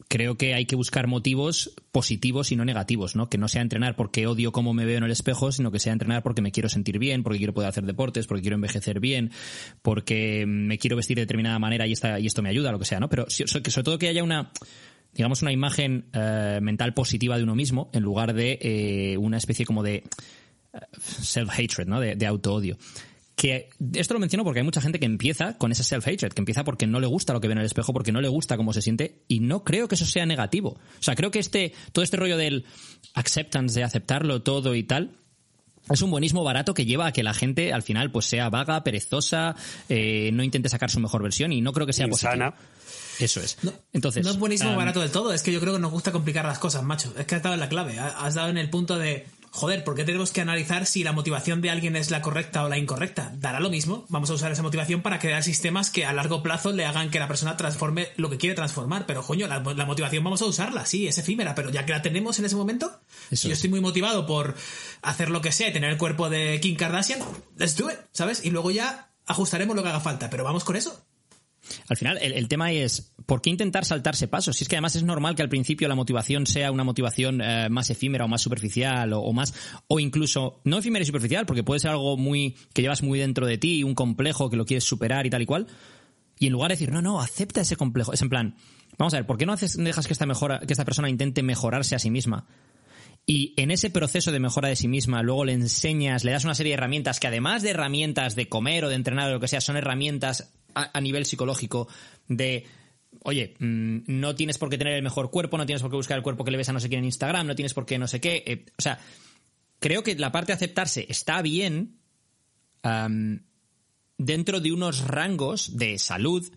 creo 0.09 0.37
que 0.37 0.55
hay 0.55 0.67
que 0.67 0.77
buscar 0.77 1.07
motivos 1.07 1.75
positivos 1.91 2.53
y 2.53 2.57
no 2.57 2.65
negativos, 2.65 3.17
¿no? 3.17 3.29
Que 3.29 3.39
no 3.39 3.49
sea 3.49 3.63
entrenar 3.63 3.97
porque 3.97 4.27
odio 4.27 4.53
cómo 4.53 4.75
me 4.75 4.85
veo 4.85 4.99
en 4.99 5.05
el 5.05 5.11
espejo, 5.11 5.53
sino 5.53 5.71
que 5.71 5.79
sea 5.79 5.93
entrenar 5.93 6.23
porque 6.23 6.43
me 6.43 6.53
quiero 6.53 6.69
sentir 6.69 6.99
bien, 6.99 7.23
porque 7.23 7.39
quiero 7.39 7.55
poder 7.55 7.69
hacer 7.69 7.85
deportes, 7.85 8.27
porque 8.27 8.43
quiero 8.43 8.57
envejecer 8.57 9.01
bien, 9.01 9.31
porque 9.83 10.45
me 10.47 10.79
quiero 10.79 10.97
vestir 10.97 11.17
de 11.17 11.23
determinada 11.23 11.59
manera 11.59 11.87
y, 11.87 11.95
y 12.21 12.27
esto 12.27 12.43
me 12.43 12.49
ayuda, 12.49 12.73
lo 12.73 12.79
que 12.79 12.85
sea, 12.85 13.01
¿no? 13.01 13.09
Pero 13.09 13.27
sobre 13.29 13.85
todo 13.85 13.99
que 13.99 14.09
haya 14.09 14.23
una 14.23 14.53
digamos 15.15 15.43
una 15.43 15.53
imagen 15.53 16.07
eh, 16.15 16.59
mental 16.63 16.95
positiva 16.95 17.37
de 17.37 17.43
uno 17.43 17.55
mismo 17.55 17.91
en 17.93 18.03
lugar 18.03 18.33
de 18.33 18.59
eh, 18.63 19.19
una 19.19 19.37
especie 19.37 19.67
como 19.67 19.83
de 19.83 20.05
self-hatred, 20.99 21.87
¿no? 21.87 22.01
De, 22.01 22.17
de 22.17 22.27
auto-odio. 22.27 22.77
Que 23.35 23.71
esto 23.95 24.15
lo 24.15 24.21
menciono 24.21 24.45
porque 24.45 24.61
hay 24.61 24.65
mucha 24.65 24.81
gente 24.81 25.01
que 25.01 25.07
empieza 25.07 25.57
con 25.57 25.73
ese 25.73 25.83
self-hatred, 25.83 26.33
que 26.33 26.41
empieza 26.41 26.65
porque 26.65 26.87
no 26.87 27.01
le 27.01 27.07
gusta 27.07 27.33
lo 27.33 27.41
que 27.41 27.49
ve 27.49 27.53
en 27.53 27.59
el 27.59 27.67
espejo, 27.67 27.93
porque 27.93 28.13
no 28.13 28.21
le 28.21 28.29
gusta 28.29 28.57
cómo 28.57 28.73
se 28.73 28.83
siente, 28.83 29.23
y 29.27 29.41
no 29.41 29.65
creo 29.65 29.89
que 29.89 29.95
eso 29.95 30.05
sea 30.05 30.27
negativo. 30.27 30.71
O 30.71 31.03
sea, 31.03 31.15
creo 31.15 31.31
que 31.31 31.39
este, 31.39 31.73
todo 31.93 32.05
este 32.05 32.17
rollo 32.17 32.37
del 32.37 32.67
acceptance, 33.15 33.79
de 33.79 33.85
aceptarlo 33.85 34.43
todo 34.43 34.75
y 34.75 34.83
tal, 34.83 35.17
es 35.91 36.03
un 36.03 36.11
buenismo 36.11 36.45
barato 36.45 36.75
que 36.75 36.85
lleva 36.85 37.07
a 37.07 37.13
que 37.13 37.23
la 37.23 37.35
gente 37.35 37.73
al 37.73 37.83
final 37.83 38.13
pues 38.13 38.27
sea 38.27 38.49
vaga, 38.51 38.85
perezosa, 38.85 39.57
eh, 39.89 40.31
no 40.33 40.45
intente 40.45 40.69
sacar 40.69 40.91
su 40.91 41.01
mejor 41.01 41.23
versión 41.23 41.53
y 41.53 41.61
no 41.61 41.73
creo 41.73 41.87
que 41.87 41.93
sea 41.93 42.07
Insana. 42.07 42.53
positivo. 42.53 42.73
Eso 43.19 43.41
es. 43.41 43.59
No, 43.63 43.73
Entonces, 43.93 44.25
no 44.25 44.31
es 44.31 44.39
buenísimo 44.39 44.71
um, 44.71 44.77
barato 44.77 45.01
del 45.01 45.11
todo, 45.11 45.33
es 45.33 45.43
que 45.43 45.53
yo 45.53 45.61
creo 45.61 45.75
que 45.75 45.79
nos 45.81 45.91
gusta 45.91 46.13
complicar 46.13 46.45
las 46.45 46.59
cosas, 46.59 46.83
macho. 46.83 47.13
Es 47.19 47.27
que 47.27 47.35
has 47.35 47.43
dado 47.43 47.55
en 47.55 47.61
la 47.61 47.69
clave, 47.69 47.99
has 47.99 48.35
dado 48.35 48.49
en 48.49 48.59
el 48.59 48.71
punto 48.71 48.99
de, 48.99 49.27
joder, 49.55 49.85
¿por 49.85 49.95
qué 49.95 50.05
tenemos 50.05 50.33
que 50.33 50.41
analizar 50.41 50.87
si 50.87 51.05
la 51.05 51.13
motivación 51.13 51.61
de 51.61 51.69
alguien 51.69 51.95
es 51.95 52.11
la 52.11 52.23
correcta 52.23 52.65
o 52.65 52.71
la 52.71 52.79
incorrecta? 52.79 53.33
Dará 53.37 53.61
lo 53.61 53.69
mismo, 53.69 54.07
vamos 54.09 54.31
a 54.31 54.33
usar 54.33 54.51
esa 54.51 54.63
motivación 54.63 55.03
para 55.03 55.19
crear 55.19 55.43
sistemas 55.43 55.91
que 55.91 56.07
a 56.07 56.13
largo 56.15 56.43
plazo 56.43 56.73
le 56.73 56.87
hagan 56.87 57.11
que 57.11 57.19
la 57.19 57.29
persona 57.29 57.57
transforme 57.57 58.09
lo 58.17 58.31
que 58.31 58.39
quiere 58.39 58.57
transformar. 58.57 59.05
Pero, 59.07 59.23
coño, 59.23 59.47
la, 59.47 59.61
la 59.61 59.85
motivación 59.85 60.25
vamos 60.25 60.41
a 60.41 60.47
usarla, 60.47 60.87
sí, 60.87 61.07
es 61.07 61.19
efímera, 61.19 61.55
pero 61.55 61.71
ya 61.71 61.85
que 61.85 61.93
la 61.93 62.01
tenemos 62.01 62.39
en 62.39 62.47
ese 62.47 62.57
momento, 62.57 63.01
Eso 63.31 63.49
yo 63.49 63.53
es. 63.53 63.59
estoy 63.59 63.69
muy 63.71 63.81
motivado 63.83 64.27
por 64.27 64.55
hacer 65.03 65.29
lo 65.29 65.43
que 65.43 65.53
sea 65.53 65.69
y 65.69 65.73
tener 65.73 65.91
el 65.91 65.99
cuerpo 65.99 66.31
de 66.31 66.59
Kim 66.61 66.75
Kardashian, 66.77 67.21
let's 67.59 67.77
do 67.77 67.91
it, 67.91 67.99
¿sabes? 68.11 68.45
Y 68.45 68.51
luego 68.51 68.71
ya 68.71 69.11
ajustaremos 69.27 69.77
lo 69.77 69.83
que 69.83 69.91
haga 69.91 70.01
falta, 70.01 70.31
pero 70.31 70.45
vamos 70.45 70.65
con 70.65 70.77
eso. 70.77 71.05
Al 71.89 71.97
final, 71.97 72.19
el, 72.21 72.49
tema 72.49 72.73
es, 72.73 73.15
¿por 73.27 73.41
qué 73.41 73.51
intentar 73.51 73.85
saltarse 73.85 74.29
pasos? 74.29 74.57
Si 74.57 74.65
es 74.65 74.69
que 74.69 74.77
además 74.77 74.97
es 74.97 75.05
normal 75.05 75.35
que 75.35 75.43
al 75.43 75.49
principio 75.49 75.89
la 75.89 75.95
motivación 75.95 76.47
sea 76.47 76.73
una 76.73 76.85
motivación 76.85 77.41
eh, 77.41 77.69
más 77.71 77.89
efímera 77.91 78.25
o 78.25 78.29
más 78.29 78.43
superficial 78.43 79.13
o, 79.13 79.33
más, 79.33 79.55
o 79.87 80.01
incluso, 80.01 80.61
no 80.65 80.79
efímera 80.79 81.03
y 81.03 81.07
superficial, 81.07 81.47
porque 81.47 81.63
puede 81.63 81.81
ser 81.81 81.93
algo 81.93 82.17
muy, 82.17 82.57
que 82.75 82.83
llevas 82.83 83.03
muy 83.03 83.19
dentro 83.19 83.47
de 83.47 83.59
ti, 83.59 83.85
un 83.85 83.95
complejo 83.95 84.51
que 84.51 84.57
lo 84.57 84.65
quieres 84.65 84.85
superar 84.85 85.27
y 85.27 85.31
tal 85.31 85.43
y 85.43 85.47
cual. 85.47 85.67
Y 86.39 86.47
en 86.47 86.53
lugar 86.53 86.71
de 86.71 86.75
decir, 86.75 86.91
no, 86.91 87.01
no, 87.01 87.21
acepta 87.21 87.61
ese 87.61 87.77
complejo. 87.77 88.13
Es 88.13 88.23
en 88.23 88.29
plan, 88.29 88.57
vamos 88.99 89.15
a 89.15 89.19
ver, 89.19 89.27
¿por 89.27 89.39
qué 89.39 89.47
no 89.47 89.55
dejas 89.57 90.07
que 90.07 90.13
esta, 90.13 90.27
mejora, 90.27 90.61
que 90.61 90.73
esta 90.73 90.85
persona 90.85 91.09
intente 91.09 91.43
mejorarse 91.43 91.95
a 91.95 92.01
sí 92.01 92.11
misma? 92.11 92.47
Y 93.25 93.55
en 93.57 93.71
ese 93.71 93.91
proceso 93.91 94.33
de 94.33 94.41
mejora 94.41 94.69
de 94.69 94.75
sí 94.75 94.89
misma, 94.89 95.23
luego 95.23 95.45
le 95.45 95.53
enseñas, 95.53 96.25
le 96.25 96.33
das 96.33 96.45
una 96.45 96.57
serie 96.57 96.71
de 96.71 96.75
herramientas 96.75 97.21
que 97.21 97.29
además 97.29 97.63
de 97.63 97.71
herramientas 97.71 98.35
de 98.35 98.49
comer 98.49 98.85
o 98.85 98.89
de 98.89 98.97
entrenar 98.97 99.29
o 99.29 99.35
lo 99.35 99.41
que 99.41 99.47
sea, 99.47 99.61
son 99.61 99.77
herramientas 99.77 100.53
a, 100.75 101.01
nivel 101.01 101.25
psicológico 101.25 101.89
de 102.29 102.67
oye, 103.21 103.55
mmm, 103.59 103.99
no 104.07 104.35
tienes 104.35 104.59
por 104.59 104.69
qué 104.69 104.79
tener 104.79 104.95
el 104.95 105.03
mejor 105.03 105.31
cuerpo, 105.31 105.59
no 105.59 105.67
tienes 105.67 105.83
por 105.83 105.91
qué 105.91 105.97
buscar 105.97 106.17
el 106.17 106.23
cuerpo 106.23 106.45
que 106.45 106.51
le 106.51 106.57
ves 106.57 106.69
a 106.69 106.73
no 106.73 106.81
sé 106.81 106.89
quién 106.89 107.01
en 107.01 107.07
Instagram, 107.07 107.47
no 107.47 107.55
tienes 107.55 107.75
por 107.75 107.87
qué 107.87 107.99
no 107.99 108.07
sé 108.07 108.21
qué. 108.21 108.43
Eh, 108.47 108.65
o 108.77 108.83
sea, 108.83 108.99
creo 109.79 110.03
que 110.03 110.15
la 110.17 110.33
parte 110.33 110.53
de 110.53 110.57
aceptarse 110.57 111.07
está 111.09 111.43
bien 111.43 111.99
dentro 114.19 114.61
de 114.61 114.73
unos 114.73 115.07
rangos 115.07 115.77
de 115.77 115.99
salud, 115.99 116.51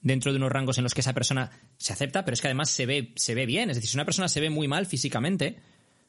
dentro 0.00 0.32
de 0.32 0.38
unos 0.38 0.52
rangos 0.52 0.78
en 0.78 0.84
los 0.84 0.94
que 0.94 1.00
esa 1.00 1.12
persona 1.12 1.50
se 1.76 1.92
acepta, 1.92 2.24
pero 2.24 2.34
es 2.34 2.40
que 2.40 2.48
además 2.48 2.70
se 2.70 2.86
ve, 2.86 3.12
se 3.16 3.34
ve 3.34 3.46
bien. 3.46 3.70
Es 3.70 3.76
decir, 3.76 3.90
si 3.90 3.96
una 3.96 4.04
persona 4.04 4.28
se 4.28 4.40
ve 4.40 4.50
muy 4.50 4.68
mal 4.68 4.86
físicamente, 4.86 5.58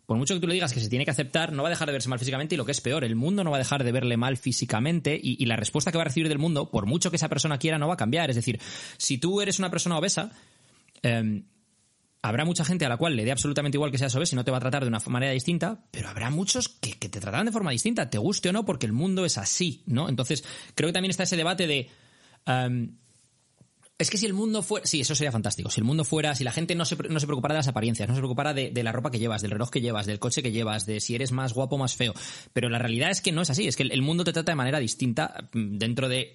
por 0.06 0.18
mucho 0.18 0.34
que 0.34 0.42
tú 0.42 0.48
le 0.48 0.54
digas 0.54 0.74
que 0.74 0.80
se 0.80 0.90
tiene 0.90 1.06
que 1.06 1.12
aceptar, 1.12 1.54
no 1.54 1.64
va 1.64 1.70
a 1.70 1.72
dejar 1.72 1.88
de 1.88 1.94
verse 1.94 2.10
mal 2.10 2.20
físicamente 2.20 2.56
y 2.56 2.58
lo 2.58 2.66
que 2.66 2.74
es 2.74 2.82
peor, 2.82 3.04
el 3.04 3.16
mundo 3.16 3.44
no 3.44 3.52
va 3.52 3.58
a 3.58 3.60
dejar 3.60 3.84
de 3.84 3.92
verle 3.92 4.18
mal 4.18 4.38
físicamente 4.38 5.20
y, 5.22 5.46
la 5.46 5.56
respuesta 5.56 5.92
que 5.92 5.98
va 5.98 6.04
a 6.04 6.06
recibir 6.06 6.30
del 6.30 6.40
mundo, 6.40 6.70
por 6.70 6.86
mucho 6.86 7.10
que 7.10 7.16
esa 7.18 7.30
persona 7.30 7.58
quiera, 7.58 7.78
no 7.78 7.88
va 7.88 7.94
a 7.94 7.98
cambiar. 7.98 8.30
Es 8.30 8.36
decir, 8.36 8.60
si 8.98 9.18
tú 9.18 9.42
eres 9.42 9.60
una 9.60 9.70
persona 9.70 9.98
obesa, 9.98 10.32
eh, 11.04 11.44
habrá 12.24 12.46
mucha 12.46 12.66
gente 12.66 12.86
a 12.86 12.90
la 12.90 12.98
cual 12.98 13.16
le 13.16 13.26
dé 13.26 13.32
absolutamente 13.32 13.78
igual 13.78 13.92
que 13.92 13.98
seas 13.98 14.16
obeso 14.16 14.36
y 14.36 14.38
no 14.38 14.44
te 14.44 14.52
va 14.52 14.58
a 14.58 14.62
tratar 14.62 14.84
de 14.84 14.88
una 14.88 15.00
manera 15.08 15.34
distinta, 15.34 15.84
pero 15.92 16.10
habrá 16.10 16.30
muchos 16.30 16.70
que, 16.70 16.96
te 16.96 17.10
tratarán 17.10 17.46
de 17.46 17.52
forma 17.52 17.72
distinta, 17.72 18.10
te 18.10 18.18
guste 18.18 18.50
o 18.50 18.54
no, 18.54 18.66
porque 18.66 18.86
el 18.86 18.94
mundo 18.94 19.26
es 19.26 19.38
así, 19.38 19.84
¿no? 19.86 20.10
Entonces, 20.10 20.44
creo 20.74 20.90
que 20.90 20.94
también 20.94 21.12
está 21.12 21.24
ese 21.24 21.38
debate 21.38 21.68
de... 21.68 21.90
Um, 22.48 22.96
es 24.00 24.10
que 24.10 24.18
si 24.18 24.26
el 24.26 24.34
mundo 24.34 24.64
fuera. 24.64 24.86
Sí, 24.86 25.02
eso 25.02 25.16
sería 25.16 25.32
fantástico. 25.32 25.70
Si 25.70 25.80
el 25.80 25.86
mundo 25.86 26.04
fuera. 26.04 26.36
Si 26.36 26.44
la 26.44 26.52
gente 26.52 26.76
no 26.76 26.84
se, 26.86 26.96
no 26.96 27.20
se 27.20 27.28
preocupara 27.28 27.54
de 27.54 27.60
las 27.60 27.68
apariencias, 27.68 28.10
no 28.10 28.16
se 28.16 28.22
preocupara 28.22 28.54
de, 28.54 28.72
de, 28.72 28.84
la 28.84 28.92
ropa 28.92 29.12
que 29.12 29.20
llevas, 29.20 29.42
del 29.42 29.52
reloj 29.52 29.70
que 29.70 29.82
llevas, 29.82 30.06
del 30.06 30.20
coche 30.20 30.42
que 30.42 30.52
llevas, 30.52 30.86
de 30.86 31.00
si 31.00 31.16
eres 31.16 31.32
más 31.32 31.54
guapo 31.54 31.76
o 31.76 31.80
más 31.80 31.96
feo. 31.96 32.14
Pero 32.54 32.70
la 32.70 32.80
realidad 32.80 33.12
es 33.12 33.22
que 33.22 33.32
no 33.32 33.42
es 33.42 33.50
así. 33.50 33.68
Es 33.68 33.76
que 33.76 33.84
el, 33.84 34.02
mundo 34.02 34.24
te 34.24 34.34
trata 34.34 34.52
de 34.52 34.56
manera 34.56 34.80
distinta 34.80 35.48
dentro 35.54 36.10
de 36.10 36.34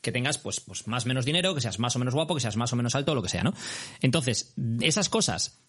que 0.00 0.12
tengas 0.12 0.38
pues, 0.38 0.60
pues 0.60 0.88
más 0.88 1.04
o 1.04 1.08
menos 1.08 1.24
dinero, 1.24 1.54
que 1.54 1.60
seas 1.60 1.78
más 1.78 1.94
o 1.94 1.98
menos 2.00 2.14
guapo, 2.14 2.34
que 2.34 2.40
seas 2.40 2.56
más 2.56 2.72
o 2.72 2.76
menos 2.76 2.94
alto, 2.94 3.14
lo 3.14 3.22
que 3.22 3.28
sea, 3.28 3.44
¿no? 3.44 3.54
Entonces, 4.00 4.52
esas 4.80 5.08
cosas, 5.08 5.60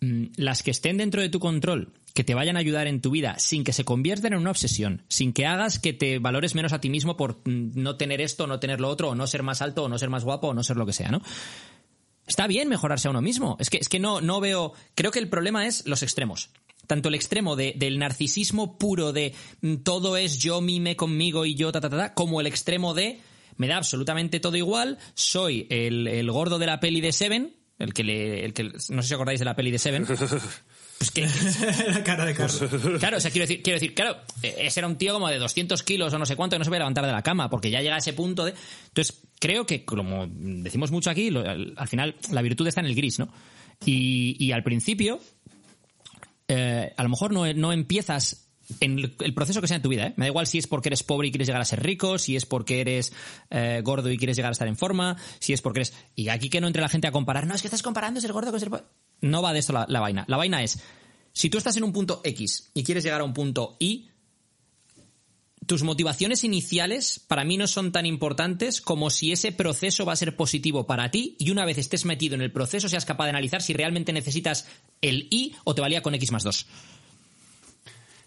las 0.00 0.62
que 0.62 0.70
estén 0.70 0.96
dentro 0.96 1.20
de 1.20 1.28
tu 1.28 1.40
control, 1.40 1.92
que 2.14 2.24
te 2.24 2.34
vayan 2.34 2.56
a 2.56 2.60
ayudar 2.60 2.86
en 2.86 3.00
tu 3.00 3.10
vida 3.10 3.38
sin 3.38 3.64
que 3.64 3.72
se 3.72 3.84
conviertan 3.84 4.32
en 4.32 4.40
una 4.40 4.50
obsesión, 4.50 5.04
sin 5.08 5.32
que 5.32 5.46
hagas 5.46 5.78
que 5.78 5.92
te 5.92 6.18
valores 6.18 6.54
menos 6.54 6.72
a 6.72 6.80
ti 6.80 6.90
mismo 6.90 7.16
por 7.16 7.40
no 7.46 7.96
tener 7.96 8.20
esto, 8.20 8.46
no 8.46 8.58
tener 8.60 8.80
lo 8.80 8.88
otro, 8.88 9.10
o 9.10 9.14
no 9.14 9.26
ser 9.26 9.42
más 9.42 9.62
alto, 9.62 9.84
o 9.84 9.88
no 9.88 9.98
ser 9.98 10.10
más 10.10 10.24
guapo, 10.24 10.48
o 10.48 10.54
no 10.54 10.62
ser 10.64 10.76
lo 10.76 10.86
que 10.86 10.92
sea, 10.92 11.10
¿no? 11.10 11.22
Está 12.26 12.46
bien 12.46 12.68
mejorarse 12.68 13.08
a 13.08 13.10
uno 13.10 13.22
mismo. 13.22 13.56
Es 13.58 13.70
que, 13.70 13.78
es 13.78 13.88
que 13.88 13.98
no, 13.98 14.20
no 14.20 14.40
veo. 14.40 14.72
Creo 14.94 15.10
que 15.10 15.18
el 15.18 15.28
problema 15.28 15.66
es 15.66 15.84
los 15.86 16.02
extremos. 16.04 16.50
Tanto 16.86 17.08
el 17.08 17.14
extremo 17.16 17.56
de- 17.56 17.74
del 17.76 17.98
narcisismo 17.98 18.78
puro 18.78 19.12
de 19.12 19.34
mm, 19.62 19.76
todo 19.78 20.16
es 20.16 20.38
yo, 20.38 20.60
mime 20.60 20.94
conmigo 20.96 21.44
y 21.44 21.54
yo, 21.54 21.72
ta, 21.72 21.80
ta, 21.80 21.90
ta, 21.90 21.96
ta, 21.96 22.14
como 22.14 22.40
el 22.40 22.46
extremo 22.46 22.94
de 22.94 23.20
me 23.56 23.66
da 23.66 23.76
absolutamente 23.76 24.40
todo 24.40 24.56
igual, 24.56 24.98
soy 25.14 25.66
el, 25.70 26.06
el 26.06 26.30
gordo 26.30 26.58
de 26.58 26.66
la 26.66 26.80
peli 26.80 27.00
de 27.00 27.12
Seven, 27.12 27.54
el 27.78 27.92
que 27.94 28.04
le. 28.04 28.44
El 28.44 28.52
que, 28.54 28.64
no 28.90 29.02
sé 29.02 29.08
si 29.08 29.14
acordáis 29.14 29.38
de 29.40 29.44
la 29.44 29.56
peli 29.56 29.70
de 29.70 29.78
Seven. 29.78 30.06
Pues 31.00 31.10
que, 31.12 31.26
la 31.90 32.04
cara 32.04 32.26
de 32.26 32.34
Carlos. 32.34 32.62
Claro, 32.98 33.16
o 33.16 33.20
sea, 33.20 33.30
quiero 33.30 33.46
decir, 33.46 33.62
quiero 33.62 33.76
decir, 33.76 33.94
claro, 33.94 34.18
ese 34.42 34.80
era 34.80 34.86
un 34.86 34.96
tío 34.98 35.14
como 35.14 35.28
de 35.28 35.38
200 35.38 35.82
kilos 35.82 36.12
o 36.12 36.18
no 36.18 36.26
sé 36.26 36.36
cuánto 36.36 36.56
que 36.56 36.58
no 36.58 36.64
se 36.64 36.70
puede 36.70 36.80
levantar 36.80 37.06
de 37.06 37.12
la 37.12 37.22
cama, 37.22 37.48
porque 37.48 37.70
ya 37.70 37.80
llega 37.80 37.94
a 37.94 37.98
ese 37.98 38.12
punto 38.12 38.44
de... 38.44 38.52
Entonces, 38.88 39.18
creo 39.40 39.64
que, 39.64 39.86
como 39.86 40.26
decimos 40.28 40.90
mucho 40.90 41.08
aquí, 41.08 41.30
lo- 41.30 41.40
al, 41.40 41.72
al 41.74 41.88
final 41.88 42.16
la 42.30 42.42
virtud 42.42 42.66
está 42.66 42.80
en 42.82 42.86
el 42.88 42.94
gris, 42.94 43.18
¿no? 43.18 43.32
Y, 43.86 44.36
y 44.38 44.52
al 44.52 44.62
principio, 44.62 45.20
eh, 46.48 46.92
a 46.94 47.02
lo 47.02 47.08
mejor 47.08 47.32
no, 47.32 47.50
no 47.54 47.72
empiezas 47.72 48.48
en 48.80 48.98
el, 48.98 49.16
el 49.20 49.32
proceso 49.34 49.62
que 49.62 49.68
sea 49.68 49.76
en 49.76 49.82
tu 49.82 49.88
vida, 49.88 50.08
¿eh? 50.08 50.14
Me 50.16 50.26
da 50.26 50.28
igual 50.28 50.46
si 50.46 50.58
es 50.58 50.66
porque 50.66 50.90
eres 50.90 51.02
pobre 51.02 51.28
y 51.28 51.30
quieres 51.30 51.48
llegar 51.48 51.62
a 51.62 51.64
ser 51.64 51.82
rico, 51.82 52.18
si 52.18 52.36
es 52.36 52.44
porque 52.44 52.82
eres 52.82 53.12
eh, 53.48 53.80
gordo 53.82 54.10
y 54.10 54.18
quieres 54.18 54.36
llegar 54.36 54.50
a 54.50 54.52
estar 54.52 54.68
en 54.68 54.76
forma, 54.76 55.16
si 55.38 55.54
es 55.54 55.62
porque 55.62 55.80
eres... 55.80 55.94
Y 56.14 56.28
aquí 56.28 56.50
que 56.50 56.60
no 56.60 56.66
entre 56.66 56.82
la 56.82 56.90
gente 56.90 57.08
a 57.08 57.10
comparar, 57.12 57.46
no, 57.46 57.54
es 57.54 57.62
que 57.62 57.68
estás 57.68 57.82
comparando 57.82 58.20
ser 58.20 58.32
gordo 58.34 58.50
con 58.50 58.60
ser 58.60 58.68
pobre. 58.68 58.84
No 59.20 59.42
va 59.42 59.52
de 59.52 59.58
esto 59.58 59.72
la, 59.72 60.00
vaina. 60.00 60.24
La 60.28 60.36
vaina 60.36 60.62
es, 60.62 60.80
si 61.32 61.50
tú 61.50 61.58
estás 61.58 61.76
en 61.76 61.84
un 61.84 61.92
punto 61.92 62.20
X 62.24 62.70
y 62.74 62.84
quieres 62.84 63.04
llegar 63.04 63.20
a 63.20 63.24
un 63.24 63.34
punto 63.34 63.76
Y, 63.78 64.08
tus 65.66 65.82
motivaciones 65.84 66.42
iniciales 66.42 67.20
para 67.20 67.44
mí 67.44 67.56
no 67.56 67.66
son 67.66 67.92
tan 67.92 68.06
importantes 68.06 68.80
como 68.80 69.10
si 69.10 69.30
ese 69.30 69.52
proceso 69.52 70.04
va 70.04 70.14
a 70.14 70.16
ser 70.16 70.34
positivo 70.34 70.86
para 70.86 71.10
ti 71.10 71.36
y 71.38 71.50
una 71.50 71.64
vez 71.64 71.78
estés 71.78 72.04
metido 72.04 72.34
en 72.34 72.40
el 72.40 72.50
proceso 72.50 72.88
seas 72.88 73.04
capaz 73.04 73.24
de 73.24 73.30
analizar 73.30 73.62
si 73.62 73.72
realmente 73.72 74.12
necesitas 74.12 74.66
el 75.00 75.28
Y 75.30 75.54
o 75.64 75.74
te 75.74 75.80
valía 75.80 76.02
con 76.02 76.14
X 76.14 76.32
más 76.32 76.42
2. 76.42 76.66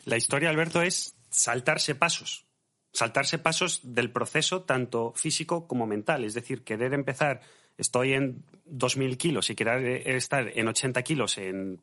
La 0.05 0.17
historia, 0.17 0.49
Alberto, 0.49 0.81
es 0.81 1.15
saltarse 1.29 1.95
pasos. 1.95 2.45
Saltarse 2.93 3.39
pasos 3.39 3.79
del 3.83 4.11
proceso 4.11 4.61
tanto 4.61 5.13
físico 5.15 5.67
como 5.67 5.87
mental. 5.87 6.23
Es 6.23 6.33
decir, 6.33 6.63
querer 6.63 6.93
empezar, 6.93 7.41
estoy 7.77 8.13
en 8.13 8.45
2.000 8.65 9.17
kilos 9.17 9.49
y 9.49 9.55
querer 9.55 10.07
estar 10.07 10.51
en 10.53 10.67
80 10.67 11.01
kilos 11.03 11.37
en 11.37 11.81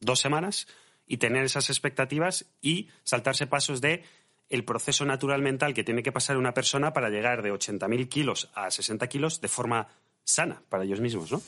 dos 0.00 0.20
semanas 0.20 0.66
y 1.06 1.16
tener 1.16 1.44
esas 1.44 1.70
expectativas 1.70 2.46
y 2.60 2.88
saltarse 3.02 3.46
pasos 3.46 3.80
de 3.80 4.04
el 4.48 4.64
proceso 4.64 5.04
natural 5.04 5.42
mental 5.42 5.74
que 5.74 5.84
tiene 5.84 6.02
que 6.02 6.12
pasar 6.12 6.36
una 6.36 6.54
persona 6.54 6.92
para 6.92 7.08
llegar 7.08 7.42
de 7.42 7.52
80.000 7.52 8.08
kilos 8.08 8.50
a 8.54 8.70
60 8.70 9.06
kilos 9.08 9.40
de 9.40 9.48
forma 9.48 9.88
sana 10.24 10.62
para 10.68 10.84
ellos 10.84 11.00
mismos, 11.00 11.32
¿no? 11.32 11.40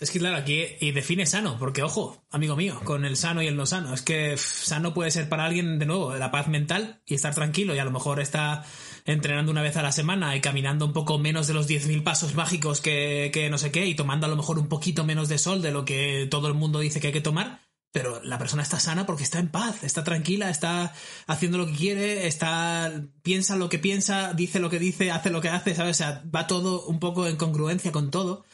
Es 0.00 0.12
que 0.12 0.20
claro, 0.20 0.36
aquí 0.36 0.64
y 0.78 0.92
define 0.92 1.26
sano, 1.26 1.56
porque 1.58 1.82
ojo, 1.82 2.24
amigo 2.30 2.54
mío, 2.54 2.80
con 2.84 3.04
el 3.04 3.16
sano 3.16 3.42
y 3.42 3.48
el 3.48 3.56
no 3.56 3.66
sano. 3.66 3.92
Es 3.92 4.02
que 4.02 4.36
sano 4.36 4.94
puede 4.94 5.10
ser 5.10 5.28
para 5.28 5.44
alguien, 5.44 5.80
de 5.80 5.86
nuevo, 5.86 6.14
la 6.14 6.30
paz 6.30 6.46
mental 6.46 7.02
y 7.04 7.14
estar 7.14 7.34
tranquilo 7.34 7.74
y 7.74 7.80
a 7.80 7.84
lo 7.84 7.90
mejor 7.90 8.20
está 8.20 8.64
entrenando 9.06 9.50
una 9.50 9.62
vez 9.62 9.76
a 9.76 9.82
la 9.82 9.90
semana 9.90 10.36
y 10.36 10.40
caminando 10.40 10.86
un 10.86 10.92
poco 10.92 11.18
menos 11.18 11.48
de 11.48 11.54
los 11.54 11.68
10.000 11.68 12.04
pasos 12.04 12.34
mágicos 12.36 12.80
que, 12.80 13.30
que 13.32 13.50
no 13.50 13.58
sé 13.58 13.72
qué 13.72 13.86
y 13.86 13.96
tomando 13.96 14.26
a 14.26 14.30
lo 14.30 14.36
mejor 14.36 14.60
un 14.60 14.68
poquito 14.68 15.02
menos 15.02 15.28
de 15.28 15.38
sol 15.38 15.62
de 15.62 15.72
lo 15.72 15.84
que 15.84 16.28
todo 16.30 16.46
el 16.46 16.54
mundo 16.54 16.78
dice 16.78 17.00
que 17.00 17.08
hay 17.08 17.12
que 17.12 17.20
tomar. 17.20 17.66
Pero 17.90 18.22
la 18.22 18.38
persona 18.38 18.62
está 18.62 18.78
sana 18.78 19.06
porque 19.06 19.24
está 19.24 19.38
en 19.38 19.48
paz, 19.48 19.82
está 19.82 20.04
tranquila, 20.04 20.50
está 20.50 20.92
haciendo 21.26 21.56
lo 21.56 21.66
que 21.66 21.72
quiere, 21.72 22.26
está 22.26 22.92
piensa 23.22 23.56
lo 23.56 23.70
que 23.70 23.78
piensa, 23.78 24.34
dice 24.34 24.60
lo 24.60 24.68
que 24.68 24.78
dice, 24.78 25.10
hace 25.10 25.30
lo 25.30 25.40
que 25.40 25.48
hace, 25.48 25.74
¿sabes? 25.74 25.96
O 25.96 25.98
sea, 25.98 26.22
va 26.34 26.46
todo 26.46 26.84
un 26.86 27.00
poco 27.00 27.26
en 27.26 27.36
congruencia 27.36 27.90
con 27.90 28.10
todo. 28.10 28.44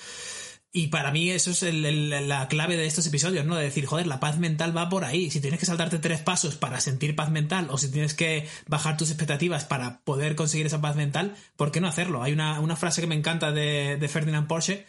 Y 0.77 0.89
para 0.89 1.13
mí 1.13 1.31
eso 1.31 1.53
es 1.53 1.63
el- 1.63 2.29
la 2.29 2.49
clave 2.49 2.77
de 2.77 2.85
estos 2.87 3.07
episodios, 3.07 3.47
¿no? 3.47 3.55
De 3.55 3.63
decir, 3.63 3.87
joder, 3.87 4.09
la 4.09 4.19
paz 4.19 4.39
mental 4.39 4.77
va 4.77 4.89
por 4.89 5.05
ahí. 5.05 5.31
Si 5.31 5.41
tienes 5.41 5.61
que 5.61 5.67
saltarte 5.67 6.01
tres 6.01 6.21
pasos 6.21 6.57
para 6.57 6.81
sentir 6.81 7.15
paz 7.15 7.31
mental 7.31 7.69
o 7.71 7.79
si 7.79 7.93
tienes 7.93 8.13
que 8.13 8.49
bajar 8.67 8.97
tus 8.97 9.09
expectativas 9.11 9.65
para 9.65 10.01
poder 10.01 10.35
conseguir 10.35 10.67
esa 10.67 10.81
paz 10.81 10.97
mental, 10.97 11.37
¿por 11.55 11.71
qué 11.71 11.81
no 11.81 11.87
hacerlo? 11.87 12.25
Hay 12.25 12.33
una, 12.33 12.59
una 12.59 12.75
frase 12.75 13.01
que 13.01 13.07
me 13.07 13.15
encanta 13.15 13.53
de, 13.53 13.99
de 13.99 14.09
Ferdinand 14.09 14.49
Porsche 14.49 14.85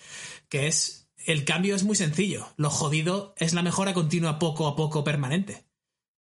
que 0.49 0.65
es, 0.65 1.07
el 1.27 1.45
cambio 1.45 1.75
es 1.75 1.83
muy 1.83 1.95
sencillo. 1.95 2.51
Lo 2.57 2.71
jodido 2.71 3.35
es 3.37 3.53
la 3.53 3.61
mejora 3.61 3.93
continua 3.93 4.39
poco 4.39 4.67
a 4.67 4.75
poco 4.75 5.03
permanente. 5.03 5.65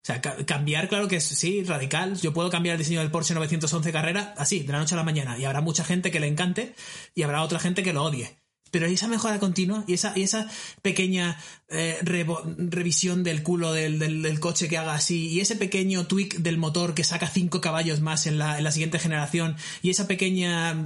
O 0.03 0.07
sea, 0.07 0.21
ca- 0.21 0.45
cambiar, 0.45 0.91
claro 0.91 1.09
que 1.09 1.17
es, 1.17 1.25
sí, 1.25 1.65
radical. 1.65 2.21
Yo 2.21 2.35
puedo 2.35 2.51
cambiar 2.51 2.75
el 2.75 2.79
diseño 2.81 3.01
del 3.01 3.11
Porsche 3.11 3.33
911 3.33 3.93
Carrera 3.93 4.35
así, 4.37 4.61
de 4.61 4.73
la 4.75 4.79
noche 4.81 4.95
a 4.95 4.99
la 4.99 5.05
mañana. 5.05 5.39
Y 5.39 5.47
habrá 5.47 5.63
mucha 5.63 5.85
gente 5.85 6.11
que 6.11 6.21
le 6.21 6.27
encante 6.27 6.75
y 7.15 7.23
habrá 7.23 7.43
otra 7.43 7.59
gente 7.59 7.83
que 7.83 7.95
lo 7.95 8.05
odie. 8.05 8.44
Pero 8.81 8.87
esa 8.87 9.07
mejora 9.09 9.39
continua 9.39 9.85
y 9.87 9.95
esa, 9.95 10.13
y 10.17 10.23
esa 10.23 10.51
pequeña 10.83 11.39
eh, 11.69 11.99
revisión 12.03 13.23
del 13.23 13.43
culo 13.43 13.73
del, 13.73 13.99
del- 14.01 14.41
coche 14.41 14.69
que 14.69 14.79
haga 14.79 14.95
así, 14.95 15.29
y 15.29 15.41
ese 15.41 15.55
pequeño 15.55 16.07
tweak 16.07 16.39
del 16.39 16.59
motor 16.59 16.95
que 16.95 17.05
saca 17.05 17.29
5 17.29 17.61
caballos 17.61 18.01
más 18.01 18.27
en 18.27 18.39
la, 18.39 18.59
en 18.59 18.65
la 18.65 18.73
siguiente 18.73 18.99
generación, 18.99 19.57
y 19.81 19.91
esa 19.91 20.09
pequeña 20.09 20.77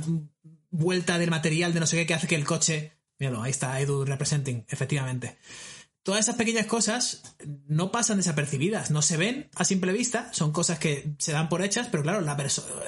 vuelta 0.70 1.18
del 1.18 1.30
material 1.30 1.72
de 1.72 1.80
no 1.80 1.86
sé 1.86 1.96
qué 1.96 2.06
que 2.06 2.14
hace 2.14 2.26
que 2.26 2.34
el 2.34 2.44
coche. 2.44 2.92
Míralo, 3.18 3.42
ahí 3.42 3.50
está 3.50 3.80
Edu 3.80 4.04
representing, 4.04 4.64
efectivamente 4.68 5.38
todas 6.02 6.20
esas 6.20 6.36
pequeñas 6.36 6.66
cosas 6.66 7.22
no 7.66 7.92
pasan 7.92 8.16
desapercibidas, 8.16 8.90
no 8.90 9.02
se 9.02 9.16
ven 9.16 9.48
a 9.54 9.64
simple 9.64 9.92
vista, 9.92 10.32
son 10.32 10.52
cosas 10.52 10.78
que 10.78 11.14
se 11.18 11.32
dan 11.32 11.48
por 11.48 11.62
hechas, 11.62 11.88
pero 11.90 12.02
claro, 12.02 12.20
la 12.20 12.36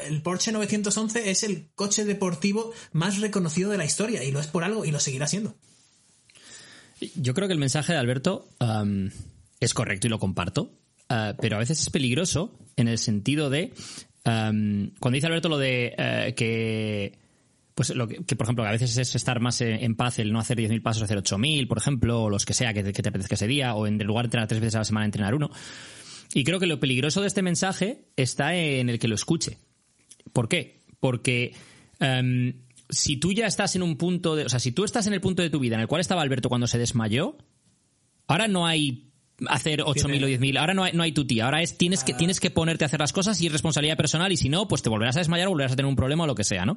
el 0.06 0.22
Porsche 0.22 0.52
911 0.52 1.30
es 1.30 1.42
el 1.42 1.70
coche 1.74 2.04
deportivo 2.04 2.72
más 2.92 3.20
reconocido 3.20 3.70
de 3.70 3.78
la 3.78 3.84
historia 3.84 4.24
y 4.24 4.32
lo 4.32 4.40
es 4.40 4.46
por 4.46 4.64
algo 4.64 4.84
y 4.84 4.90
lo 4.90 5.00
seguirá 5.00 5.26
siendo. 5.26 5.54
Yo 7.14 7.34
creo 7.34 7.48
que 7.48 7.54
el 7.54 7.60
mensaje 7.60 7.92
de 7.92 7.98
Alberto 7.98 8.48
es 9.60 9.74
correcto 9.74 10.06
y 10.06 10.10
lo 10.10 10.18
comparto, 10.18 10.72
ah, 11.08 11.34
pero 11.40 11.56
a 11.56 11.60
veces 11.60 11.80
es 11.80 11.90
peligroso 11.90 12.58
en 12.76 12.88
el 12.88 12.98
sentido 12.98 13.50
de 13.50 13.72
cuando 14.22 15.10
dice 15.12 15.26
Alberto 15.26 15.48
lo 15.48 15.58
de 15.58 15.94
eh, 15.96 16.34
que 16.36 17.18
pues 17.80 17.96
lo 17.96 18.06
que, 18.06 18.22
que, 18.26 18.36
por 18.36 18.44
ejemplo, 18.44 18.66
a 18.66 18.72
veces 18.72 18.94
es 18.98 19.14
estar 19.14 19.40
más 19.40 19.62
en, 19.62 19.82
en 19.82 19.96
paz 19.96 20.18
el 20.18 20.34
no 20.34 20.38
hacer 20.38 20.58
10.000 20.58 20.82
pasos, 20.82 21.02
hacer 21.02 21.16
8.000, 21.16 21.66
por 21.66 21.78
ejemplo, 21.78 22.24
o 22.24 22.28
los 22.28 22.44
que 22.44 22.52
sea 22.52 22.74
que 22.74 22.84
te, 22.84 22.92
que 22.92 23.00
te 23.00 23.08
apetezca 23.08 23.36
ese 23.36 23.46
día, 23.46 23.74
o 23.74 23.86
en 23.86 23.96
lugar 24.04 24.24
de 24.24 24.26
entrenar 24.26 24.48
tres 24.48 24.60
veces 24.60 24.74
a 24.74 24.78
la 24.80 24.84
semana, 24.84 25.06
entrenar 25.06 25.34
uno. 25.34 25.50
Y 26.34 26.44
creo 26.44 26.60
que 26.60 26.66
lo 26.66 26.78
peligroso 26.78 27.22
de 27.22 27.26
este 27.26 27.40
mensaje 27.40 28.04
está 28.16 28.54
en 28.54 28.90
el 28.90 28.98
que 28.98 29.08
lo 29.08 29.14
escuche. 29.14 29.56
¿Por 30.34 30.46
qué? 30.46 30.82
Porque 31.00 31.54
em, 32.00 32.52
si 32.90 33.16
tú 33.16 33.32
ya 33.32 33.46
estás 33.46 33.74
en 33.76 33.82
un 33.82 33.96
punto 33.96 34.36
de. 34.36 34.44
O 34.44 34.50
sea, 34.50 34.60
si 34.60 34.72
tú 34.72 34.84
estás 34.84 35.06
en 35.06 35.14
el 35.14 35.22
punto 35.22 35.40
de 35.40 35.48
tu 35.48 35.58
vida 35.58 35.76
en 35.76 35.80
el 35.80 35.88
cual 35.88 36.02
estaba 36.02 36.20
Alberto 36.20 36.50
cuando 36.50 36.66
se 36.66 36.76
desmayó, 36.76 37.38
ahora 38.26 38.46
no 38.46 38.66
hay 38.66 39.10
hacer 39.48 39.80
8.000 39.80 40.22
o 40.22 40.28
10.000, 40.28 40.58
ahora 40.58 40.74
no 40.74 40.84
hay, 40.84 40.92
no 40.92 41.02
hay 41.02 41.12
tu 41.12 41.26
tía, 41.26 41.46
ahora 41.46 41.62
es 41.62 41.78
tienes 41.78 42.04
que, 42.04 42.12
tienes 42.12 42.40
que 42.40 42.50
ponerte 42.50 42.84
a 42.84 42.88
hacer 42.88 43.00
las 43.00 43.14
cosas 43.14 43.40
y 43.40 43.46
es 43.46 43.52
responsabilidad 43.52 43.96
personal 43.96 44.30
y 44.32 44.36
si 44.36 44.50
no, 44.50 44.68
pues 44.68 44.82
te 44.82 44.90
volverás 44.90 45.16
a 45.16 45.20
desmayar 45.20 45.46
o 45.46 45.50
volverás 45.52 45.72
a 45.72 45.76
tener 45.76 45.88
un 45.88 45.96
problema 45.96 46.24
o 46.24 46.26
lo 46.26 46.34
que 46.34 46.44
sea, 46.44 46.66
¿no? 46.66 46.76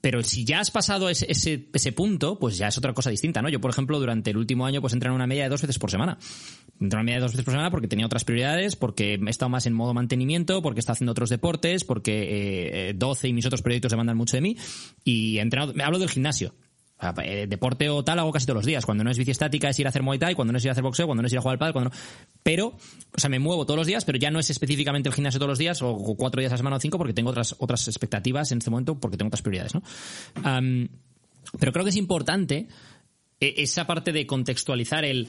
Pero 0.00 0.22
si 0.22 0.44
ya 0.46 0.60
has 0.60 0.70
pasado 0.70 1.10
ese, 1.10 1.26
ese, 1.28 1.68
ese, 1.74 1.92
punto, 1.92 2.38
pues 2.38 2.56
ya 2.56 2.68
es 2.68 2.78
otra 2.78 2.94
cosa 2.94 3.10
distinta, 3.10 3.42
¿no? 3.42 3.50
Yo, 3.50 3.60
por 3.60 3.70
ejemplo, 3.70 4.00
durante 4.00 4.30
el 4.30 4.38
último 4.38 4.64
año, 4.64 4.80
pues 4.80 4.94
entrené 4.94 5.14
una 5.14 5.26
media 5.26 5.42
de 5.42 5.50
dos 5.50 5.60
veces 5.60 5.78
por 5.78 5.90
semana. 5.90 6.16
Entrené 6.80 6.94
una 6.94 7.02
media 7.02 7.16
de 7.16 7.20
dos 7.22 7.32
veces 7.32 7.44
por 7.44 7.52
semana 7.52 7.70
porque 7.70 7.86
tenía 7.86 8.06
otras 8.06 8.24
prioridades, 8.24 8.74
porque 8.74 9.14
he 9.14 9.30
estado 9.30 9.50
más 9.50 9.66
en 9.66 9.74
modo 9.74 9.92
mantenimiento, 9.92 10.62
porque 10.62 10.80
estado 10.80 10.94
haciendo 10.94 11.12
otros 11.12 11.28
deportes, 11.28 11.84
porque 11.84 12.88
eh, 12.88 12.94
12 12.94 13.28
y 13.28 13.32
mis 13.34 13.44
otros 13.44 13.60
proyectos 13.60 13.90
demandan 13.90 14.16
mucho 14.16 14.38
de 14.38 14.40
mí. 14.40 14.56
Y 15.04 15.36
he 15.36 15.42
entrenado, 15.42 15.74
me 15.74 15.84
hablo 15.84 15.98
del 15.98 16.08
gimnasio. 16.08 16.54
Eh, 17.22 17.46
deporte 17.48 17.90
o 17.90 18.02
tal 18.02 18.18
hago 18.18 18.32
casi 18.32 18.46
todos 18.46 18.58
los 18.58 18.66
días. 18.66 18.86
Cuando 18.86 19.04
no 19.04 19.10
es 19.10 19.18
bici 19.18 19.30
estática 19.30 19.68
es 19.68 19.78
ir 19.78 19.86
a 19.86 19.88
hacer 19.90 20.02
Muay 20.02 20.18
Thai, 20.18 20.34
cuando 20.34 20.52
no 20.52 20.58
es 20.58 20.64
ir 20.64 20.70
a 20.70 20.72
hacer 20.72 20.82
boxeo, 20.82 21.06
cuando 21.06 21.22
no 21.22 21.26
es 21.26 21.32
ir 21.32 21.38
a 21.38 21.42
jugar 21.42 21.54
al 21.54 21.58
pádel, 21.58 21.72
cuando 21.72 21.90
no... 21.90 21.96
Pero, 22.42 22.68
o 22.68 23.20
sea, 23.20 23.28
me 23.28 23.38
muevo 23.38 23.66
todos 23.66 23.76
los 23.76 23.86
días, 23.86 24.04
pero 24.04 24.18
ya 24.18 24.30
no 24.30 24.38
es 24.38 24.48
específicamente 24.50 25.08
el 25.08 25.14
gimnasio 25.14 25.38
todos 25.38 25.50
los 25.50 25.58
días 25.58 25.82
o 25.82 25.96
cuatro 26.16 26.40
días 26.40 26.52
a 26.52 26.54
la 26.54 26.58
semana 26.58 26.76
o 26.76 26.80
cinco 26.80 26.98
porque 26.98 27.12
tengo 27.12 27.30
otras, 27.30 27.56
otras 27.58 27.86
expectativas 27.88 28.52
en 28.52 28.58
este 28.58 28.70
momento 28.70 28.98
porque 28.98 29.16
tengo 29.16 29.28
otras 29.28 29.42
prioridades, 29.42 29.74
¿no? 29.74 29.82
Pero 31.58 31.72
creo 31.72 31.84
que 31.84 31.90
es 31.90 31.96
importante 31.96 32.68
esa 33.40 33.86
parte 33.86 34.12
de 34.12 34.26
contextualizar 34.26 35.04
el... 35.04 35.28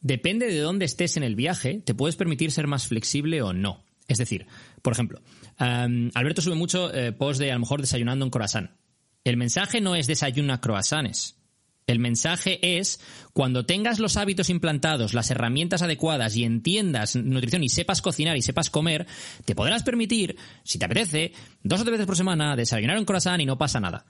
Depende 0.00 0.46
de 0.46 0.58
dónde 0.60 0.84
estés 0.84 1.16
en 1.16 1.22
el 1.22 1.34
viaje, 1.34 1.82
te 1.84 1.94
puedes 1.94 2.16
permitir 2.16 2.52
ser 2.52 2.66
más 2.66 2.86
flexible 2.86 3.42
o 3.42 3.52
no. 3.52 3.84
Es 4.08 4.18
decir, 4.18 4.46
por 4.82 4.92
ejemplo, 4.92 5.20
Alberto 5.58 6.42
sube 6.42 6.54
mucho 6.54 6.92
eh, 6.94 7.12
post 7.12 7.40
de 7.40 7.50
a 7.50 7.54
lo 7.54 7.60
mejor 7.60 7.80
desayunando 7.80 8.24
en 8.24 8.30
croissant. 8.30 8.70
El 9.26 9.36
mensaje 9.36 9.80
no 9.80 9.96
es 9.96 10.06
desayuna 10.06 10.60
croissants. 10.60 11.34
El 11.88 11.98
mensaje 11.98 12.78
es 12.78 13.00
cuando 13.32 13.66
tengas 13.66 13.98
los 13.98 14.16
hábitos 14.16 14.50
implantados, 14.50 15.14
las 15.14 15.32
herramientas 15.32 15.82
adecuadas 15.82 16.36
y 16.36 16.44
entiendas 16.44 17.16
nutrición 17.16 17.64
y 17.64 17.68
sepas 17.68 18.02
cocinar 18.02 18.36
y 18.36 18.42
sepas 18.42 18.70
comer, 18.70 19.04
te 19.44 19.56
podrás 19.56 19.82
permitir, 19.82 20.36
si 20.62 20.78
te 20.78 20.84
apetece, 20.84 21.32
dos 21.64 21.80
o 21.80 21.82
tres 21.82 21.94
veces 21.94 22.06
por 22.06 22.16
semana 22.16 22.54
desayunar 22.54 23.00
un 23.00 23.04
croissant 23.04 23.40
y 23.40 23.46
no 23.46 23.58
pasa 23.58 23.80
nada. 23.80 24.06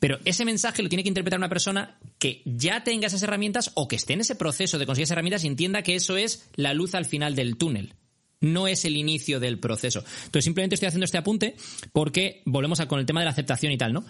Pero 0.00 0.18
ese 0.24 0.44
mensaje 0.44 0.82
lo 0.82 0.88
tiene 0.88 1.04
que 1.04 1.10
interpretar 1.10 1.38
una 1.38 1.48
persona 1.48 2.00
que 2.18 2.42
ya 2.44 2.82
tenga 2.82 3.06
esas 3.06 3.22
herramientas 3.22 3.70
o 3.74 3.86
que 3.86 3.94
esté 3.94 4.14
en 4.14 4.22
ese 4.22 4.34
proceso 4.34 4.78
de 4.78 4.86
conseguir 4.86 5.04
esas 5.04 5.12
herramientas 5.12 5.44
y 5.44 5.46
entienda 5.46 5.82
que 5.82 5.94
eso 5.94 6.16
es 6.16 6.50
la 6.56 6.74
luz 6.74 6.96
al 6.96 7.04
final 7.04 7.36
del 7.36 7.56
túnel. 7.56 7.94
No 8.40 8.66
es 8.66 8.84
el 8.84 8.96
inicio 8.96 9.38
del 9.38 9.60
proceso. 9.60 10.00
Entonces, 10.00 10.44
simplemente 10.44 10.74
estoy 10.74 10.88
haciendo 10.88 11.04
este 11.04 11.18
apunte 11.18 11.54
porque 11.92 12.42
volvemos 12.46 12.84
con 12.86 12.98
el 12.98 13.06
tema 13.06 13.20
de 13.20 13.26
la 13.26 13.30
aceptación 13.30 13.70
y 13.70 13.78
tal, 13.78 13.92
¿no? 13.92 14.04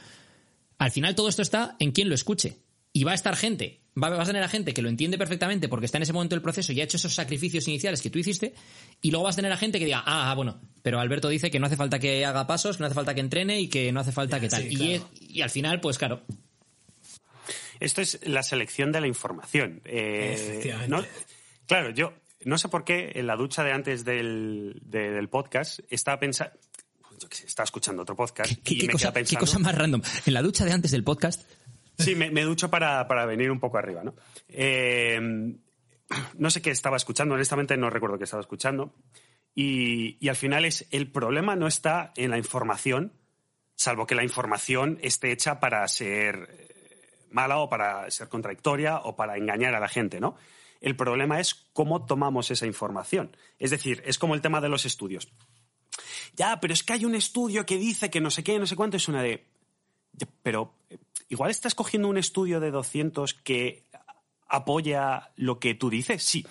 Al 0.79 0.91
final 0.91 1.15
todo 1.15 1.29
esto 1.29 1.43
está 1.43 1.77
en 1.79 1.93
quien 1.93 2.09
lo 2.09 2.15
escuche. 2.15 2.57
Y 2.93 3.05
va 3.05 3.13
a 3.13 3.15
estar 3.15 3.37
gente, 3.37 3.83
va, 4.03 4.09
vas 4.09 4.21
a 4.27 4.31
tener 4.33 4.43
a 4.43 4.49
gente 4.49 4.73
que 4.73 4.81
lo 4.81 4.89
entiende 4.89 5.19
perfectamente 5.19 5.69
porque 5.69 5.85
está 5.85 5.99
en 5.99 6.03
ese 6.05 6.15
momento 6.15 6.35
del 6.35 6.41
proceso 6.41 6.73
y 6.73 6.81
ha 6.81 6.85
hecho 6.85 6.97
esos 6.97 7.15
sacrificios 7.15 7.69
iniciales 7.69 8.01
que 8.01 8.09
tú 8.09 8.19
hiciste, 8.19 8.55
y 9.03 9.11
luego 9.11 9.25
vas 9.25 9.35
a 9.35 9.37
tener 9.37 9.53
a 9.53 9.57
gente 9.59 9.79
que 9.79 9.85
diga, 9.85 10.03
ah, 10.07 10.31
ah, 10.31 10.35
bueno, 10.35 10.59
pero 10.83 10.99
Alberto 10.99 11.29
dice 11.29 11.51
que 11.51 11.59
no 11.61 11.67
hace 11.67 11.77
falta 11.77 11.99
que 11.99 12.25
haga 12.25 12.47
pasos, 12.47 12.77
que 12.79 12.81
no 12.81 12.87
hace 12.87 12.95
falta 12.95 13.15
que 13.15 13.21
entrene 13.21 13.61
y 13.61 13.69
que 13.69 13.93
no 13.93 14.01
hace 14.01 14.13
falta 14.13 14.41
que 14.41 14.49
tal. 14.49 14.63
sí, 14.63 14.69
y, 14.71 14.77
claro. 14.77 14.93
es- 14.93 15.31
y 15.31 15.43
al 15.43 15.51
final, 15.51 15.81
pues 15.81 15.99
claro, 15.99 16.23
Esto 17.81 18.01
es 18.01 18.19
la 18.27 18.43
selección 18.43 18.93
de 18.93 19.01
la 19.03 19.07
información. 19.07 19.83
Eh, 19.85 20.75
no- 20.89 21.05
claro, 21.67 21.91
yo 21.91 22.15
no 22.47 22.57
sé 22.57 22.69
por 22.69 22.85
qué 22.85 23.13
en 23.17 23.27
la 23.27 23.37
ducha 23.37 23.63
de 23.65 23.73
antes 23.73 24.05
del, 24.07 24.81
de- 24.83 25.11
del 25.11 25.29
podcast 25.29 25.81
estaba 25.91 26.19
pensando. 26.19 26.53
Yo 27.19 27.29
qué 27.29 27.37
sé, 27.37 27.47
estaba 27.47 27.65
escuchando 27.65 28.03
otro 28.03 28.17
podcast 28.17 28.51
¿qué, 28.63 28.75
y 28.75 28.79
qué 28.79 28.87
me 28.87 28.93
cosa, 28.93 29.05
quedaba 29.05 29.15
qué 29.15 29.21
pensando. 29.21 29.41
cosa 29.41 29.59
más 29.59 29.75
random. 29.75 30.03
En 30.27 30.35
la 30.35 30.43
ducha 30.43 30.65
de 30.65 30.73
antes 30.73 30.91
del 30.91 31.05
podcast, 31.05 31.43
Sí, 31.99 32.15
me, 32.15 32.31
me 32.31 32.43
ducho 32.43 32.69
para, 32.71 33.09
para 33.09 33.25
venir 33.27 33.51
un 33.51 33.59
poco 33.59 33.79
arriba, 33.79 34.05
¿no? 34.05 34.15
Eh, 34.49 35.19
no 36.35 36.51
sé 36.51 36.63
qué 36.63 36.71
estaba 36.71 36.97
escuchando, 36.97 37.35
honestamente 37.35 37.77
no 37.77 37.91
recuerdo 37.91 38.19
qué 38.19 38.25
estaba 38.25 38.43
escuchando. 38.43 38.95
Y, 39.55 40.19
y 40.21 40.29
al 40.29 40.37
final 40.37 40.65
es 40.67 40.87
el 40.91 41.11
problema 41.11 41.57
no 41.57 41.67
está 41.67 42.13
en 42.17 42.31
la 42.31 42.39
información, 42.39 43.13
salvo 43.75 44.07
que 44.07 44.15
la 44.15 44.23
información 44.23 44.99
esté 45.01 45.33
hecha 45.33 45.59
para 45.59 45.87
ser 45.89 46.49
eh, 46.51 47.27
mala 47.31 47.59
o 47.59 47.71
para 47.71 48.11
ser 48.11 48.29
contradictoria 48.29 48.99
o 48.99 49.17
para 49.17 49.39
engañar 49.39 49.75
a 49.75 49.81
la 49.81 49.89
gente, 49.89 50.21
¿no? 50.21 50.37
El 50.83 50.95
problema 50.95 51.41
es 51.41 51.55
cómo 51.73 52.05
tomamos 52.05 52.51
esa 52.51 52.67
información. 52.67 53.35
Es 53.59 53.71
decir, 53.71 54.03
es 54.05 54.19
como 54.19 54.35
el 54.35 54.43
tema 54.43 54.61
de 54.61 54.69
los 54.69 54.85
estudios. 54.85 55.33
Ya, 56.37 56.61
pero 56.61 56.75
es 56.75 56.83
que 56.83 56.93
hay 56.93 57.05
un 57.05 57.15
estudio 57.15 57.67
que 57.67 57.79
dice 57.79 58.11
que 58.11 58.21
no 58.21 58.31
sé 58.31 58.45
qué, 58.45 58.59
no 58.59 58.67
sé 58.67 58.77
cuánto, 58.77 58.97
es 58.97 59.09
una 59.09 59.23
de... 59.23 59.45
Pero 60.43 60.75
eh, 60.91 60.99
igual 61.29 61.51
estás 61.51 61.75
cogiendo 61.75 62.09
un 62.09 62.19
estudio 62.19 62.61
de 62.61 62.71
200 62.71 63.35
que 63.35 63.85
apoya 64.49 65.31
lo 65.37 65.59
que 65.59 65.75
tú 65.75 65.91
dices. 65.91 66.23
Sí. 66.23 66.47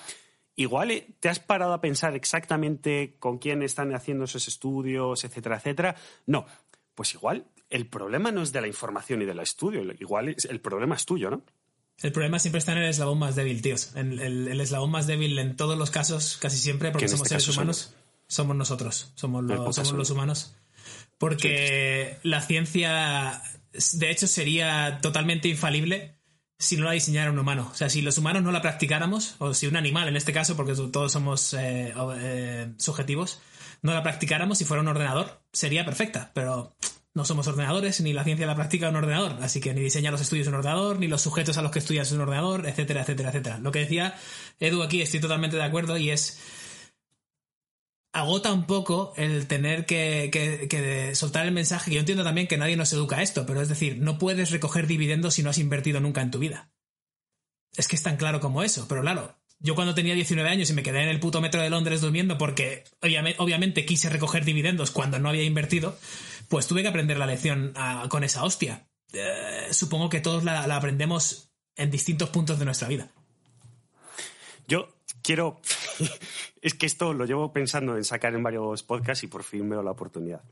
Igual 0.56 0.92
eh, 0.92 1.08
te 1.20 1.30
has 1.30 1.40
parado 1.40 1.74
a 1.74 1.82
pensar 1.82 2.16
exactamente 2.16 3.16
con 3.20 3.40
quién 3.40 3.62
están 3.62 3.94
haciendo 3.94 4.26
esos 4.26 4.48
estudios, 4.48 5.24
etcétera, 5.24 5.58
etcétera. 5.58 5.96
No. 6.26 6.46
Pues 6.94 7.14
igual 7.14 7.46
el 7.70 7.88
problema 7.88 8.32
no 8.32 8.42
es 8.42 8.52
de 8.52 8.62
la 8.62 8.68
información 8.68 9.22
y 9.22 9.26
del 9.26 9.40
estudio. 9.40 9.82
Igual 10.00 10.36
el 10.50 10.62
problema 10.62 10.96
es 10.96 11.06
tuyo, 11.06 11.30
¿no? 11.30 11.44
El 12.02 12.12
problema 12.12 12.40
siempre 12.40 12.60
está 12.60 12.74
en 12.74 12.80
el 12.80 12.90
eslabón 12.90 13.20
más 13.20 13.36
débil, 13.36 13.62
tíos. 13.62 13.96
En 13.96 14.20
el, 14.20 14.48
el 14.48 14.62
eslabón 14.62 14.92
más 14.92 15.08
débil 15.08 15.38
en 15.40 15.56
todos 15.56 15.78
los 15.78 15.92
casos, 15.92 16.38
casi 16.38 16.58
siempre, 16.58 16.92
porque 16.92 17.08
somos 17.08 17.26
este 17.28 17.40
seres 17.40 17.56
humanos, 17.56 17.96
somos 18.28 18.56
nosotros, 18.56 19.12
somos, 19.16 19.42
El 19.42 19.48
lo- 19.48 19.66
podcast 19.66 19.88
somos 19.88 20.00
los 20.00 20.10
humanos. 20.10 20.56
Porque 21.18 22.18
la 22.24 22.42
ciencia, 22.42 23.42
de 23.94 24.12
hecho, 24.12 24.28
sería 24.28 25.00
totalmente 25.02 25.48
infalible 25.48 26.20
si 26.58 26.78
no 26.78 26.86
la 26.86 26.92
diseñara 26.92 27.32
un 27.32 27.40
humano. 27.40 27.70
O 27.72 27.76
sea, 27.76 27.90
si 27.90 28.02
los 28.02 28.18
humanos 28.18 28.44
no 28.44 28.52
la 28.52 28.62
practicáramos, 28.62 29.36
o 29.40 29.54
si 29.54 29.68
un 29.68 29.76
animal, 29.78 30.08
en 30.08 30.18
este 30.18 30.34
caso, 30.34 30.56
porque 30.56 30.74
todos 30.92 31.12
somos 31.12 31.54
eh, 31.54 31.94
eh, 32.18 32.74
subjetivos, 32.78 33.40
no 33.82 33.94
la 33.94 34.04
practicáramos, 34.04 34.58
si 34.58 34.66
fuera 34.66 34.82
un 34.82 34.88
ordenador, 34.88 35.42
sería 35.54 35.86
perfecta. 35.86 36.32
Pero 36.34 36.76
no 37.14 37.24
somos 37.24 37.48
ordenadores, 37.48 38.02
ni 38.02 38.12
la 38.12 38.24
ciencia 38.26 38.46
la 38.46 38.56
practica 38.56 38.90
un 38.90 38.96
ordenador. 38.98 39.38
Así 39.42 39.62
que 39.62 39.74
ni 39.74 39.82
diseña 39.82 40.12
los 40.12 40.22
estudios 40.22 40.48
un 40.48 40.56
ordenador, 40.56 41.00
ni 41.00 41.08
los 41.08 41.22
sujetos 41.22 41.58
a 41.58 41.62
los 41.62 41.72
que 41.72 41.80
estudias 41.80 42.12
un 42.12 42.22
ordenador, 42.22 42.68
etcétera, 42.68 43.02
etcétera, 43.02 43.30
etcétera. 43.30 43.60
Lo 43.60 43.72
que 43.72 43.80
decía 43.80 44.16
Edu 44.60 44.84
aquí, 44.84 45.02
estoy 45.02 45.22
totalmente 45.22 45.56
de 45.56 45.64
acuerdo, 45.64 45.98
y 45.98 46.10
es 46.10 46.40
agota 48.16 48.54
un 48.54 48.66
poco 48.66 49.14
el 49.18 49.46
tener 49.46 49.86
que, 49.86 51.12
soltar 51.16 51.46
el 51.46 51.52
mensaje, 51.52 51.92
que 51.92 51.96
yo 51.96 52.00
entiendo 52.00 52.24
también 52.24 52.48
que 52.48 52.58
nadie 52.58 52.78
nos 52.78 52.94
educa 52.94 53.18
a 53.18 53.22
esto, 53.22 53.46
pero 53.46 53.62
es 53.62 53.68
decir, 53.68 53.98
no 54.00 54.18
puedes 54.18 54.52
recoger 54.52 54.88
dividendos 54.88 55.34
si 55.34 55.44
no 55.44 55.50
has 55.50 55.58
invertido 55.58 56.00
nunca 56.00 56.22
en 56.22 56.32
tu 56.32 56.40
vida. 56.40 56.72
Es 57.76 57.90
que 57.90 57.98
es 57.98 58.04
tan 58.04 58.16
claro 58.16 58.40
como 58.40 58.64
eso, 58.64 58.86
pero 58.88 59.02
claro, 59.02 59.36
yo 59.60 59.76
cuando 59.76 59.94
tenía 59.94 60.14
19 60.14 60.50
años 60.50 60.70
y 60.70 60.74
me 60.74 60.82
quedé 60.82 61.04
en 61.04 61.10
el 61.10 61.20
puto 61.20 61.42
metro 61.42 61.62
de 61.62 61.70
Londres 61.70 62.00
durmiendo 62.00 62.38
porque 62.38 62.86
obviamente, 63.38 63.86
quise 63.86 64.08
recoger 64.10 64.46
dividendos 64.46 64.92
cuando 64.92 65.20
no 65.20 65.28
había 65.28 65.44
invertido, 65.44 66.00
pues 66.48 66.68
tuve 66.68 66.84
que 66.84 66.88
aprender 66.88 67.18
la 67.18 67.26
lección 67.26 67.74
ah, 67.76 68.06
con 68.10 68.24
esa 68.24 68.46
hostia. 68.46 68.88
Eh, 69.12 69.68
supongo 69.72 70.10
que 70.10 70.22
todos 70.22 70.46
la 70.46 70.64
aprendemos 70.74 71.50
en 71.76 71.92
distintos 71.92 72.30
puntos 72.30 72.60
de 72.60 72.66
nuestra 72.66 72.88
vida. 72.88 73.12
Yo 74.70 74.95
quiero. 75.26 75.60
es 76.62 76.74
que 76.76 76.86
esto 76.86 77.14
lo 77.14 77.26
llevo 77.26 77.52
pensando 77.52 77.98
en 77.98 78.04
sacar 78.04 78.34
en 78.36 78.44
varios 78.44 78.84
podcasts 78.84 79.24
y 79.24 79.28
por 79.28 79.44
fin 79.44 79.68
veo 79.68 79.82
la 79.82 79.92
oportunidad. 79.92 80.44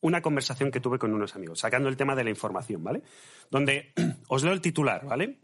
Una 0.00 0.22
conversación 0.22 0.70
que 0.70 0.80
tuve 0.80 0.98
con 0.98 1.12
unos 1.12 1.34
amigos, 1.34 1.60
sacando 1.60 1.88
el 1.88 1.96
tema 1.96 2.14
de 2.14 2.24
la 2.24 2.30
información, 2.30 2.84
¿vale? 2.84 3.02
Donde 3.50 3.92
os 4.28 4.44
leo 4.44 4.52
el 4.52 4.60
titular, 4.60 5.04
¿vale? 5.04 5.40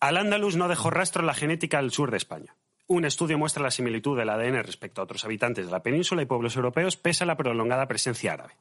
Al 0.00 0.16
Andalus 0.16 0.56
no 0.56 0.68
dejó 0.68 0.90
rastro 0.90 1.20
en 1.20 1.26
la 1.26 1.34
genética 1.34 1.78
del 1.80 1.92
sur 1.92 2.10
de 2.10 2.16
España. 2.16 2.56
Un 2.86 3.04
estudio 3.04 3.38
muestra 3.38 3.62
la 3.62 3.70
similitud 3.70 4.18
del 4.18 4.30
ADN 4.30 4.64
respecto 4.64 5.00
a 5.00 5.04
otros 5.04 5.24
habitantes 5.24 5.66
de 5.66 5.72
la 5.72 5.82
península 5.82 6.22
y 6.22 6.26
pueblos 6.26 6.56
europeos 6.56 6.96
pese 6.96 7.22
a 7.22 7.26
la 7.26 7.36
prolongada 7.36 7.86
presencia 7.86 8.32
árabe. 8.32 8.54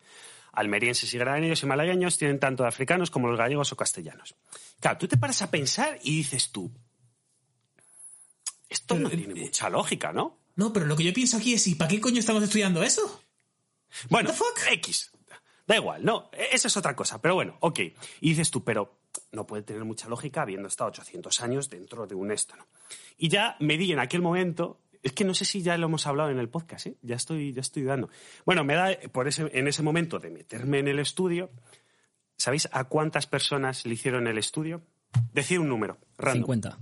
Almerienses 0.52 1.14
y 1.14 1.18
granadinos 1.18 1.64
y 1.64 1.66
malagueños 1.66 2.18
tienen 2.18 2.40
tanto 2.40 2.64
de 2.64 2.70
africanos 2.70 3.10
como 3.10 3.30
los 3.30 3.38
gallegos 3.38 3.72
o 3.72 3.76
castellanos. 3.76 4.36
Claro, 4.80 4.98
tú 4.98 5.08
te 5.08 5.18
paras 5.18 5.42
a 5.42 5.50
pensar 5.50 5.98
y 6.04 6.18
dices 6.18 6.52
tú, 6.52 6.72
esto 8.70 8.96
no 8.96 9.10
tiene 9.10 9.34
eh, 9.40 9.46
mucha 9.46 9.70
lógica, 9.70 10.14
¿no? 10.14 10.38
No, 10.56 10.74
pero 10.74 10.86
lo 10.86 10.96
que 10.96 11.04
yo 11.04 11.14
pienso 11.14 11.38
aquí 11.38 11.54
es, 11.54 11.68
¿y 11.68 11.76
para 11.76 11.90
qué 11.90 12.00
coño 12.00 12.20
estamos 12.20 12.44
estudiando 12.44 12.84
eso? 12.84 13.22
Bueno, 14.10 14.30
the 14.30 14.36
fuck? 14.36 14.60
X. 14.72 15.12
Da 15.66 15.76
igual, 15.76 16.04
no, 16.04 16.30
e- 16.34 16.50
esa 16.54 16.68
es 16.68 16.78
otra 16.78 16.96
cosa, 16.96 17.22
pero 17.22 17.36
bueno, 17.36 17.58
ok. 17.62 17.80
Y 18.22 18.30
dices 18.30 18.50
tú, 18.52 18.64
pero 18.64 19.00
no 19.32 19.46
puede 19.46 19.64
tener 19.64 19.86
mucha 19.86 20.10
lógica 20.10 20.42
habiendo 20.42 20.68
estado 20.68 20.90
800 20.90 21.42
años 21.42 21.70
dentro 21.70 22.08
de 22.08 22.16
un 22.16 22.32
esto, 22.32 22.56
¿no? 22.56 22.68
Y 23.18 23.30
ya 23.30 23.56
me 23.60 23.78
di 23.78 23.92
en 23.92 24.00
aquel 24.00 24.22
momento, 24.22 24.82
es 25.04 25.14
que 25.14 25.24
no 25.26 25.34
sé 25.34 25.46
si 25.46 25.62
ya 25.62 25.78
lo 25.78 25.86
hemos 25.86 26.08
hablado 26.08 26.30
en 26.30 26.40
el 26.40 26.50
podcast, 26.50 26.88
¿eh? 26.88 26.98
Ya 27.02 27.16
estoy, 27.16 27.54
ya 27.54 27.62
estoy 27.62 27.84
dando. 27.84 28.10
Bueno, 28.46 28.64
me 28.64 28.74
da 28.76 28.98
por 29.12 29.28
ese, 29.28 29.50
en 29.54 29.68
ese 29.68 29.84
momento 29.84 30.20
de 30.20 30.30
meterme 30.30 30.80
en 30.80 30.88
el 30.88 31.00
estudio, 31.00 31.52
¿sabéis 32.36 32.68
a 32.72 32.86
cuántas 32.86 33.28
personas 33.28 33.86
le 33.86 33.94
hicieron 33.94 34.28
el 34.28 34.38
estudio? 34.38 34.82
Decir 35.34 35.60
un 35.60 35.70
número, 35.70 36.00
random. 36.18 36.42
50. 36.44 36.80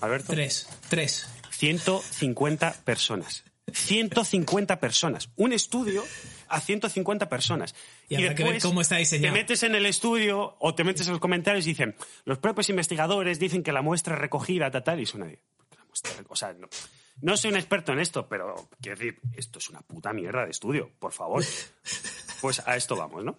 Alberto. 0.00 0.32
Tres, 0.32 0.68
tres. 0.88 1.28
150 1.50 2.72
personas. 2.84 3.44
150 3.72 4.80
personas. 4.80 5.30
Un 5.36 5.52
estudio 5.52 6.04
a 6.48 6.60
150 6.60 7.28
personas. 7.28 7.74
Y 8.08 8.16
habrá 8.16 8.34
que 8.34 8.44
ver 8.44 8.60
cómo 8.60 8.80
está 8.80 8.96
diseñado. 8.96 9.34
Te 9.34 9.40
metes 9.40 9.62
en 9.62 9.74
el 9.74 9.86
estudio 9.86 10.56
o 10.58 10.74
te 10.74 10.84
metes 10.84 11.06
en 11.06 11.12
los 11.12 11.20
comentarios 11.20 11.66
y 11.66 11.70
dicen, 11.70 11.94
los 12.24 12.38
propios 12.38 12.68
investigadores 12.70 13.38
dicen 13.38 13.62
que 13.62 13.72
la 13.72 13.82
muestra 13.82 14.16
recogida, 14.16 14.70
tal, 14.70 14.82
tal, 14.82 15.00
y 15.00 15.06
suena 15.06 15.30
o 16.28 16.36
sea, 16.36 16.52
no, 16.52 16.68
no 17.20 17.36
soy 17.36 17.50
un 17.50 17.56
experto 17.56 17.92
en 17.92 17.98
esto, 17.98 18.28
pero 18.28 18.68
quiero 18.80 18.96
decir, 18.96 19.18
esto 19.36 19.58
es 19.58 19.68
una 19.70 19.80
puta 19.80 20.12
mierda 20.12 20.44
de 20.44 20.50
estudio, 20.50 20.90
por 20.98 21.12
favor. 21.12 21.44
Pues 22.40 22.66
a 22.66 22.74
esto 22.74 22.96
vamos, 22.96 23.22
¿no? 23.22 23.36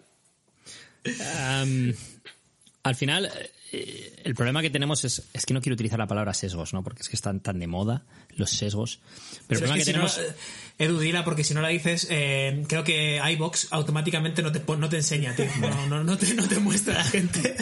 Al 2.84 2.94
final, 2.94 3.32
eh, 3.72 4.20
el 4.24 4.34
problema 4.34 4.60
que 4.62 4.70
tenemos 4.70 5.04
es, 5.04 5.22
es 5.32 5.46
que 5.46 5.54
no 5.54 5.60
quiero 5.60 5.74
utilizar 5.74 5.98
la 5.98 6.06
palabra 6.06 6.34
sesgos, 6.34 6.72
¿no? 6.74 6.82
Porque 6.84 7.02
es 7.02 7.08
que 7.08 7.16
están 7.16 7.40
tan 7.40 7.58
de 7.58 7.66
moda 7.66 8.02
los 8.36 8.50
sesgos. 8.50 9.00
Pero, 9.46 9.58
el 9.60 9.66
problema 9.66 9.78
es 9.78 9.84
que, 9.84 9.84
que, 9.86 9.92
tenemos... 9.92 10.12
si 10.14 10.20
no, 10.20 10.26
eh, 10.28 10.34
Edu, 10.78 10.98
dila, 11.00 11.24
porque 11.24 11.44
si 11.44 11.54
no 11.54 11.60
la 11.62 11.68
dices, 11.68 12.06
eh, 12.10 12.64
creo 12.68 12.84
que 12.84 13.20
iBox 13.32 13.68
automáticamente 13.70 14.42
no 14.42 14.52
te, 14.52 14.60
no 14.76 14.88
te 14.88 14.96
enseña, 14.96 15.34
tío. 15.34 15.46
No, 15.60 15.86
no, 15.86 16.04
no 16.04 16.16
te, 16.18 16.32
no 16.34 16.46
te 16.48 16.58
muestra 16.58 16.94
la 16.94 17.04
gente. 17.04 17.56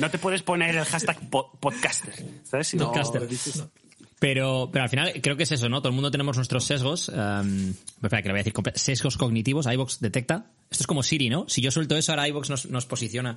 No 0.00 0.10
te 0.10 0.18
puedes 0.18 0.42
poner 0.42 0.74
el 0.76 0.84
hashtag 0.84 1.30
po- 1.30 1.52
podcaster, 1.60 2.14
¿sabes? 2.44 2.68
Si 2.68 2.76
no 2.76 2.86
Podcaster. 2.90 3.28
dices- 3.28 3.62
Pero, 4.18 4.70
pero 4.72 4.84
al 4.84 4.88
final 4.88 5.12
creo 5.20 5.36
que 5.36 5.42
es 5.42 5.52
eso, 5.52 5.68
¿no? 5.68 5.80
Todo 5.80 5.88
el 5.88 5.94
mundo 5.94 6.10
tenemos 6.10 6.36
nuestros 6.36 6.64
sesgos. 6.64 7.08
am, 7.08 7.74
espera, 8.02 8.22
que 8.22 8.28
le 8.28 8.32
voy 8.32 8.40
a 8.40 8.44
decir. 8.44 8.54
Sesgos 8.74 9.16
cognitivos. 9.16 9.66
iVox 9.66 10.00
detecta. 10.00 10.46
Esto 10.70 10.82
es 10.82 10.86
como 10.86 11.02
Siri, 11.02 11.28
¿no? 11.28 11.46
Si 11.48 11.60
yo 11.60 11.70
suelto 11.70 11.96
eso, 11.96 12.12
ahora 12.12 12.28
iVox 12.28 12.50
nos, 12.50 12.66
nos 12.66 12.86
posiciona. 12.86 13.36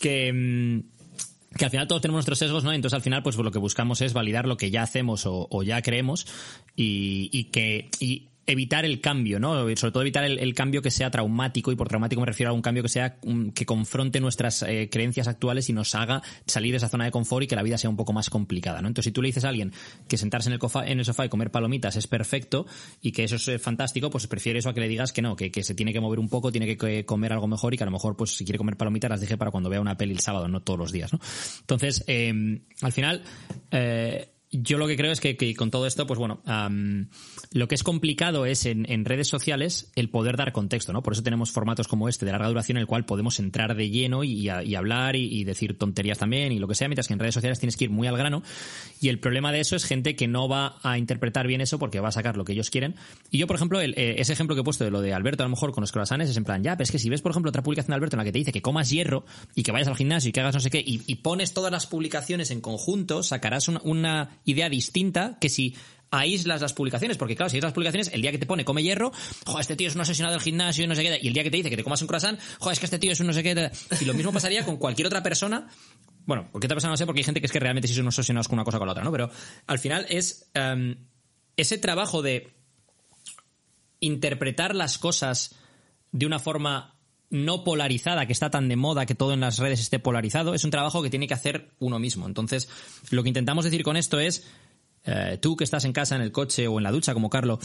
Que, 0.00 0.32
mm, 0.32 1.56
que 1.56 1.64
al 1.64 1.70
final 1.70 1.86
todos 1.86 2.02
tenemos 2.02 2.18
nuestros 2.18 2.38
sesgos, 2.38 2.64
¿no? 2.64 2.72
Entonces 2.72 2.94
al 2.94 3.02
final, 3.02 3.22
pues 3.22 3.36
lo 3.36 3.50
que 3.50 3.58
buscamos 3.58 4.00
es 4.00 4.12
validar 4.12 4.46
lo 4.46 4.56
que 4.56 4.70
ya 4.70 4.82
hacemos 4.82 5.26
o, 5.26 5.46
o 5.50 5.62
ya 5.62 5.82
creemos 5.82 6.26
y, 6.74 7.28
y 7.32 7.44
que. 7.44 7.90
Y 8.00 8.28
evitar 8.46 8.84
el 8.84 9.00
cambio, 9.00 9.40
¿no? 9.40 9.54
Sobre 9.76 9.92
todo 9.92 10.02
evitar 10.02 10.24
el, 10.24 10.54
cambio 10.54 10.82
que 10.82 10.90
sea 10.90 11.10
traumático, 11.10 11.72
y 11.72 11.76
por 11.76 11.88
traumático 11.88 12.20
me 12.20 12.26
refiero 12.26 12.50
a 12.50 12.54
un 12.54 12.62
cambio 12.62 12.82
que 12.82 12.88
sea 12.88 13.16
mm, 13.24 13.50
que 13.50 13.66
confronte 13.66 14.20
nuestras 14.20 14.62
eh, 14.62 14.88
creencias 14.90 15.28
actuales 15.28 15.68
y 15.68 15.72
nos 15.72 15.94
haga 15.94 16.22
salir 16.46 16.72
de 16.72 16.76
esa 16.78 16.88
zona 16.88 17.04
de 17.04 17.10
confort 17.10 17.44
y 17.44 17.46
que 17.46 17.56
la 17.56 17.62
vida 17.62 17.78
sea 17.78 17.90
un 17.90 17.96
poco 17.96 18.12
más 18.12 18.30
complicada, 18.30 18.82
¿no? 18.82 18.88
Entonces, 18.88 19.10
si 19.10 19.12
tú 19.12 19.22
le 19.22 19.28
dices 19.28 19.44
a 19.44 19.48
alguien 19.48 19.72
que 20.08 20.16
sentarse 20.16 20.48
en 20.48 20.54
el, 20.54 20.58
cofa- 20.58 20.86
en 20.86 20.98
el 20.98 21.04
sofá 21.04 21.24
y 21.24 21.28
comer 21.28 21.50
palomitas 21.50 21.96
es 21.96 22.06
perfecto 22.06 22.66
y 23.00 23.12
que 23.12 23.24
eso 23.24 23.36
es 23.36 23.48
eh, 23.48 23.58
fantástico, 23.58 24.10
pues 24.10 24.26
prefiere 24.26 24.58
eso 24.58 24.68
a 24.68 24.74
que 24.74 24.80
le 24.80 24.88
digas 24.88 25.12
que 25.12 25.22
no, 25.22 25.36
que, 25.36 25.50
se 25.62 25.74
tiene 25.74 25.92
que 25.92 26.00
mover 26.00 26.18
un 26.18 26.28
poco, 26.28 26.52
tiene 26.52 26.76
que 26.76 27.04
comer 27.04 27.32
algo 27.32 27.46
mejor 27.48 27.74
y 27.74 27.76
que 27.76 27.84
a 27.84 27.86
lo 27.86 27.92
mejor, 27.92 28.16
pues 28.16 28.36
si 28.36 28.44
quiere 28.44 28.58
comer 28.58 28.76
palomitas, 28.76 29.10
las 29.10 29.20
deje 29.20 29.36
para 29.36 29.50
cuando 29.50 29.70
vea 29.70 29.80
una 29.80 29.96
peli 29.96 30.12
el 30.12 30.20
sábado, 30.20 30.48
no 30.48 30.60
todos 30.60 30.78
los 30.78 30.92
días, 30.92 31.12
¿no? 31.12 31.20
Entonces, 31.60 32.04
eh, 32.06 32.60
al 32.82 32.92
final, 32.92 33.22
eh, 33.70 34.33
yo 34.62 34.78
lo 34.78 34.86
que 34.86 34.96
creo 34.96 35.12
es 35.12 35.20
que, 35.20 35.54
con 35.54 35.70
todo 35.70 35.86
esto, 35.86 36.06
pues 36.06 36.18
bueno, 36.18 36.40
am, 36.46 37.08
lo 37.52 37.68
que 37.68 37.74
es 37.74 37.82
complicado 37.82 38.46
es 38.46 38.66
en, 38.66 38.90
en 38.90 39.04
redes 39.04 39.28
sociales 39.28 39.90
el 39.96 40.08
poder 40.10 40.36
dar 40.36 40.52
contexto, 40.52 40.92
¿no? 40.92 41.02
Por 41.02 41.12
eso 41.12 41.22
tenemos 41.22 41.50
formatos 41.50 41.88
como 41.88 42.08
este 42.08 42.24
de 42.26 42.32
larga 42.32 42.48
duración 42.48 42.76
en 42.76 42.82
el 42.82 42.86
cual 42.86 43.04
podemos 43.04 43.38
entrar 43.38 43.74
de 43.74 43.90
lleno 43.90 44.24
y, 44.24 44.48
hablar 44.48 45.16
y, 45.16 45.44
decir 45.44 45.76
tonterías 45.78 46.18
también 46.18 46.52
y 46.52 46.58
lo 46.58 46.68
que 46.68 46.74
sea, 46.74 46.88
mientras 46.88 47.08
que 47.08 47.14
en 47.14 47.18
redes 47.18 47.34
sociales 47.34 47.58
tienes 47.58 47.76
que 47.76 47.84
ir 47.84 47.90
muy 47.90 48.06
al 48.06 48.16
grano. 48.16 48.42
Y 49.00 49.08
el 49.08 49.18
problema 49.18 49.52
de 49.52 49.60
eso 49.60 49.76
es 49.76 49.84
gente 49.84 50.16
que 50.16 50.28
no 50.28 50.48
va 50.48 50.76
a 50.82 50.98
interpretar 50.98 51.46
bien 51.46 51.60
eso 51.60 51.78
porque 51.78 52.00
va 52.00 52.08
a 52.08 52.12
sacar 52.12 52.36
lo 52.36 52.44
que 52.44 52.52
ellos 52.52 52.70
quieren. 52.70 52.94
Y 53.30 53.38
yo, 53.38 53.46
por 53.46 53.56
ejemplo, 53.56 53.80
el- 53.80 53.94
eh, 53.96 54.16
ese 54.18 54.32
ejemplo 54.32 54.54
que 54.54 54.60
he 54.60 54.64
puesto 54.64 54.84
de 54.84 54.90
lo 54.90 55.00
de 55.00 55.12
Alberto, 55.12 55.42
a 55.42 55.46
lo 55.46 55.50
mejor 55.50 55.72
con 55.72 55.82
los 55.82 55.92
croissants, 55.92 56.30
es 56.30 56.36
en 56.36 56.44
plan, 56.44 56.62
ya, 56.62 56.76
pero 56.76 56.84
es 56.84 56.90
que 56.90 56.98
si 56.98 57.10
ves, 57.10 57.22
por 57.22 57.30
ejemplo, 57.32 57.48
otra 57.48 57.62
publicación 57.62 57.90
de 57.90 57.94
Alberto 57.96 58.16
en 58.16 58.18
la 58.18 58.24
que 58.24 58.32
te 58.32 58.38
dice 58.38 58.52
que 58.52 58.62
comas 58.62 58.90
hierro 58.90 59.24
y 59.54 59.62
que 59.62 59.72
vayas 59.72 59.88
al 59.88 59.96
gimnasio 59.96 60.28
y 60.28 60.32
que 60.32 60.40
hagas 60.40 60.54
no 60.54 60.60
sé 60.60 60.70
qué, 60.70 60.82
y, 60.84 61.14
pones 61.16 61.54
todas 61.54 61.72
las 61.72 61.86
publicaciones 61.86 62.50
en 62.50 62.60
conjunto, 62.60 63.22
sacarás 63.22 63.68
una 63.68 64.38
idea 64.44 64.68
distinta 64.68 65.38
que 65.40 65.48
si 65.48 65.74
aíslas 66.10 66.60
las 66.60 66.72
publicaciones, 66.72 67.16
porque 67.16 67.34
claro, 67.36 67.50
si 67.50 67.56
aíslas 67.56 67.70
las 67.70 67.74
publicaciones, 67.74 68.10
el 68.12 68.22
día 68.22 68.30
que 68.30 68.38
te 68.38 68.46
pone 68.46 68.64
come 68.64 68.82
hierro, 68.82 69.12
joder, 69.44 69.60
este 69.62 69.76
tío 69.76 69.88
es 69.88 69.94
un 69.94 70.00
obsesionado 70.00 70.34
del 70.34 70.42
gimnasio 70.42 70.84
y 70.84 70.86
no 70.86 70.94
sé 70.94 71.02
qué, 71.02 71.18
y 71.20 71.26
el 71.26 71.34
día 71.34 71.42
que 71.42 71.50
te 71.50 71.56
dice 71.56 71.70
que 71.70 71.76
te 71.76 71.84
comas 71.84 72.00
un 72.02 72.08
croissant, 72.08 72.38
joder, 72.58 72.72
es 72.74 72.78
que 72.78 72.86
este 72.86 72.98
tío 72.98 73.12
es 73.12 73.20
un 73.20 73.26
no 73.26 73.32
sé 73.32 73.42
qué, 73.42 73.70
y 74.00 74.04
lo 74.04 74.14
mismo 74.14 74.32
pasaría 74.32 74.64
con 74.64 74.76
cualquier 74.76 75.06
otra 75.06 75.22
persona. 75.22 75.68
Bueno, 76.26 76.48
porque 76.50 76.66
otra 76.66 76.76
persona 76.76 76.92
no 76.92 76.96
sé, 76.96 77.04
porque 77.04 77.20
hay 77.20 77.24
gente 77.24 77.40
que 77.40 77.46
es 77.46 77.52
que 77.52 77.60
realmente 77.60 77.86
sí 77.88 77.94
son 77.94 78.06
obsesionados 78.06 78.48
con 78.48 78.58
una 78.58 78.64
cosa 78.64 78.78
o 78.78 78.80
con 78.80 78.86
la 78.86 78.92
otra, 78.92 79.04
¿no? 79.04 79.12
Pero 79.12 79.30
al 79.66 79.78
final 79.78 80.06
es 80.08 80.50
em, 80.54 80.96
ese 81.56 81.78
trabajo 81.78 82.22
de 82.22 82.54
interpretar 84.00 84.74
las 84.74 84.98
cosas 84.98 85.54
de 86.12 86.26
una 86.26 86.38
forma 86.38 86.93
no 87.30 87.64
polarizada, 87.64 88.26
que 88.26 88.32
está 88.32 88.50
tan 88.50 88.68
de 88.68 88.76
moda 88.76 89.06
que 89.06 89.14
todo 89.14 89.32
en 89.32 89.40
las 89.40 89.58
redes 89.58 89.80
esté 89.80 89.98
polarizado, 89.98 90.54
es 90.54 90.64
un 90.64 90.70
trabajo 90.70 91.02
que 91.02 91.10
tiene 91.10 91.26
que 91.28 91.34
hacer 91.34 91.70
uno 91.80 91.98
mismo. 91.98 92.26
Entonces, 92.26 92.68
lo 93.10 93.22
que 93.22 93.28
intentamos 93.30 93.64
decir 93.64 93.82
con 93.82 93.96
esto 93.96 94.20
es, 94.20 94.46
eh, 95.06 95.38
tú 95.40 95.56
que 95.56 95.64
estás 95.64 95.84
en 95.84 95.92
casa, 95.92 96.16
en 96.16 96.22
el 96.22 96.32
coche 96.32 96.66
o 96.68 96.78
en 96.78 96.84
la 96.84 96.90
ducha, 96.92 97.12
como 97.12 97.28
Carlo, 97.30 97.58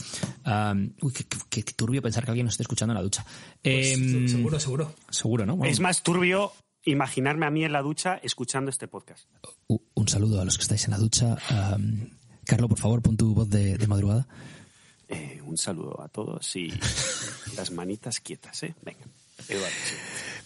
uy, 1.02 1.12
qué, 1.12 1.24
qué- 1.48 1.62
qué 1.62 1.72
turbio 1.72 2.02
pensar 2.02 2.24
que 2.24 2.30
alguien 2.32 2.44
nos 2.46 2.54
esté 2.54 2.64
escuchando 2.64 2.92
en 2.92 2.96
la 2.96 3.02
ducha. 3.02 3.24
Em, 3.62 4.28
seguro, 4.28 4.58
seguro. 4.60 4.94
Seguro, 5.10 5.46
¿no? 5.46 5.56
Bueno, 5.56 5.72
Es 5.72 5.80
más 5.80 6.02
turbio 6.02 6.52
imaginarme 6.84 7.46
a 7.46 7.50
mí 7.50 7.64
en 7.64 7.72
la 7.72 7.82
ducha 7.82 8.18
escuchando 8.22 8.70
este 8.70 8.88
podcast. 8.88 9.26
Un 9.68 10.08
saludo 10.08 10.40
a 10.40 10.44
los 10.44 10.56
que 10.56 10.62
estáis 10.62 10.84
en 10.86 10.90
la 10.92 10.98
ducha. 10.98 11.36
Carlo, 12.44 12.68
por 12.68 12.78
favor, 12.78 13.00
pon 13.02 13.16
tu 13.16 13.34
voz 13.34 13.48
de, 13.48 13.78
de 13.78 13.86
madrugada. 13.86 14.26
Eh, 15.08 15.40
un 15.44 15.56
saludo 15.58 16.00
a 16.02 16.08
todos 16.08 16.56
y 16.56 16.68
las 17.56 17.70
manitas 17.70 18.20
quietas, 18.20 18.62
¿eh? 18.64 18.74
Venga. 18.82 19.00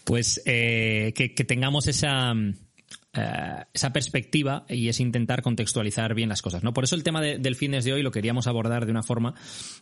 Pues 0.04 0.42
eh, 0.44 1.12
que, 1.16 1.34
que 1.34 1.44
tengamos 1.44 1.86
esa, 1.86 2.34
mm, 2.34 2.54
eh, 3.16 3.64
esa 3.72 3.92
perspectiva 3.92 4.64
y 4.68 4.88
es 4.88 5.00
intentar 5.00 5.42
contextualizar 5.42 6.14
bien 6.14 6.28
las 6.28 6.42
cosas. 6.42 6.62
¿no? 6.62 6.72
Por 6.74 6.84
eso 6.84 6.94
el 6.96 7.02
tema 7.02 7.20
de- 7.20 7.38
del 7.38 7.56
fitness 7.56 7.84
de 7.84 7.92
hoy 7.92 8.02
lo 8.02 8.10
queríamos 8.10 8.46
abordar 8.46 8.84
de 8.86 8.90
una 8.90 9.02
forma 9.02 9.34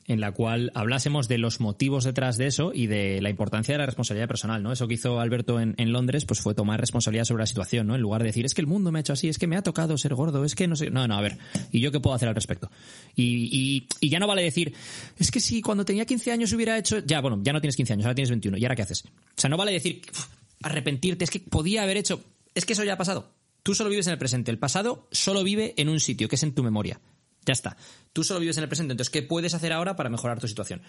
en 0.07 0.21
la 0.21 0.33
cual 0.33 0.71
hablásemos 0.75 1.29
de 1.29 1.39
los 1.39 1.61
motivos 1.61 2.05
detrás 2.05 2.37
de 2.37 2.47
eso 2.47 2.73
y 2.75 2.87
de 2.87 3.21
la 3.23 3.31
importancia 3.31 3.75
de 3.75 3.79
la 3.79 3.87
responsabilidad 3.87 4.29
personal. 4.29 4.63
¿no? 4.63 4.73
Eso 4.73 4.87
que 4.89 4.95
hizo 4.95 5.21
Alberto 5.21 5.61
en, 5.61 5.75
Londres 5.93 6.25
pues 6.25 6.41
fue 6.41 6.55
tomar 6.55 6.81
responsabilidad 6.81 7.25
sobre 7.25 7.43
la 7.43 7.47
situación, 7.47 7.87
¿no? 7.87 7.95
en 7.95 8.01
lugar 8.01 8.23
de 8.23 8.29
decir 8.29 8.45
es 8.45 8.55
que 8.55 8.61
el 8.61 8.67
mundo 8.67 8.93
me 8.93 8.99
ha 8.99 9.01
hecho 9.01 9.13
así, 9.13 9.29
es 9.29 9.39
que 9.39 9.47
me 9.47 9.57
ha 9.57 9.63
tocado 9.63 9.97
ser 9.99 10.15
gordo, 10.15 10.45
es 10.45 10.55
que 10.55 10.67
no 10.69 10.77
sé. 10.77 10.91
No, 10.91 11.07
no, 11.09 11.17
a 11.17 11.21
ver, 11.21 11.39
¿y 11.71 11.81
yo 11.81 11.91
qué 11.93 12.01
puedo 12.01 12.15
hacer 12.15 12.29
al 12.29 12.35
respecto? 12.35 12.71
Y, 13.17 13.49
y- 13.53 13.87
y 14.01 14.09
ya 14.09 14.19
no 14.19 14.27
vale 14.27 14.43
decir 14.43 14.75
es 15.19 15.31
que 15.31 15.41
si 15.41 15.63
cuando 15.63 15.85
tenía 15.85 16.05
15 16.07 16.33
años 16.33 16.53
hubiera 16.53 16.77
hecho. 16.79 16.99
Ya, 17.01 17.21
bueno, 17.21 17.41
ya 17.43 17.53
no 17.53 17.61
tienes 17.61 17.77
15 17.77 17.93
años, 17.95 18.05
ahora 18.07 18.15
tienes 18.15 18.31
21, 18.31 18.59
¿y 18.59 18.65
ahora 18.65 18.77
qué 18.77 18.83
haces? 18.83 19.05
O 19.07 19.41
sea, 19.41 19.49
no 19.51 19.57
vale 19.57 19.73
decir 19.73 20.03
"Uf, 20.11 20.27
arrepentirte, 20.63 21.25
es 21.25 21.31
que 21.31 21.41
podía 21.41 21.83
haber 21.83 21.97
hecho. 21.97 22.23
Es 22.55 22.65
que 22.67 22.73
eso 22.75 22.85
ya 22.85 22.95
ha 22.95 22.99
pasado. 22.99 23.33
Tú 23.63 23.75
solo 23.75 23.91
vives 23.91 24.07
en 24.07 24.13
el 24.13 24.19
presente. 24.19 24.51
El 24.51 24.59
pasado 24.59 25.09
solo 25.13 25.43
vive 25.45 25.75
en 25.77 25.89
un 25.89 26.01
sitio, 26.01 26.29
que 26.29 26.37
es 26.37 26.43
en 26.43 26.55
tu 26.55 26.63
memoria. 26.63 27.01
Ya 27.47 27.53
está. 27.53 27.77
Tú 28.13 28.23
solo 28.25 28.41
vives 28.41 28.57
en 28.57 28.63
el 28.65 28.69
presente. 28.69 28.93
Entonces, 28.93 29.11
¿qué 29.11 29.23
puedes 29.23 29.55
hacer 29.55 29.73
ahora 29.73 29.97
para 29.97 30.11
mejorar 30.11 30.39
tu 30.41 30.49
situación? 30.49 30.83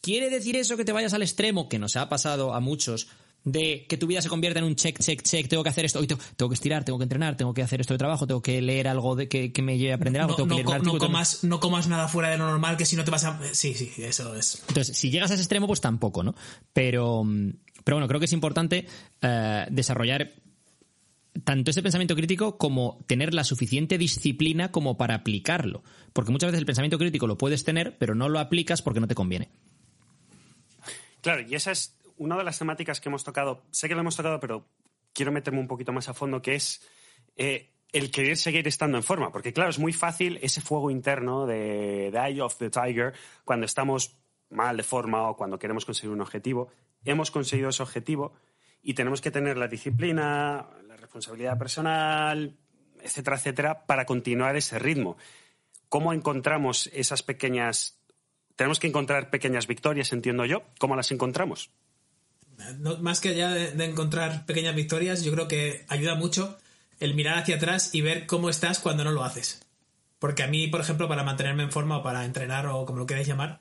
¿Quiere 0.00 0.28
decir 0.30 0.56
eso 0.56 0.76
que 0.76 0.84
te 0.84 0.92
vayas 0.92 1.14
al 1.14 1.22
extremo, 1.22 1.68
que 1.68 1.78
nos 1.78 1.96
ha 1.96 2.08
pasado 2.08 2.52
a 2.54 2.60
muchos, 2.60 3.08
de 3.44 3.86
que 3.88 3.96
tu 3.98 4.06
vida 4.06 4.20
se 4.22 4.28
convierta 4.30 4.58
en 4.58 4.64
un 4.66 4.74
check, 4.74 4.98
check, 5.00 5.22
check, 5.22 5.48
tengo 5.48 5.62
que 5.62 5.68
hacer 5.70 5.84
esto, 5.84 5.98
hoy 5.98 6.06
tengo, 6.06 6.20
tengo 6.36 6.48
que 6.50 6.54
estirar, 6.54 6.82
tengo 6.84 6.98
que 6.98 7.02
entrenar, 7.04 7.36
tengo 7.36 7.52
que 7.54 7.62
hacer 7.62 7.80
esto 7.80 7.92
de 7.94 7.98
trabajo, 7.98 8.26
tengo 8.26 8.40
que 8.42 8.60
leer 8.62 8.88
algo 8.88 9.16
de 9.16 9.28
que, 9.28 9.52
que 9.52 9.60
me 9.62 9.76
lleve 9.78 9.92
a 9.92 9.96
aprender 9.96 10.22
algo, 10.22 10.32
No, 10.32 10.36
tengo 10.36 10.48
que 10.48 10.50
no 10.52 10.56
leer 10.56 10.64
co- 10.66 10.70
un 10.70 10.74
no 10.74 10.76
artículo, 10.80 10.98
tengo 10.98 11.06
que- 11.06 11.12
comas, 11.12 11.44
no 11.44 11.60
comas 11.60 11.86
nada 11.88 12.08
fuera 12.08 12.30
de 12.30 12.38
lo 12.38 12.46
normal, 12.46 12.76
que 12.78 12.86
si 12.86 12.96
no 12.96 13.04
te 13.04 13.10
vas 13.10 13.24
a... 13.24 13.38
Sí, 13.54 13.74
sí, 13.74 13.92
eso 13.98 14.34
es. 14.34 14.62
Entonces, 14.68 14.96
si 14.96 15.10
llegas 15.10 15.30
a 15.30 15.34
ese 15.34 15.42
extremo, 15.42 15.66
pues 15.66 15.80
tampoco, 15.82 16.22
¿no? 16.22 16.34
Pero, 16.72 17.22
mm, 17.24 17.50
pero 17.84 17.96
bueno, 17.96 18.08
creo 18.08 18.18
que 18.18 18.26
es 18.26 18.32
importante 18.32 18.86
eh, 19.20 19.66
desarrollar 19.70 20.32
tanto 21.42 21.70
ese 21.70 21.82
pensamiento 21.82 22.14
crítico 22.14 22.58
como 22.58 23.04
tener 23.06 23.34
la 23.34 23.44
suficiente 23.44 23.98
disciplina 23.98 24.70
como 24.70 24.96
para 24.96 25.16
aplicarlo. 25.16 25.82
Porque 26.12 26.30
muchas 26.30 26.48
veces 26.48 26.60
el 26.60 26.66
pensamiento 26.66 26.98
crítico 26.98 27.26
lo 27.26 27.36
puedes 27.36 27.64
tener, 27.64 27.98
pero 27.98 28.14
no 28.14 28.28
lo 28.28 28.38
aplicas 28.38 28.82
porque 28.82 29.00
no 29.00 29.08
te 29.08 29.14
conviene. 29.14 29.50
Claro, 31.20 31.42
y 31.42 31.54
esa 31.54 31.72
es 31.72 31.98
una 32.16 32.36
de 32.36 32.44
las 32.44 32.58
temáticas 32.58 33.00
que 33.00 33.08
hemos 33.08 33.24
tocado. 33.24 33.64
Sé 33.70 33.88
que 33.88 33.94
lo 33.94 34.02
hemos 34.02 34.16
tocado, 34.16 34.38
pero 34.38 34.68
quiero 35.12 35.32
meterme 35.32 35.60
un 35.60 35.68
poquito 35.68 35.92
más 35.92 36.08
a 36.08 36.14
fondo, 36.14 36.40
que 36.40 36.54
es 36.54 36.86
eh, 37.36 37.70
el 37.92 38.10
querer 38.10 38.36
seguir 38.36 38.68
estando 38.68 38.96
en 38.96 39.02
forma. 39.02 39.32
Porque 39.32 39.52
claro, 39.52 39.70
es 39.70 39.78
muy 39.78 39.92
fácil 39.92 40.38
ese 40.42 40.60
fuego 40.60 40.90
interno 40.90 41.46
de 41.46 42.10
The 42.12 42.18
Eye 42.18 42.40
of 42.42 42.56
the 42.58 42.70
Tiger 42.70 43.14
cuando 43.44 43.66
estamos 43.66 44.16
mal 44.50 44.76
de 44.76 44.82
forma 44.82 45.28
o 45.28 45.36
cuando 45.36 45.58
queremos 45.58 45.84
conseguir 45.84 46.10
un 46.10 46.20
objetivo. 46.20 46.68
Hemos 47.04 47.30
conseguido 47.30 47.70
ese 47.70 47.82
objetivo 47.82 48.34
y 48.82 48.94
tenemos 48.94 49.20
que 49.20 49.30
tener 49.30 49.56
la 49.56 49.66
disciplina, 49.66 50.68
responsabilidad 51.14 51.56
personal, 51.56 52.56
etcétera, 53.00 53.36
etcétera, 53.36 53.86
para 53.86 54.04
continuar 54.04 54.56
ese 54.56 54.80
ritmo. 54.80 55.16
¿Cómo 55.88 56.12
encontramos 56.12 56.90
esas 56.92 57.22
pequeñas... 57.22 58.00
Tenemos 58.56 58.80
que 58.80 58.88
encontrar 58.88 59.30
pequeñas 59.30 59.68
victorias, 59.68 60.12
entiendo 60.12 60.44
yo. 60.44 60.64
¿Cómo 60.80 60.96
las 60.96 61.12
encontramos? 61.12 61.70
No- 62.78 62.98
más 62.98 63.20
que 63.20 63.28
allá 63.28 63.50
de, 63.50 63.70
de 63.72 63.84
encontrar 63.84 64.44
pequeñas 64.44 64.74
victorias, 64.74 65.22
yo 65.22 65.32
creo 65.32 65.46
que 65.46 65.84
ayuda 65.88 66.16
mucho 66.16 66.58
el 66.98 67.14
mirar 67.14 67.38
hacia 67.38 67.56
atrás 67.56 67.94
y 67.94 68.00
ver 68.00 68.26
cómo 68.26 68.50
estás 68.50 68.80
cuando 68.80 69.04
no 69.04 69.12
lo 69.12 69.22
haces. 69.22 69.64
Porque 70.18 70.42
a 70.42 70.48
mí, 70.48 70.66
por 70.66 70.80
ejemplo, 70.80 71.06
para 71.06 71.22
mantenerme 71.22 71.62
en 71.62 71.70
forma 71.70 71.98
o 71.98 72.02
para 72.02 72.24
entrenar 72.24 72.66
o 72.66 72.84
como 72.86 72.98
lo 72.98 73.06
queráis 73.06 73.28
llamar, 73.28 73.60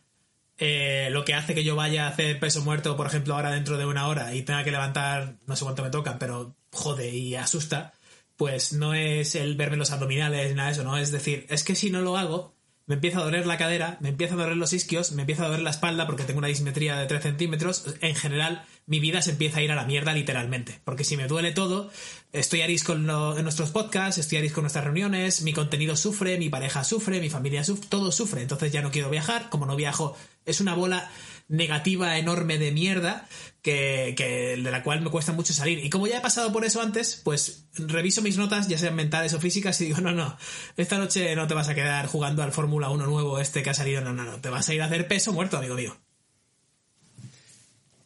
eh, 0.66 1.10
lo 1.10 1.26
que 1.26 1.34
hace 1.34 1.54
que 1.54 1.66
yo 1.66 1.76
vaya 1.76 2.06
a 2.06 2.10
hacer 2.10 2.40
peso 2.40 2.62
muerto, 2.62 2.96
por 2.96 3.06
ejemplo, 3.06 3.36
ahora 3.36 3.52
dentro 3.52 3.78
de 3.78 3.86
una 3.86 4.08
hora 4.08 4.34
y 4.34 4.44
tenga 4.44 4.64
que 4.64 4.72
levantar, 4.72 5.36
no 5.46 5.58
sé 5.58 5.66
cuánto 5.66 5.84
me 5.84 5.90
tocan, 5.90 6.18
pero 6.20 6.56
jode 6.72 7.10
y 7.14 7.36
asusta, 7.36 7.94
pues 8.38 8.72
no 8.72 8.94
es 8.94 9.36
el 9.36 9.58
verme 9.58 9.76
los 9.76 9.92
abdominales 9.92 10.48
ni 10.48 10.56
nada 10.56 10.70
de 10.70 10.74
eso, 10.74 10.86
¿no? 10.86 10.98
Es 10.98 11.12
decir, 11.12 11.46
es 11.50 11.66
que 11.66 11.76
si 11.76 11.90
no 11.90 12.00
lo 12.00 12.16
hago, 12.16 12.56
me 12.86 12.96
empieza 12.96 13.20
a 13.20 13.24
doler 13.26 13.46
la 13.46 13.58
cadera, 13.58 13.98
me 14.00 14.08
empieza 14.08 14.36
a 14.36 14.38
doler 14.38 14.56
los 14.56 14.72
isquios, 14.72 15.12
me 15.12 15.24
empieza 15.24 15.44
a 15.44 15.48
doler 15.48 15.64
la 15.64 15.72
espalda 15.72 16.06
porque 16.06 16.24
tengo 16.24 16.40
una 16.40 16.48
dismetría 16.48 16.96
de 16.96 17.08
3 17.08 17.24
centímetros. 17.24 17.84
En 18.00 18.16
general, 18.16 18.64
mi 18.86 19.00
vida 19.00 19.22
se 19.22 19.32
empieza 19.32 19.60
a 19.60 19.62
ir 19.62 19.72
a 19.72 19.76
la 19.76 19.86
mierda 19.86 20.14
literalmente. 20.14 20.80
Porque 20.84 21.04
si 21.04 21.18
me 21.18 21.28
duele 21.28 21.52
todo, 21.52 21.92
estoy 22.32 22.62
a 22.62 22.68
risco 22.68 22.94
en, 22.94 23.06
nuestros 23.06 23.72
podcasts, 23.72 24.18
estoy 24.18 24.40
a 24.40 24.42
risco 24.42 24.60
en 24.60 24.64
nuestras 24.64 24.86
reuniones, 24.86 25.42
mi 25.42 25.54
contenido 25.54 25.96
sufre, 25.96 26.38
mi 26.38 26.50
pareja 26.50 26.84
sufre, 26.84 27.20
mi 27.20 27.30
familia 27.30 27.64
sufre, 27.64 27.88
todo 27.90 28.12
sufre. 28.12 28.42
Entonces 28.42 28.72
ya 28.72 28.82
no 28.82 28.92
quiero 28.92 29.10
viajar, 29.10 29.50
como 29.50 29.66
no 29.66 29.76
viajo, 29.76 30.16
es 30.46 30.60
una 30.62 30.74
bola 30.76 31.10
negativa 31.50 32.18
enorme 32.18 32.58
de 32.58 32.72
mierda 32.72 33.28
que, 33.62 34.14
que- 34.18 34.58
de 34.62 34.72
la 34.72 34.84
cual 34.84 35.02
me 35.02 35.10
cuesta 35.10 35.34
mucho 35.34 35.54
salir. 35.54 35.84
Y 35.86 35.90
como 35.90 36.08
ya 36.08 36.18
he 36.18 36.22
pasado 36.22 36.52
por 36.52 36.66
eso 36.66 36.82
antes, 36.82 37.22
pues 37.24 37.68
reviso 37.74 38.22
mis 38.22 38.38
notas, 38.38 38.68
ya 38.68 38.78
sean 38.78 38.96
mentales 38.96 39.34
o 39.34 39.40
físicas, 39.40 39.80
y 39.82 39.86
digo, 39.86 40.02
no, 40.02 40.12
no, 40.12 40.38
esta 40.78 40.98
noche 40.98 41.36
no 41.36 41.48
te 41.48 41.54
vas 41.54 41.70
a 41.70 41.76
quedar 41.76 42.08
jugando 42.08 42.44
al 42.44 42.52
Fórmula 42.54 42.90
1 42.90 43.06
nuevo 43.06 43.40
este 43.40 43.62
que 43.64 43.70
ha 43.70 43.74
salido, 43.74 44.02
no, 44.02 44.14
no, 44.14 44.24
no, 44.24 44.42
te 44.42 44.50
vas 44.50 44.68
a 44.70 44.74
ir 44.74 44.82
a 44.82 44.86
hacer 44.86 45.08
peso 45.08 45.32
muerto, 45.34 45.58
amigo 45.58 45.76
mío. 45.76 45.96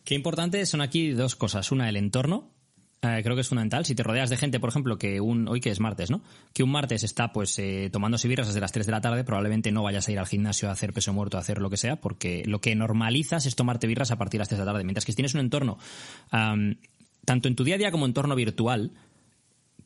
Qué 0.08 0.16
importante 0.16 0.66
son 0.66 0.80
aquí 0.80 1.10
dos 1.10 1.36
cosas. 1.36 1.70
Una, 1.70 1.90
el 1.90 1.98
entorno. 1.98 2.54
Eh, 3.02 3.20
creo 3.24 3.36
que 3.36 3.42
es 3.42 3.50
fundamental. 3.50 3.84
Si 3.86 3.94
te 3.94 4.04
rodeas 4.04 4.30
de 4.30 4.38
gente, 4.38 4.58
por 4.58 4.70
ejemplo, 4.70 4.98
que 4.98 5.20
un 5.20 5.50
hoy 5.50 5.60
que 5.60 5.70
es 5.70 5.82
martes, 5.82 6.10
¿no? 6.10 6.22
Que 6.54 6.64
un 6.64 6.72
martes 6.72 7.04
está 7.04 7.34
pues 7.34 7.60
eh, 7.60 7.90
tomándose 7.92 8.30
birras 8.30 8.48
desde 8.48 8.62
las 8.62 8.72
3 8.72 8.86
de 8.86 8.92
la 8.94 9.02
tarde, 9.02 9.26
probablemente 9.26 9.70
no 9.74 9.84
vayas 9.84 10.08
a 10.08 10.12
ir 10.14 10.20
al 10.20 10.26
gimnasio 10.26 10.70
a 10.70 10.72
hacer 10.72 10.94
peso 10.94 11.12
muerto, 11.12 11.36
a 11.36 11.42
hacer 11.42 11.60
lo 11.60 11.70
que 11.70 11.76
sea, 11.76 12.00
porque 12.00 12.44
lo 12.46 12.62
que 12.62 12.74
normalizas 12.74 13.46
es 13.48 13.58
tomarte 13.58 13.86
birras 13.86 14.10
a 14.12 14.18
partir 14.18 14.38
de 14.38 14.44
las 14.44 14.48
3 14.48 14.60
de 14.60 14.66
la 14.66 14.72
tarde. 14.72 14.86
Mientras 14.86 15.04
que 15.04 15.12
si 15.12 15.18
tienes 15.18 15.34
un 15.34 15.42
entorno, 15.42 15.78
am, 16.32 16.78
tanto 17.26 17.50
en 17.50 17.58
tu 17.58 17.66
día 17.66 17.76
a 17.76 17.78
día 17.78 17.92
como 17.92 18.06
entorno 18.06 18.34
virtual, 18.34 18.94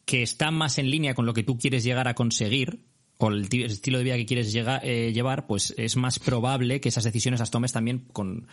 que 0.05 0.21
está 0.21 0.51
más 0.51 0.77
en 0.77 0.91
línea 0.91 1.15
con 1.15 1.25
lo 1.25 1.33
que 1.33 1.41
tú 1.41 1.57
quieres 1.57 1.83
llegar 1.83 2.07
a 2.07 2.13
conseguir, 2.13 2.85
o 3.17 3.29
el, 3.29 3.49
ti- 3.49 3.63
el 3.63 3.71
estilo 3.71 3.97
de 3.97 4.03
vida 4.03 4.17
que 4.17 4.27
quieres 4.27 4.53
eh, 4.55 5.11
llevar, 5.13 5.47
pues 5.47 5.73
es 5.77 5.95
más 5.95 6.19
probable 6.19 6.79
que 6.79 6.89
esas 6.89 7.05
decisiones 7.05 7.39
las 7.39 7.49
tomes 7.49 7.71
también 7.71 8.05
con, 8.13 8.47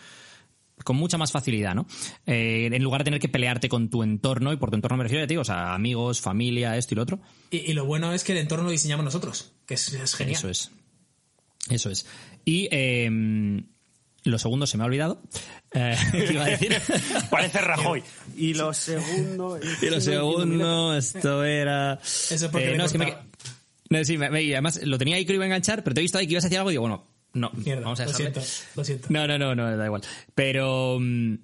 con 0.83 0.95
mucha 0.95 1.17
más 1.17 1.31
facilidad, 1.31 1.75
¿no? 1.75 1.85
Eh, 2.25 2.69
en 2.71 2.83
lugar 2.83 3.01
de 3.01 3.05
tener 3.05 3.19
que 3.19 3.29
pelearte 3.29 3.69
con 3.69 3.89
tu 3.89 4.03
entorno, 4.03 4.51
y 4.53 4.57
por 4.57 4.69
tu 4.69 4.75
entorno 4.75 4.97
me 4.97 5.03
refiero 5.03 5.23
a 5.23 5.27
ti, 5.27 5.37
o 5.37 5.43
sea, 5.43 5.73
amigos, 5.73 6.21
familia, 6.21 6.77
esto 6.77 6.93
y 6.93 6.97
lo 6.97 7.03
otro. 7.03 7.19
Y, 7.51 7.57
y 7.57 7.73
lo 7.73 7.85
bueno 7.85 8.13
es 8.13 8.23
que 8.23 8.31
el 8.31 8.37
entorno 8.39 8.65
lo 8.65 8.71
diseñamos 8.71 9.03
nosotros, 9.05 9.51
que 9.65 9.75
es, 9.75 9.93
es 9.93 10.15
genial. 10.15 10.37
Eso 10.37 10.49
es. 10.49 10.71
Eso 11.69 11.89
es. 11.89 12.05
Y 12.45 12.67
eh, 12.71 13.09
lo 14.23 14.39
segundo 14.39 14.65
se 14.67 14.77
me 14.77 14.83
ha 14.83 14.87
olvidado. 14.87 15.21
Eh, 15.73 15.95
¿qué 16.11 16.33
iba 16.33 16.43
a 16.45 16.47
decir? 16.49 16.75
Parece 17.29 17.59
Rajoy. 17.61 18.03
Y 18.37 18.53
lo 18.53 18.73
segundo... 18.73 19.59
y 19.81 19.85
lo 19.89 20.01
segundo, 20.01 20.95
esto 20.95 21.43
era... 21.43 21.93
Eso 22.01 22.33
es 22.35 22.43
porque 22.45 22.73
Eh, 22.73 22.77
no, 22.77 22.85
es 22.85 22.91
que 22.91 22.97
me... 22.97 23.15
No, 23.91 24.03
sí, 24.05 24.17
me- 24.17 24.29
me- 24.29 24.43
y 24.43 24.53
además 24.53 24.79
lo 24.83 24.97
tenía 24.99 25.15
ahí 25.15 25.25
que 25.25 25.31
lo 25.33 25.37
iba 25.37 25.45
a 25.45 25.47
enganchar, 25.47 25.83
pero 25.83 25.93
te 25.95 26.01
he 26.01 26.03
visto 26.03 26.17
ahí 26.19 26.27
que 26.27 26.33
ibas 26.33 26.43
a 26.45 26.47
decir 26.47 26.59
algo 26.59 26.69
y 26.69 26.73
digo, 26.73 26.81
bueno, 26.81 27.07
no, 27.33 27.51
Mierda, 27.53 27.81
vamos 27.83 27.99
a 27.99 28.05
lo 28.05 28.13
siento, 28.13 28.41
lo 28.75 28.83
siento. 28.83 29.07
No, 29.09 29.27
no, 29.27 29.37
no, 29.37 29.55
no, 29.55 29.77
da 29.77 29.85
igual. 29.85 30.01
Pero, 30.35 30.97
mm, 30.99 31.35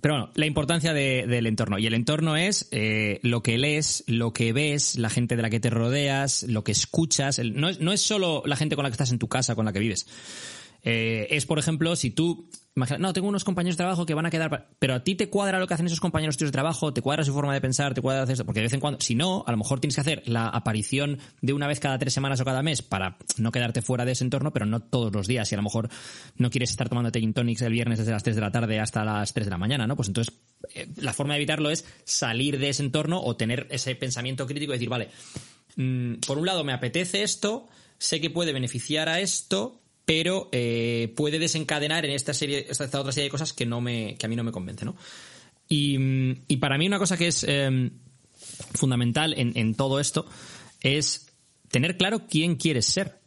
pero 0.00 0.14
bueno, 0.14 0.30
la 0.34 0.46
importancia 0.46 0.92
de- 0.92 1.26
del 1.28 1.46
entorno. 1.46 1.78
Y 1.78 1.86
el 1.86 1.94
entorno 1.94 2.36
es 2.36 2.68
eh, 2.72 3.20
lo 3.22 3.42
que 3.42 3.56
lees, 3.58 4.04
lo 4.06 4.32
que 4.32 4.52
ves, 4.52 4.96
la 4.98 5.10
gente 5.10 5.36
de 5.36 5.42
la 5.42 5.50
que 5.50 5.60
te 5.60 5.70
rodeas, 5.70 6.42
lo 6.44 6.64
que 6.64 6.72
escuchas. 6.72 7.38
El- 7.38 7.60
no, 7.60 7.68
es, 7.68 7.80
no 7.80 7.92
es 7.92 8.00
solo 8.00 8.42
la 8.46 8.56
gente 8.56 8.74
con 8.76 8.82
la 8.84 8.90
que 8.90 8.94
estás 8.94 9.12
en 9.12 9.18
tu 9.18 9.28
casa, 9.28 9.54
con 9.54 9.64
la 9.64 9.72
que 9.72 9.78
vives. 9.78 10.06
Eh, 10.82 11.28
es, 11.30 11.46
por 11.46 11.58
ejemplo, 11.58 11.94
si 11.96 12.10
tú... 12.10 12.48
Imagina, 12.74 12.98
no, 12.98 13.12
tengo 13.12 13.28
unos 13.28 13.44
compañeros 13.44 13.76
de 13.76 13.82
trabajo 13.82 14.06
que 14.06 14.14
van 14.14 14.26
a 14.26 14.30
quedar... 14.30 14.70
Pero 14.78 14.94
a 14.94 15.04
ti 15.04 15.14
te 15.14 15.28
cuadra 15.28 15.58
lo 15.60 15.66
que 15.66 15.74
hacen 15.74 15.86
esos 15.86 16.00
compañeros 16.00 16.36
tuyos 16.36 16.50
de 16.50 16.52
trabajo, 16.52 16.92
te 16.92 17.02
cuadra 17.02 17.24
su 17.24 17.32
forma 17.32 17.52
de 17.52 17.60
pensar, 17.60 17.94
te 17.94 18.00
cuadra 18.00 18.22
hacer 18.22 18.32
esto, 18.32 18.44
porque 18.44 18.60
de 18.60 18.64
vez 18.64 18.72
en 18.72 18.80
cuando... 18.80 19.00
Si 19.00 19.14
no, 19.14 19.44
a 19.46 19.50
lo 19.50 19.58
mejor 19.58 19.80
tienes 19.80 19.94
que 19.94 20.00
hacer 20.00 20.22
la 20.26 20.48
aparición 20.48 21.18
de 21.40 21.52
una 21.52 21.66
vez 21.66 21.80
cada 21.80 21.98
tres 21.98 22.14
semanas 22.14 22.40
o 22.40 22.44
cada 22.44 22.62
mes 22.62 22.82
para 22.82 23.18
no 23.36 23.52
quedarte 23.52 23.82
fuera 23.82 24.04
de 24.04 24.12
ese 24.12 24.24
entorno, 24.24 24.52
pero 24.52 24.66
no 24.66 24.80
todos 24.80 25.12
los 25.12 25.26
días. 25.26 25.52
Y 25.52 25.54
a 25.54 25.58
lo 25.58 25.62
mejor 25.62 25.88
no 26.36 26.50
quieres 26.50 26.70
estar 26.70 26.88
tomando 26.88 27.10
gin 27.12 27.34
tonics 27.34 27.62
el 27.62 27.72
viernes 27.72 27.98
desde 27.98 28.12
las 28.12 28.22
3 28.22 28.34
de 28.36 28.42
la 28.42 28.50
tarde 28.50 28.80
hasta 28.80 29.04
las 29.04 29.32
3 29.34 29.46
de 29.46 29.50
la 29.50 29.58
mañana, 29.58 29.86
¿no? 29.86 29.96
Pues 29.96 30.08
entonces 30.08 30.34
eh, 30.74 30.88
la 30.96 31.12
forma 31.12 31.34
de 31.34 31.40
evitarlo 31.40 31.70
es 31.70 31.84
salir 32.04 32.58
de 32.58 32.70
ese 32.70 32.82
entorno 32.82 33.20
o 33.22 33.36
tener 33.36 33.66
ese 33.70 33.94
pensamiento 33.94 34.46
crítico 34.46 34.72
y 34.72 34.76
decir, 34.76 34.88
vale, 34.88 35.08
mm, 35.76 36.14
por 36.26 36.38
un 36.38 36.46
lado 36.46 36.64
me 36.64 36.72
apetece 36.72 37.22
esto, 37.22 37.68
sé 37.98 38.20
que 38.20 38.30
puede 38.30 38.52
beneficiar 38.52 39.08
a 39.08 39.20
esto, 39.20 39.81
pero 40.04 40.48
eh, 40.52 41.12
puede 41.16 41.38
desencadenar 41.38 42.04
en 42.04 42.12
esta 42.12 42.34
serie, 42.34 42.66
esta, 42.68 42.84
esta 42.84 43.00
otra 43.00 43.12
serie 43.12 43.26
de 43.26 43.30
cosas 43.30 43.52
que 43.52 43.66
no 43.66 43.80
me, 43.80 44.16
que 44.16 44.26
a 44.26 44.28
mí 44.28 44.36
no 44.36 44.44
me 44.44 44.52
convence, 44.52 44.84
¿no? 44.84 44.96
Y, 45.68 45.96
y 46.48 46.56
para 46.58 46.76
mí 46.76 46.86
una 46.86 46.98
cosa 46.98 47.16
que 47.16 47.28
es 47.28 47.44
eh, 47.48 47.90
fundamental 48.74 49.34
en, 49.36 49.56
en 49.56 49.74
todo 49.74 50.00
esto 50.00 50.26
es 50.80 51.26
tener 51.68 51.96
claro 51.96 52.26
quién 52.26 52.56
quieres 52.56 52.86
ser. 52.86 53.20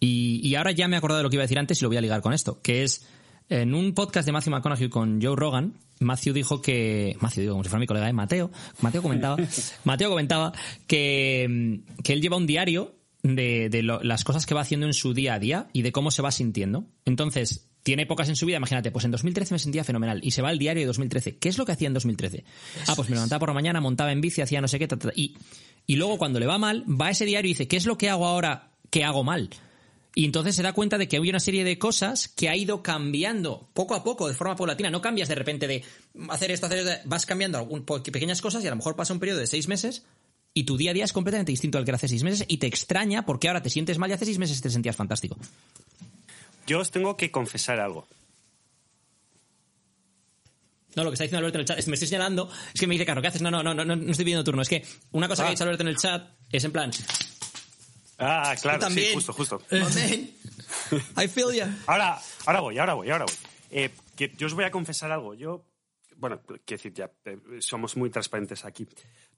Y, 0.00 0.40
y 0.46 0.54
ahora 0.56 0.72
ya 0.72 0.88
me 0.88 0.96
he 0.96 0.98
acordado 0.98 1.18
de 1.18 1.22
lo 1.24 1.30
que 1.30 1.36
iba 1.36 1.42
a 1.42 1.46
decir 1.46 1.58
antes 1.58 1.80
y 1.80 1.84
lo 1.84 1.88
voy 1.88 1.96
a 1.96 2.02
ligar 2.02 2.20
con 2.20 2.32
esto, 2.32 2.60
que 2.60 2.82
es 2.82 3.06
en 3.48 3.74
un 3.74 3.94
podcast 3.94 4.26
de 4.26 4.32
Matthew 4.32 4.50
McConaughey 4.50 4.88
con 4.88 5.22
Joe 5.22 5.36
Rogan, 5.36 5.74
Matthew 6.00 6.34
dijo 6.34 6.60
que 6.60 7.16
Matthew 7.20 7.42
digo 7.42 7.54
como 7.54 7.64
si 7.64 7.70
fuera 7.70 7.80
mi 7.80 7.86
colega, 7.86 8.08
¿eh? 8.08 8.12
Mateo, 8.12 8.50
Mateo 8.80 9.02
comentaba, 9.02 9.36
Mateo 9.84 10.10
comentaba 10.10 10.52
que, 10.86 11.46
mm, 11.48 12.02
que 12.02 12.12
él 12.12 12.20
lleva 12.20 12.36
un 12.36 12.46
diario 12.46 12.94
de, 13.22 13.68
de 13.70 13.82
lo- 13.82 14.02
las 14.02 14.24
cosas 14.24 14.46
que 14.46 14.54
va 14.54 14.60
haciendo 14.60 14.86
en 14.86 14.94
su 14.94 15.14
día 15.14 15.34
a 15.34 15.38
día 15.38 15.68
y 15.72 15.82
de 15.82 15.92
cómo 15.92 16.10
se 16.10 16.22
va 16.22 16.30
sintiendo. 16.30 16.86
Entonces, 17.04 17.68
tiene 17.82 18.02
épocas 18.02 18.28
en 18.28 18.36
su 18.36 18.46
vida, 18.46 18.56
imagínate, 18.56 18.90
pues 18.90 19.04
en 19.04 19.10
2013 19.12 19.54
me 19.54 19.58
sentía 19.58 19.84
fenomenal 19.84 20.20
y 20.22 20.32
se 20.32 20.42
va 20.42 20.48
al 20.48 20.58
diario 20.58 20.82
de 20.82 20.86
2013. 20.88 21.38
¿Qué 21.38 21.48
es 21.48 21.56
lo 21.58 21.64
que 21.64 21.72
hacía 21.72 21.86
en 21.86 21.94
2013? 21.94 22.44
ah, 22.88 22.94
pues 22.96 23.08
me 23.08 23.14
levantaba 23.14 23.40
por 23.40 23.48
la 23.50 23.54
mañana, 23.54 23.80
montaba 23.80 24.10
en 24.12 24.20
bici, 24.20 24.40
hacía 24.42 24.60
no 24.60 24.68
sé 24.68 24.78
qué, 24.78 24.88
ta, 24.88 24.96
ta, 24.98 25.08
ta, 25.08 25.12
y, 25.14 25.36
y 25.86 25.96
luego 25.96 26.18
cuando 26.18 26.40
le 26.40 26.46
va 26.46 26.58
mal, 26.58 26.84
va 26.88 27.06
a 27.06 27.10
ese 27.10 27.24
diario 27.24 27.48
y 27.48 27.52
dice, 27.52 27.68
¿qué 27.68 27.76
es 27.76 27.86
lo 27.86 27.96
que 27.96 28.10
hago 28.10 28.26
ahora 28.26 28.72
que 28.90 29.04
hago 29.04 29.22
mal? 29.22 29.50
Y 30.18 30.24
entonces 30.24 30.56
se 30.56 30.62
da 30.62 30.72
cuenta 30.72 30.96
de 30.96 31.08
que 31.08 31.16
hay 31.16 31.28
una 31.28 31.38
serie 31.40 31.62
de 31.62 31.78
cosas 31.78 32.26
que 32.28 32.48
ha 32.48 32.56
ido 32.56 32.82
cambiando 32.82 33.68
poco 33.74 33.94
a 33.94 34.02
poco, 34.02 34.26
de 34.28 34.34
forma 34.34 34.56
paulatina. 34.56 34.88
No 34.90 35.02
cambias 35.02 35.28
de 35.28 35.34
repente 35.34 35.66
de 35.68 35.84
hacer 36.30 36.50
esto, 36.50 36.64
hacer 36.66 36.78
esto. 36.78 36.92
Vas 37.04 37.26
cambiando 37.26 37.58
algún, 37.58 37.84
pequeñas 37.84 38.40
cosas 38.40 38.64
y 38.64 38.66
a 38.66 38.70
lo 38.70 38.76
mejor 38.76 38.96
pasa 38.96 39.12
un 39.12 39.20
periodo 39.20 39.40
de 39.40 39.46
seis 39.46 39.68
meses 39.68 40.06
y 40.56 40.64
tu 40.64 40.78
día 40.78 40.92
a 40.92 40.94
día 40.94 41.04
es 41.04 41.12
completamente 41.12 41.52
distinto 41.52 41.76
al 41.76 41.84
que 41.84 41.90
era 41.90 41.96
hace 41.96 42.08
seis 42.08 42.22
meses 42.22 42.46
y 42.48 42.56
te 42.56 42.66
extraña 42.66 43.26
porque 43.26 43.46
ahora 43.48 43.60
te 43.62 43.68
sientes 43.68 43.98
mal 43.98 44.08
y 44.08 44.14
hace 44.14 44.24
seis 44.24 44.38
meses 44.38 44.58
te 44.62 44.70
sentías 44.70 44.96
fantástico. 44.96 45.36
Yo 46.66 46.80
os 46.80 46.90
tengo 46.90 47.14
que 47.16 47.30
confesar 47.30 47.78
algo. 47.78 48.08
No, 50.94 51.04
lo 51.04 51.10
que 51.10 51.14
está 51.14 51.24
diciendo 51.24 51.40
Alberto 51.40 51.58
en 51.58 51.60
el 51.60 51.66
chat, 51.66 51.86
me 51.88 51.94
estoy 51.94 52.08
señalando, 52.08 52.50
es 52.72 52.80
que 52.80 52.86
me 52.86 52.94
dice, 52.94 53.04
Carlos, 53.04 53.20
¿qué 53.20 53.28
haces? 53.28 53.42
No, 53.42 53.50
no, 53.50 53.62
no, 53.62 53.74
no, 53.74 53.84
no 53.84 54.10
estoy 54.10 54.24
pidiendo 54.24 54.42
turno. 54.44 54.62
Es 54.62 54.68
que 54.70 54.82
una 55.12 55.28
cosa 55.28 55.42
que 55.42 55.48
Ah. 55.48 55.48
ha 55.48 55.50
dicho 55.50 55.64
Alberto 55.64 55.82
en 55.82 55.88
el 55.88 55.96
chat 55.98 56.30
es 56.50 56.64
en 56.64 56.72
plan, 56.72 56.90
Ah, 58.18 58.54
claro, 58.62 58.78
también. 58.78 59.08
sí, 59.08 59.14
justo, 59.14 59.32
justo. 59.34 59.62
"Oh, 59.70 59.76
man, 59.78 59.92
I 61.22 61.28
feel 61.28 61.52
ya. 61.54 61.76
Ahora, 61.86 62.18
ahora 62.46 62.60
voy, 62.60 62.78
ahora 62.78 62.94
voy, 62.94 63.10
ahora 63.10 63.26
voy. 63.26 63.34
Eh, 63.70 63.90
que 64.16 64.32
yo 64.38 64.46
os 64.46 64.54
voy 64.54 64.64
a 64.64 64.70
confesar 64.70 65.12
algo. 65.12 65.34
Yo, 65.34 65.66
bueno, 66.16 66.40
quiero 66.46 66.58
decir, 66.66 66.94
ya 66.94 67.10
eh, 67.26 67.36
somos 67.60 67.94
muy 67.98 68.08
transparentes 68.08 68.64
aquí. 68.64 68.86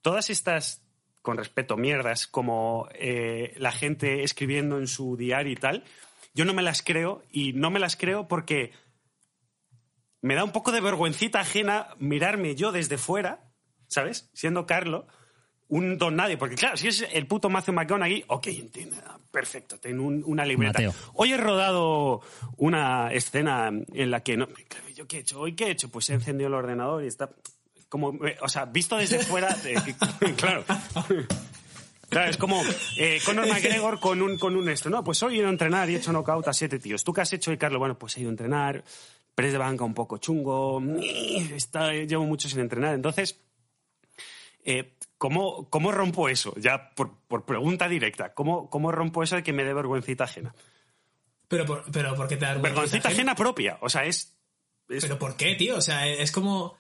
Todas 0.00 0.30
estas, 0.30 0.80
con 1.28 1.36
respeto, 1.36 1.76
mierdas, 1.76 2.26
como 2.26 2.88
eh, 2.94 3.52
la 3.58 3.70
gente 3.70 4.22
escribiendo 4.22 4.78
en 4.78 4.86
su 4.86 5.14
diario 5.14 5.52
y 5.52 5.56
tal, 5.56 5.84
yo 6.32 6.46
no 6.46 6.54
me 6.54 6.62
las 6.62 6.80
creo 6.82 7.22
y 7.30 7.52
no 7.52 7.70
me 7.70 7.78
las 7.80 7.96
creo 7.96 8.26
porque 8.28 8.72
me 10.22 10.34
da 10.34 10.42
un 10.42 10.52
poco 10.52 10.72
de 10.72 10.80
vergüencita 10.80 11.40
ajena 11.40 11.88
mirarme 11.98 12.54
yo 12.54 12.72
desde 12.72 12.96
fuera, 12.96 13.52
¿sabes? 13.88 14.30
Siendo 14.32 14.64
Carlo, 14.64 15.06
un 15.68 15.98
don 15.98 16.16
nadie. 16.16 16.38
Porque 16.38 16.54
claro, 16.54 16.78
si 16.78 16.88
es 16.88 17.06
el 17.12 17.26
puto 17.26 17.50
Matthew 17.50 17.74
McConaughey, 17.74 18.24
ok, 18.28 18.46
entiendo, 18.46 18.96
perfecto, 19.30 19.78
tengo 19.78 20.04
un- 20.04 20.22
una 20.24 20.46
libreta. 20.46 20.78
Mateo. 20.80 20.94
Hoy 21.12 21.32
he 21.32 21.36
rodado 21.36 22.22
una 22.56 23.12
escena 23.12 23.68
en 23.68 24.10
la 24.10 24.20
que 24.22 24.38
no. 24.38 24.48
¿Yo 24.94 25.06
qué 25.06 25.18
he 25.18 25.20
hecho? 25.20 25.40
¿Hoy 25.40 25.52
qué 25.54 25.66
he 25.66 25.70
hecho? 25.72 25.90
Pues 25.90 26.08
he 26.08 26.14
encendido 26.14 26.48
el 26.48 26.54
ordenador 26.54 27.04
y 27.04 27.06
está. 27.06 27.30
Como, 27.88 28.12
eh, 28.26 28.36
o 28.42 28.48
sea, 28.48 28.64
visto 28.66 28.96
desde 28.96 29.18
fuera, 29.24 29.54
de- 29.54 30.34
claro. 30.36 30.64
Claro, 32.10 32.30
es 32.30 32.36
como 32.38 32.62
eh, 32.96 33.20
Conor 33.24 33.46
McGregor 33.48 34.00
con 34.00 34.22
un, 34.22 34.38
con 34.38 34.56
un 34.56 34.68
esto. 34.70 34.88
No, 34.88 35.04
pues 35.04 35.22
hoy 35.22 35.34
he 35.34 35.38
ido 35.38 35.46
a 35.48 35.50
entrenar 35.50 35.90
y 35.90 35.94
he 35.94 35.98
hecho 35.98 36.10
knockout 36.12 36.48
a 36.48 36.52
siete 36.54 36.78
tíos. 36.78 37.04
¿Tú 37.04 37.12
qué 37.12 37.20
has 37.20 37.32
hecho 37.34 37.50
hoy, 37.50 37.58
Carlos? 37.58 37.78
Bueno, 37.78 37.98
pues 37.98 38.16
he 38.16 38.20
ido 38.20 38.30
a 38.30 38.32
entrenar, 38.32 38.82
press 39.34 39.52
de 39.52 39.58
banca 39.58 39.84
un 39.84 39.92
poco 39.94 40.16
chungo, 40.18 40.82
está, 41.54 41.92
llevo 41.92 42.24
mucho 42.24 42.48
sin 42.48 42.60
entrenar. 42.60 42.94
Entonces, 42.94 43.40
eh, 44.64 44.94
¿cómo, 45.18 45.68
¿cómo 45.68 45.92
rompo 45.92 46.28
eso? 46.30 46.54
Ya 46.56 46.90
por, 46.90 47.18
por 47.28 47.44
pregunta 47.44 47.88
directa, 47.88 48.32
¿cómo, 48.32 48.70
¿cómo 48.70 48.90
rompo 48.90 49.22
eso 49.22 49.36
de 49.36 49.42
que 49.42 49.52
me 49.52 49.64
dé 49.64 49.74
vergüencita 49.74 50.24
ajena? 50.24 50.54
Pero, 51.46 51.66
por, 51.66 51.84
pero 51.92 52.14
¿por 52.14 52.26
qué 52.28 52.36
te 52.36 52.44
da 52.46 52.54
Vergüencita 52.54 53.08
ajena 53.08 53.34
propia, 53.34 53.78
o 53.82 53.88
sea, 53.90 54.04
es... 54.04 54.34
es- 54.88 55.02
¿Pero 55.04 55.18
por 55.18 55.36
qué, 55.36 55.54
tío? 55.56 55.76
O 55.76 55.80
sea, 55.82 56.06
es 56.06 56.32
como. 56.32 56.76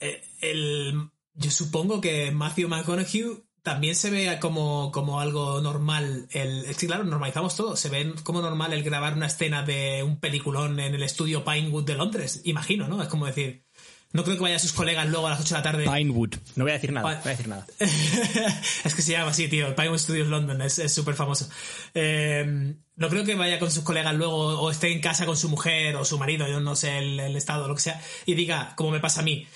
Eh, 0.00 0.22
el, 0.40 1.10
yo 1.34 1.50
supongo 1.50 2.00
que 2.00 2.30
Matthew 2.30 2.68
McConaughey 2.68 3.44
también 3.62 3.94
se 3.94 4.10
ve 4.10 4.38
como, 4.40 4.90
como 4.92 5.20
algo 5.20 5.60
normal. 5.60 6.26
El, 6.32 6.64
es 6.64 6.76
que, 6.76 6.86
claro, 6.86 7.04
normalizamos 7.04 7.54
todo. 7.56 7.76
Se 7.76 7.88
ve 7.88 8.14
como 8.22 8.40
normal 8.40 8.72
el 8.72 8.82
grabar 8.82 9.14
una 9.14 9.26
escena 9.26 9.62
de 9.62 10.02
un 10.02 10.18
peliculón 10.20 10.80
en 10.80 10.94
el 10.94 11.02
estudio 11.02 11.44
Pinewood 11.44 11.84
de 11.84 11.94
Londres. 11.94 12.40
Imagino, 12.44 12.88
¿no? 12.88 13.02
Es 13.02 13.08
como 13.08 13.26
decir. 13.26 13.64
No 14.10 14.24
creo 14.24 14.36
que 14.36 14.42
vaya 14.42 14.56
a 14.56 14.58
sus 14.58 14.72
colegas 14.72 15.06
luego 15.06 15.26
a 15.26 15.30
las 15.30 15.40
8 15.40 15.48
de 15.48 15.58
la 15.58 15.62
tarde. 15.62 15.84
Pinewood. 15.84 16.36
No 16.56 16.64
voy 16.64 16.70
a 16.70 16.74
decir 16.74 16.92
nada, 16.92 17.06
voy 17.06 17.14
a 17.22 17.28
decir 17.28 17.46
nada. 17.46 17.66
es 17.78 18.94
que 18.94 19.02
se 19.02 19.12
llama 19.12 19.32
así, 19.32 19.48
tío. 19.48 19.66
El 19.66 19.74
Pinewood 19.74 19.98
Studios 19.98 20.28
London 20.28 20.62
es 20.62 20.78
es 20.78 20.94
súper 20.94 21.14
famoso. 21.14 21.46
Eh, 21.92 22.74
no 22.96 23.08
creo 23.10 23.24
que 23.24 23.34
vaya 23.34 23.58
con 23.58 23.70
sus 23.70 23.84
colegas 23.84 24.14
luego 24.14 24.60
o 24.60 24.70
esté 24.70 24.92
en 24.92 25.02
casa 25.02 25.26
con 25.26 25.36
su 25.36 25.50
mujer 25.50 25.94
o 25.96 26.06
su 26.06 26.18
marido, 26.18 26.48
yo 26.48 26.58
no 26.58 26.74
sé 26.74 26.98
el, 26.98 27.20
el 27.20 27.36
estado, 27.36 27.68
lo 27.68 27.74
que 27.74 27.82
sea, 27.82 28.00
y 28.24 28.34
diga, 28.34 28.72
como 28.76 28.90
me 28.90 28.98
pasa 28.98 29.20
a 29.20 29.24
mí, 29.24 29.46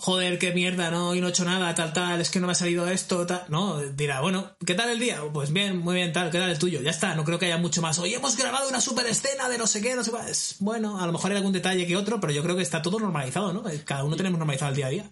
joder, 0.00 0.38
qué 0.38 0.52
mierda, 0.52 0.90
no, 0.90 1.14
y 1.14 1.20
no 1.20 1.26
he 1.26 1.30
hecho 1.30 1.44
nada, 1.44 1.74
tal, 1.74 1.92
tal, 1.92 2.20
es 2.20 2.30
que 2.30 2.40
no 2.40 2.46
me 2.46 2.52
ha 2.52 2.54
salido 2.56 2.88
esto, 2.88 3.26
tal. 3.26 3.42
No, 3.48 3.78
dirá, 3.80 4.20
bueno, 4.20 4.50
¿qué 4.66 4.74
tal 4.74 4.88
el 4.90 4.98
día? 4.98 5.20
Pues 5.32 5.52
bien, 5.52 5.78
muy 5.78 5.94
bien, 5.96 6.12
tal, 6.12 6.30
¿qué 6.30 6.38
tal 6.38 6.50
el 6.50 6.58
tuyo? 6.58 6.80
Ya 6.80 6.90
está, 6.90 7.14
no 7.14 7.24
creo 7.24 7.38
que 7.38 7.46
haya 7.46 7.58
mucho 7.58 7.82
más. 7.82 7.98
Hoy 7.98 8.14
hemos 8.14 8.36
grabado 8.36 8.68
una 8.68 8.80
super 8.80 9.04
escena 9.06 9.48
de 9.48 9.58
no 9.58 9.66
sé 9.66 9.80
qué, 9.82 9.94
no 9.94 10.02
sé 10.02 10.10
qué. 10.10 10.16
Bueno, 10.60 10.98
a 11.00 11.06
lo 11.06 11.12
mejor 11.12 11.30
hay 11.30 11.36
algún 11.36 11.52
detalle 11.52 11.86
que 11.86 11.96
otro, 11.96 12.18
pero 12.20 12.32
yo 12.32 12.42
creo 12.42 12.56
que 12.56 12.62
está 12.62 12.80
todo 12.82 12.98
normalizado, 12.98 13.52
¿no? 13.52 13.62
Cada 13.84 14.04
uno 14.04 14.16
tenemos 14.16 14.38
normalizado 14.38 14.70
el 14.70 14.76
día 14.76 14.86
a 14.86 14.90
día. 14.90 15.10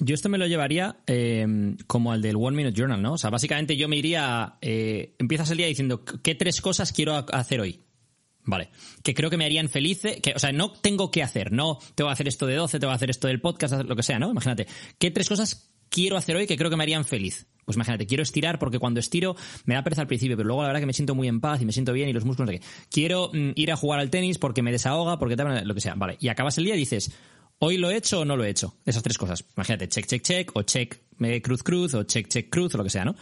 Yo 0.00 0.14
esto 0.14 0.28
me 0.28 0.38
lo 0.38 0.46
llevaría 0.46 0.98
eh, 1.08 1.74
como 1.88 2.12
al 2.12 2.22
del 2.22 2.36
One 2.36 2.56
Minute 2.56 2.78
Journal, 2.78 3.02
¿no? 3.02 3.14
O 3.14 3.18
sea, 3.18 3.30
básicamente 3.30 3.76
yo 3.76 3.88
me 3.88 3.96
iría, 3.96 4.54
eh, 4.60 5.16
empiezas 5.18 5.50
el 5.50 5.56
día 5.58 5.66
diciendo, 5.66 6.04
¿qué 6.04 6.36
tres 6.36 6.60
cosas 6.60 6.92
quiero 6.92 7.14
ha- 7.14 7.26
hacer 7.32 7.60
hoy? 7.60 7.80
Vale. 8.48 8.70
Que 9.02 9.12
creo 9.12 9.28
que 9.28 9.36
me 9.36 9.44
harían 9.44 9.68
feliz, 9.68 10.00
que, 10.22 10.32
o 10.34 10.38
sea, 10.38 10.52
no 10.52 10.72
tengo 10.72 11.10
que 11.10 11.22
hacer, 11.22 11.52
no 11.52 11.78
tengo 11.94 12.08
que 12.08 12.12
hacer 12.14 12.28
esto 12.28 12.46
de 12.46 12.54
12, 12.54 12.80
tengo 12.80 12.90
que 12.90 12.96
hacer 12.96 13.10
esto 13.10 13.28
del 13.28 13.42
podcast, 13.42 13.74
lo 13.84 13.94
que 13.94 14.02
sea, 14.02 14.18
¿no? 14.18 14.30
Imagínate, 14.30 14.66
¿qué 14.98 15.10
tres 15.10 15.28
cosas 15.28 15.70
quiero 15.90 16.16
hacer 16.16 16.34
hoy 16.34 16.46
que 16.46 16.56
creo 16.56 16.70
que 16.70 16.76
me 16.76 16.82
harían 16.82 17.04
feliz? 17.04 17.46
Pues 17.66 17.76
imagínate, 17.76 18.06
quiero 18.06 18.22
estirar 18.22 18.58
porque 18.58 18.78
cuando 18.78 19.00
estiro 19.00 19.36
me 19.66 19.74
da 19.74 19.84
pereza 19.84 20.00
al 20.00 20.06
principio, 20.06 20.34
pero 20.34 20.46
luego 20.46 20.62
la 20.62 20.68
verdad 20.68 20.80
que 20.80 20.86
me 20.86 20.94
siento 20.94 21.14
muy 21.14 21.28
en 21.28 21.42
paz 21.42 21.60
y 21.60 21.66
me 21.66 21.72
siento 21.72 21.92
bien 21.92 22.08
y 22.08 22.14
los 22.14 22.24
músculos 22.24 22.50
sé 22.50 22.58
qué. 22.58 22.66
Quiero 22.90 23.30
mm, 23.34 23.50
ir 23.54 23.70
a 23.70 23.76
jugar 23.76 24.00
al 24.00 24.08
tenis 24.08 24.38
porque 24.38 24.62
me 24.62 24.72
desahoga, 24.72 25.18
porque 25.18 25.36
tal, 25.36 25.68
lo 25.68 25.74
que 25.74 25.82
sea. 25.82 25.94
Vale. 25.94 26.16
Y 26.18 26.28
acabas 26.28 26.56
el 26.56 26.64
día 26.64 26.74
y 26.74 26.78
dices, 26.78 27.12
¿hoy 27.58 27.76
lo 27.76 27.90
he 27.90 27.96
hecho 27.96 28.20
o 28.20 28.24
no 28.24 28.38
lo 28.38 28.44
he 28.44 28.48
hecho? 28.48 28.74
Esas 28.86 29.02
tres 29.02 29.18
cosas. 29.18 29.44
Imagínate, 29.54 29.88
check, 29.88 30.06
check, 30.06 30.22
check, 30.22 30.50
o 30.54 30.62
check, 30.62 30.98
eh, 31.20 31.42
cruz, 31.42 31.62
cruz, 31.62 31.92
o 31.92 32.04
check, 32.04 32.28
check, 32.28 32.48
cruz, 32.48 32.74
o 32.74 32.78
lo 32.78 32.84
que 32.84 32.90
sea, 32.90 33.04
¿no? 33.04 33.14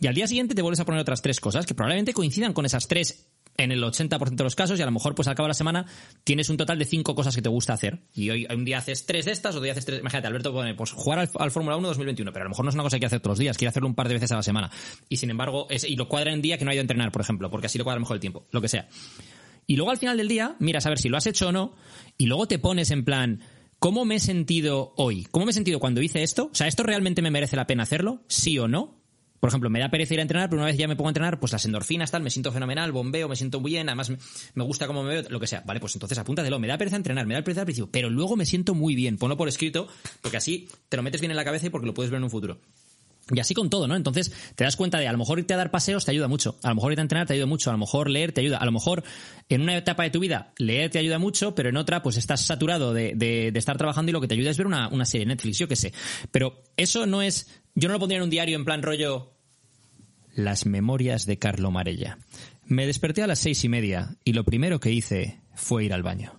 Y 0.00 0.06
al 0.06 0.14
día 0.14 0.26
siguiente 0.26 0.54
te 0.54 0.62
vuelves 0.62 0.80
a 0.80 0.86
poner 0.86 1.02
otras 1.02 1.20
tres 1.20 1.38
cosas 1.38 1.66
que 1.66 1.74
probablemente 1.74 2.14
coincidan 2.14 2.54
con 2.54 2.64
esas 2.64 2.88
tres 2.88 3.28
en 3.56 3.70
el 3.70 3.82
80% 3.82 4.34
de 4.34 4.44
los 4.44 4.54
casos 4.54 4.78
y 4.78 4.82
a 4.82 4.86
lo 4.86 4.92
mejor 4.92 5.14
pues 5.14 5.28
al 5.28 5.34
cabo 5.34 5.46
de 5.46 5.50
la 5.50 5.54
semana 5.54 5.86
tienes 6.24 6.48
un 6.48 6.56
total 6.56 6.78
de 6.78 6.86
cinco 6.86 7.14
cosas 7.14 7.34
que 7.34 7.42
te 7.42 7.48
gusta 7.48 7.74
hacer. 7.74 8.00
Y 8.14 8.30
hoy 8.30 8.46
un 8.52 8.64
día 8.64 8.78
haces 8.78 9.04
tres 9.04 9.26
de 9.26 9.32
estas, 9.32 9.54
otro 9.54 9.64
día 9.64 9.72
haces 9.72 9.84
tres... 9.84 10.00
Imagínate, 10.00 10.28
Alberto 10.28 10.52
pone, 10.52 10.74
pues 10.74 10.92
jugar 10.92 11.18
al, 11.18 11.50
Fórmula 11.50 11.76
1 11.76 11.88
2021, 11.88 12.32
pero 12.32 12.44
a 12.44 12.46
lo 12.46 12.50
mejor 12.50 12.64
no 12.64 12.70
es 12.70 12.74
una 12.74 12.84
cosa 12.84 12.96
que 12.96 13.02
que 13.02 13.06
hacer 13.06 13.20
todos 13.20 13.32
los 13.32 13.38
días, 13.40 13.58
quiere 13.58 13.70
hacerlo 13.70 13.88
un 13.88 13.96
par 13.96 14.06
de 14.06 14.14
veces 14.14 14.30
a 14.30 14.36
la 14.36 14.44
semana. 14.44 14.70
Y 15.08 15.16
sin 15.16 15.28
embargo, 15.28 15.66
y 15.68 15.96
lo 15.96 16.06
cuadra 16.08 16.32
en 16.32 16.40
día 16.40 16.56
que 16.56 16.64
no 16.64 16.70
ha 16.70 16.74
ido 16.74 16.82
a 16.82 16.82
entrenar, 16.82 17.10
por 17.10 17.20
ejemplo, 17.20 17.50
porque 17.50 17.66
así 17.66 17.78
lo 17.78 17.84
cuadra 17.84 17.98
mejor 17.98 18.14
el 18.14 18.20
tiempo, 18.20 18.46
lo 18.52 18.60
que 18.60 18.68
sea. 18.68 18.88
Y 19.66 19.74
luego 19.74 19.90
al 19.90 19.98
final 19.98 20.16
del 20.16 20.28
día, 20.28 20.54
miras 20.60 20.86
a 20.86 20.90
ver 20.90 21.00
si 21.00 21.08
lo 21.08 21.16
has 21.16 21.26
hecho 21.26 21.48
o 21.48 21.52
no, 21.52 21.74
y 22.16 22.26
luego 22.26 22.46
te 22.46 22.60
pones 22.60 22.92
en 22.92 23.04
plan, 23.04 23.40
¿cómo 23.80 24.04
me 24.04 24.16
he 24.16 24.20
sentido 24.20 24.94
hoy? 24.96 25.24
¿Cómo 25.32 25.46
me 25.46 25.50
he 25.50 25.54
sentido 25.54 25.80
cuando 25.80 26.00
hice 26.00 26.22
esto? 26.22 26.50
O 26.52 26.54
sea, 26.54 26.68
¿esto 26.68 26.84
realmente 26.84 27.22
me 27.22 27.32
merece 27.32 27.56
la 27.56 27.66
pena 27.66 27.82
hacerlo? 27.82 28.22
¿Sí 28.28 28.56
o 28.60 28.68
no? 28.68 29.01
Por 29.42 29.48
ejemplo, 29.48 29.70
me 29.70 29.80
da 29.80 29.88
pereza 29.88 30.14
ir 30.14 30.20
a 30.20 30.22
entrenar, 30.22 30.48
pero 30.48 30.62
una 30.62 30.66
vez 30.66 30.78
ya 30.78 30.86
me 30.86 30.94
pongo 30.94 31.08
a 31.08 31.10
entrenar, 31.10 31.40
pues 31.40 31.50
las 31.50 31.64
endorfinas, 31.64 32.12
tal, 32.12 32.22
me 32.22 32.30
siento 32.30 32.52
fenomenal, 32.52 32.92
bombeo, 32.92 33.28
me 33.28 33.34
siento 33.34 33.58
muy 33.58 33.72
bien, 33.72 33.88
además 33.88 34.08
me, 34.54 34.62
gusta 34.62 34.86
cómo 34.86 35.02
me 35.02 35.14
veo, 35.14 35.30
lo 35.30 35.40
que 35.40 35.48
sea. 35.48 35.64
Vale, 35.66 35.80
pues 35.80 35.96
entonces 35.96 36.16
apúntatelo. 36.16 36.60
Me 36.60 36.68
da 36.68 36.78
pereza 36.78 36.94
entrenar, 36.94 37.26
me 37.26 37.34
da 37.34 37.42
pereza 37.42 37.62
al 37.62 37.66
principio, 37.66 37.90
pero 37.90 38.08
luego 38.08 38.36
me 38.36 38.46
siento 38.46 38.72
muy 38.76 38.94
bien. 38.94 39.18
Ponlo 39.18 39.36
por 39.36 39.48
escrito, 39.48 39.88
porque 40.20 40.36
así 40.36 40.68
te 40.88 40.96
lo 40.96 41.02
metes 41.02 41.20
bien 41.20 41.32
en 41.32 41.36
la 41.36 41.44
cabeza 41.44 41.66
y 41.66 41.70
porque 41.70 41.88
lo 41.88 41.92
puedes 41.92 42.12
ver 42.12 42.18
en 42.18 42.22
un 42.24 42.30
futuro. 42.30 42.60
Y 43.34 43.40
así 43.40 43.52
con 43.52 43.68
todo, 43.68 43.88
¿no? 43.88 43.96
Entonces 43.96 44.32
te 44.54 44.62
das 44.62 44.76
cuenta 44.76 44.98
de 44.98 45.08
a 45.08 45.12
lo 45.12 45.18
mejor 45.18 45.38
irte 45.40 45.54
a 45.54 45.56
dar 45.56 45.70
paseos 45.72 46.04
te 46.04 46.10
ayuda 46.10 46.28
mucho, 46.28 46.56
a 46.62 46.68
lo 46.68 46.74
mejor 46.74 46.92
irte 46.92 47.00
a 47.00 47.02
entrenar 47.02 47.26
te 47.26 47.32
ayuda 47.34 47.46
mucho, 47.46 47.70
a 47.70 47.72
lo 47.72 47.78
mejor 47.78 48.10
leer 48.10 48.30
te 48.32 48.40
ayuda, 48.42 48.58
a 48.58 48.64
lo 48.64 48.72
mejor 48.72 49.02
en 49.48 49.60
una 49.62 49.76
etapa 49.76 50.02
de 50.02 50.10
tu 50.10 50.18
vida 50.20 50.52
leer 50.58 50.90
te 50.90 50.98
ayuda 50.98 51.18
mucho, 51.18 51.54
pero 51.54 51.68
en 51.68 51.76
otra 51.76 52.02
pues 52.02 52.16
estás 52.16 52.44
saturado 52.44 52.92
de, 52.92 53.14
de- 53.14 53.50
de 53.52 53.58
estar 53.58 53.76
trabajando 53.76 54.10
y 54.10 54.12
lo 54.12 54.20
que 54.20 54.26
te 54.28 54.34
ayuda 54.34 54.50
es 54.50 54.58
ver 54.58 54.66
una, 54.66 54.88
una 54.88 55.04
serie 55.04 55.24
de 55.26 55.34
Netflix, 55.34 55.56
yo 55.58 55.68
qué 55.68 55.76
sé. 55.76 55.92
Pero 56.32 56.62
eso 56.76 57.06
no 57.06 57.22
es, 57.22 57.62
yo 57.76 57.88
no 57.88 57.94
lo 57.94 58.00
pondría 58.00 58.18
en 58.18 58.24
un 58.24 58.30
diario 58.30 58.56
en 58.56 58.64
plan 58.64 58.82
rollo 58.82 59.31
las 60.34 60.66
memorias 60.66 61.26
de 61.26 61.38
Carlo 61.38 61.70
Marella. 61.70 62.18
Me 62.66 62.86
desperté 62.86 63.22
a 63.22 63.26
las 63.26 63.38
seis 63.40 63.64
y 63.64 63.68
media 63.68 64.16
y 64.24 64.32
lo 64.32 64.44
primero 64.44 64.80
que 64.80 64.90
hice 64.92 65.40
fue 65.54 65.84
ir 65.84 65.92
al 65.92 66.02
baño. 66.02 66.38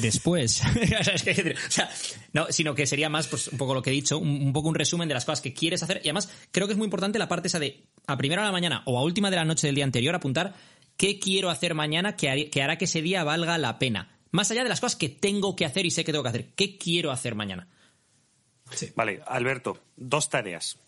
Después, 0.00 0.62
o 1.66 1.70
sea, 1.70 1.90
no, 2.32 2.46
sino 2.50 2.74
que 2.74 2.86
sería 2.86 3.08
más, 3.08 3.26
pues, 3.26 3.48
un 3.48 3.58
poco 3.58 3.74
lo 3.74 3.82
que 3.82 3.90
he 3.90 3.92
dicho, 3.92 4.16
un, 4.18 4.28
un 4.28 4.52
poco 4.52 4.68
un 4.68 4.76
resumen 4.76 5.08
de 5.08 5.14
las 5.14 5.24
cosas 5.24 5.40
que 5.40 5.54
quieres 5.54 5.82
hacer. 5.82 5.98
Y 6.04 6.08
además, 6.08 6.28
creo 6.52 6.66
que 6.68 6.72
es 6.74 6.78
muy 6.78 6.84
importante 6.84 7.18
la 7.18 7.26
parte 7.28 7.48
esa 7.48 7.58
de 7.58 7.84
a 8.06 8.16
primera 8.16 8.42
hora 8.42 8.46
de 8.48 8.52
la 8.52 8.56
mañana 8.56 8.82
o 8.86 8.96
a 8.98 9.02
última 9.02 9.28
de 9.30 9.36
la 9.36 9.44
noche 9.44 9.66
del 9.66 9.74
día 9.74 9.84
anterior 9.84 10.14
apuntar 10.14 10.54
qué 10.96 11.18
quiero 11.18 11.50
hacer 11.50 11.74
mañana 11.74 12.14
que, 12.16 12.28
har- 12.30 12.50
que 12.50 12.62
hará 12.62 12.78
que 12.78 12.84
ese 12.84 13.02
día 13.02 13.24
valga 13.24 13.58
la 13.58 13.78
pena. 13.80 14.16
Más 14.30 14.50
allá 14.52 14.62
de 14.62 14.68
las 14.68 14.80
cosas 14.80 14.96
que 14.96 15.08
tengo 15.08 15.56
que 15.56 15.64
hacer 15.64 15.84
y 15.86 15.90
sé 15.90 16.04
que 16.04 16.12
tengo 16.12 16.22
que 16.22 16.28
hacer. 16.28 16.54
¿Qué 16.54 16.78
quiero 16.78 17.10
hacer 17.10 17.34
mañana? 17.34 17.68
Vale, 18.94 19.20
Alberto, 19.26 19.78
dos 19.96 20.28
tareas. 20.28 20.78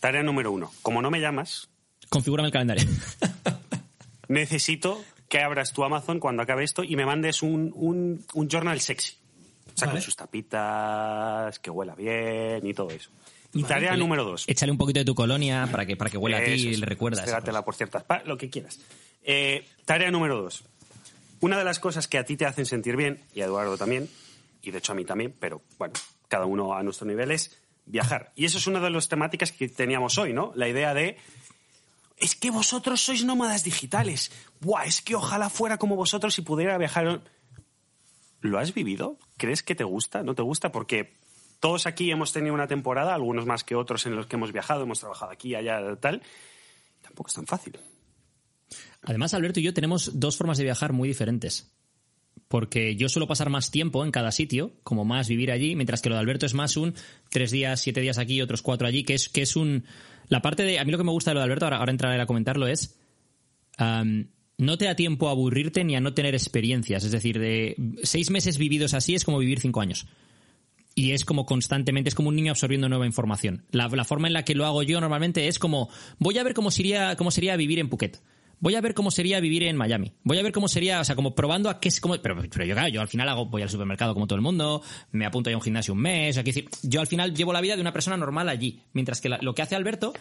Tarea 0.00 0.22
número 0.22 0.52
uno. 0.52 0.72
Como 0.82 1.00
no 1.02 1.10
me 1.10 1.20
llamas, 1.20 1.68
Configúrame 2.10 2.48
el 2.48 2.52
calendario. 2.52 2.86
necesito 4.30 5.02
que 5.28 5.40
abras 5.40 5.72
tu 5.72 5.84
Amazon 5.84 6.18
cuando 6.18 6.42
acabe 6.42 6.64
esto 6.64 6.82
y 6.82 6.96
me 6.96 7.04
mandes 7.04 7.42
un, 7.42 7.72
un, 7.74 8.24
un 8.34 8.48
journal 8.48 8.80
sexy. 8.80 9.16
O 9.74 9.78
sea, 9.78 9.86
Vale. 9.86 9.98
con 9.98 10.02
sus 10.02 10.16
tapitas, 10.16 11.58
que 11.58 11.70
huela 11.70 11.94
bien 11.94 12.66
y 12.66 12.74
todo 12.74 12.90
eso. 12.90 13.10
Y 13.52 13.64
tarea 13.64 13.96
número 13.96 14.24
dos. 14.24 14.44
Échale 14.46 14.70
un 14.70 14.78
poquito 14.78 15.00
de 15.00 15.04
tu 15.04 15.14
colonia 15.14 15.68
para 15.70 15.84
que, 15.84 15.96
para 15.96 16.10
que 16.10 16.16
huela 16.16 16.38
a 16.38 16.44
ti 16.44 16.52
y 16.52 16.76
le 16.76 16.86
recuerdas. 16.86 17.24
Pégatela 17.24 17.64
por 17.64 17.74
ciertas 17.74 18.04
lo 18.24 18.38
que 18.38 18.48
quieras. 18.48 18.80
Eh, 19.22 19.66
tarea 19.84 20.10
número 20.10 20.40
dos. 20.40 20.64
Una 21.40 21.58
de 21.58 21.64
las 21.64 21.80
cosas 21.80 22.06
que 22.06 22.18
a 22.18 22.24
ti 22.24 22.36
te 22.36 22.46
hacen 22.46 22.66
sentir 22.66 22.96
bien, 22.96 23.20
y 23.34 23.40
a 23.40 23.46
Eduardo 23.46 23.76
también, 23.78 24.08
y 24.62 24.70
de 24.70 24.78
hecho 24.78 24.92
a 24.92 24.94
mí 24.94 25.04
también, 25.04 25.34
pero 25.38 25.62
bueno, 25.78 25.94
cada 26.28 26.44
uno 26.44 26.74
a 26.74 26.82
nuestro 26.82 27.06
nivel, 27.06 27.30
es 27.30 27.58
viajar. 27.86 28.30
Y 28.36 28.44
eso 28.44 28.58
es 28.58 28.66
una 28.66 28.78
de 28.78 28.90
las 28.90 29.08
temáticas 29.08 29.50
que 29.50 29.68
teníamos 29.68 30.18
hoy, 30.18 30.32
¿no? 30.32 30.52
La 30.54 30.68
idea 30.68 30.94
de. 30.94 31.16
Es 32.20 32.34
que 32.36 32.50
vosotros 32.50 33.00
sois 33.00 33.24
nómadas 33.24 33.64
digitales. 33.64 34.30
Buah, 34.60 34.84
es 34.84 35.00
que 35.00 35.16
ojalá 35.16 35.48
fuera 35.48 35.78
como 35.78 35.96
vosotros 35.96 36.38
y 36.38 36.42
pudiera 36.42 36.76
viajar. 36.78 37.22
¿Lo 38.40 38.58
has 38.58 38.74
vivido? 38.74 39.18
¿Crees 39.38 39.62
que 39.62 39.74
te 39.74 39.84
gusta? 39.84 40.22
¿No 40.22 40.34
te 40.34 40.42
gusta? 40.42 40.70
Porque 40.70 41.14
todos 41.60 41.86
aquí 41.86 42.10
hemos 42.10 42.32
tenido 42.32 42.54
una 42.54 42.66
temporada, 42.66 43.14
algunos 43.14 43.46
más 43.46 43.64
que 43.64 43.74
otros, 43.74 44.06
en 44.06 44.16
los 44.16 44.26
que 44.26 44.36
hemos 44.36 44.52
viajado, 44.52 44.82
hemos 44.82 45.00
trabajado 45.00 45.32
aquí, 45.32 45.54
allá, 45.54 45.96
tal. 45.96 46.22
Tampoco 47.02 47.28
es 47.28 47.34
tan 47.34 47.46
fácil. 47.46 47.78
Además, 49.02 49.34
Alberto 49.34 49.60
y 49.60 49.62
yo 49.62 49.74
tenemos 49.74 50.20
dos 50.20 50.36
formas 50.36 50.58
de 50.58 50.64
viajar 50.64 50.92
muy 50.92 51.08
diferentes. 51.08 51.72
Porque 52.48 52.96
yo 52.96 53.08
suelo 53.08 53.28
pasar 53.28 53.48
más 53.48 53.70
tiempo 53.70 54.04
en 54.04 54.10
cada 54.10 54.32
sitio, 54.32 54.72
como 54.82 55.04
más 55.04 55.28
vivir 55.28 55.52
allí, 55.52 55.76
mientras 55.76 56.02
que 56.02 56.08
lo 56.08 56.16
de 56.16 56.20
Alberto 56.20 56.46
es 56.46 56.54
más 56.54 56.76
un 56.76 56.94
tres 57.30 57.50
días, 57.50 57.80
siete 57.80 58.00
días 58.00 58.18
aquí, 58.18 58.42
otros 58.42 58.62
cuatro 58.62 58.88
allí, 58.88 59.04
que 59.04 59.14
es, 59.14 59.28
que 59.28 59.42
es 59.42 59.56
un... 59.56 59.84
La 60.30 60.40
parte 60.40 60.62
de... 60.62 60.78
A 60.78 60.84
mí 60.84 60.90
lo 60.90 60.96
que 60.96 61.04
me 61.04 61.10
gusta 61.10 61.32
de 61.32 61.34
lo 61.34 61.40
de 61.40 61.44
Alberto, 61.44 61.66
ahora, 61.66 61.90
entraré 61.90 62.18
a 62.18 62.24
comentarlo, 62.24 62.66
es... 62.66 62.98
no 63.76 64.78
te 64.78 64.84
da 64.86 64.94
tiempo 64.94 65.28
a 65.28 65.32
aburrirte 65.32 65.84
ni 65.84 65.96
a 65.96 66.00
no 66.00 66.14
tener 66.14 66.34
experiencias. 66.34 67.04
Es 67.04 67.12
decir, 67.12 67.38
de 67.38 67.76
seis 68.02 68.30
meses 68.30 68.56
vividos 68.56 68.94
así 68.94 69.14
es 69.14 69.24
como 69.24 69.38
vivir 69.38 69.60
cinco 69.60 69.82
años. 69.82 70.06
Y 70.94 71.12
es 71.12 71.24
como 71.24 71.46
constantemente, 71.46 72.08
es 72.08 72.14
como 72.14 72.30
un 72.30 72.36
niño 72.36 72.52
absorbiendo 72.52 72.88
nueva 72.88 73.06
información. 73.06 73.66
La, 73.70 73.88
la 73.88 74.04
forma 74.04 74.28
en 74.28 74.32
la 74.32 74.44
que 74.44 74.54
lo 74.54 74.66
hago 74.66 74.82
yo 74.82 75.00
normalmente 75.00 75.46
es 75.46 75.58
como, 75.58 75.88
voy 76.18 76.38
a 76.38 76.42
ver 76.42 76.54
cómo 76.54 76.70
sería, 76.70 77.16
cómo 77.16 77.30
sería 77.30 77.56
vivir 77.56 77.78
en 77.78 77.88
Phuket. 77.88 78.20
Voy 78.60 78.74
a 78.74 78.80
ver 78.82 78.92
cómo 78.92 79.10
sería 79.10 79.40
vivir 79.40 79.62
en 79.62 79.76
Miami. 79.76 80.12
Voy 80.22 80.38
a 80.38 80.42
ver 80.42 80.52
cómo 80.52 80.68
sería, 80.68 81.00
o 81.00 81.04
sea, 81.04 81.16
como 81.16 81.34
probando 81.34 81.70
a 81.70 81.80
qué 81.80 81.88
es 81.88 81.98
como. 82.00 82.14
Pero, 82.20 82.42
yo, 82.44 82.74
claro, 82.74 82.88
yo 82.88 83.00
al 83.00 83.08
final 83.08 83.28
hago, 83.28 83.46
voy 83.46 83.62
al 83.62 83.70
supermercado 83.70 84.12
como 84.12 84.26
todo 84.26 84.36
el 84.36 84.42
mundo, 84.42 84.82
me 85.12 85.24
apunto 85.24 85.48
a 85.48 85.54
un 85.54 85.62
gimnasio 85.62 85.94
un 85.94 86.00
mes. 86.00 86.36
Aquí, 86.36 86.52
yo 86.82 87.00
al 87.00 87.06
final 87.06 87.34
llevo 87.34 87.54
la 87.54 87.62
vida 87.62 87.74
de 87.74 87.80
una 87.80 87.92
persona 87.92 88.18
normal 88.18 88.50
allí. 88.50 88.82
Mientras 88.92 89.22
que 89.22 89.30
lo 89.30 89.54
que 89.54 89.62
hace 89.62 89.76
Alberto, 89.76 90.12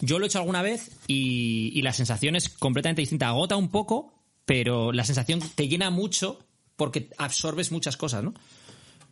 yo 0.00 0.18
lo 0.18 0.24
he 0.24 0.28
hecho 0.28 0.38
alguna 0.38 0.62
vez 0.62 0.90
y, 1.08 1.82
la 1.82 1.92
sensación 1.92 2.36
es 2.36 2.48
completamente 2.48 3.02
distinta. 3.02 3.28
Agota 3.28 3.56
un 3.56 3.70
poco, 3.70 4.14
pero 4.44 4.92
la 4.92 5.04
sensación 5.04 5.40
te 5.54 5.66
llena 5.66 5.90
mucho 5.90 6.38
porque 6.76 7.10
absorbes 7.18 7.72
muchas 7.72 7.96
cosas, 7.96 8.22
¿no? 8.22 8.34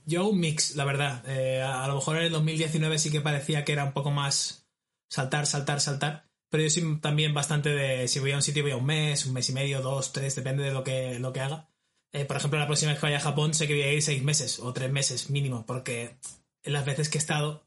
Yo 0.06 0.28
un 0.28 0.38
mix, 0.38 0.76
la 0.76 0.84
verdad. 0.84 1.24
Eh, 1.26 1.60
a 1.60 1.86
lo 1.88 1.96
mejor 1.96 2.16
en 2.18 2.24
el 2.24 2.32
2019 2.32 2.98
sí 2.98 3.10
que 3.10 3.20
parecía 3.20 3.64
que 3.64 3.72
era 3.72 3.84
un 3.84 3.92
poco 3.92 4.10
más 4.10 4.68
saltar, 5.08 5.46
saltar, 5.46 5.80
saltar. 5.80 6.27
Pero 6.50 6.62
yo 6.62 6.70
soy 6.70 6.98
también 7.00 7.34
bastante 7.34 7.70
de 7.70 8.08
si 8.08 8.20
voy 8.20 8.32
a 8.32 8.36
un 8.36 8.42
sitio 8.42 8.62
voy 8.62 8.72
a 8.72 8.76
un 8.76 8.86
mes, 8.86 9.26
un 9.26 9.34
mes 9.34 9.48
y 9.50 9.52
medio, 9.52 9.82
dos, 9.82 10.12
tres, 10.12 10.34
depende 10.34 10.64
de 10.64 10.72
lo 10.72 10.82
que, 10.82 11.18
lo 11.18 11.32
que 11.32 11.40
haga. 11.40 11.68
Eh, 12.12 12.24
por 12.24 12.36
ejemplo, 12.36 12.58
la 12.58 12.66
próxima 12.66 12.92
vez 12.92 13.00
que 13.00 13.06
vaya 13.06 13.18
a 13.18 13.20
Japón 13.20 13.52
sé 13.52 13.66
que 13.66 13.74
voy 13.74 13.82
a 13.82 13.92
ir 13.92 14.02
seis 14.02 14.22
meses 14.22 14.58
o 14.60 14.72
tres 14.72 14.90
meses 14.90 15.30
mínimo, 15.30 15.66
porque 15.66 16.16
las 16.64 16.86
veces 16.86 17.08
que 17.10 17.18
he 17.18 17.20
estado, 17.20 17.66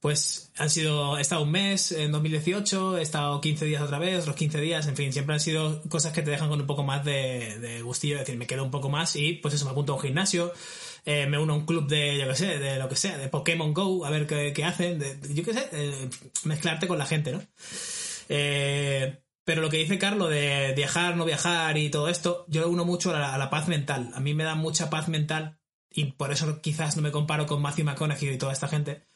pues 0.00 0.52
han 0.56 0.70
sido, 0.70 1.16
he 1.18 1.20
estado 1.20 1.42
un 1.42 1.52
mes 1.52 1.92
en 1.92 2.10
2018, 2.10 2.98
he 2.98 3.02
estado 3.02 3.40
15 3.40 3.66
días 3.66 3.82
otra 3.82 3.98
vez, 4.00 4.26
los 4.26 4.34
15 4.34 4.60
días, 4.60 4.86
en 4.88 4.96
fin, 4.96 5.12
siempre 5.12 5.34
han 5.34 5.40
sido 5.40 5.82
cosas 5.84 6.12
que 6.12 6.22
te 6.22 6.30
dejan 6.30 6.48
con 6.48 6.60
un 6.60 6.66
poco 6.66 6.82
más 6.82 7.04
de, 7.04 7.58
de 7.60 7.82
gustillo, 7.82 8.16
es 8.16 8.20
decir, 8.20 8.36
me 8.36 8.48
quedo 8.48 8.64
un 8.64 8.70
poco 8.72 8.88
más 8.88 9.14
y 9.14 9.34
pues 9.34 9.54
eso, 9.54 9.64
me 9.64 9.70
apunto 9.72 9.92
a 9.92 9.96
un 9.96 10.02
gimnasio, 10.02 10.52
eh, 11.04 11.26
me 11.26 11.38
uno 11.38 11.52
a 11.54 11.56
un 11.56 11.66
club 11.66 11.86
de, 11.88 12.18
yo 12.18 12.28
qué 12.28 12.34
sé, 12.34 12.58
de 12.58 12.78
lo 12.78 12.88
que 12.88 12.96
sea, 12.96 13.16
de 13.16 13.28
Pokémon 13.28 13.72
Go, 13.72 14.04
a 14.04 14.10
ver 14.10 14.26
qué, 14.26 14.52
qué 14.52 14.64
hacen, 14.64 14.98
de, 14.98 15.18
yo 15.34 15.44
qué 15.44 15.54
sé, 15.54 15.68
eh, 15.72 16.08
mezclarte 16.44 16.88
con 16.88 16.98
la 16.98 17.06
gente, 17.06 17.32
¿no? 17.32 17.42
Eh, 18.28 19.22
pero 19.44 19.62
lo 19.62 19.70
que 19.70 19.78
dice 19.78 19.98
Carlos 19.98 20.28
de 20.28 20.74
viajar, 20.76 21.16
no 21.16 21.24
viajar 21.24 21.78
y 21.78 21.88
todo 21.88 22.08
esto, 22.08 22.44
yo 22.48 22.60
lo 22.60 22.68
uno 22.68 22.84
mucho 22.84 23.14
a 23.14 23.38
la, 23.38 23.50
paz 23.50 23.66
mental. 23.66 24.10
A 24.14 24.20
mí 24.20 24.34
me 24.34 24.44
da 24.44 24.54
mucha 24.54 24.90
paz 24.90 25.08
mental 25.08 25.58
y 25.90 26.12
por 26.12 26.32
eso 26.32 26.60
quizás 26.60 26.96
no 26.96 27.02
me 27.02 27.10
comparo 27.10 27.46
con 27.46 27.62
Matthew 27.62 27.86
McConaughey 27.86 28.34
y 28.34 28.36
toda 28.38 28.52
esta 28.52 28.68
gente. 28.68 29.06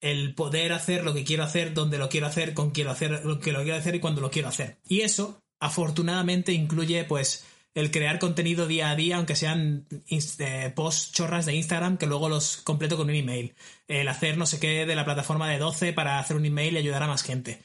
El 0.00 0.34
poder 0.34 0.72
hacer 0.72 1.04
lo 1.04 1.12
que 1.12 1.24
quiero 1.24 1.44
hacer, 1.44 1.74
donde 1.74 1.98
lo 1.98 2.08
quiero 2.08 2.26
hacer, 2.26 2.54
con 2.54 2.70
quién 2.70 2.86
lo 2.86 2.92
hacer, 2.92 3.24
lo 3.26 3.40
que 3.40 3.52
lo 3.52 3.62
quiero 3.62 3.76
hacer 3.76 3.94
y 3.94 4.00
cuando 4.00 4.22
lo 4.22 4.30
quiero 4.30 4.48
hacer. 4.48 4.78
Y 4.88 5.02
eso, 5.02 5.42
afortunadamente, 5.60 6.52
incluye 6.52 7.04
pues 7.04 7.44
el 7.74 7.90
crear 7.90 8.18
contenido 8.18 8.66
día 8.66 8.90
a 8.90 8.96
día, 8.96 9.16
aunque 9.16 9.36
sean 9.36 9.86
eh, 10.08 10.72
posts 10.74 11.12
chorras 11.12 11.46
de 11.46 11.54
Instagram 11.54 11.96
que 11.96 12.06
luego 12.06 12.28
los 12.28 12.56
completo 12.56 12.96
con 12.96 13.08
un 13.08 13.14
email. 13.14 13.54
El 13.86 14.08
hacer 14.08 14.36
no 14.36 14.46
sé 14.46 14.58
qué 14.58 14.86
de 14.86 14.96
la 14.96 15.04
plataforma 15.04 15.48
de 15.48 15.58
12 15.58 15.92
para 15.92 16.18
hacer 16.18 16.36
un 16.36 16.46
email 16.46 16.74
y 16.74 16.78
ayudar 16.78 17.02
a 17.02 17.06
más 17.06 17.22
gente. 17.22 17.60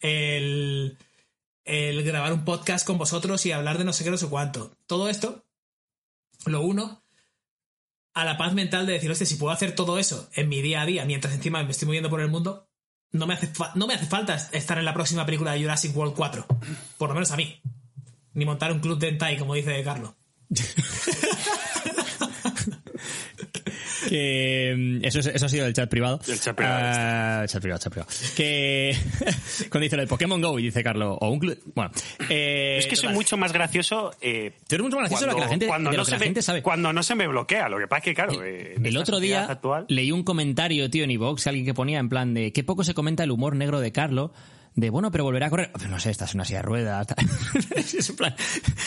El, 0.00 0.98
el 1.64 2.02
grabar 2.04 2.32
un 2.32 2.44
podcast 2.44 2.86
con 2.86 2.98
vosotros 2.98 3.44
y 3.46 3.52
hablar 3.52 3.78
de 3.78 3.84
no 3.84 3.92
sé 3.92 4.04
qué, 4.04 4.10
no 4.10 4.18
sé 4.18 4.28
cuánto. 4.28 4.76
Todo 4.86 5.08
esto, 5.08 5.44
lo 6.46 6.62
uno 6.62 7.02
a 8.14 8.24
la 8.24 8.38
paz 8.38 8.54
mental 8.54 8.86
de 8.86 8.94
decir, 8.94 9.10
hostia, 9.10 9.26
si 9.26 9.36
puedo 9.36 9.52
hacer 9.52 9.74
todo 9.74 9.98
eso 9.98 10.30
en 10.34 10.48
mi 10.48 10.62
día 10.62 10.80
a 10.80 10.86
día, 10.86 11.04
mientras 11.04 11.34
encima 11.34 11.62
me 11.62 11.70
estoy 11.70 11.86
moviendo 11.86 12.08
por 12.08 12.20
el 12.20 12.30
mundo, 12.30 12.66
no 13.12 13.26
me 13.26 13.34
hace, 13.34 13.52
no 13.74 13.86
me 13.86 13.94
hace 13.94 14.06
falta 14.06 14.36
estar 14.52 14.78
en 14.78 14.84
la 14.84 14.94
próxima 14.94 15.26
película 15.26 15.52
de 15.52 15.60
Jurassic 15.60 15.94
World 15.96 16.14
4. 16.14 16.46
Por 16.98 17.08
lo 17.08 17.14
menos 17.14 17.30
a 17.30 17.36
mí. 17.36 17.60
Ni 18.32 18.44
montar 18.44 18.72
un 18.72 18.80
club 18.80 18.98
de 18.98 19.08
hentai, 19.08 19.38
como 19.38 19.54
dice 19.54 19.82
Carlos. 19.82 20.14
Que 24.08 24.74
mm, 24.76 25.04
eso, 25.04 25.20
es- 25.20 25.26
eso 25.26 25.46
ha 25.46 25.48
sido 25.48 25.66
el 25.66 25.72
chat 25.72 25.88
privado. 25.88 26.20
El 26.28 26.40
chat 26.40 26.54
privado, 26.56 26.76
Ah, 26.82 27.44
chat 27.46 27.60
privado, 27.60 27.80
chat 27.82 27.92
privado. 27.92 28.12
Que 28.36 28.96
cuando 29.70 29.80
dice 29.84 29.96
lo 29.96 30.02
de 30.02 30.08
Pokémon 30.08 30.40
Go 30.40 30.58
y 30.58 30.64
dice 30.64 30.82
Carlos, 30.82 31.16
o 31.20 31.28
un 31.30 31.38
club. 31.38 31.58
Bueno, 31.74 31.90
eh, 32.28 32.76
es 32.78 32.86
que 32.86 32.96
soy 32.96 33.04
total. 33.06 33.14
mucho 33.16 33.36
más 33.36 33.52
gracioso. 33.52 34.12
Eh, 34.20 34.52
Tú 34.68 34.74
eres 34.76 34.84
mucho 34.84 34.96
más 34.96 35.08
gracioso 35.10 35.24
de 35.26 35.30
lo 35.32 35.36
que 35.36 35.42
la 35.44 35.48
gente, 35.48 35.66
cuando 35.66 35.92
no 35.92 36.04
se 36.04 36.10
la 36.12 36.18
me, 36.18 36.24
gente 36.26 36.42
sabe. 36.42 36.62
Cuando 36.62 36.92
no 36.92 37.02
se 37.02 37.14
me 37.14 37.26
bloquea. 37.26 37.68
Lo 37.68 37.78
que 37.78 37.86
pasa 37.86 37.98
es 38.00 38.04
que, 38.04 38.14
claro, 38.14 38.42
eh, 38.44 38.74
en 38.76 38.86
El 38.86 38.96
otro 38.96 39.20
día 39.20 39.44
actual, 39.44 39.86
leí 39.88 40.12
un 40.12 40.22
comentario, 40.22 40.88
tío, 40.90 41.04
en 41.04 41.10
iVox, 41.10 41.46
alguien 41.46 41.64
que 41.64 41.74
ponía 41.74 41.98
en 41.98 42.08
plan 42.08 42.34
de 42.34 42.52
qué 42.52 42.62
poco 42.64 42.84
se 42.84 42.94
comenta 42.94 43.24
el 43.24 43.30
humor 43.30 43.56
negro 43.56 43.80
de 43.80 43.92
Carlo, 43.92 44.32
de 44.76 44.90
bueno, 44.90 45.10
pero 45.10 45.24
volverá 45.24 45.46
a 45.46 45.50
correr. 45.50 45.70
No 45.88 45.98
sé, 45.98 46.10
esta 46.10 46.26
es 46.26 46.34
una 46.34 46.44
silla 46.44 46.58
de 46.58 46.62
ruedas. 46.62 47.06
es 47.76 48.10
en 48.10 48.16
plan, 48.16 48.34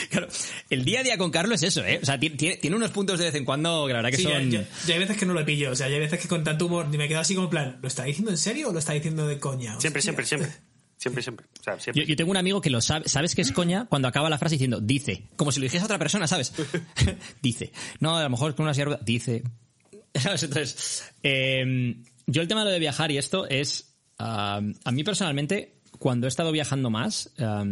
claro, 0.09 0.27
el 0.69 0.85
día 0.85 1.01
a 1.01 1.03
día 1.03 1.17
con 1.17 1.31
Carlos 1.31 1.61
es 1.61 1.69
eso, 1.75 1.83
¿eh? 1.85 1.99
O 2.01 2.05
sea, 2.05 2.19
tiene, 2.19 2.35
tiene- 2.57 2.75
unos 2.75 2.91
puntos 2.91 3.19
de 3.19 3.25
vez 3.25 3.35
en 3.35 3.43
cuando 3.43 3.85
que 3.87 3.93
la 3.93 3.99
verdad 4.01 4.11
que 4.11 4.17
Sí, 4.17 4.23
yo, 4.23 4.29
son. 4.29 4.51
yo- 4.51 4.61
yo 4.87 4.93
hay 4.93 4.99
veces 4.99 5.17
que 5.17 5.25
no 5.25 5.33
lo 5.33 5.43
pillo, 5.43 5.71
o 5.71 5.75
sea, 5.75 5.87
yo 5.89 5.95
hay 5.95 5.99
veces 6.01 6.19
que 6.19 6.27
con 6.27 6.43
tanto 6.43 6.67
humor 6.67 6.87
me 6.87 7.07
quedo 7.07 7.19
así 7.19 7.33
como 7.35 7.47
en 7.47 7.51
plan, 7.51 7.79
¿lo 7.81 7.87
está 7.87 8.03
diciendo 8.03 8.31
en 8.31 8.37
serio 8.37 8.69
o 8.69 8.71
lo 8.73 8.79
está 8.79 8.93
diciendo 8.93 9.27
de 9.27 9.39
coña? 9.39 9.79
Siempre, 9.81 9.99
Hostia. 9.99 10.01
siempre, 10.01 10.25
siempre. 10.25 10.49
Siempre, 10.97 11.23
siempre. 11.23 11.45
O 11.59 11.63
sea, 11.63 11.75
Yo, 11.75 11.81
siempre. 11.81 12.05
yo 12.05 12.15
tengo 12.17 12.29
un 12.31 12.37
amigo 12.37 12.59
que 12.61 12.69
lo 12.69 12.81
sabe, 12.81 13.07
sabes 13.07 13.33
que 13.33 13.41
es 13.41 13.51
coña 13.53 13.85
cuando 13.89 14.07
acaba 14.09 14.29
la 14.29 14.37
frase 14.37 14.55
diciendo 14.55 14.81
dice, 14.81 15.23
como 15.37 15.51
si 15.51 15.59
lo 15.59 15.63
dijese 15.63 15.81
a 15.81 15.85
otra 15.85 15.97
persona, 15.97 16.27
¿sabes? 16.27 16.51
dice. 17.41 17.71
No, 17.99 18.17
a 18.17 18.23
lo 18.23 18.29
mejor 18.29 18.53
con 18.53 18.65
una 18.65 18.73
silla 18.73 18.81
de 18.83 18.85
ruedas, 18.89 19.05
dice. 19.05 19.43
¿Sabes? 20.13 20.43
Entonces, 20.43 21.03
eh, 21.23 21.95
yo 22.27 22.41
el 22.41 22.47
tema 22.49 22.61
de 22.61 22.65
lo 22.65 22.71
de 22.71 22.79
viajar 22.79 23.11
y 23.11 23.17
esto 23.17 23.47
es, 23.47 23.95
a 24.17 24.59
mí 24.91 25.03
personalmente, 25.05 25.78
cuando 25.99 26.27
he 26.27 26.29
estado 26.29 26.51
viajando 26.51 26.89
más, 26.89 27.31
ah, 27.39 27.63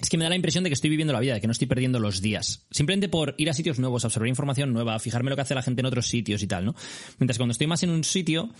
es 0.00 0.08
que 0.08 0.18
me 0.18 0.24
da 0.24 0.30
la 0.30 0.36
impresión 0.36 0.64
de 0.64 0.70
que 0.70 0.74
estoy 0.74 0.90
viviendo 0.90 1.12
la 1.12 1.20
vida, 1.20 1.34
de 1.34 1.40
que 1.40 1.46
no 1.46 1.52
estoy 1.52 1.68
perdiendo 1.68 2.00
los 2.00 2.20
días. 2.20 2.66
Simplemente 2.70 3.08
por 3.08 3.34
ir 3.38 3.48
a 3.50 3.54
sitios 3.54 3.78
nuevos, 3.78 4.04
absorber 4.04 4.28
información 4.28 4.72
nueva, 4.72 4.98
fijarme 4.98 5.30
lo 5.30 5.36
que 5.36 5.42
hace 5.42 5.54
la 5.54 5.62
gente 5.62 5.80
en 5.80 5.86
otros 5.86 6.08
sitios 6.08 6.42
y 6.42 6.46
tal, 6.48 6.64
¿no? 6.64 6.74
Mientras 7.18 7.38
cuando 7.38 7.52
estoy 7.52 7.68
más 7.68 7.82
en 7.84 7.90
un 7.90 8.02
sitio, 8.02 8.50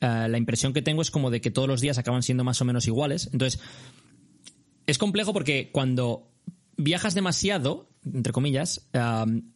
eh, 0.00 0.26
la 0.28 0.38
impresión 0.38 0.72
que 0.72 0.80
tengo 0.80 1.02
es 1.02 1.10
como 1.10 1.30
de 1.30 1.40
que 1.42 1.50
todos 1.50 1.68
los 1.68 1.82
días 1.82 1.98
acaban 1.98 2.22
siendo 2.22 2.44
más 2.44 2.60
o 2.62 2.64
menos 2.64 2.86
iguales. 2.86 3.28
Entonces, 3.32 3.60
es 4.86 4.96
complejo 4.96 5.34
porque 5.34 5.70
cuando 5.70 6.30
viajas 6.78 7.14
demasiado, 7.14 7.90
entre 8.04 8.32
comillas, 8.32 8.88
am, 8.94 9.52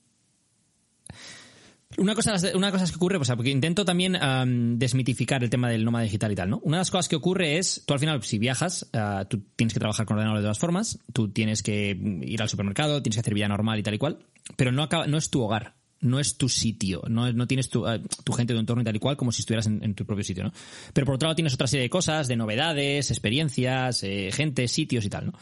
una 1.97 2.14
cosa, 2.14 2.36
una 2.55 2.70
cosa 2.70 2.86
que 2.86 2.95
ocurre, 2.95 3.16
o 3.16 3.24
sea, 3.24 3.34
porque 3.34 3.51
intento 3.51 3.84
también 3.84 4.14
am, 4.16 4.78
desmitificar 4.78 5.43
el 5.43 5.51
tema 5.51 5.68
del 5.68 5.84
nómada 5.84 6.05
digital 6.05 6.30
y 6.30 6.36
tal, 6.36 6.51
¿no? 6.51 6.61
Una 6.62 6.76
de 6.76 6.80
las 6.82 6.91
cosas 6.91 7.09
que 7.09 7.16
ocurre 7.16 7.59
es, 7.59 7.82
tú 7.84 7.95
al 7.95 8.01
final, 8.01 8.22
si 8.22 8.38
viajas, 8.38 8.88
ah, 8.93 9.26
tú 9.28 9.43
tienes 9.57 9.74
que 9.74 9.80
trabajar 9.80 10.07
con 10.07 10.16
ordenador 10.16 10.38
de 10.38 10.45
todas 10.45 10.59
formas, 10.59 11.01
tú 11.12 11.30
tienes 11.30 11.62
que 11.62 11.99
ir 12.22 12.41
al 12.41 12.49
supermercado, 12.49 13.03
tienes 13.03 13.16
que 13.16 13.20
hacer 13.20 13.34
vida 13.34 13.49
normal 13.49 13.78
y 13.80 13.82
tal 13.82 13.95
y 13.95 13.99
cual, 13.99 14.18
pero 14.57 14.70
no, 14.70 14.84
acaba, 14.84 15.09
no 15.09 15.18
es 15.18 15.30
tu 15.30 15.43
hogar, 15.43 15.74
no 16.01 16.20
es 16.20 16.36
tu 16.36 16.49
sitio, 16.49 17.03
no, 17.09 17.32
no 17.32 17.47
tienes 17.49 17.68
tu, 17.68 17.84
ah, 17.86 17.99
tu 18.24 18.32
gente 18.34 18.53
de 18.53 18.61
entorno 18.61 18.82
y 18.82 18.84
tal 18.84 18.95
y 18.95 19.01
cual 19.01 19.16
como 19.16 19.32
si 19.32 19.43
estuvieras 19.43 19.66
en, 19.66 19.95
tu 19.95 20.07
propio 20.07 20.22
sitio, 20.22 20.45
¿no? 20.45 20.53
Pero 20.93 21.07
por 21.07 21.16
otro 21.16 21.26
lado 21.26 21.34
tienes 21.34 21.55
otra 21.55 21.66
serie 21.66 21.82
de 21.82 21.91
cosas, 21.91 22.28
de 22.28 22.36
novedades, 22.36 23.11
experiencias, 23.11 24.05
eh, 24.05 24.30
gente, 24.32 24.68
sitios 24.68 25.05
y 25.05 25.11
tal, 25.11 25.26
¿no? 25.26 25.32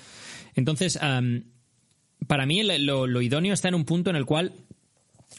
Entonces, 0.55 0.99
para 2.27 2.47
mí 2.47 2.63
lo 2.65 3.23
idóneo 3.23 3.53
está 3.53 3.69
en 3.69 3.75
un 3.75 3.85
punto 3.85 4.11
en 4.11 4.17
el 4.17 4.25
cual, 4.25 4.55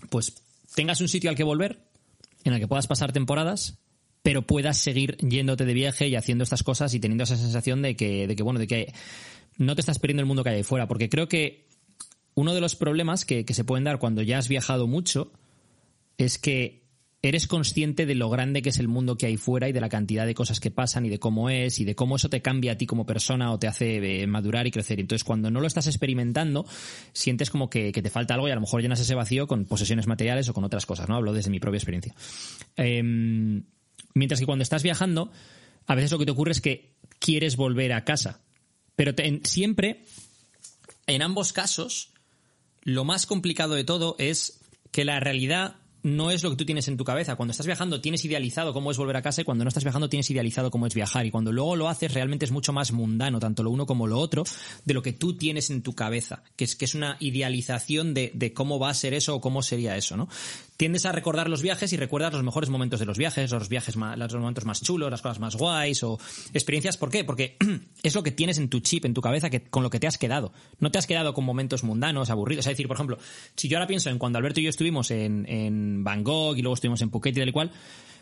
pues, 0.10 0.34
tengas 0.80 1.02
un 1.02 1.10
sitio 1.10 1.30
al 1.30 1.36
que 1.36 1.44
volver, 1.44 1.82
en 2.46 2.54
el 2.54 2.60
que 2.62 2.68
puedas 2.70 2.88
pasar 2.88 3.12
temporadas, 3.12 3.80
pero 4.24 4.44
puedas 4.44 4.78
seguir 4.78 5.18
yéndote 5.18 5.66
de 5.66 5.74
viaje 5.74 6.08
y 6.08 6.16
haciendo 6.16 6.46
estas 6.46 6.64
cosas 6.64 6.94
y 6.94 7.02
teniendo 7.02 7.26
esa 7.26 7.36
sensación 7.36 7.82
de 7.82 7.98
que, 7.98 8.28
de 8.28 8.36
que 8.38 8.44
bueno, 8.44 8.62
de 8.62 8.68
que 8.68 8.94
no 9.58 9.76
te 9.76 9.82
estás 9.82 10.00
perdiendo 10.00 10.22
el 10.22 10.28
mundo 10.28 10.42
que 10.42 10.52
hay 10.52 10.56
ahí 10.56 10.64
fuera. 10.64 10.88
Porque 10.88 11.10
creo 11.10 11.28
que 11.28 11.68
uno 12.34 12.54
de 12.54 12.62
los 12.62 12.78
problemas 12.78 13.26
que, 13.26 13.44
que 13.44 13.54
se 13.54 13.66
pueden 13.66 13.84
dar 13.84 14.00
cuando 14.00 14.22
ya 14.22 14.38
has 14.38 14.48
viajado 14.48 14.88
mucho 14.88 15.34
es 16.18 16.38
que 16.38 16.79
eres 17.22 17.48
consciente 17.48 18.06
de 18.06 18.16
lo 18.16 18.30
grande 18.30 18.62
que 18.62 18.70
es 18.70 18.80
el 18.80 18.88
mundo 18.88 19.18
que 19.18 19.26
hay 19.26 19.36
fuera 19.36 19.68
y 19.68 19.74
de 19.74 19.82
la 19.82 19.90
cantidad 19.90 20.26
de 20.26 20.34
cosas 20.34 20.60
que 20.60 20.72
pasan 20.72 21.06
y 21.06 21.10
de 21.10 21.20
cómo 21.20 21.50
es 21.50 21.80
y 21.80 21.86
de 21.86 21.94
cómo 21.96 22.16
eso 22.16 22.30
te 22.30 22.42
cambia 22.42 22.74
a 22.74 22.76
ti 22.76 22.86
como 22.86 23.06
persona 23.06 23.52
o 23.52 23.60
te 23.60 23.68
hace 23.68 24.22
eh, 24.22 24.28
madurar 24.28 24.68
y 24.68 24.72
crecer. 24.72 25.00
Entonces, 25.00 25.26
cuando 25.26 25.52
no 25.52 25.60
lo 25.60 25.68
estás 25.68 25.88
experimentando, 25.88 26.66
sientes 27.12 27.50
como 27.50 27.70
que, 27.70 27.92
te 27.92 28.10
falta 28.10 28.36
algo 28.36 28.48
y 28.48 28.52
a 28.52 28.56
lo 28.56 28.62
mejor 28.62 28.82
llenas 28.82 29.02
ese 29.02 29.16
vacío 29.16 29.48
con 29.48 29.66
posesiones 29.66 30.08
materiales 30.08 30.48
o 30.48 30.54
con 30.54 30.64
otras 30.64 30.86
cosas, 30.86 31.10
¿no? 31.10 31.16
Hablo 31.16 31.34
desde 31.34 31.50
mi 31.50 31.60
propia 31.60 31.78
experiencia. 31.78 32.16
Em, 32.78 33.64
mientras 34.14 34.40
que 34.40 34.46
cuando 34.46 34.64
estás 34.64 34.84
viajando, 34.84 35.32
a 35.88 35.96
veces 35.96 36.12
lo 36.12 36.20
que 36.20 36.26
te 36.26 36.32
ocurre 36.32 36.52
es 36.52 36.62
que 36.62 36.96
quieres 37.20 37.58
volver 37.58 37.92
a 37.92 38.06
casa. 38.06 38.42
Pero 38.96 39.14
siempre, 39.44 40.06
en 41.06 41.22
ambos 41.22 41.52
casos, 41.52 42.14
lo 42.84 43.04
más 43.04 43.26
complicado 43.26 43.76
de 43.76 43.84
todo 43.84 44.16
es 44.20 44.62
que 44.92 45.04
la 45.04 45.20
realidad 45.20 45.76
no 46.04 46.32
es 46.32 46.44
lo 46.44 46.52
que 46.52 46.56
tú 46.56 46.66
tienes 46.66 46.88
en 46.88 46.98
tu 46.98 47.04
cabeza. 47.04 47.36
Cuando 47.36 47.52
estás 47.52 47.66
viajando 47.66 48.02
tienes 48.02 48.24
idealizado 48.26 48.74
cómo 48.74 48.92
es 48.92 48.98
volver 48.98 49.18
a 49.18 49.22
casa 49.22 49.42
y 49.42 49.44
cuando 49.44 49.64
no 49.64 49.68
estás 49.70 49.84
viajando 49.84 50.10
tienes 50.10 50.30
idealizado 50.30 50.72
cómo 50.72 50.88
es 50.88 50.94
viajar. 50.94 51.26
Y 51.26 51.32
cuando 51.32 51.52
luego 51.52 51.76
lo 51.76 51.90
haces 51.90 52.14
realmente 52.14 52.46
es 52.46 52.52
mucho 52.52 52.74
más 52.74 52.92
mundano, 52.92 53.40
tanto 53.40 53.64
lo 53.64 53.72
uno 53.72 53.86
como 53.86 54.08
lo 54.08 54.20
otro, 54.20 54.44
de 54.86 54.94
lo 54.94 55.02
que 55.02 55.14
tú 55.14 55.36
tienes 55.36 55.70
en 55.70 55.82
tu 55.82 55.94
cabeza. 55.94 56.44
Que 56.56 56.66
es, 56.66 56.76
que 56.76 56.86
es 56.86 56.96
una 56.96 57.18
idealización 57.20 58.14
de, 58.14 58.32
de 58.34 58.54
cómo 58.54 58.80
va 58.80 58.90
a 58.90 58.94
ser 58.94 59.14
eso 59.14 59.36
o 59.36 59.42
cómo 59.42 59.62
sería 59.62 59.98
eso, 59.98 60.18
¿no? 60.18 60.30
Tiendes 60.80 61.06
a 61.06 61.12
recordar 61.12 61.50
los 61.50 61.62
viajes 61.62 61.92
y 61.92 61.98
recuerdas 61.98 62.32
los 62.32 62.42
mejores 62.42 62.70
momentos 62.70 63.02
de 63.02 63.06
los 63.06 63.18
viajes, 63.18 63.52
los 63.52 63.68
viajes 63.68 63.98
más, 63.98 64.18
los 64.18 64.34
momentos 64.34 64.64
más 64.64 64.82
chulos, 64.82 65.12
las 65.12 65.22
cosas 65.22 65.38
más 65.38 65.58
guays 65.58 66.04
o 66.04 66.18
experiencias. 66.54 66.96
¿Por 66.96 67.10
qué? 67.12 67.26
Porque 67.26 67.58
es 68.02 68.16
lo 68.16 68.24
que 68.24 68.32
tienes 68.32 68.58
en 68.60 68.70
tu 68.70 68.80
chip, 68.80 69.04
en 69.04 69.14
tu 69.14 69.20
cabeza, 69.20 69.50
que, 69.50 69.62
con 69.62 69.84
lo 69.84 69.90
que 69.90 70.00
te 70.00 70.08
has 70.08 70.18
quedado. 70.18 70.54
No 70.80 70.90
te 70.90 70.98
has 70.98 71.06
quedado 71.06 71.34
con 71.34 71.44
momentos 71.44 71.84
mundanos, 71.84 72.30
aburridos. 72.30 72.66
Es 72.66 72.70
decir, 72.72 72.88
por 72.88 72.96
ejemplo, 72.96 73.18
si 73.58 73.68
yo 73.68 73.76
ahora 73.78 73.88
pienso 73.88 74.10
en 74.10 74.18
cuando 74.20 74.38
Alberto 74.40 74.62
y 74.62 74.64
yo 74.64 74.70
estuvimos 74.70 75.12
en, 75.12 75.46
en 75.50 76.06
Bangkok 76.06 76.58
y 76.58 76.62
luego 76.62 76.76
estuvimos 76.76 77.02
en 77.02 77.10
Phuket 77.10 77.36
y 77.36 77.40
tal 77.42 77.50
y 77.50 77.52
cual, 77.52 77.72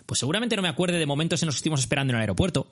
pues 0.08 0.20
seguramente 0.20 0.56
no 0.56 0.64
me 0.64 0.70
acuerde 0.70 0.98
de 0.98 1.06
momentos 1.06 1.44
en 1.44 1.46
los 1.46 1.54
que 1.56 1.60
estuvimos 1.60 1.82
esperando 1.82 2.14
en 2.14 2.16
el 2.16 2.22
aeropuerto. 2.22 2.66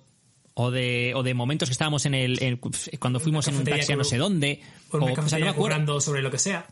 O 0.56 0.72
de, 0.72 1.12
o 1.16 1.22
de 1.22 1.36
momentos 1.36 1.70
que 1.70 1.74
estábamos 1.74 2.08
en 2.08 2.16
el, 2.16 2.42
en- 2.42 2.60
cuando 2.98 3.20
fuimos 3.20 3.48
en 3.50 3.56
un 3.58 3.66
taxi 3.66 3.92
a 3.92 3.98
no 3.98 4.04
sé 4.04 4.18
dónde. 4.18 4.62
O, 4.90 4.98
o 4.98 5.00
sea, 5.00 5.10
no 5.10 5.14
cafetería 5.14 5.46
me 5.46 5.52
acuerdo. 5.52 5.62
currando 5.76 6.02
sobre 6.02 6.24
lo 6.24 6.32
que 6.32 6.40
sea. 6.40 6.66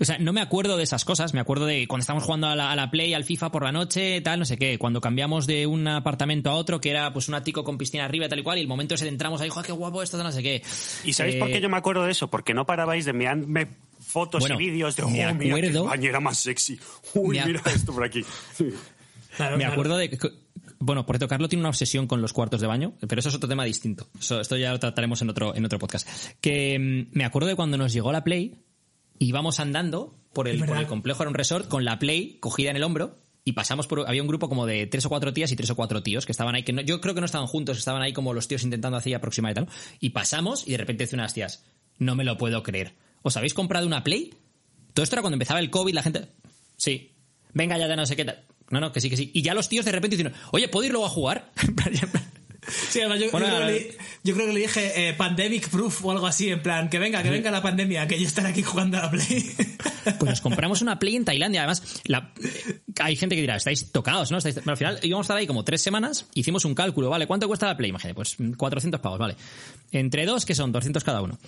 O 0.00 0.04
sea, 0.04 0.18
no 0.18 0.32
me 0.32 0.40
acuerdo 0.40 0.76
de 0.76 0.82
esas 0.82 1.04
cosas. 1.04 1.34
Me 1.34 1.40
acuerdo 1.40 1.66
de 1.66 1.86
cuando 1.86 2.00
estábamos 2.02 2.24
jugando 2.24 2.48
a 2.48 2.56
la, 2.56 2.72
a 2.72 2.76
la 2.76 2.90
Play, 2.90 3.14
al 3.14 3.22
FIFA 3.24 3.52
por 3.52 3.62
la 3.62 3.70
noche, 3.72 4.20
tal, 4.22 4.40
no 4.40 4.44
sé 4.44 4.56
qué. 4.58 4.76
Cuando 4.78 5.00
cambiamos 5.00 5.46
de 5.46 5.66
un 5.68 5.86
apartamento 5.86 6.50
a 6.50 6.54
otro, 6.54 6.80
que 6.80 6.90
era 6.90 7.12
pues 7.12 7.28
un 7.28 7.34
ático 7.34 7.62
con 7.62 7.78
piscina 7.78 8.04
arriba, 8.04 8.28
tal 8.28 8.40
y 8.40 8.42
cual, 8.42 8.58
y 8.58 8.62
el 8.62 8.66
momento 8.68 8.94
ese 8.96 9.04
de 9.04 9.10
entramos 9.10 9.40
ahí, 9.40 9.50
joder, 9.50 9.66
qué 9.66 9.72
guapo 9.72 10.02
esto, 10.02 10.20
no 10.22 10.32
sé 10.32 10.42
qué. 10.42 10.62
¿Y 11.04 11.12
sabéis 11.12 11.36
Eh, 11.36 11.38
por 11.38 11.48
qué 11.50 11.60
yo 11.60 11.68
me 11.68 11.76
acuerdo 11.76 12.04
de 12.04 12.10
eso? 12.10 12.28
Porque 12.28 12.54
no 12.54 12.66
parabais 12.66 13.04
de 13.04 13.12
enviarme 13.12 13.68
fotos 14.00 14.40
Bueno, 14.40 14.60
y 14.60 14.70
vídeos 14.70 14.96
de, 14.96 15.02
oh, 15.04 15.08
me 15.08 15.12
mira 15.12 15.38
qué 15.38 15.48
acuerdo- 15.50 15.84
bañera 15.84 16.18
más 16.20 16.38
sexy. 16.38 16.78
Uy, 17.14 17.40
mira 17.46 17.62
esto 17.66 17.92
por 17.94 18.04
aquí. 18.04 18.24
Claro, 19.36 19.56
Me 19.56 19.62
claro. 19.62 19.72
acuerdo 19.72 19.96
de 19.96 20.10
que- 20.10 20.18
bueno, 20.80 21.06
por 21.06 21.14
cierto, 21.14 21.28
Carlos 21.28 21.48
tiene 21.48 21.60
una 21.62 21.70
obsesión 21.70 22.06
con 22.06 22.20
los 22.20 22.32
cuartos 22.32 22.60
de 22.60 22.66
baño, 22.66 22.94
pero 23.08 23.18
eso 23.20 23.28
es 23.30 23.34
otro 23.34 23.48
tema 23.48 23.64
distinto. 23.64 24.08
Eso- 24.18 24.40
esto 24.40 24.56
ya 24.56 24.72
lo 24.72 24.78
trataremos 24.78 25.22
en 25.22 25.30
otro, 25.30 25.54
en 25.54 25.64
otro 25.64 25.78
podcast. 25.78 26.06
Que 26.40 26.78
mm, 27.12 27.16
me 27.16 27.24
acuerdo 27.24 27.48
de 27.48 27.54
cuando 27.56 27.76
nos 27.78 27.92
llegó 27.92 28.12
la 28.12 28.22
Play, 28.22 28.54
íbamos 29.18 29.60
andando 29.60 30.14
por 30.32 30.48
el, 30.48 30.58
por 30.64 30.76
el 30.76 30.86
complejo, 30.86 31.22
era 31.22 31.28
un 31.30 31.34
resort, 31.34 31.68
con 31.68 31.84
la 31.84 31.98
Play 31.98 32.38
cogida 32.40 32.70
en 32.70 32.76
el 32.76 32.82
hombro, 32.82 33.18
y 33.44 33.52
pasamos 33.52 33.86
por, 33.86 34.08
había 34.08 34.22
un 34.22 34.28
grupo 34.28 34.48
como 34.48 34.66
de 34.66 34.86
tres 34.86 35.04
o 35.06 35.08
cuatro 35.08 35.32
tías 35.32 35.52
y 35.52 35.56
tres 35.56 35.70
o 35.70 35.76
cuatro 35.76 36.02
tíos 36.02 36.24
que 36.26 36.32
estaban 36.32 36.54
ahí, 36.54 36.62
que 36.62 36.72
no- 36.72 36.80
yo 36.82 37.00
creo 37.00 37.14
que 37.14 37.20
no 37.20 37.26
estaban 37.26 37.46
juntos, 37.46 37.78
estaban 37.78 38.02
ahí 38.02 38.12
como 38.12 38.32
los 38.32 38.48
tíos 38.48 38.62
intentando 38.64 38.96
hacer 38.98 39.14
aproximar 39.14 39.52
y 39.52 39.54
tal, 39.54 39.68
y 40.00 40.10
pasamos 40.10 40.66
y 40.66 40.72
de 40.72 40.78
repente 40.78 41.04
dice 41.04 41.14
unas 41.16 41.34
tías, 41.34 41.64
no 41.98 42.14
me 42.16 42.24
lo 42.24 42.36
puedo 42.38 42.62
creer. 42.62 42.94
¿Os 43.22 43.36
habéis 43.36 43.54
comprado 43.54 43.86
una 43.86 44.02
Play? 44.02 44.34
Todo 44.94 45.04
esto 45.04 45.14
era 45.16 45.22
cuando 45.22 45.34
empezaba 45.36 45.60
el 45.60 45.70
COVID, 45.70 45.94
la 45.94 46.02
gente, 46.02 46.28
sí, 46.76 47.12
venga 47.52 47.76
ya 47.78 47.86
de 47.86 47.96
no 47.96 48.06
sé 48.06 48.16
qué 48.16 48.24
tal. 48.24 48.44
No, 48.70 48.80
no, 48.80 48.92
que 48.92 49.00
sí, 49.02 49.10
que 49.10 49.16
sí. 49.18 49.30
Y 49.34 49.42
ya 49.42 49.52
los 49.54 49.68
tíos 49.68 49.84
de 49.84 49.92
repente 49.92 50.16
dicen, 50.16 50.32
oye, 50.50 50.68
¿puedo 50.68 50.86
ir 50.86 50.92
luego 50.92 51.06
a 51.06 51.10
jugar? 51.10 51.52
Sí, 52.90 53.00
además 53.00 53.20
yo, 53.20 53.30
Bueno, 53.30 53.46
yo 53.48 53.54
creo, 53.56 53.66
que 53.66 53.72
le, 53.72 53.96
yo 54.24 54.34
creo 54.34 54.46
que 54.46 54.52
le 54.52 54.60
dije 54.60 55.08
eh, 55.08 55.12
pandemic 55.14 55.68
proof 55.68 56.04
o 56.04 56.10
algo 56.12 56.26
así, 56.26 56.48
en 56.50 56.62
plan, 56.62 56.88
que 56.88 56.98
venga, 56.98 57.22
que 57.22 57.30
venga 57.30 57.50
la 57.50 57.62
pandemia, 57.62 58.06
que 58.06 58.18
yo 58.18 58.26
estaré 58.26 58.48
aquí 58.48 58.62
jugando 58.62 58.98
a 58.98 59.02
la 59.02 59.10
Play. 59.10 59.50
Pues 60.18 60.28
nos 60.30 60.40
compramos 60.42 60.82
una 60.82 60.98
Play 60.98 61.16
en 61.16 61.24
Tailandia. 61.24 61.62
Además, 61.62 62.02
la- 62.04 62.30
hay 63.00 63.16
gente 63.16 63.34
que 63.34 63.40
dirá, 63.40 63.56
estáis 63.56 63.90
tocados, 63.90 64.30
¿no? 64.30 64.36
Estáis- 64.36 64.56
Pero 64.56 64.70
al 64.72 64.76
final 64.76 64.98
íbamos 65.02 65.24
a 65.24 65.26
estar 65.28 65.36
ahí 65.38 65.46
como 65.46 65.64
tres 65.64 65.80
semanas, 65.80 66.26
hicimos 66.34 66.66
un 66.66 66.74
cálculo, 66.74 67.08
¿vale? 67.08 67.26
¿Cuánto 67.26 67.48
cuesta 67.48 67.66
la 67.66 67.76
Play? 67.76 67.88
Imagínate, 67.88 68.14
pues 68.14 68.36
400 68.56 69.00
pavos, 69.00 69.18
¿vale? 69.18 69.34
Entre 69.92 70.26
dos, 70.26 70.44
que 70.44 70.54
son 70.54 70.72
200 70.72 71.02
cada 71.04 71.22
uno. 71.22 71.38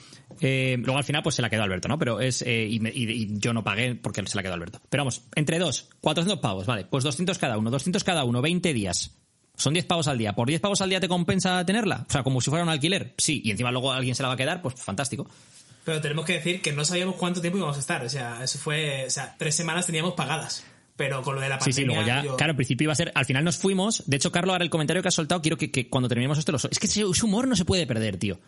Eh, 0.41 0.77
luego 0.79 0.97
al 0.97 1.05
final, 1.05 1.23
pues 1.23 1.35
se 1.35 1.43
la 1.43 1.51
quedó 1.51 1.64
Alberto, 1.64 1.87
¿no? 1.89 1.99
Pero 1.99 2.19
es. 2.21 2.41
eh, 2.43 2.67
y, 2.71 2.81
me- 2.81 2.93
y- 2.95 3.11
y 3.11 3.29
yo 3.39 3.53
no 3.53 3.62
pagué 3.62 3.95
porque 3.95 4.23
se 4.27 4.37
la 4.37 4.43
quedó 4.43 4.55
Alberto. 4.55 4.81
Pero 4.89 5.03
vamos, 5.03 5.21
entre 5.35 5.59
dos, 5.59 5.91
400 6.01 6.41
pavos, 6.41 6.64
¿vale? 6.64 6.87
Pues 6.87 7.05
200 7.05 7.37
cada 7.39 7.59
uno, 7.59 7.71
200 7.71 8.05
cada 8.05 8.25
uno, 8.25 8.41
20 8.41 8.73
días. 8.73 9.11
Son 9.57 9.72
10 9.72 9.86
pavos 9.86 10.07
al 10.09 10.18
día. 10.18 10.34
¿Por 10.34 10.48
10 10.48 10.61
pavos 10.61 10.80
al 10.82 10.90
día 10.90 11.00
te 11.00 11.09
compensa 11.09 11.64
tenerla? 11.64 12.04
O 12.09 12.12
sea, 12.12 12.22
como 12.22 12.40
si 12.40 12.50
fuera 12.50 12.62
un 12.62 12.68
alquiler. 12.70 13.14
Sí, 13.18 13.40
y 13.44 13.50
encima 13.50 13.70
luego 13.70 13.92
alguien 13.92 14.14
se 14.14 14.22
la 14.22 14.28
va 14.28 14.34
a 14.34 14.36
quedar, 14.36 14.61
pues 14.62 14.74
fantástico. 14.76 15.26
Pero 15.84 16.00
tenemos 16.00 16.24
que 16.24 16.34
decir 16.34 16.61
que 16.62 16.72
no 16.72 16.84
sabíamos 16.84 17.14
cuánto 17.16 17.40
tiempo 17.40 17.59
íbamos 17.59 17.76
a 17.76 17.80
estar. 17.80 18.04
O 18.04 18.09
sea, 18.09 18.42
eso 18.42 18.59
fue. 18.59 19.04
O 19.07 19.11
sea, 19.11 19.34
tres 19.38 19.54
semanas 19.54 19.86
teníamos 19.86 20.14
pagadas. 20.14 20.64
Pero 20.96 21.22
con 21.22 21.34
lo 21.34 21.40
de 21.42 21.48
la 21.50 21.61
Sí, 21.61 21.70
pandemia. 21.70 21.74
sí, 21.74 21.84
luego 21.84 22.07
ya, 22.07 22.24
yo- 22.24 22.36
claro, 22.36 22.52
al 22.52 22.57
principio 22.57 22.86
iba 22.86 22.92
a 22.92 22.96
ser, 22.96 23.12
al 23.14 23.26
final 23.26 23.44
nos 23.44 23.59
fuimos, 23.59 24.02
de 24.07 24.16
hecho, 24.16 24.32
Carlos, 24.32 24.54
ahora 24.54 24.64
el 24.64 24.70
comentario 24.70 25.02
que 25.02 25.09
has 25.09 25.14
soltado, 25.14 25.42
quiero 25.42 25.59
que, 25.59 25.70
que 25.70 25.90
cuando 25.90 26.09
terminemos 26.09 26.38
esto 26.38 26.52
lo 26.52 26.59
so- 26.59 26.68
Es 26.70 26.78
que 26.78 26.86
ese 26.86 27.04
humor 27.04 27.46
no 27.46 27.54
se 27.54 27.66
puede 27.66 27.86
perder, 27.86 28.16
tío. 28.16 28.38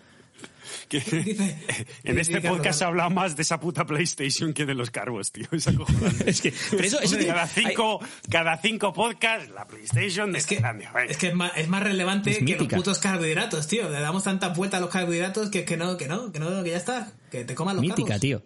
Que- 0.88 1.00
Dice- 1.00 1.56
en 2.04 2.16
dice 2.16 2.32
este 2.36 2.48
podcast 2.48 2.78
se 2.78 2.84
Carlos. 2.84 3.02
habla 3.02 3.08
más 3.08 3.36
de 3.36 3.42
esa 3.42 3.58
puta 3.60 3.84
PlayStation 3.86 4.52
que 4.52 4.66
de 4.66 4.74
los 4.74 4.90
carbos, 4.90 5.32
tío. 5.32 5.46
Es 5.52 5.66
acojonante. 5.68 6.24
Es 6.30 6.40
que, 6.40 6.52
pero 6.70 6.84
eso, 6.84 7.00
eso 7.00 7.16
cada, 7.26 7.46
tiene- 7.46 7.70
cinco, 7.70 8.00
cada 8.30 8.56
cinco 8.58 8.92
podcasts, 8.92 9.50
la 9.50 9.66
PlayStation 9.66 10.34
Es 10.36 10.46
que, 10.46 10.62
es 11.08 11.16
que 11.16 11.28
es 11.28 11.34
más, 11.34 11.52
es 11.56 11.68
más 11.68 11.82
relevante 11.82 12.30
Es 12.30 12.38
que 12.38 12.44
mítica. 12.44 12.76
los 12.76 12.84
putos 12.84 12.98
carbohidratos, 12.98 13.66
tío. 13.66 13.88
Le 13.88 14.00
damos 14.00 14.24
tanta 14.24 14.48
vuelta 14.48 14.76
a 14.76 14.80
los 14.80 14.90
carbohidratos 14.90 15.50
que, 15.50 15.64
que 15.64 15.76
no, 15.76 15.96
que 15.96 16.08
no, 16.08 16.32
que 16.32 16.38
no, 16.38 16.62
que 16.62 16.70
ya 16.70 16.76
está. 16.76 17.12
Que 17.30 17.44
te 17.44 17.54
coman 17.54 17.76
los 17.76 17.82
Mítica, 17.82 18.08
carbos. 18.08 18.20
tío. 18.20 18.42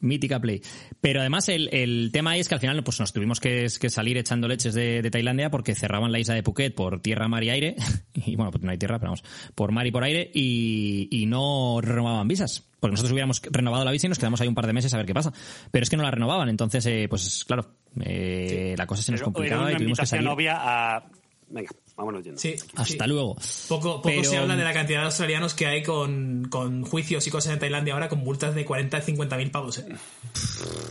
Mítica 0.00 0.40
Play. 0.40 0.62
Pero 1.00 1.20
además 1.20 1.48
el, 1.48 1.68
el 1.72 2.10
tema 2.12 2.32
ahí 2.32 2.40
es 2.40 2.48
que 2.48 2.54
al 2.54 2.60
final 2.60 2.82
pues 2.84 3.00
nos 3.00 3.12
tuvimos 3.12 3.40
que, 3.40 3.66
que 3.80 3.90
salir 3.90 4.16
echando 4.18 4.48
leches 4.48 4.74
de, 4.74 5.02
de 5.02 5.10
Tailandia 5.10 5.50
porque 5.50 5.74
cerraban 5.74 6.12
la 6.12 6.18
isla 6.18 6.34
de 6.34 6.42
Phuket 6.42 6.74
por 6.74 7.00
tierra, 7.00 7.28
mar 7.28 7.42
y 7.44 7.50
aire. 7.50 7.76
Y 8.14 8.34
bueno, 8.34 8.50
pues 8.50 8.64
no 8.64 8.70
hay 8.70 8.78
tierra, 8.78 8.98
pero 8.98 9.10
vamos, 9.12 9.22
por 9.54 9.72
mar 9.72 9.86
y 9.86 9.90
por 9.90 10.02
aire 10.02 10.30
y, 10.34 11.06
y 11.10 11.26
no 11.26 11.80
renovaban 11.82 12.26
visas. 12.26 12.66
Porque 12.80 12.92
nosotros 12.92 13.12
hubiéramos 13.12 13.40
renovado 13.50 13.84
la 13.84 13.90
visa 13.90 14.06
y 14.06 14.08
nos 14.08 14.18
quedamos 14.18 14.40
ahí 14.40 14.48
un 14.48 14.54
par 14.54 14.66
de 14.66 14.72
meses 14.72 14.92
a 14.94 14.96
ver 14.96 15.06
qué 15.06 15.14
pasa. 15.14 15.32
Pero 15.70 15.82
es 15.82 15.90
que 15.90 15.96
no 15.96 16.02
la 16.02 16.10
renovaban, 16.10 16.48
entonces, 16.48 16.84
eh, 16.86 17.06
pues 17.08 17.44
claro, 17.44 17.76
eh, 18.00 18.74
la 18.76 18.86
cosa 18.86 19.02
se 19.02 19.12
nos 19.12 19.20
Pero 19.20 19.30
era 19.30 19.32
complicaba 19.32 19.62
una 19.62 19.72
y 19.72 19.76
tuvimos 19.76 19.98
que 19.98 20.06
salir. 20.06 20.28
obvia 20.28 20.56
a... 20.96 21.04
Venga, 21.48 21.70
vámonos 21.96 22.22
yendo. 22.24 22.38
Sí, 22.40 22.54
Hasta 22.74 23.04
sí. 23.04 23.10
luego. 23.10 23.36
Poco, 23.68 23.96
poco 23.96 24.02
Pero- 24.02 24.24
se 24.24 24.36
habla 24.36 24.54
de 24.56 24.64
la 24.64 24.72
cantidad 24.72 25.00
de 25.00 25.06
australianos 25.06 25.54
que 25.54 25.66
hay 25.66 25.82
con, 25.82 26.46
con 26.50 26.84
juicios 26.84 27.26
y 27.26 27.30
cosas 27.30 27.54
en 27.54 27.58
Tailandia 27.58 27.94
ahora 27.94 28.08
con 28.08 28.18
multas 28.20 28.54
de 28.54 28.64
40 28.64 28.96
a 28.98 29.00
50 29.00 29.36
mil 29.38 29.50
pavos. 29.50 29.78
¿eh? 29.78 29.86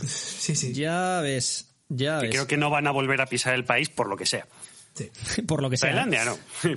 Sí, 0.06 0.54
sí. 0.56 0.72
Ya 0.72 1.20
ves, 1.20 1.68
ya 1.88 2.18
Que 2.20 2.26
ves. 2.26 2.34
creo 2.34 2.46
que 2.46 2.56
no 2.56 2.70
van 2.70 2.86
a 2.86 2.90
volver 2.90 3.20
a 3.20 3.26
pisar 3.26 3.54
el 3.54 3.64
país 3.64 3.88
por 3.88 4.08
lo 4.08 4.16
que 4.16 4.26
sea. 4.26 4.46
Sí. 4.96 5.42
Por 5.42 5.62
lo 5.62 5.70
que 5.70 5.76
sea. 5.76 5.90
Tailandia, 5.90 6.24
no. 6.24 6.36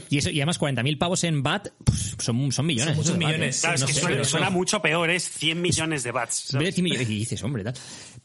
Y, 0.10 0.18
eso, 0.18 0.30
y 0.30 0.40
además 0.40 0.60
40.000 0.60 0.98
pavos 0.98 1.24
en 1.24 1.42
BAT 1.42 1.70
pues, 1.84 2.16
son, 2.20 2.52
son 2.52 2.66
millones. 2.66 2.96
Son 2.96 3.04
muchos 3.04 3.18
millones. 3.18 3.62
Claro, 3.62 3.76
es 3.76 3.82
No 3.82 3.88
que 3.88 3.94
sé, 3.94 4.24
suena, 4.26 4.50
mucho 4.50 4.82
peor, 4.82 5.10
es 5.10 5.30
100 5.30 5.62
millones 5.62 6.04
de 6.04 6.12
bats. 6.12 6.54
en 6.54 6.60
vez 6.60 6.66
de 6.66 6.72
decir 6.72 6.84
millones, 6.84 7.10
y 7.10 7.20
dices, 7.20 7.44
hombre, 7.44 7.64
tal. 7.64 7.74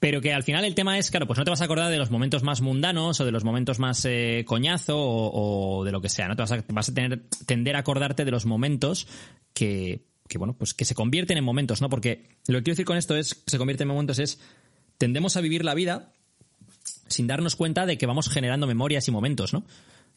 Pero 0.00 0.20
que 0.20 0.32
al 0.32 0.42
final 0.42 0.64
el 0.64 0.74
tema 0.74 0.98
es, 0.98 1.10
claro, 1.10 1.26
pues 1.26 1.38
no 1.38 1.44
te 1.44 1.50
vas 1.50 1.60
a 1.60 1.64
acordar 1.64 1.90
de 1.90 1.98
los 1.98 2.10
momentos 2.10 2.42
más 2.42 2.60
mundanos 2.60 3.20
o 3.20 3.24
de 3.24 3.32
los 3.32 3.44
momentos 3.44 3.78
más 3.78 4.04
eh, 4.04 4.44
coñazo 4.46 4.98
o, 4.98 5.78
o 5.78 5.84
de 5.84 5.92
lo 5.92 6.00
que 6.00 6.08
sea, 6.08 6.28
¿no? 6.28 6.36
Te 6.36 6.42
vas 6.42 6.52
a, 6.52 6.64
vas 6.68 6.88
a 6.88 6.94
tener, 6.94 7.22
tender 7.46 7.76
a 7.76 7.80
acordarte 7.80 8.24
de 8.24 8.30
los 8.30 8.46
momentos 8.46 9.06
que, 9.52 10.04
que, 10.28 10.38
bueno, 10.38 10.56
pues 10.56 10.74
que 10.74 10.84
se 10.84 10.94
convierten 10.94 11.38
en 11.38 11.44
momentos, 11.44 11.80
¿no? 11.80 11.88
Porque 11.88 12.28
lo 12.46 12.58
que 12.58 12.64
quiero 12.64 12.74
decir 12.74 12.86
con 12.86 12.96
esto 12.96 13.16
es, 13.16 13.42
se 13.46 13.58
convierte 13.58 13.84
en 13.84 13.88
momentos 13.88 14.18
es, 14.18 14.40
tendemos 14.98 15.36
a 15.36 15.40
vivir 15.40 15.64
la 15.64 15.74
vida 15.74 16.12
sin 17.14 17.26
darnos 17.26 17.56
cuenta 17.56 17.86
de 17.86 17.96
que 17.98 18.06
vamos 18.06 18.28
generando 18.28 18.66
memorias 18.66 19.08
y 19.08 19.10
momentos, 19.10 19.52
¿no? 19.52 19.64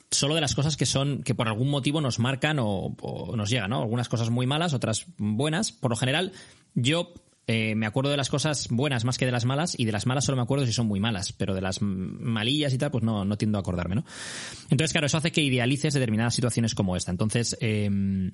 Solo 0.10 0.36
de 0.36 0.42
las 0.42 0.56
cosas 0.56 0.78
que 0.78 0.86
son, 0.86 1.24
que 1.24 1.36
por 1.36 1.48
algún 1.48 1.70
motivo 1.70 2.02
nos 2.02 2.20
marcan 2.20 2.58
o, 2.60 2.96
nos 3.36 3.50
llegan, 3.50 3.70
¿no? 3.70 3.82
Algunas 3.82 4.10
cosas 4.10 4.30
muy 4.30 4.48
malas, 4.48 4.74
otras 4.74 5.06
buenas. 5.18 5.72
Por 5.72 5.92
lo 5.92 5.98
general, 5.98 6.32
yo 6.76 7.14
eh, 7.46 7.76
me 7.76 7.86
acuerdo 7.86 8.12
de 8.12 8.18
las 8.18 8.30
cosas 8.30 8.68
buenas 8.70 9.04
más 9.04 9.18
que 9.18 9.26
de 9.26 9.32
las 9.32 9.46
malas, 9.46 9.78
y 9.78 9.86
de 9.86 9.92
las 9.92 10.06
malas 10.06 10.26
solo 10.26 10.38
me 10.38 10.44
acuerdo 10.44 10.66
si 10.66 10.74
son 10.74 10.88
muy 10.88 11.00
malas, 11.00 11.34
pero 11.34 11.54
de 11.54 11.62
las 11.62 11.82
malillas 11.82 12.74
y 12.74 12.78
tal, 12.78 12.92
pues 12.92 13.04
no, 13.04 13.26
no 13.26 13.38
tiendo 13.38 13.58
a 13.58 13.62
acordarme, 13.62 13.96
¿no? 13.96 14.06
Entonces, 14.70 14.92
claro, 14.94 15.08
eso 15.08 15.18
hace 15.18 15.32
que 15.32 15.42
idealices 15.42 15.94
determinadas 15.94 16.36
situaciones 16.36 16.74
como 16.74 16.96
esta. 16.96 17.12
Entonces, 17.12 17.58
eh, 17.60 18.32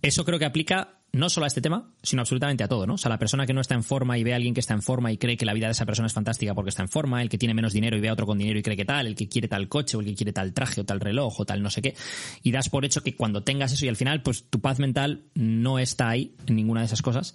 eso 0.00 0.24
creo 0.24 0.38
que 0.38 0.46
aplica 0.46 0.97
no 1.12 1.30
solo 1.30 1.44
a 1.44 1.46
este 1.48 1.60
tema, 1.60 1.90
sino 2.02 2.20
absolutamente 2.20 2.64
a 2.64 2.68
todo, 2.68 2.86
¿no? 2.86 2.94
O 2.94 2.98
sea, 2.98 3.08
la 3.08 3.18
persona 3.18 3.46
que 3.46 3.54
no 3.54 3.60
está 3.60 3.74
en 3.74 3.82
forma 3.82 4.18
y 4.18 4.24
ve 4.24 4.32
a 4.32 4.36
alguien 4.36 4.54
que 4.54 4.60
está 4.60 4.74
en 4.74 4.82
forma 4.82 5.10
y 5.10 5.16
cree 5.16 5.36
que 5.36 5.46
la 5.46 5.54
vida 5.54 5.66
de 5.66 5.72
esa 5.72 5.86
persona 5.86 6.06
es 6.06 6.12
fantástica 6.12 6.54
porque 6.54 6.68
está 6.68 6.82
en 6.82 6.88
forma, 6.88 7.22
el 7.22 7.28
que 7.28 7.38
tiene 7.38 7.54
menos 7.54 7.72
dinero 7.72 7.96
y 7.96 8.00
ve 8.00 8.08
a 8.08 8.12
otro 8.12 8.26
con 8.26 8.38
dinero 8.38 8.58
y 8.58 8.62
cree 8.62 8.76
que 8.76 8.84
tal, 8.84 9.06
el 9.06 9.14
que 9.14 9.28
quiere 9.28 9.48
tal 9.48 9.68
coche 9.68 9.96
o 9.96 10.00
el 10.00 10.06
que 10.06 10.14
quiere 10.14 10.32
tal 10.32 10.52
traje 10.52 10.80
o 10.80 10.84
tal 10.84 11.00
reloj 11.00 11.40
o 11.40 11.44
tal 11.44 11.62
no 11.62 11.70
sé 11.70 11.82
qué, 11.82 11.94
y 12.42 12.52
das 12.52 12.68
por 12.68 12.84
hecho 12.84 13.02
que 13.02 13.16
cuando 13.16 13.42
tengas 13.42 13.72
eso 13.72 13.84
y 13.86 13.88
al 13.88 13.96
final, 13.96 14.22
pues 14.22 14.44
tu 14.44 14.60
paz 14.60 14.78
mental 14.78 15.24
no 15.34 15.78
está 15.78 16.10
ahí 16.10 16.34
en 16.46 16.56
ninguna 16.56 16.80
de 16.80 16.86
esas 16.86 17.02
cosas. 17.02 17.34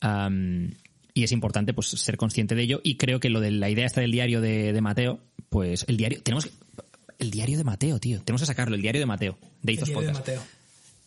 am, 0.00 0.72
y 1.12 1.24
es 1.24 1.32
importante 1.32 1.74
pues 1.74 1.88
ser 1.88 2.16
consciente 2.16 2.54
de 2.54 2.62
ello 2.62 2.80
y 2.84 2.96
creo 2.96 3.18
que 3.18 3.30
lo 3.30 3.40
de 3.40 3.50
la 3.50 3.68
idea 3.68 3.84
esta 3.84 4.00
del 4.00 4.12
diario 4.12 4.40
de, 4.40 4.72
de 4.72 4.80
Mateo, 4.80 5.18
pues 5.48 5.84
el 5.88 5.96
diario, 5.96 6.22
tenemos 6.22 6.46
que, 6.46 6.52
el 7.18 7.30
diario 7.30 7.58
de 7.58 7.64
Mateo, 7.64 7.98
tío, 7.98 8.20
tenemos 8.22 8.42
que 8.42 8.46
sacarlo, 8.46 8.74
el 8.74 8.82
diario 8.82 9.00
de 9.00 9.06
Mateo, 9.06 9.38
de 9.62 9.72
El 9.72 9.78
Izos 9.78 9.88
de. 9.88 10.12
Mateo. 10.12 10.40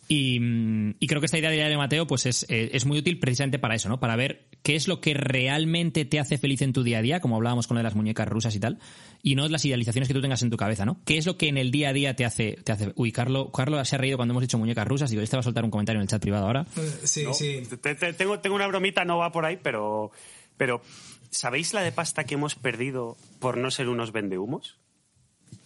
Y, 0.06 0.38
mm, 0.38 0.96
y 1.00 1.06
creo 1.06 1.20
que 1.20 1.26
esta 1.26 1.38
idea 1.38 1.48
de 1.50 1.56
diario 1.56 1.70
de 1.72 1.78
Mateo 1.78 2.06
pues 2.06 2.26
es, 2.26 2.44
eh, 2.50 2.70
es 2.72 2.84
muy 2.84 2.98
útil 2.98 3.18
precisamente 3.18 3.58
para 3.58 3.74
eso, 3.74 3.88
¿no? 3.88 4.00
Para 4.00 4.16
ver 4.16 4.48
qué 4.62 4.76
es 4.76 4.86
lo 4.86 5.00
que 5.00 5.14
realmente 5.14 6.04
te 6.04 6.20
hace 6.20 6.36
feliz 6.36 6.60
en 6.62 6.72
tu 6.74 6.82
día 6.82 6.98
a 6.98 7.02
día, 7.02 7.20
como 7.20 7.36
hablábamos 7.36 7.66
con 7.66 7.76
lo 7.76 7.78
de 7.78 7.84
las 7.84 7.94
muñecas 7.94 8.28
rusas 8.28 8.54
y 8.54 8.60
tal, 8.60 8.78
y 9.22 9.34
no 9.34 9.48
las 9.48 9.64
idealizaciones 9.64 10.06
que 10.08 10.14
tú 10.14 10.20
tengas 10.20 10.42
en 10.42 10.50
tu 10.50 10.56
cabeza, 10.58 10.84
¿no? 10.84 11.00
¿Qué 11.06 11.16
es 11.16 11.24
lo 11.26 11.38
que 11.38 11.48
en 11.48 11.56
el 11.56 11.70
día 11.70 11.88
a 11.88 11.92
día 11.94 12.14
te 12.16 12.24
hace... 12.26 12.52
Te 12.64 12.72
hace 12.72 12.92
uy, 12.96 13.12
Carlos 13.12 13.48
Carlo 13.54 13.82
se 13.84 13.96
ha 13.96 13.98
reído 13.98 14.18
cuando 14.18 14.32
hemos 14.32 14.42
dicho 14.42 14.58
muñecas 14.58 14.86
rusas, 14.86 15.08
digo, 15.10 15.22
este 15.22 15.36
va 15.36 15.40
a 15.40 15.44
soltar 15.44 15.64
un 15.64 15.70
comentario 15.70 15.98
en 16.00 16.02
el 16.02 16.08
chat 16.08 16.20
privado 16.20 16.46
ahora. 16.46 16.66
Eh, 16.76 16.90
Sí, 17.04 17.24
¿no? 17.24 17.32
sí. 17.32 17.62
Te- 17.80 17.94
te- 17.94 18.12
tengo, 18.12 18.38
tengo 18.40 18.56
una 18.56 18.66
bromita, 18.66 19.04
no 19.06 19.16
va 19.18 19.32
por 19.32 19.46
ahí, 19.46 19.58
pero, 19.62 20.10
pero 20.58 20.82
¿sabéis 21.30 21.72
la 21.72 21.82
de 21.82 21.92
pasta 21.92 22.24
que 22.24 22.34
hemos 22.34 22.54
perdido 22.56 23.16
por 23.40 23.56
no 23.56 23.70
ser 23.70 23.88
unos 23.88 24.12
vendehumos? 24.12 24.76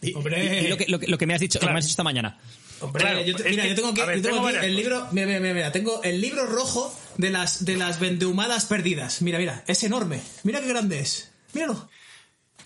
Y, 0.00 0.14
Hombre. 0.14 0.60
y- 0.62 0.66
y 0.66 0.68
lo, 0.68 0.76
que, 0.76 0.86
lo, 0.86 0.98
que, 1.00 1.08
lo 1.08 1.18
que 1.18 1.26
me 1.26 1.34
has 1.34 1.40
dicho, 1.40 1.58
lo 1.60 1.66
que 1.66 1.72
me 1.72 1.78
has 1.80 1.84
dicho 1.86 1.92
esta 1.92 2.04
mañana. 2.04 2.38
Hombre, 2.80 3.02
Claro, 3.02 3.20
yo, 3.22 3.34
mira, 3.44 3.62
que- 3.64 3.68
yo 3.70 3.74
tengo, 3.74 3.92
ver, 3.92 4.16
yo 4.16 4.22
tengo 4.22 4.36
tengo 4.36 4.48
aquí 4.48 4.66
el 4.66 4.76
libro, 4.76 5.08
mira, 5.12 5.26
mira, 5.26 5.40
mira, 5.40 5.54
mira, 5.54 5.72
tengo 5.72 6.02
el 6.02 6.20
libro 6.20 6.46
rojo 6.46 6.94
de 7.16 7.30
las 7.30 7.64
de 7.64 7.76
las 7.76 7.98
vendehumadas 8.00 8.66
perdidas. 8.66 9.20
Mira, 9.22 9.38
mira, 9.38 9.64
es 9.66 9.82
enorme. 9.82 10.20
Mira 10.44 10.60
qué 10.60 10.68
grande 10.68 11.00
es. 11.00 11.32
Míralo. 11.54 11.88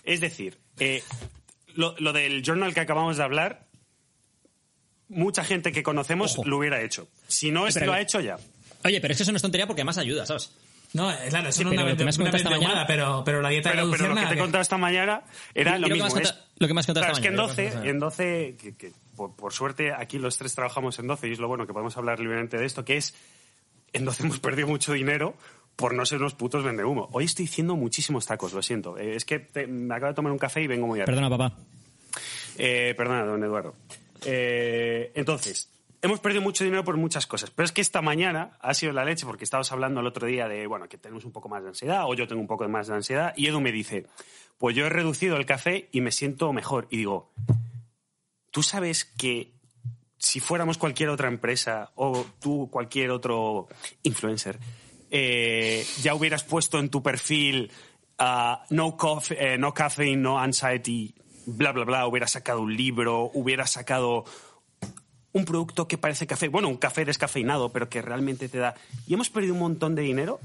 Es 0.03 0.19
decir, 0.21 0.57
eh, 0.79 1.03
lo, 1.75 1.95
lo 1.99 2.13
del 2.13 2.43
journal 2.43 2.73
que 2.73 2.81
acabamos 2.81 3.17
de 3.17 3.23
hablar, 3.23 3.65
mucha 5.09 5.43
gente 5.43 5.71
que 5.71 5.83
conocemos 5.83 6.33
Ojo. 6.33 6.45
lo 6.47 6.57
hubiera 6.57 6.81
hecho. 6.81 7.07
Si 7.27 7.51
no 7.51 7.67
es 7.67 7.75
lo 7.83 7.93
ha 7.93 8.01
hecho 8.01 8.19
ya. 8.19 8.37
Oye, 8.83 8.99
pero 9.01 9.11
es 9.13 9.17
que 9.17 9.23
eso 9.23 9.31
no 9.31 9.37
es 9.37 9.41
tontería 9.41 9.65
porque 9.67 9.81
además 9.81 9.97
ayuda, 9.97 10.25
¿sabes? 10.25 10.51
No, 10.93 11.11
eh, 11.11 11.15
claro, 11.29 11.49
eso 11.49 11.57
Sí, 11.59 11.63
no 11.63 11.71
es 11.71 11.77
lo 11.77 11.85
que 11.85 11.93
una, 11.93 12.03
me 12.03 12.09
has 12.09 12.17
una 12.17 12.25
contado 12.25 12.37
esta 12.37 12.49
vendehumada, 12.49 12.75
mañana- 12.83 12.87
pero, 12.87 13.23
pero 13.25 13.41
la 13.41 13.49
dieta 13.49 13.69
de 13.69 13.75
Pero, 13.75 13.87
la 13.87 13.91
pero 13.97 14.09
lo 14.09 14.15
que 14.15 14.21
te 14.21 14.27
he 14.27 14.33
que- 14.35 14.39
contado 14.41 14.61
esta 14.61 14.77
mañana 14.77 15.23
era 15.55 15.71
Y 15.77 15.81
lo 15.81 15.87
lo 15.87 15.95
que 15.95 16.03
mismo. 16.03 16.19
es- 16.19 16.35
lo 16.59 16.67
que 16.67 16.73
me 16.75 16.79
has 16.81 16.85
contado 16.85 17.03
Claro, 17.05 17.13
esta 17.13 17.19
es 17.19 17.21
que 17.21 17.27
en 17.29 17.35
mañana, 17.35 17.47
12, 17.47 17.63
lo 17.63 17.69
que 17.69 17.75
me 17.75 17.81
has 17.81 17.89
en 17.93 17.99
12 17.99 18.55
que, 18.61 18.75
que 18.75 18.91
por, 19.15 19.35
por 19.35 19.53
suerte 19.53 19.93
aquí 19.93 20.19
los 20.19 20.37
tres 20.37 20.53
trabajamos 20.55 20.97
en 20.99 21.07
12 21.07 21.27
y 21.27 21.31
es 21.33 21.39
lo 21.39 21.47
bueno 21.47 21.65
que 21.67 21.73
podemos 21.73 21.95
hablar 21.97 22.19
libremente 22.19 22.57
de 22.57 22.65
esto, 22.65 22.83
que 22.85 22.97
es 22.97 23.15
en 23.93 24.05
12 24.05 24.23
hemos 24.27 24.39
perdido 24.39 24.67
mucho 24.67 24.93
dinero 24.93 25.35
por 25.75 25.93
no 25.95 26.05
ser 26.05 26.19
unos 26.19 26.35
putos 26.35 26.63
vendehumo. 26.63 27.09
Hoy 27.13 27.25
estoy 27.25 27.45
diciendo 27.45 27.75
muchísimos 27.75 28.25
tacos, 28.27 28.53
lo 28.53 28.61
siento. 28.61 28.97
Eh, 28.97 29.15
es 29.15 29.25
que 29.25 29.39
te- 29.39 29.65
me 29.67 29.95
acabo 29.95 30.09
de 30.11 30.15
tomar 30.15 30.31
un 30.31 30.37
café 30.37 30.61
y 30.61 30.67
vengo 30.67 30.85
muy 30.87 30.99
arriba. 30.99 31.15
Perdona, 31.17 31.29
papá. 31.29 31.57
Eh, 32.57 32.93
perdona, 32.95 33.25
don 33.25 33.43
Eduardo. 33.43 33.73
Eh, 34.25 35.11
entonces, 35.15 35.71
hemos 36.01 36.19
perdido 36.19 36.41
mucho 36.43 36.63
dinero 36.63 36.83
por 36.83 36.95
muchas 36.97 37.25
cosas, 37.25 37.49
pero 37.49 37.65
es 37.65 37.71
que 37.71 37.81
esta 37.81 38.01
mañana 38.03 38.57
ha 38.61 38.73
sido 38.75 38.93
la 38.93 39.03
leche 39.03 39.25
porque 39.25 39.43
estábamos 39.43 39.71
hablando 39.71 39.99
el 40.01 40.05
otro 40.07 40.27
día 40.27 40.47
de, 40.47 40.67
bueno, 40.67 40.87
que 40.87 40.97
tenemos 40.97 41.25
un 41.25 41.31
poco 41.31 41.49
más 41.49 41.63
de 41.63 41.69
ansiedad 41.69 42.03
o 42.05 42.13
yo 42.13 42.27
tengo 42.27 42.41
un 42.41 42.47
poco 42.47 42.67
más 42.69 42.87
de 42.87 42.93
ansiedad 42.95 43.33
y 43.35 43.47
Edu 43.47 43.59
me 43.59 43.71
dice, 43.71 44.05
pues 44.59 44.75
yo 44.75 44.85
he 44.85 44.89
reducido 44.89 45.37
el 45.37 45.45
café 45.47 45.89
y 45.91 46.01
me 46.01 46.11
siento 46.11 46.53
mejor. 46.53 46.87
Y 46.91 46.97
digo, 46.97 47.31
¿tú 48.53 48.61
sabes 48.61 49.03
que 49.03 49.51
si 50.17 50.39
fuéramos 50.39 50.77
cualquier 50.77 51.09
otra 51.09 51.27
empresa 51.27 51.91
o 51.95 52.23
tú 52.39 52.69
cualquier 52.71 53.09
otro 53.09 53.67
influencer, 54.03 54.59
eh, 55.09 55.85
ya 56.01 56.13
hubieras 56.13 56.43
puesto 56.43 56.79
en 56.79 56.89
tu 56.89 57.01
perfil 57.01 57.71
ah, 58.19 58.63
no, 58.69 58.95
coffee, 58.95 59.37
eh, 59.39 59.57
no 59.57 59.73
caffeine, 59.73 60.21
no 60.21 60.39
anxiety, 60.39 61.15
bla, 61.47 61.71
bla, 61.71 61.83
bla, 61.83 62.07
hubieras 62.07 62.31
sacado 62.31 62.61
un 62.61 62.77
libro, 62.77 63.31
hubieras 63.33 63.71
sacado 63.71 64.23
un 65.33 65.45
producto 65.45 65.87
que 65.87 65.97
parece 65.97 66.27
café, 66.27 66.47
bueno, 66.47 66.69
un 66.69 66.77
café 66.77 67.05
descafeinado, 67.05 67.69
pero 67.73 67.89
que 67.89 68.03
realmente 68.03 68.49
te 68.49 68.59
da... 68.59 68.75
Y 69.07 69.15
hemos 69.15 69.31
perdido 69.31 69.55
un 69.55 69.61
montón 69.61 69.95
de 69.95 70.03
dinero 70.03 70.39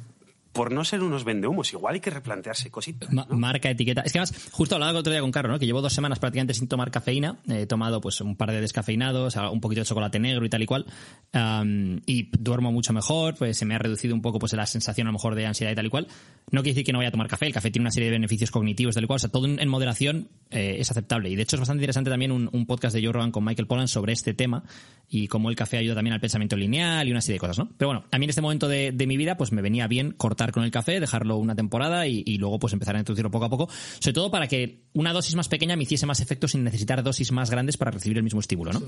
por 0.52 0.72
no 0.72 0.84
ser 0.84 1.02
unos 1.02 1.24
vendehumos. 1.24 1.72
Igual 1.72 1.94
hay 1.94 2.00
que 2.00 2.10
replantearse 2.10 2.70
cositas. 2.70 3.10
Marca, 3.28 3.70
etiqueta. 3.70 4.00
Es 4.02 4.12
que 4.12 4.18
además, 4.18 4.48
justo 4.50 4.74
hablaba 4.74 4.90
el 4.90 4.96
otro 4.96 5.12
día 5.12 5.20
con 5.20 5.30
Carlos, 5.30 5.52
¿no? 5.52 5.58
que 5.58 5.66
llevo 5.66 5.82
dos 5.82 5.92
semanas 5.92 6.18
prácticamente 6.18 6.54
sin 6.54 6.66
tomar 6.66 6.90
cafeína. 6.90 7.36
He 7.48 7.66
tomado 7.66 8.00
pues 8.00 8.20
un 8.20 8.36
par 8.36 8.50
de 8.50 8.60
descafeinados, 8.60 9.36
un 9.36 9.60
poquito 9.60 9.82
de 9.82 9.86
chocolate 9.86 10.18
negro 10.18 10.44
y 10.44 10.48
tal 10.48 10.62
y 10.62 10.66
cual. 10.66 10.86
Am, 11.32 12.00
y 12.06 12.30
duermo 12.36 12.72
mucho 12.72 12.92
mejor, 12.92 13.36
pues 13.36 13.56
se 13.56 13.64
me 13.64 13.74
ha 13.74 13.78
reducido 13.78 14.14
un 14.14 14.22
poco 14.22 14.38
pues 14.38 14.52
la 14.54 14.66
sensación 14.66 15.06
a 15.06 15.10
lo 15.10 15.12
mejor 15.12 15.34
de 15.34 15.46
ansiedad 15.46 15.70
y 15.72 15.76
tal 15.76 15.86
y 15.86 15.90
cual. 15.90 16.08
No 16.50 16.62
quiere 16.62 16.74
decir 16.74 16.84
que 16.84 16.92
no 16.92 16.98
vaya 16.98 17.08
a 17.08 17.12
tomar 17.12 17.28
café. 17.28 17.46
El 17.46 17.52
café 17.52 17.70
tiene 17.70 17.84
una 17.84 17.90
serie 17.90 18.08
de 18.08 18.16
beneficios 18.16 18.50
cognitivos 18.50 18.94
tal 18.94 19.04
y 19.04 19.06
cual. 19.06 19.16
O 19.16 19.20
sea, 19.20 19.30
todo 19.30 19.46
en 19.46 19.58
en 19.68 19.68
moderación 19.68 20.28
eh, 20.50 20.76
es 20.78 20.90
aceptable. 20.90 21.30
Y 21.30 21.36
de 21.36 21.42
hecho 21.42 21.56
es 21.56 21.60
bastante 21.60 21.82
interesante 21.82 22.10
también 22.10 22.32
un, 22.32 22.48
un 22.52 22.66
podcast 22.66 22.94
de 22.94 23.02
Joe 23.02 23.12
Rogan 23.12 23.30
con 23.30 23.44
Michael 23.44 23.66
Pollan 23.66 23.88
sobre 23.88 24.12
este 24.12 24.34
tema 24.34 24.64
y 25.08 25.28
cómo 25.28 25.50
el 25.50 25.56
café 25.56 25.78
ayuda 25.78 25.94
también 25.94 26.14
al 26.14 26.20
pensamiento 26.20 26.56
lineal 26.56 27.06
y 27.06 27.10
una 27.10 27.20
serie 27.20 27.34
de 27.34 27.40
cosas, 27.40 27.58
¿no? 27.58 27.70
Pero 27.76 27.88
bueno, 27.88 28.04
a 28.10 28.18
mí 28.18 28.24
en 28.24 28.30
este 28.30 28.42
momento 28.42 28.68
de, 28.68 28.92
de 28.92 29.06
mi 29.06 29.16
vida 29.16 29.36
pues 29.36 29.52
me 29.52 29.62
venía 29.62 29.86
bien 29.86 30.12
cortar 30.12 30.37
con 30.52 30.64
el 30.64 30.70
café, 30.70 31.00
dejarlo 31.00 31.36
una 31.36 31.54
temporada 31.54 32.06
y, 32.06 32.38
luego 32.38 32.58
pues 32.58 32.72
empezar 32.72 32.96
a 32.96 33.00
introducirlo 33.00 33.30
poco 33.30 33.44
a 33.44 33.50
poco, 33.50 33.68
sobre 33.98 34.14
todo 34.14 34.30
para 34.30 34.46
que 34.46 34.84
una 34.94 35.12
dosis 35.12 35.34
más 35.34 35.48
pequeña 35.48 35.76
me 35.76 35.82
hiciese 35.82 36.06
más 36.06 36.20
efecto 36.20 36.48
sin 36.48 36.64
necesitar 36.64 37.02
dosis 37.02 37.32
más 37.32 37.50
grandes 37.50 37.76
para 37.76 37.90
recibir 37.90 38.16
el 38.16 38.22
mismo 38.22 38.40
estímulo, 38.40 38.72
¿no? 38.72 38.82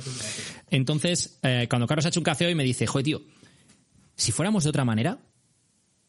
Entonces, 0.70 1.38
eh, 1.42 1.66
cuando 1.68 1.86
Carlos 1.86 2.06
ha 2.06 2.08
hecho 2.08 2.20
un 2.20 2.24
café 2.24 2.46
hoy 2.46 2.54
me 2.54 2.64
dice, 2.64 2.86
joder, 2.86 3.04
tío, 3.04 3.22
si 4.14 4.32
fuéramos 4.32 4.64
de 4.64 4.70
otra 4.70 4.84
manera, 4.84 5.18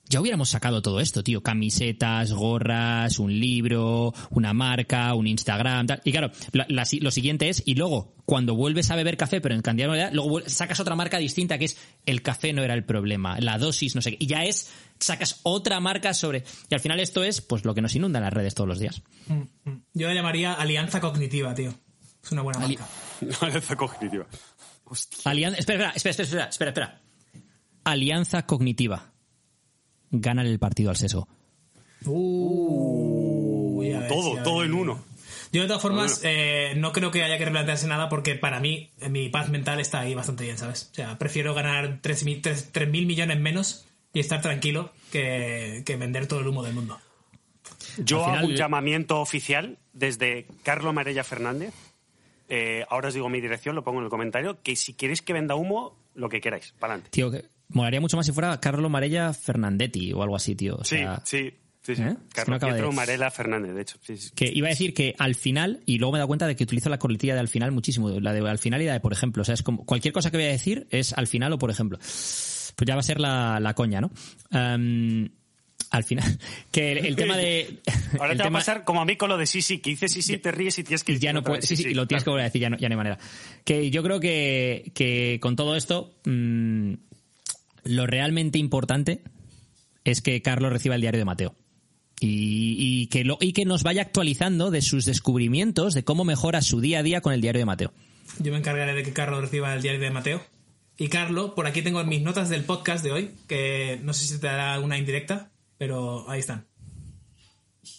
ya 0.10 0.20
hubiéramos 0.20 0.49
sacado 0.49 0.82
todo 0.82 0.99
esto, 0.99 1.24
tío. 1.24 1.41
Camisetas, 1.41 2.34
gorras, 2.34 3.18
un 3.20 3.39
libro, 3.39 4.14
una 4.30 4.54
marca, 4.54 5.14
un 5.14 5.26
Instagram, 5.28 5.88
tal. 5.88 6.02
Y 6.04 6.12
claro, 6.12 6.32
la- 6.52 6.66
la 6.68 6.84
si- 6.86 6.99
lo 6.99 7.12
siguiente 7.12 7.47
es, 7.47 7.64
y 7.66 7.76
luego, 7.76 8.14
cuando 8.26 8.56
vuelves 8.56 8.91
a 8.91 8.95
beber 8.97 9.16
café, 9.16 9.39
pero 9.39 9.56
en 9.56 9.62
cantidad 9.62 9.89
de 9.91 10.12
luego 10.14 10.41
sacas 10.47 10.80
otra 10.82 10.95
marca 10.95 11.18
distinta 11.18 11.58
que 11.58 11.66
es 11.66 11.78
el 12.06 12.22
café 12.22 12.52
no 12.52 12.62
era 12.64 12.74
el 12.74 12.84
problema, 12.84 13.39
la 13.39 13.58
dosis, 13.58 13.95
no 13.95 14.02
sé 14.02 14.12
qué. 14.12 14.18
Y 14.20 14.28
ya 14.28 14.43
es, 14.43 14.70
sacas 14.99 15.39
otra 15.43 15.80
marca 15.80 16.14
sobre. 16.14 16.43
Y 16.70 16.74
al 16.74 16.82
final 16.82 16.99
esto 16.99 17.24
es, 17.24 17.39
pues, 17.39 17.64
lo 17.64 17.74
que 17.74 17.82
nos 17.82 17.95
inunda 17.95 18.20
en 18.20 18.26
las 18.26 18.34
redes 18.34 18.54
todos 18.54 18.68
los 18.68 18.80
días. 18.80 19.02
Yo 19.93 20.08
la 20.08 20.14
llamaría 20.14 20.54
alianza 20.54 20.99
cognitiva, 20.99 21.54
tío. 21.56 21.74
Es 22.24 22.32
una 22.34 22.41
buena 22.41 22.60
Ali- 22.66 22.78
marca. 22.78 22.91
Alianza 23.45 23.76
cognitiva. 23.78 24.26
Hostia. 24.86 25.32
Alianza, 25.32 25.58
espera, 25.60 25.91
espera, 25.95 26.12
espera, 26.12 26.24
espera, 26.26 26.45
espera, 26.49 26.70
espera. 26.72 27.02
Alianza 27.86 28.45
cognitiva. 28.45 29.11
Gánale 30.12 30.49
el 30.49 30.59
partido 30.59 30.89
al 30.89 30.97
sesgo. 30.97 31.28
Uh, 32.05 33.80
ves, 33.82 34.07
todo, 34.07 34.43
todo 34.43 34.64
en 34.64 34.74
uno. 34.74 35.03
Yo 35.51 35.62
de 35.62 35.68
todas 35.68 35.82
formas 35.82 36.22
eh, 36.24 36.74
no 36.78 36.93
creo 36.93 37.12
que 37.12 37.24
haya 37.24 37.38
que 37.38 37.45
replantearse 37.45 37.86
nada 37.88 38.07
porque 38.07 38.36
para 38.36 38.59
mí 38.62 38.89
mi 39.09 39.28
paz 39.30 39.49
mental 39.49 39.80
está 39.82 39.99
ahí 39.99 40.16
bastante 40.16 40.45
bien, 40.45 40.57
¿sabes? 40.57 40.89
O 40.91 40.95
sea, 40.95 41.18
prefiero 41.18 41.53
ganar 41.53 41.99
3.000 42.01 42.88
mil 42.89 43.05
millones 43.05 43.39
menos 43.39 43.86
y 44.14 44.22
estar 44.22 44.41
tranquilo 44.41 44.91
que, 45.12 45.84
que 45.86 45.97
vender 45.97 46.28
todo 46.28 46.39
el 46.39 46.47
humo 46.47 46.64
del 46.64 46.74
mundo. 46.74 46.99
Yo 47.97 48.24
final- 48.24 48.38
hago 48.39 48.47
un 48.47 48.55
llamamiento 48.55 49.20
oficial 49.20 49.78
desde 49.93 50.45
Carlo 50.64 50.93
Marella 50.93 51.24
Fernández. 51.26 51.74
Eh, 52.47 52.86
ahora 52.89 53.09
os 53.09 53.14
digo 53.14 53.28
mi 53.30 53.41
dirección, 53.41 53.76
lo 53.76 53.84
pongo 53.84 53.99
en 53.99 54.05
el 54.05 54.09
comentario, 54.09 54.62
que 54.62 54.76
si 54.76 54.93
queréis 54.93 55.22
que 55.22 55.34
venda 55.34 55.55
humo, 55.55 55.97
lo 56.16 56.30
que 56.30 56.39
queráis, 56.41 56.74
para 56.80 56.93
adelante. 56.93 57.09
Tío, 57.12 57.30
que 57.32 57.45
molaría 57.74 57.99
mucho 58.01 58.17
más 58.17 58.26
si 58.26 58.32
fuera 58.32 58.59
Carlo 58.59 58.89
Marella 58.89 59.34
Fernandetti 59.34 60.13
o 60.13 60.22
algo 60.24 60.36
así, 60.36 60.55
tío. 60.55 60.76
O 60.78 60.84
Sí, 60.84 60.97
sea, 60.97 61.22
sí, 61.26 61.51
sí, 61.82 61.95
sí. 61.95 62.01
¿Eh? 62.03 62.15
Carlo 62.34 62.55
acaba 62.55 62.74
de- 62.74 62.80
Pietro 62.80 62.91
Marella 62.93 63.30
Fernández, 63.32 63.74
de 63.74 63.82
hecho. 63.82 63.97
Sí, 64.01 64.17
sí. 64.17 64.30
Que 64.36 64.51
iba 64.53 64.67
a 64.67 64.69
decir 64.69 64.93
que 64.93 65.15
al 65.17 65.36
final, 65.36 65.82
y 65.86 65.97
luego 65.97 66.11
me 66.13 66.17
he 66.17 66.19
dado 66.19 66.28
cuenta 66.28 66.47
de 66.47 66.55
que 66.55 66.63
utilizo 66.63 66.89
la 66.89 66.99
coletilla 66.99 67.34
de 67.34 67.39
al 67.39 67.47
final 67.47 67.72
muchísimo, 67.72 68.09
la 68.19 68.34
de 68.34 68.47
al 68.49 68.59
final 68.59 68.82
y 68.82 68.86
la 68.86 68.93
de 68.93 68.99
por 68.99 69.13
ejemplo. 69.13 69.41
O 69.41 69.45
sea, 69.45 69.53
es 69.55 69.63
como 69.63 69.86
cualquier 69.86 70.13
cosa 70.13 70.32
que 70.32 70.38
voy 70.38 70.45
a 70.47 70.49
decir 70.51 70.88
es 70.91 71.13
al 71.13 71.28
final 71.28 71.53
o 71.53 71.57
por 71.59 71.69
ejemplo. 71.72 71.97
Pues 71.97 72.88
ya 72.88 72.95
va 72.95 73.01
a 73.01 73.03
ser 73.03 73.19
la, 73.19 73.59
la 73.59 73.74
coña, 73.74 73.99
¿no? 74.01 74.11
Al 75.89 76.03
final. 76.05 76.38
Que 76.72 76.93
el, 76.93 77.05
el 77.05 77.15
tema 77.15 77.36
de. 77.36 77.80
Ahora 78.19 78.32
el 78.32 78.38
te 78.38 78.43
va 78.43 78.47
tema- 78.49 78.59
a 78.59 78.61
pasar 78.61 78.84
como 78.86 79.01
a 79.01 79.05
mí 79.05 79.17
con 79.17 79.28
lo 79.30 79.38
de 79.38 79.45
sí, 79.45 79.61
sí, 79.61 79.80
que 79.80 79.89
dices 79.89 80.11
sí, 80.11 80.22
sí, 80.22 80.38
te 80.38 80.51
ríes 80.51 80.78
y 80.80 80.84
tienes 80.84 81.03
que 81.03 81.17
ya 81.19 81.34
no 81.34 81.43
puedes, 81.43 81.65
sí, 81.65 81.76
sí, 81.76 81.89
y 81.89 81.93
lo 81.93 82.07
tienes 82.07 82.24
que 82.24 82.30
volver 82.30 82.43
a 82.43 82.47
decir, 82.49 82.61
ya 82.61 82.69
no, 82.69 82.78
ya 82.78 82.88
no 82.88 82.93
hay 82.93 82.97
manera. 82.97 83.17
Que 83.65 83.89
yo 83.91 84.01
creo 84.03 84.19
que, 84.19 84.91
que 84.95 85.39
con 85.41 85.55
todo 85.57 85.76
esto, 85.76 86.15
mm, 86.26 86.93
lo 87.84 88.08
realmente 88.08 88.58
importante 88.60 89.24
es 90.04 90.22
que 90.22 90.42
Carlos 90.42 90.72
reciba 90.72 90.96
el 90.96 91.02
diario 91.02 91.20
de 91.20 91.26
Mateo. 91.26 91.56
Y, 92.20 92.76
y 92.78 93.08
que 93.08 93.24
lo, 93.24 93.38
y 93.42 93.54
que 93.54 93.66
nos 93.66 93.82
vaya 93.84 94.04
actualizando 94.04 94.70
de 94.70 94.82
sus 94.82 95.06
descubrimientos, 95.06 95.94
de 95.96 96.04
cómo 96.04 96.24
mejora 96.24 96.62
su 96.62 96.80
día 96.80 97.00
a 97.00 97.04
día 97.04 97.22
con 97.22 97.34
el 97.34 97.42
diario 97.42 97.60
de 97.60 97.66
Mateo. 97.66 97.94
Yo 98.40 98.52
me 98.52 98.60
encargaré 98.60 98.94
de 98.94 99.04
que 99.04 99.12
Carlos 99.14 99.42
reciba 99.42 99.74
el 99.74 99.82
diario 99.82 100.00
de 100.00 100.12
Mateo. 100.12 100.42
Y 100.98 101.08
Carlos, 101.08 101.52
por 101.56 101.66
aquí 101.66 101.82
tengo 101.82 102.04
mis 102.04 102.22
notas 102.22 102.50
del 102.50 102.64
podcast 102.64 103.04
de 103.04 103.12
hoy, 103.12 103.32
que 103.48 104.00
no 104.04 104.14
sé 104.14 104.26
si 104.28 104.40
te 104.40 104.46
dará 104.48 104.80
una 104.80 105.00
indirecta, 105.00 105.50
pero 105.80 106.30
ahí 106.30 106.40
están. 106.42 106.68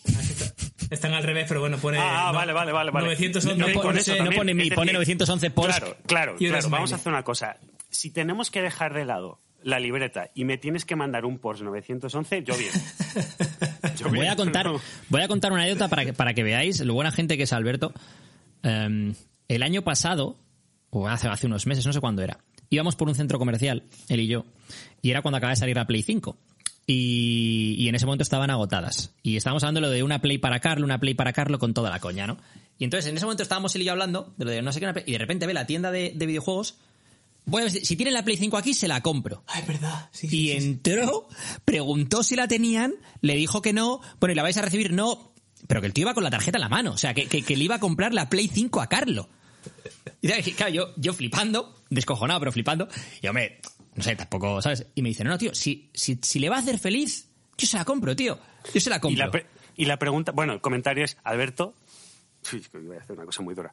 Está. 0.04 0.54
Están 0.90 1.14
al 1.14 1.22
revés, 1.24 1.46
pero 1.48 1.60
bueno, 1.60 1.78
pone... 1.78 1.98
Ah, 1.98 2.28
ah, 2.28 2.32
no- 2.32 2.38
vale, 2.38 2.52
vale, 2.52 2.70
vale. 2.72 2.90
vale. 2.90 3.06
911, 3.06 3.56
No, 3.58 3.66
no 3.66 3.74
con 3.74 3.82
pone- 3.82 4.00
eso 4.00 4.12
no 4.12 4.18
también, 4.18 4.38
pone 4.38 4.54
mi- 4.54 4.70
pone 4.70 4.92
decir, 4.92 5.16
911 5.16 5.50
post. 5.50 5.68
Claro, 5.70 5.96
claro, 6.06 6.36
claro. 6.36 6.68
Vamos 6.68 6.92
a 6.92 6.96
hacer 6.96 7.12
una 7.12 7.24
cosa. 7.24 7.56
Si 7.90 8.10
tenemos 8.10 8.50
que 8.50 8.60
dejar 8.62 8.92
de 8.94 9.04
lado 9.06 9.38
la 9.64 9.78
libreta 9.80 10.30
y 10.34 10.44
me 10.44 10.58
tienes 10.58 10.84
que 10.84 10.96
mandar 10.96 11.24
un 11.24 11.38
Porsche 11.38 11.64
911, 11.64 12.44
yo 12.44 12.56
bien. 12.56 12.70
Yo 13.98 14.08
Voy 14.08 14.20
bien. 14.20 14.30
a 14.32 14.36
contar, 14.36 14.66
No. 14.66 14.80
voy 15.10 15.20
a 15.22 15.28
contar 15.28 15.52
una 15.52 15.62
anécdota 15.62 15.88
para 15.88 16.04
que, 16.04 16.12
para 16.12 16.34
que 16.34 16.42
veáis 16.42 16.80
lo 16.80 16.94
buena 16.94 17.12
gente 17.12 17.36
que 17.36 17.42
es 17.44 17.52
Alberto. 17.52 17.92
Em, 18.62 19.14
el 19.48 19.62
año 19.62 19.82
pasado, 19.82 20.38
o 20.90 21.08
hace, 21.08 21.28
hace 21.28 21.46
unos 21.46 21.66
meses, 21.66 21.84
no 21.86 21.92
sé 21.92 22.00
cuándo 22.00 22.22
era, 22.22 22.38
íbamos 22.70 22.96
por 22.96 23.08
un 23.08 23.14
centro 23.14 23.38
comercial, 23.38 23.84
él 24.08 24.20
y 24.20 24.26
yo, 24.28 24.44
y 25.02 25.10
era 25.10 25.20
cuando 25.22 25.36
acaba 25.38 25.50
de 25.50 25.56
salir 25.56 25.76
la 25.76 25.86
Play 25.86 26.02
5. 26.02 26.36
Y, 26.86 27.76
y 27.78 27.88
en 27.88 27.94
ese 27.94 28.06
momento 28.06 28.22
estaban 28.24 28.50
agotadas. 28.50 29.14
Y 29.22 29.36
estábamos 29.36 29.62
hablando 29.62 29.80
de 29.80 29.86
lo 29.86 29.92
de 29.92 30.02
una 30.02 30.20
Play 30.20 30.38
para 30.38 30.58
Carlo, 30.58 30.84
una 30.84 30.98
Play 30.98 31.14
para 31.14 31.32
Carlo 31.32 31.58
con 31.60 31.74
toda 31.74 31.90
la 31.90 32.00
coña, 32.00 32.26
¿no? 32.26 32.38
Y 32.78 32.84
entonces 32.84 33.08
en 33.10 33.16
ese 33.16 33.24
momento 33.24 33.42
estábamos 33.44 33.74
él 33.76 33.82
y 33.82 33.84
yo 33.84 33.92
hablando 33.92 34.34
de 34.36 34.44
lo 34.44 34.50
de 34.50 34.62
no 34.62 34.72
sé 34.72 34.80
qué, 34.80 34.86
una 34.86 34.92
Play, 34.94 35.04
y 35.06 35.12
de 35.12 35.18
repente 35.18 35.46
ve 35.46 35.54
la 35.54 35.66
tienda 35.66 35.90
de, 35.92 36.12
de 36.14 36.26
videojuegos. 36.26 36.78
Voy 37.44 37.62
a 37.62 37.64
ver 37.64 37.72
si, 37.72 37.96
tienen 37.96 38.14
la 38.14 38.24
Play 38.24 38.36
5 38.36 38.56
aquí, 38.56 38.72
se 38.72 38.86
la 38.88 39.00
compro. 39.02 39.42
Ah, 39.48 39.58
es 39.58 39.66
verdad. 39.66 40.08
Sí, 40.12 40.28
sí, 40.28 40.36
Y 40.52 40.60
sí, 40.60 40.66
entró, 40.68 41.28
preguntó 41.64 42.22
si 42.22 42.36
la 42.36 42.46
tenían, 42.48 42.94
le 43.20 43.34
dijo 43.36 43.60
que 43.62 43.72
no, 43.72 44.00
bueno, 44.20 44.32
y 44.32 44.36
la 44.36 44.42
vais 44.42 44.56
a 44.56 44.62
recibir, 44.62 44.92
no. 44.92 45.32
Pero 45.66 45.80
que 45.80 45.86
el 45.88 45.92
tío 45.92 46.02
iba 46.02 46.14
con 46.14 46.24
la 46.24 46.30
tarjeta 46.30 46.58
en 46.58 46.62
la 46.62 46.68
mano, 46.68 46.92
o 46.92 46.96
sea, 46.98 47.14
que, 47.14 47.26
que, 47.26 47.42
que 47.42 47.56
le 47.56 47.64
iba 47.64 47.76
a 47.76 47.80
comprar 47.80 48.14
la 48.14 48.28
Play 48.28 48.48
5 48.48 48.80
a 48.80 48.88
Carlo. 48.88 49.28
Y 50.20 50.28
claro, 50.52 50.72
yo, 50.72 50.88
yo 50.96 51.12
flipando, 51.12 51.82
descojonado, 51.90 52.40
pero 52.40 52.52
flipando, 52.52 52.88
y 53.20 53.26
hombre, 53.26 53.60
no 53.94 54.02
sé, 54.02 54.14
tampoco, 54.16 54.60
¿sabes? 54.62 54.86
Y 54.94 55.02
me 55.02 55.08
dice, 55.10 55.22
no, 55.24 55.30
no, 55.30 55.38
tío, 55.38 55.54
si, 55.54 55.90
si, 55.94 56.18
si 56.22 56.38
le 56.38 56.48
va 56.48 56.56
a 56.56 56.60
hacer 56.60 56.78
feliz, 56.78 57.28
yo 57.58 57.66
se 57.66 57.76
la 57.76 57.84
compro, 57.84 58.14
tío. 58.16 58.38
Yo 58.72 58.80
se 58.80 58.90
la 58.90 58.96
Y 58.96 59.00
compro. 59.00 59.24
la, 59.24 59.30
pre- 59.30 59.46
y 59.76 59.84
la 59.84 59.98
pregunta, 59.98 60.32
bueno, 60.32 60.52
el 60.52 60.60
comentario 60.60 61.04
es, 61.04 61.16
Alberto, 61.24 61.74
uy, 62.52 62.64
iba 62.84 62.96
a 62.96 63.00
hacer 63.00 63.16
una 63.16 63.24
cosa 63.26 63.42
muy 63.42 63.54
dura. 63.54 63.72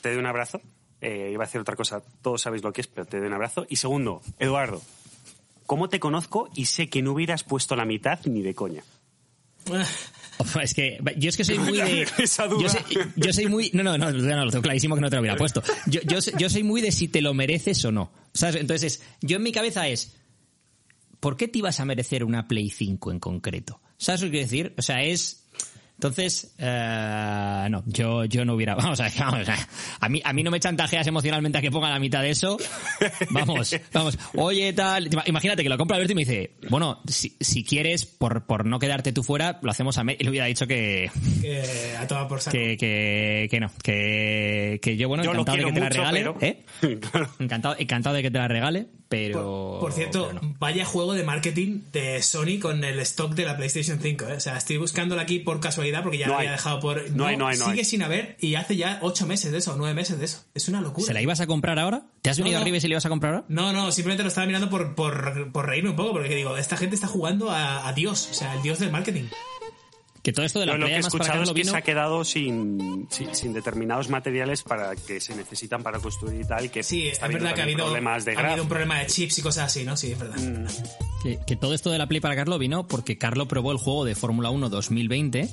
Te 0.00 0.10
doy 0.10 0.18
un 0.18 0.26
abrazo. 0.26 0.60
Eh, 1.02 1.30
iba 1.32 1.42
a 1.42 1.46
hacer 1.46 1.60
otra 1.60 1.74
cosa, 1.74 2.00
todos 2.22 2.40
sabéis 2.40 2.62
lo 2.62 2.72
que 2.72 2.80
es, 2.80 2.86
pero 2.86 3.04
te 3.06 3.18
doy 3.18 3.26
un 3.26 3.32
abrazo. 3.32 3.66
Y 3.68 3.76
segundo, 3.76 4.22
Eduardo, 4.38 4.80
¿cómo 5.66 5.88
te 5.88 5.98
conozco 5.98 6.48
y 6.54 6.66
sé 6.66 6.88
que 6.88 7.02
no 7.02 7.12
hubieras 7.12 7.42
puesto 7.42 7.74
la 7.74 7.84
mitad 7.84 8.20
ni 8.24 8.40
de 8.40 8.54
coña? 8.54 8.84
Es 10.60 10.74
que 10.74 10.98
yo 11.18 11.28
es 11.28 11.36
que 11.36 11.44
soy 11.44 11.58
muy 11.58 11.76
de. 11.76 12.04
Yo 12.18 12.26
soy, 12.26 12.98
yo 13.16 13.32
soy 13.32 13.46
muy. 13.46 13.70
No, 13.74 13.82
no, 13.82 13.96
no, 13.96 14.10
no, 14.10 14.44
lo 14.44 14.50
tengo 14.50 14.62
clarísimo 14.62 14.96
que 14.96 15.00
no 15.00 15.08
te 15.08 15.16
lo 15.16 15.20
hubiera 15.20 15.36
puesto. 15.36 15.62
Yo, 15.86 16.00
yo 16.02 16.50
soy 16.50 16.64
muy 16.64 16.80
de 16.80 16.90
si 16.90 17.06
te 17.06 17.20
lo 17.20 17.32
mereces 17.32 17.84
o 17.84 17.92
no. 17.92 18.10
¿Sabes? 18.32 18.56
Entonces, 18.56 19.02
yo 19.20 19.36
en 19.36 19.42
mi 19.42 19.52
cabeza 19.52 19.86
es. 19.86 20.16
¿Por 21.20 21.36
qué 21.36 21.46
te 21.46 21.58
ibas 21.58 21.78
a 21.78 21.84
merecer 21.84 22.24
una 22.24 22.48
Play 22.48 22.70
5 22.70 23.12
en 23.12 23.20
concreto? 23.20 23.80
¿Sabes 23.98 24.22
lo 24.22 24.26
que 24.26 24.32
quiero 24.32 24.46
decir? 24.46 24.74
O 24.78 24.82
sea, 24.82 25.02
es. 25.04 25.44
Entonces, 26.02 26.52
eh, 26.58 27.66
no, 27.70 27.84
yo, 27.86 28.24
yo 28.24 28.44
no 28.44 28.54
hubiera. 28.54 28.74
Vamos 28.82 28.98
a 28.98 29.04
ver, 29.04 29.12
vamos 29.20 29.48
a, 29.48 29.52
ver. 29.52 29.60
a 30.00 30.08
mí, 30.08 30.20
a 30.24 30.32
mí 30.32 30.42
no 30.42 30.50
me 30.50 30.58
chantajeas 30.58 31.06
emocionalmente 31.06 31.58
a 31.58 31.60
que 31.60 31.70
ponga 31.70 31.88
la 31.90 32.00
mitad 32.00 32.22
de 32.22 32.30
eso. 32.30 32.56
Vamos, 33.30 33.76
vamos. 33.92 34.18
Oye, 34.34 34.72
tal. 34.72 35.08
Imagínate 35.26 35.62
que 35.62 35.68
lo 35.68 35.78
compra 35.78 35.96
Alberto 35.96 36.10
y 36.12 36.16
me 36.16 36.20
dice, 36.22 36.56
bueno, 36.70 37.00
si, 37.06 37.36
si 37.40 37.62
quieres, 37.62 38.04
por, 38.04 38.46
por 38.46 38.66
no 38.66 38.80
quedarte 38.80 39.12
tú 39.12 39.22
fuera, 39.22 39.60
lo 39.62 39.70
hacemos 39.70 39.96
a 39.98 40.02
me 40.02 40.16
Y 40.18 40.24
le 40.24 40.30
hubiera 40.30 40.46
dicho 40.46 40.66
que, 40.66 41.08
Que 41.40 41.94
a 41.96 42.04
tomar 42.08 42.26
por 42.26 42.40
saco. 42.40 42.56
que, 42.56 42.76
que, 42.76 43.46
que 43.48 43.60
no. 43.60 43.70
Que, 43.80 44.80
que 44.82 44.96
yo, 44.96 45.06
bueno, 45.06 45.22
Yo 45.22 45.32
lo 45.34 45.42
encantado 45.42 45.58
de 45.58 45.64
que 45.66 45.72
te 45.72 45.80
la 45.80 45.88
regale. 45.88 46.18
pero- 46.20 46.36
¿eh? 46.40 46.64
Encantado, 47.38 47.76
encantado 47.78 48.16
de 48.16 48.22
que 48.22 48.30
te 48.32 48.38
la 48.38 48.48
regale, 48.48 48.86
pero. 49.12 49.42
Por, 49.42 49.80
por 49.80 49.92
cierto, 49.92 50.28
pero 50.28 50.40
no. 50.42 50.54
vaya 50.58 50.84
juego 50.84 51.12
de 51.14 51.22
marketing 51.22 51.82
de 51.92 52.22
Sony 52.22 52.58
con 52.60 52.82
el 52.82 52.98
stock 53.00 53.34
de 53.34 53.44
la 53.44 53.56
PlayStation 53.56 53.98
5. 54.00 54.24
¿eh? 54.26 54.32
O 54.34 54.40
sea, 54.40 54.56
estoy 54.56 54.78
buscándola 54.78 55.22
aquí 55.22 55.38
por 55.38 55.60
casualidad 55.60 56.02
porque 56.02 56.18
ya 56.18 56.26
No 56.26 56.32
la 56.32 56.38
hay. 56.38 56.46
había 56.46 56.56
dejado 56.56 56.80
por. 56.80 57.10
No 57.10 57.26
hay, 57.26 57.36
no 57.36 57.46
hay, 57.46 57.58
no 57.58 57.66
sigue 57.66 57.80
hay. 57.80 57.84
sin 57.84 58.02
haber 58.02 58.36
y 58.40 58.54
hace 58.54 58.76
ya 58.76 58.98
8 59.02 59.26
meses 59.26 59.52
de 59.52 59.58
eso, 59.58 59.74
9 59.76 59.94
meses 59.94 60.18
de 60.18 60.24
eso. 60.24 60.44
Es 60.54 60.68
una 60.68 60.80
locura. 60.80 61.06
¿Se 61.06 61.12
la 61.12 61.20
ibas 61.22 61.40
a 61.40 61.46
comprar 61.46 61.78
ahora? 61.78 62.06
¿Te 62.22 62.30
has 62.30 62.38
venido 62.38 62.58
arriba 62.58 62.76
y 62.76 62.80
se 62.80 62.88
la 62.88 62.94
ibas 62.94 63.06
a 63.06 63.08
comprar 63.10 63.34
ahora? 63.34 63.46
No, 63.48 63.72
no, 63.72 63.92
simplemente 63.92 64.22
lo 64.22 64.28
estaba 64.28 64.46
mirando 64.46 64.70
por, 64.70 64.94
por, 64.94 65.52
por 65.52 65.66
reírme 65.66 65.90
un 65.90 65.96
poco 65.96 66.12
porque 66.12 66.34
digo, 66.34 66.56
esta 66.56 66.76
gente 66.76 66.94
está 66.94 67.06
jugando 67.06 67.50
a, 67.50 67.86
a 67.86 67.92
Dios, 67.92 68.28
o 68.30 68.34
sea, 68.34 68.54
el 68.54 68.62
Dios 68.62 68.78
del 68.78 68.90
marketing. 68.90 69.24
Que 70.22 70.32
todo 70.32 70.44
esto 70.44 70.60
de 70.60 70.66
la 70.66 70.72
Yo 70.72 70.78
lo 70.78 70.84
Play 70.86 70.94
que 70.94 70.96
he 70.96 71.00
escuchado 71.00 71.42
es 71.42 71.48
que 71.48 71.54
vino... 71.54 71.70
se 71.72 71.76
ha 71.76 71.82
quedado 71.82 72.24
sin, 72.24 73.08
sin, 73.10 73.34
sin 73.34 73.52
determinados 73.52 74.08
materiales 74.08 74.62
para 74.62 74.94
que 74.94 75.20
se 75.20 75.34
necesitan 75.34 75.82
para 75.82 75.98
construir 75.98 76.40
y 76.40 76.44
tal, 76.44 76.70
que 76.70 76.82
Sí, 76.84 77.08
es 77.08 77.14
está 77.14 77.26
habiendo 77.26 77.44
verdad 77.44 77.56
que 77.56 77.60
ha 77.62 77.64
habido, 77.64 77.84
problemas 77.86 78.24
de 78.24 78.36
ha 78.36 78.40
habido 78.40 78.62
un 78.62 78.68
problema 78.68 78.98
de 79.00 79.06
chips 79.06 79.38
y 79.38 79.42
cosas 79.42 79.64
así, 79.64 79.84
¿no? 79.84 79.96
Sí, 79.96 80.12
es 80.12 80.18
verdad. 80.18 80.38
Mm. 80.38 80.66
Que, 81.22 81.38
que 81.44 81.56
todo 81.56 81.74
esto 81.74 81.90
de 81.90 81.98
la 81.98 82.06
Play 82.06 82.20
para 82.20 82.36
Carlo 82.36 82.58
vino 82.58 82.86
porque 82.86 83.18
Carlo 83.18 83.46
probó 83.48 83.72
el 83.72 83.78
juego 83.78 84.04
de 84.04 84.14
Fórmula 84.14 84.50
1 84.50 84.68
2020 84.68 85.48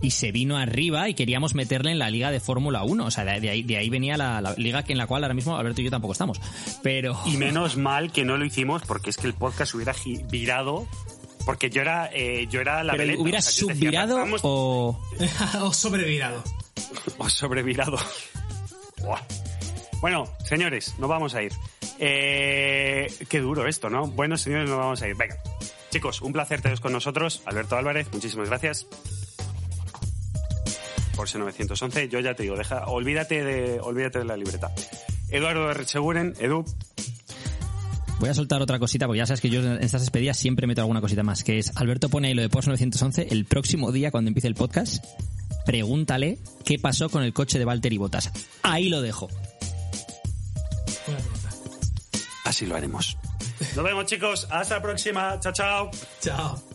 y 0.00 0.10
se 0.10 0.32
vino 0.32 0.56
arriba 0.56 1.08
y 1.08 1.14
queríamos 1.14 1.54
meterle 1.54 1.90
en 1.90 1.98
la 1.98 2.10
liga 2.10 2.30
de 2.30 2.40
Fórmula 2.40 2.82
1. 2.84 3.04
O 3.04 3.10
sea, 3.10 3.24
de, 3.24 3.40
de 3.40 3.50
ahí, 3.50 3.62
de 3.62 3.76
ahí 3.76 3.90
venía 3.90 4.16
la, 4.16 4.40
la 4.40 4.54
liga 4.54 4.84
en 4.86 4.98
la 4.98 5.06
cual 5.06 5.24
ahora 5.24 5.34
mismo 5.34 5.56
Alberto 5.56 5.80
y 5.80 5.84
yo 5.84 5.90
tampoco 5.90 6.12
estamos. 6.12 6.40
Pero... 6.82 7.18
Y 7.26 7.36
menos 7.36 7.76
mal 7.76 8.12
que 8.12 8.24
no 8.24 8.36
lo 8.36 8.44
hicimos 8.44 8.82
porque 8.86 9.10
es 9.10 9.16
que 9.16 9.26
el 9.26 9.34
podcast 9.34 9.74
hubiera 9.74 9.94
virado. 10.30 10.86
Porque 11.48 11.70
yo 11.70 11.80
era, 11.80 12.10
eh, 12.12 12.46
yo 12.50 12.60
era 12.60 12.84
la 12.84 12.92
Pero 12.92 13.04
veleta, 13.04 13.22
¿Hubiera 13.22 13.38
o 13.38 13.40
sea, 13.40 13.50
decía, 13.52 13.74
subvirado 13.74 14.16
vamos- 14.18 14.40
o...? 14.44 15.00
o 15.62 15.72
sobrevirado. 15.72 16.44
o 17.16 17.28
sobrevirado. 17.30 17.96
Bueno, 20.02 20.24
señores, 20.44 20.94
nos 20.98 21.08
vamos 21.08 21.34
a 21.34 21.42
ir. 21.42 21.52
Eh, 21.98 23.10
qué 23.30 23.40
duro 23.40 23.66
esto, 23.66 23.88
¿no? 23.88 24.08
Bueno, 24.08 24.36
señores, 24.36 24.68
nos 24.68 24.78
vamos 24.78 25.00
a 25.00 25.08
ir. 25.08 25.16
Venga. 25.16 25.38
Chicos, 25.90 26.20
un 26.20 26.34
placer 26.34 26.60
teneros 26.60 26.80
con 26.80 26.92
nosotros. 26.92 27.40
Alberto 27.46 27.76
Álvarez, 27.78 28.08
muchísimas 28.12 28.50
gracias. 28.50 28.86
Porsche 31.16 31.38
911, 31.38 32.10
yo 32.10 32.20
ya 32.20 32.34
te 32.34 32.42
digo, 32.42 32.56
deja, 32.56 32.84
olvídate 32.88 33.42
de, 33.42 33.80
olvídate 33.80 34.18
de 34.18 34.26
la 34.26 34.36
libreta. 34.36 34.70
Eduardo 35.30 35.72
Recheguren, 35.72 36.34
Edu, 36.40 36.66
Voy 38.20 38.28
a 38.28 38.34
soltar 38.34 38.60
otra 38.60 38.78
cosita, 38.78 39.06
porque 39.06 39.18
ya 39.18 39.26
sabes 39.26 39.40
que 39.40 39.48
yo 39.48 39.60
en 39.60 39.82
estas 39.82 40.00
despedidas 40.00 40.36
siempre 40.36 40.66
meto 40.66 40.80
alguna 40.80 41.00
cosita 41.00 41.22
más, 41.22 41.44
que 41.44 41.58
es 41.58 41.76
Alberto 41.76 42.08
pone 42.08 42.28
ahí 42.28 42.34
lo 42.34 42.42
de 42.42 42.48
Porsche 42.48 42.70
911, 42.70 43.28
el 43.30 43.44
próximo 43.44 43.92
día 43.92 44.10
cuando 44.10 44.28
empiece 44.28 44.48
el 44.48 44.54
podcast, 44.54 45.04
pregúntale 45.64 46.38
qué 46.64 46.78
pasó 46.78 47.08
con 47.08 47.22
el 47.22 47.32
coche 47.32 47.58
de 47.58 47.64
Valtteri 47.64 47.96
Bottas. 47.96 48.32
Ahí 48.62 48.88
lo 48.88 49.02
dejo. 49.02 49.28
Así 52.44 52.66
lo 52.66 52.76
haremos. 52.76 53.16
Nos 53.76 53.84
vemos, 53.84 54.06
chicos. 54.06 54.48
Hasta 54.50 54.76
la 54.76 54.82
próxima. 54.82 55.38
Chao, 55.40 55.52
chao. 55.52 55.90
Chao. 56.20 56.67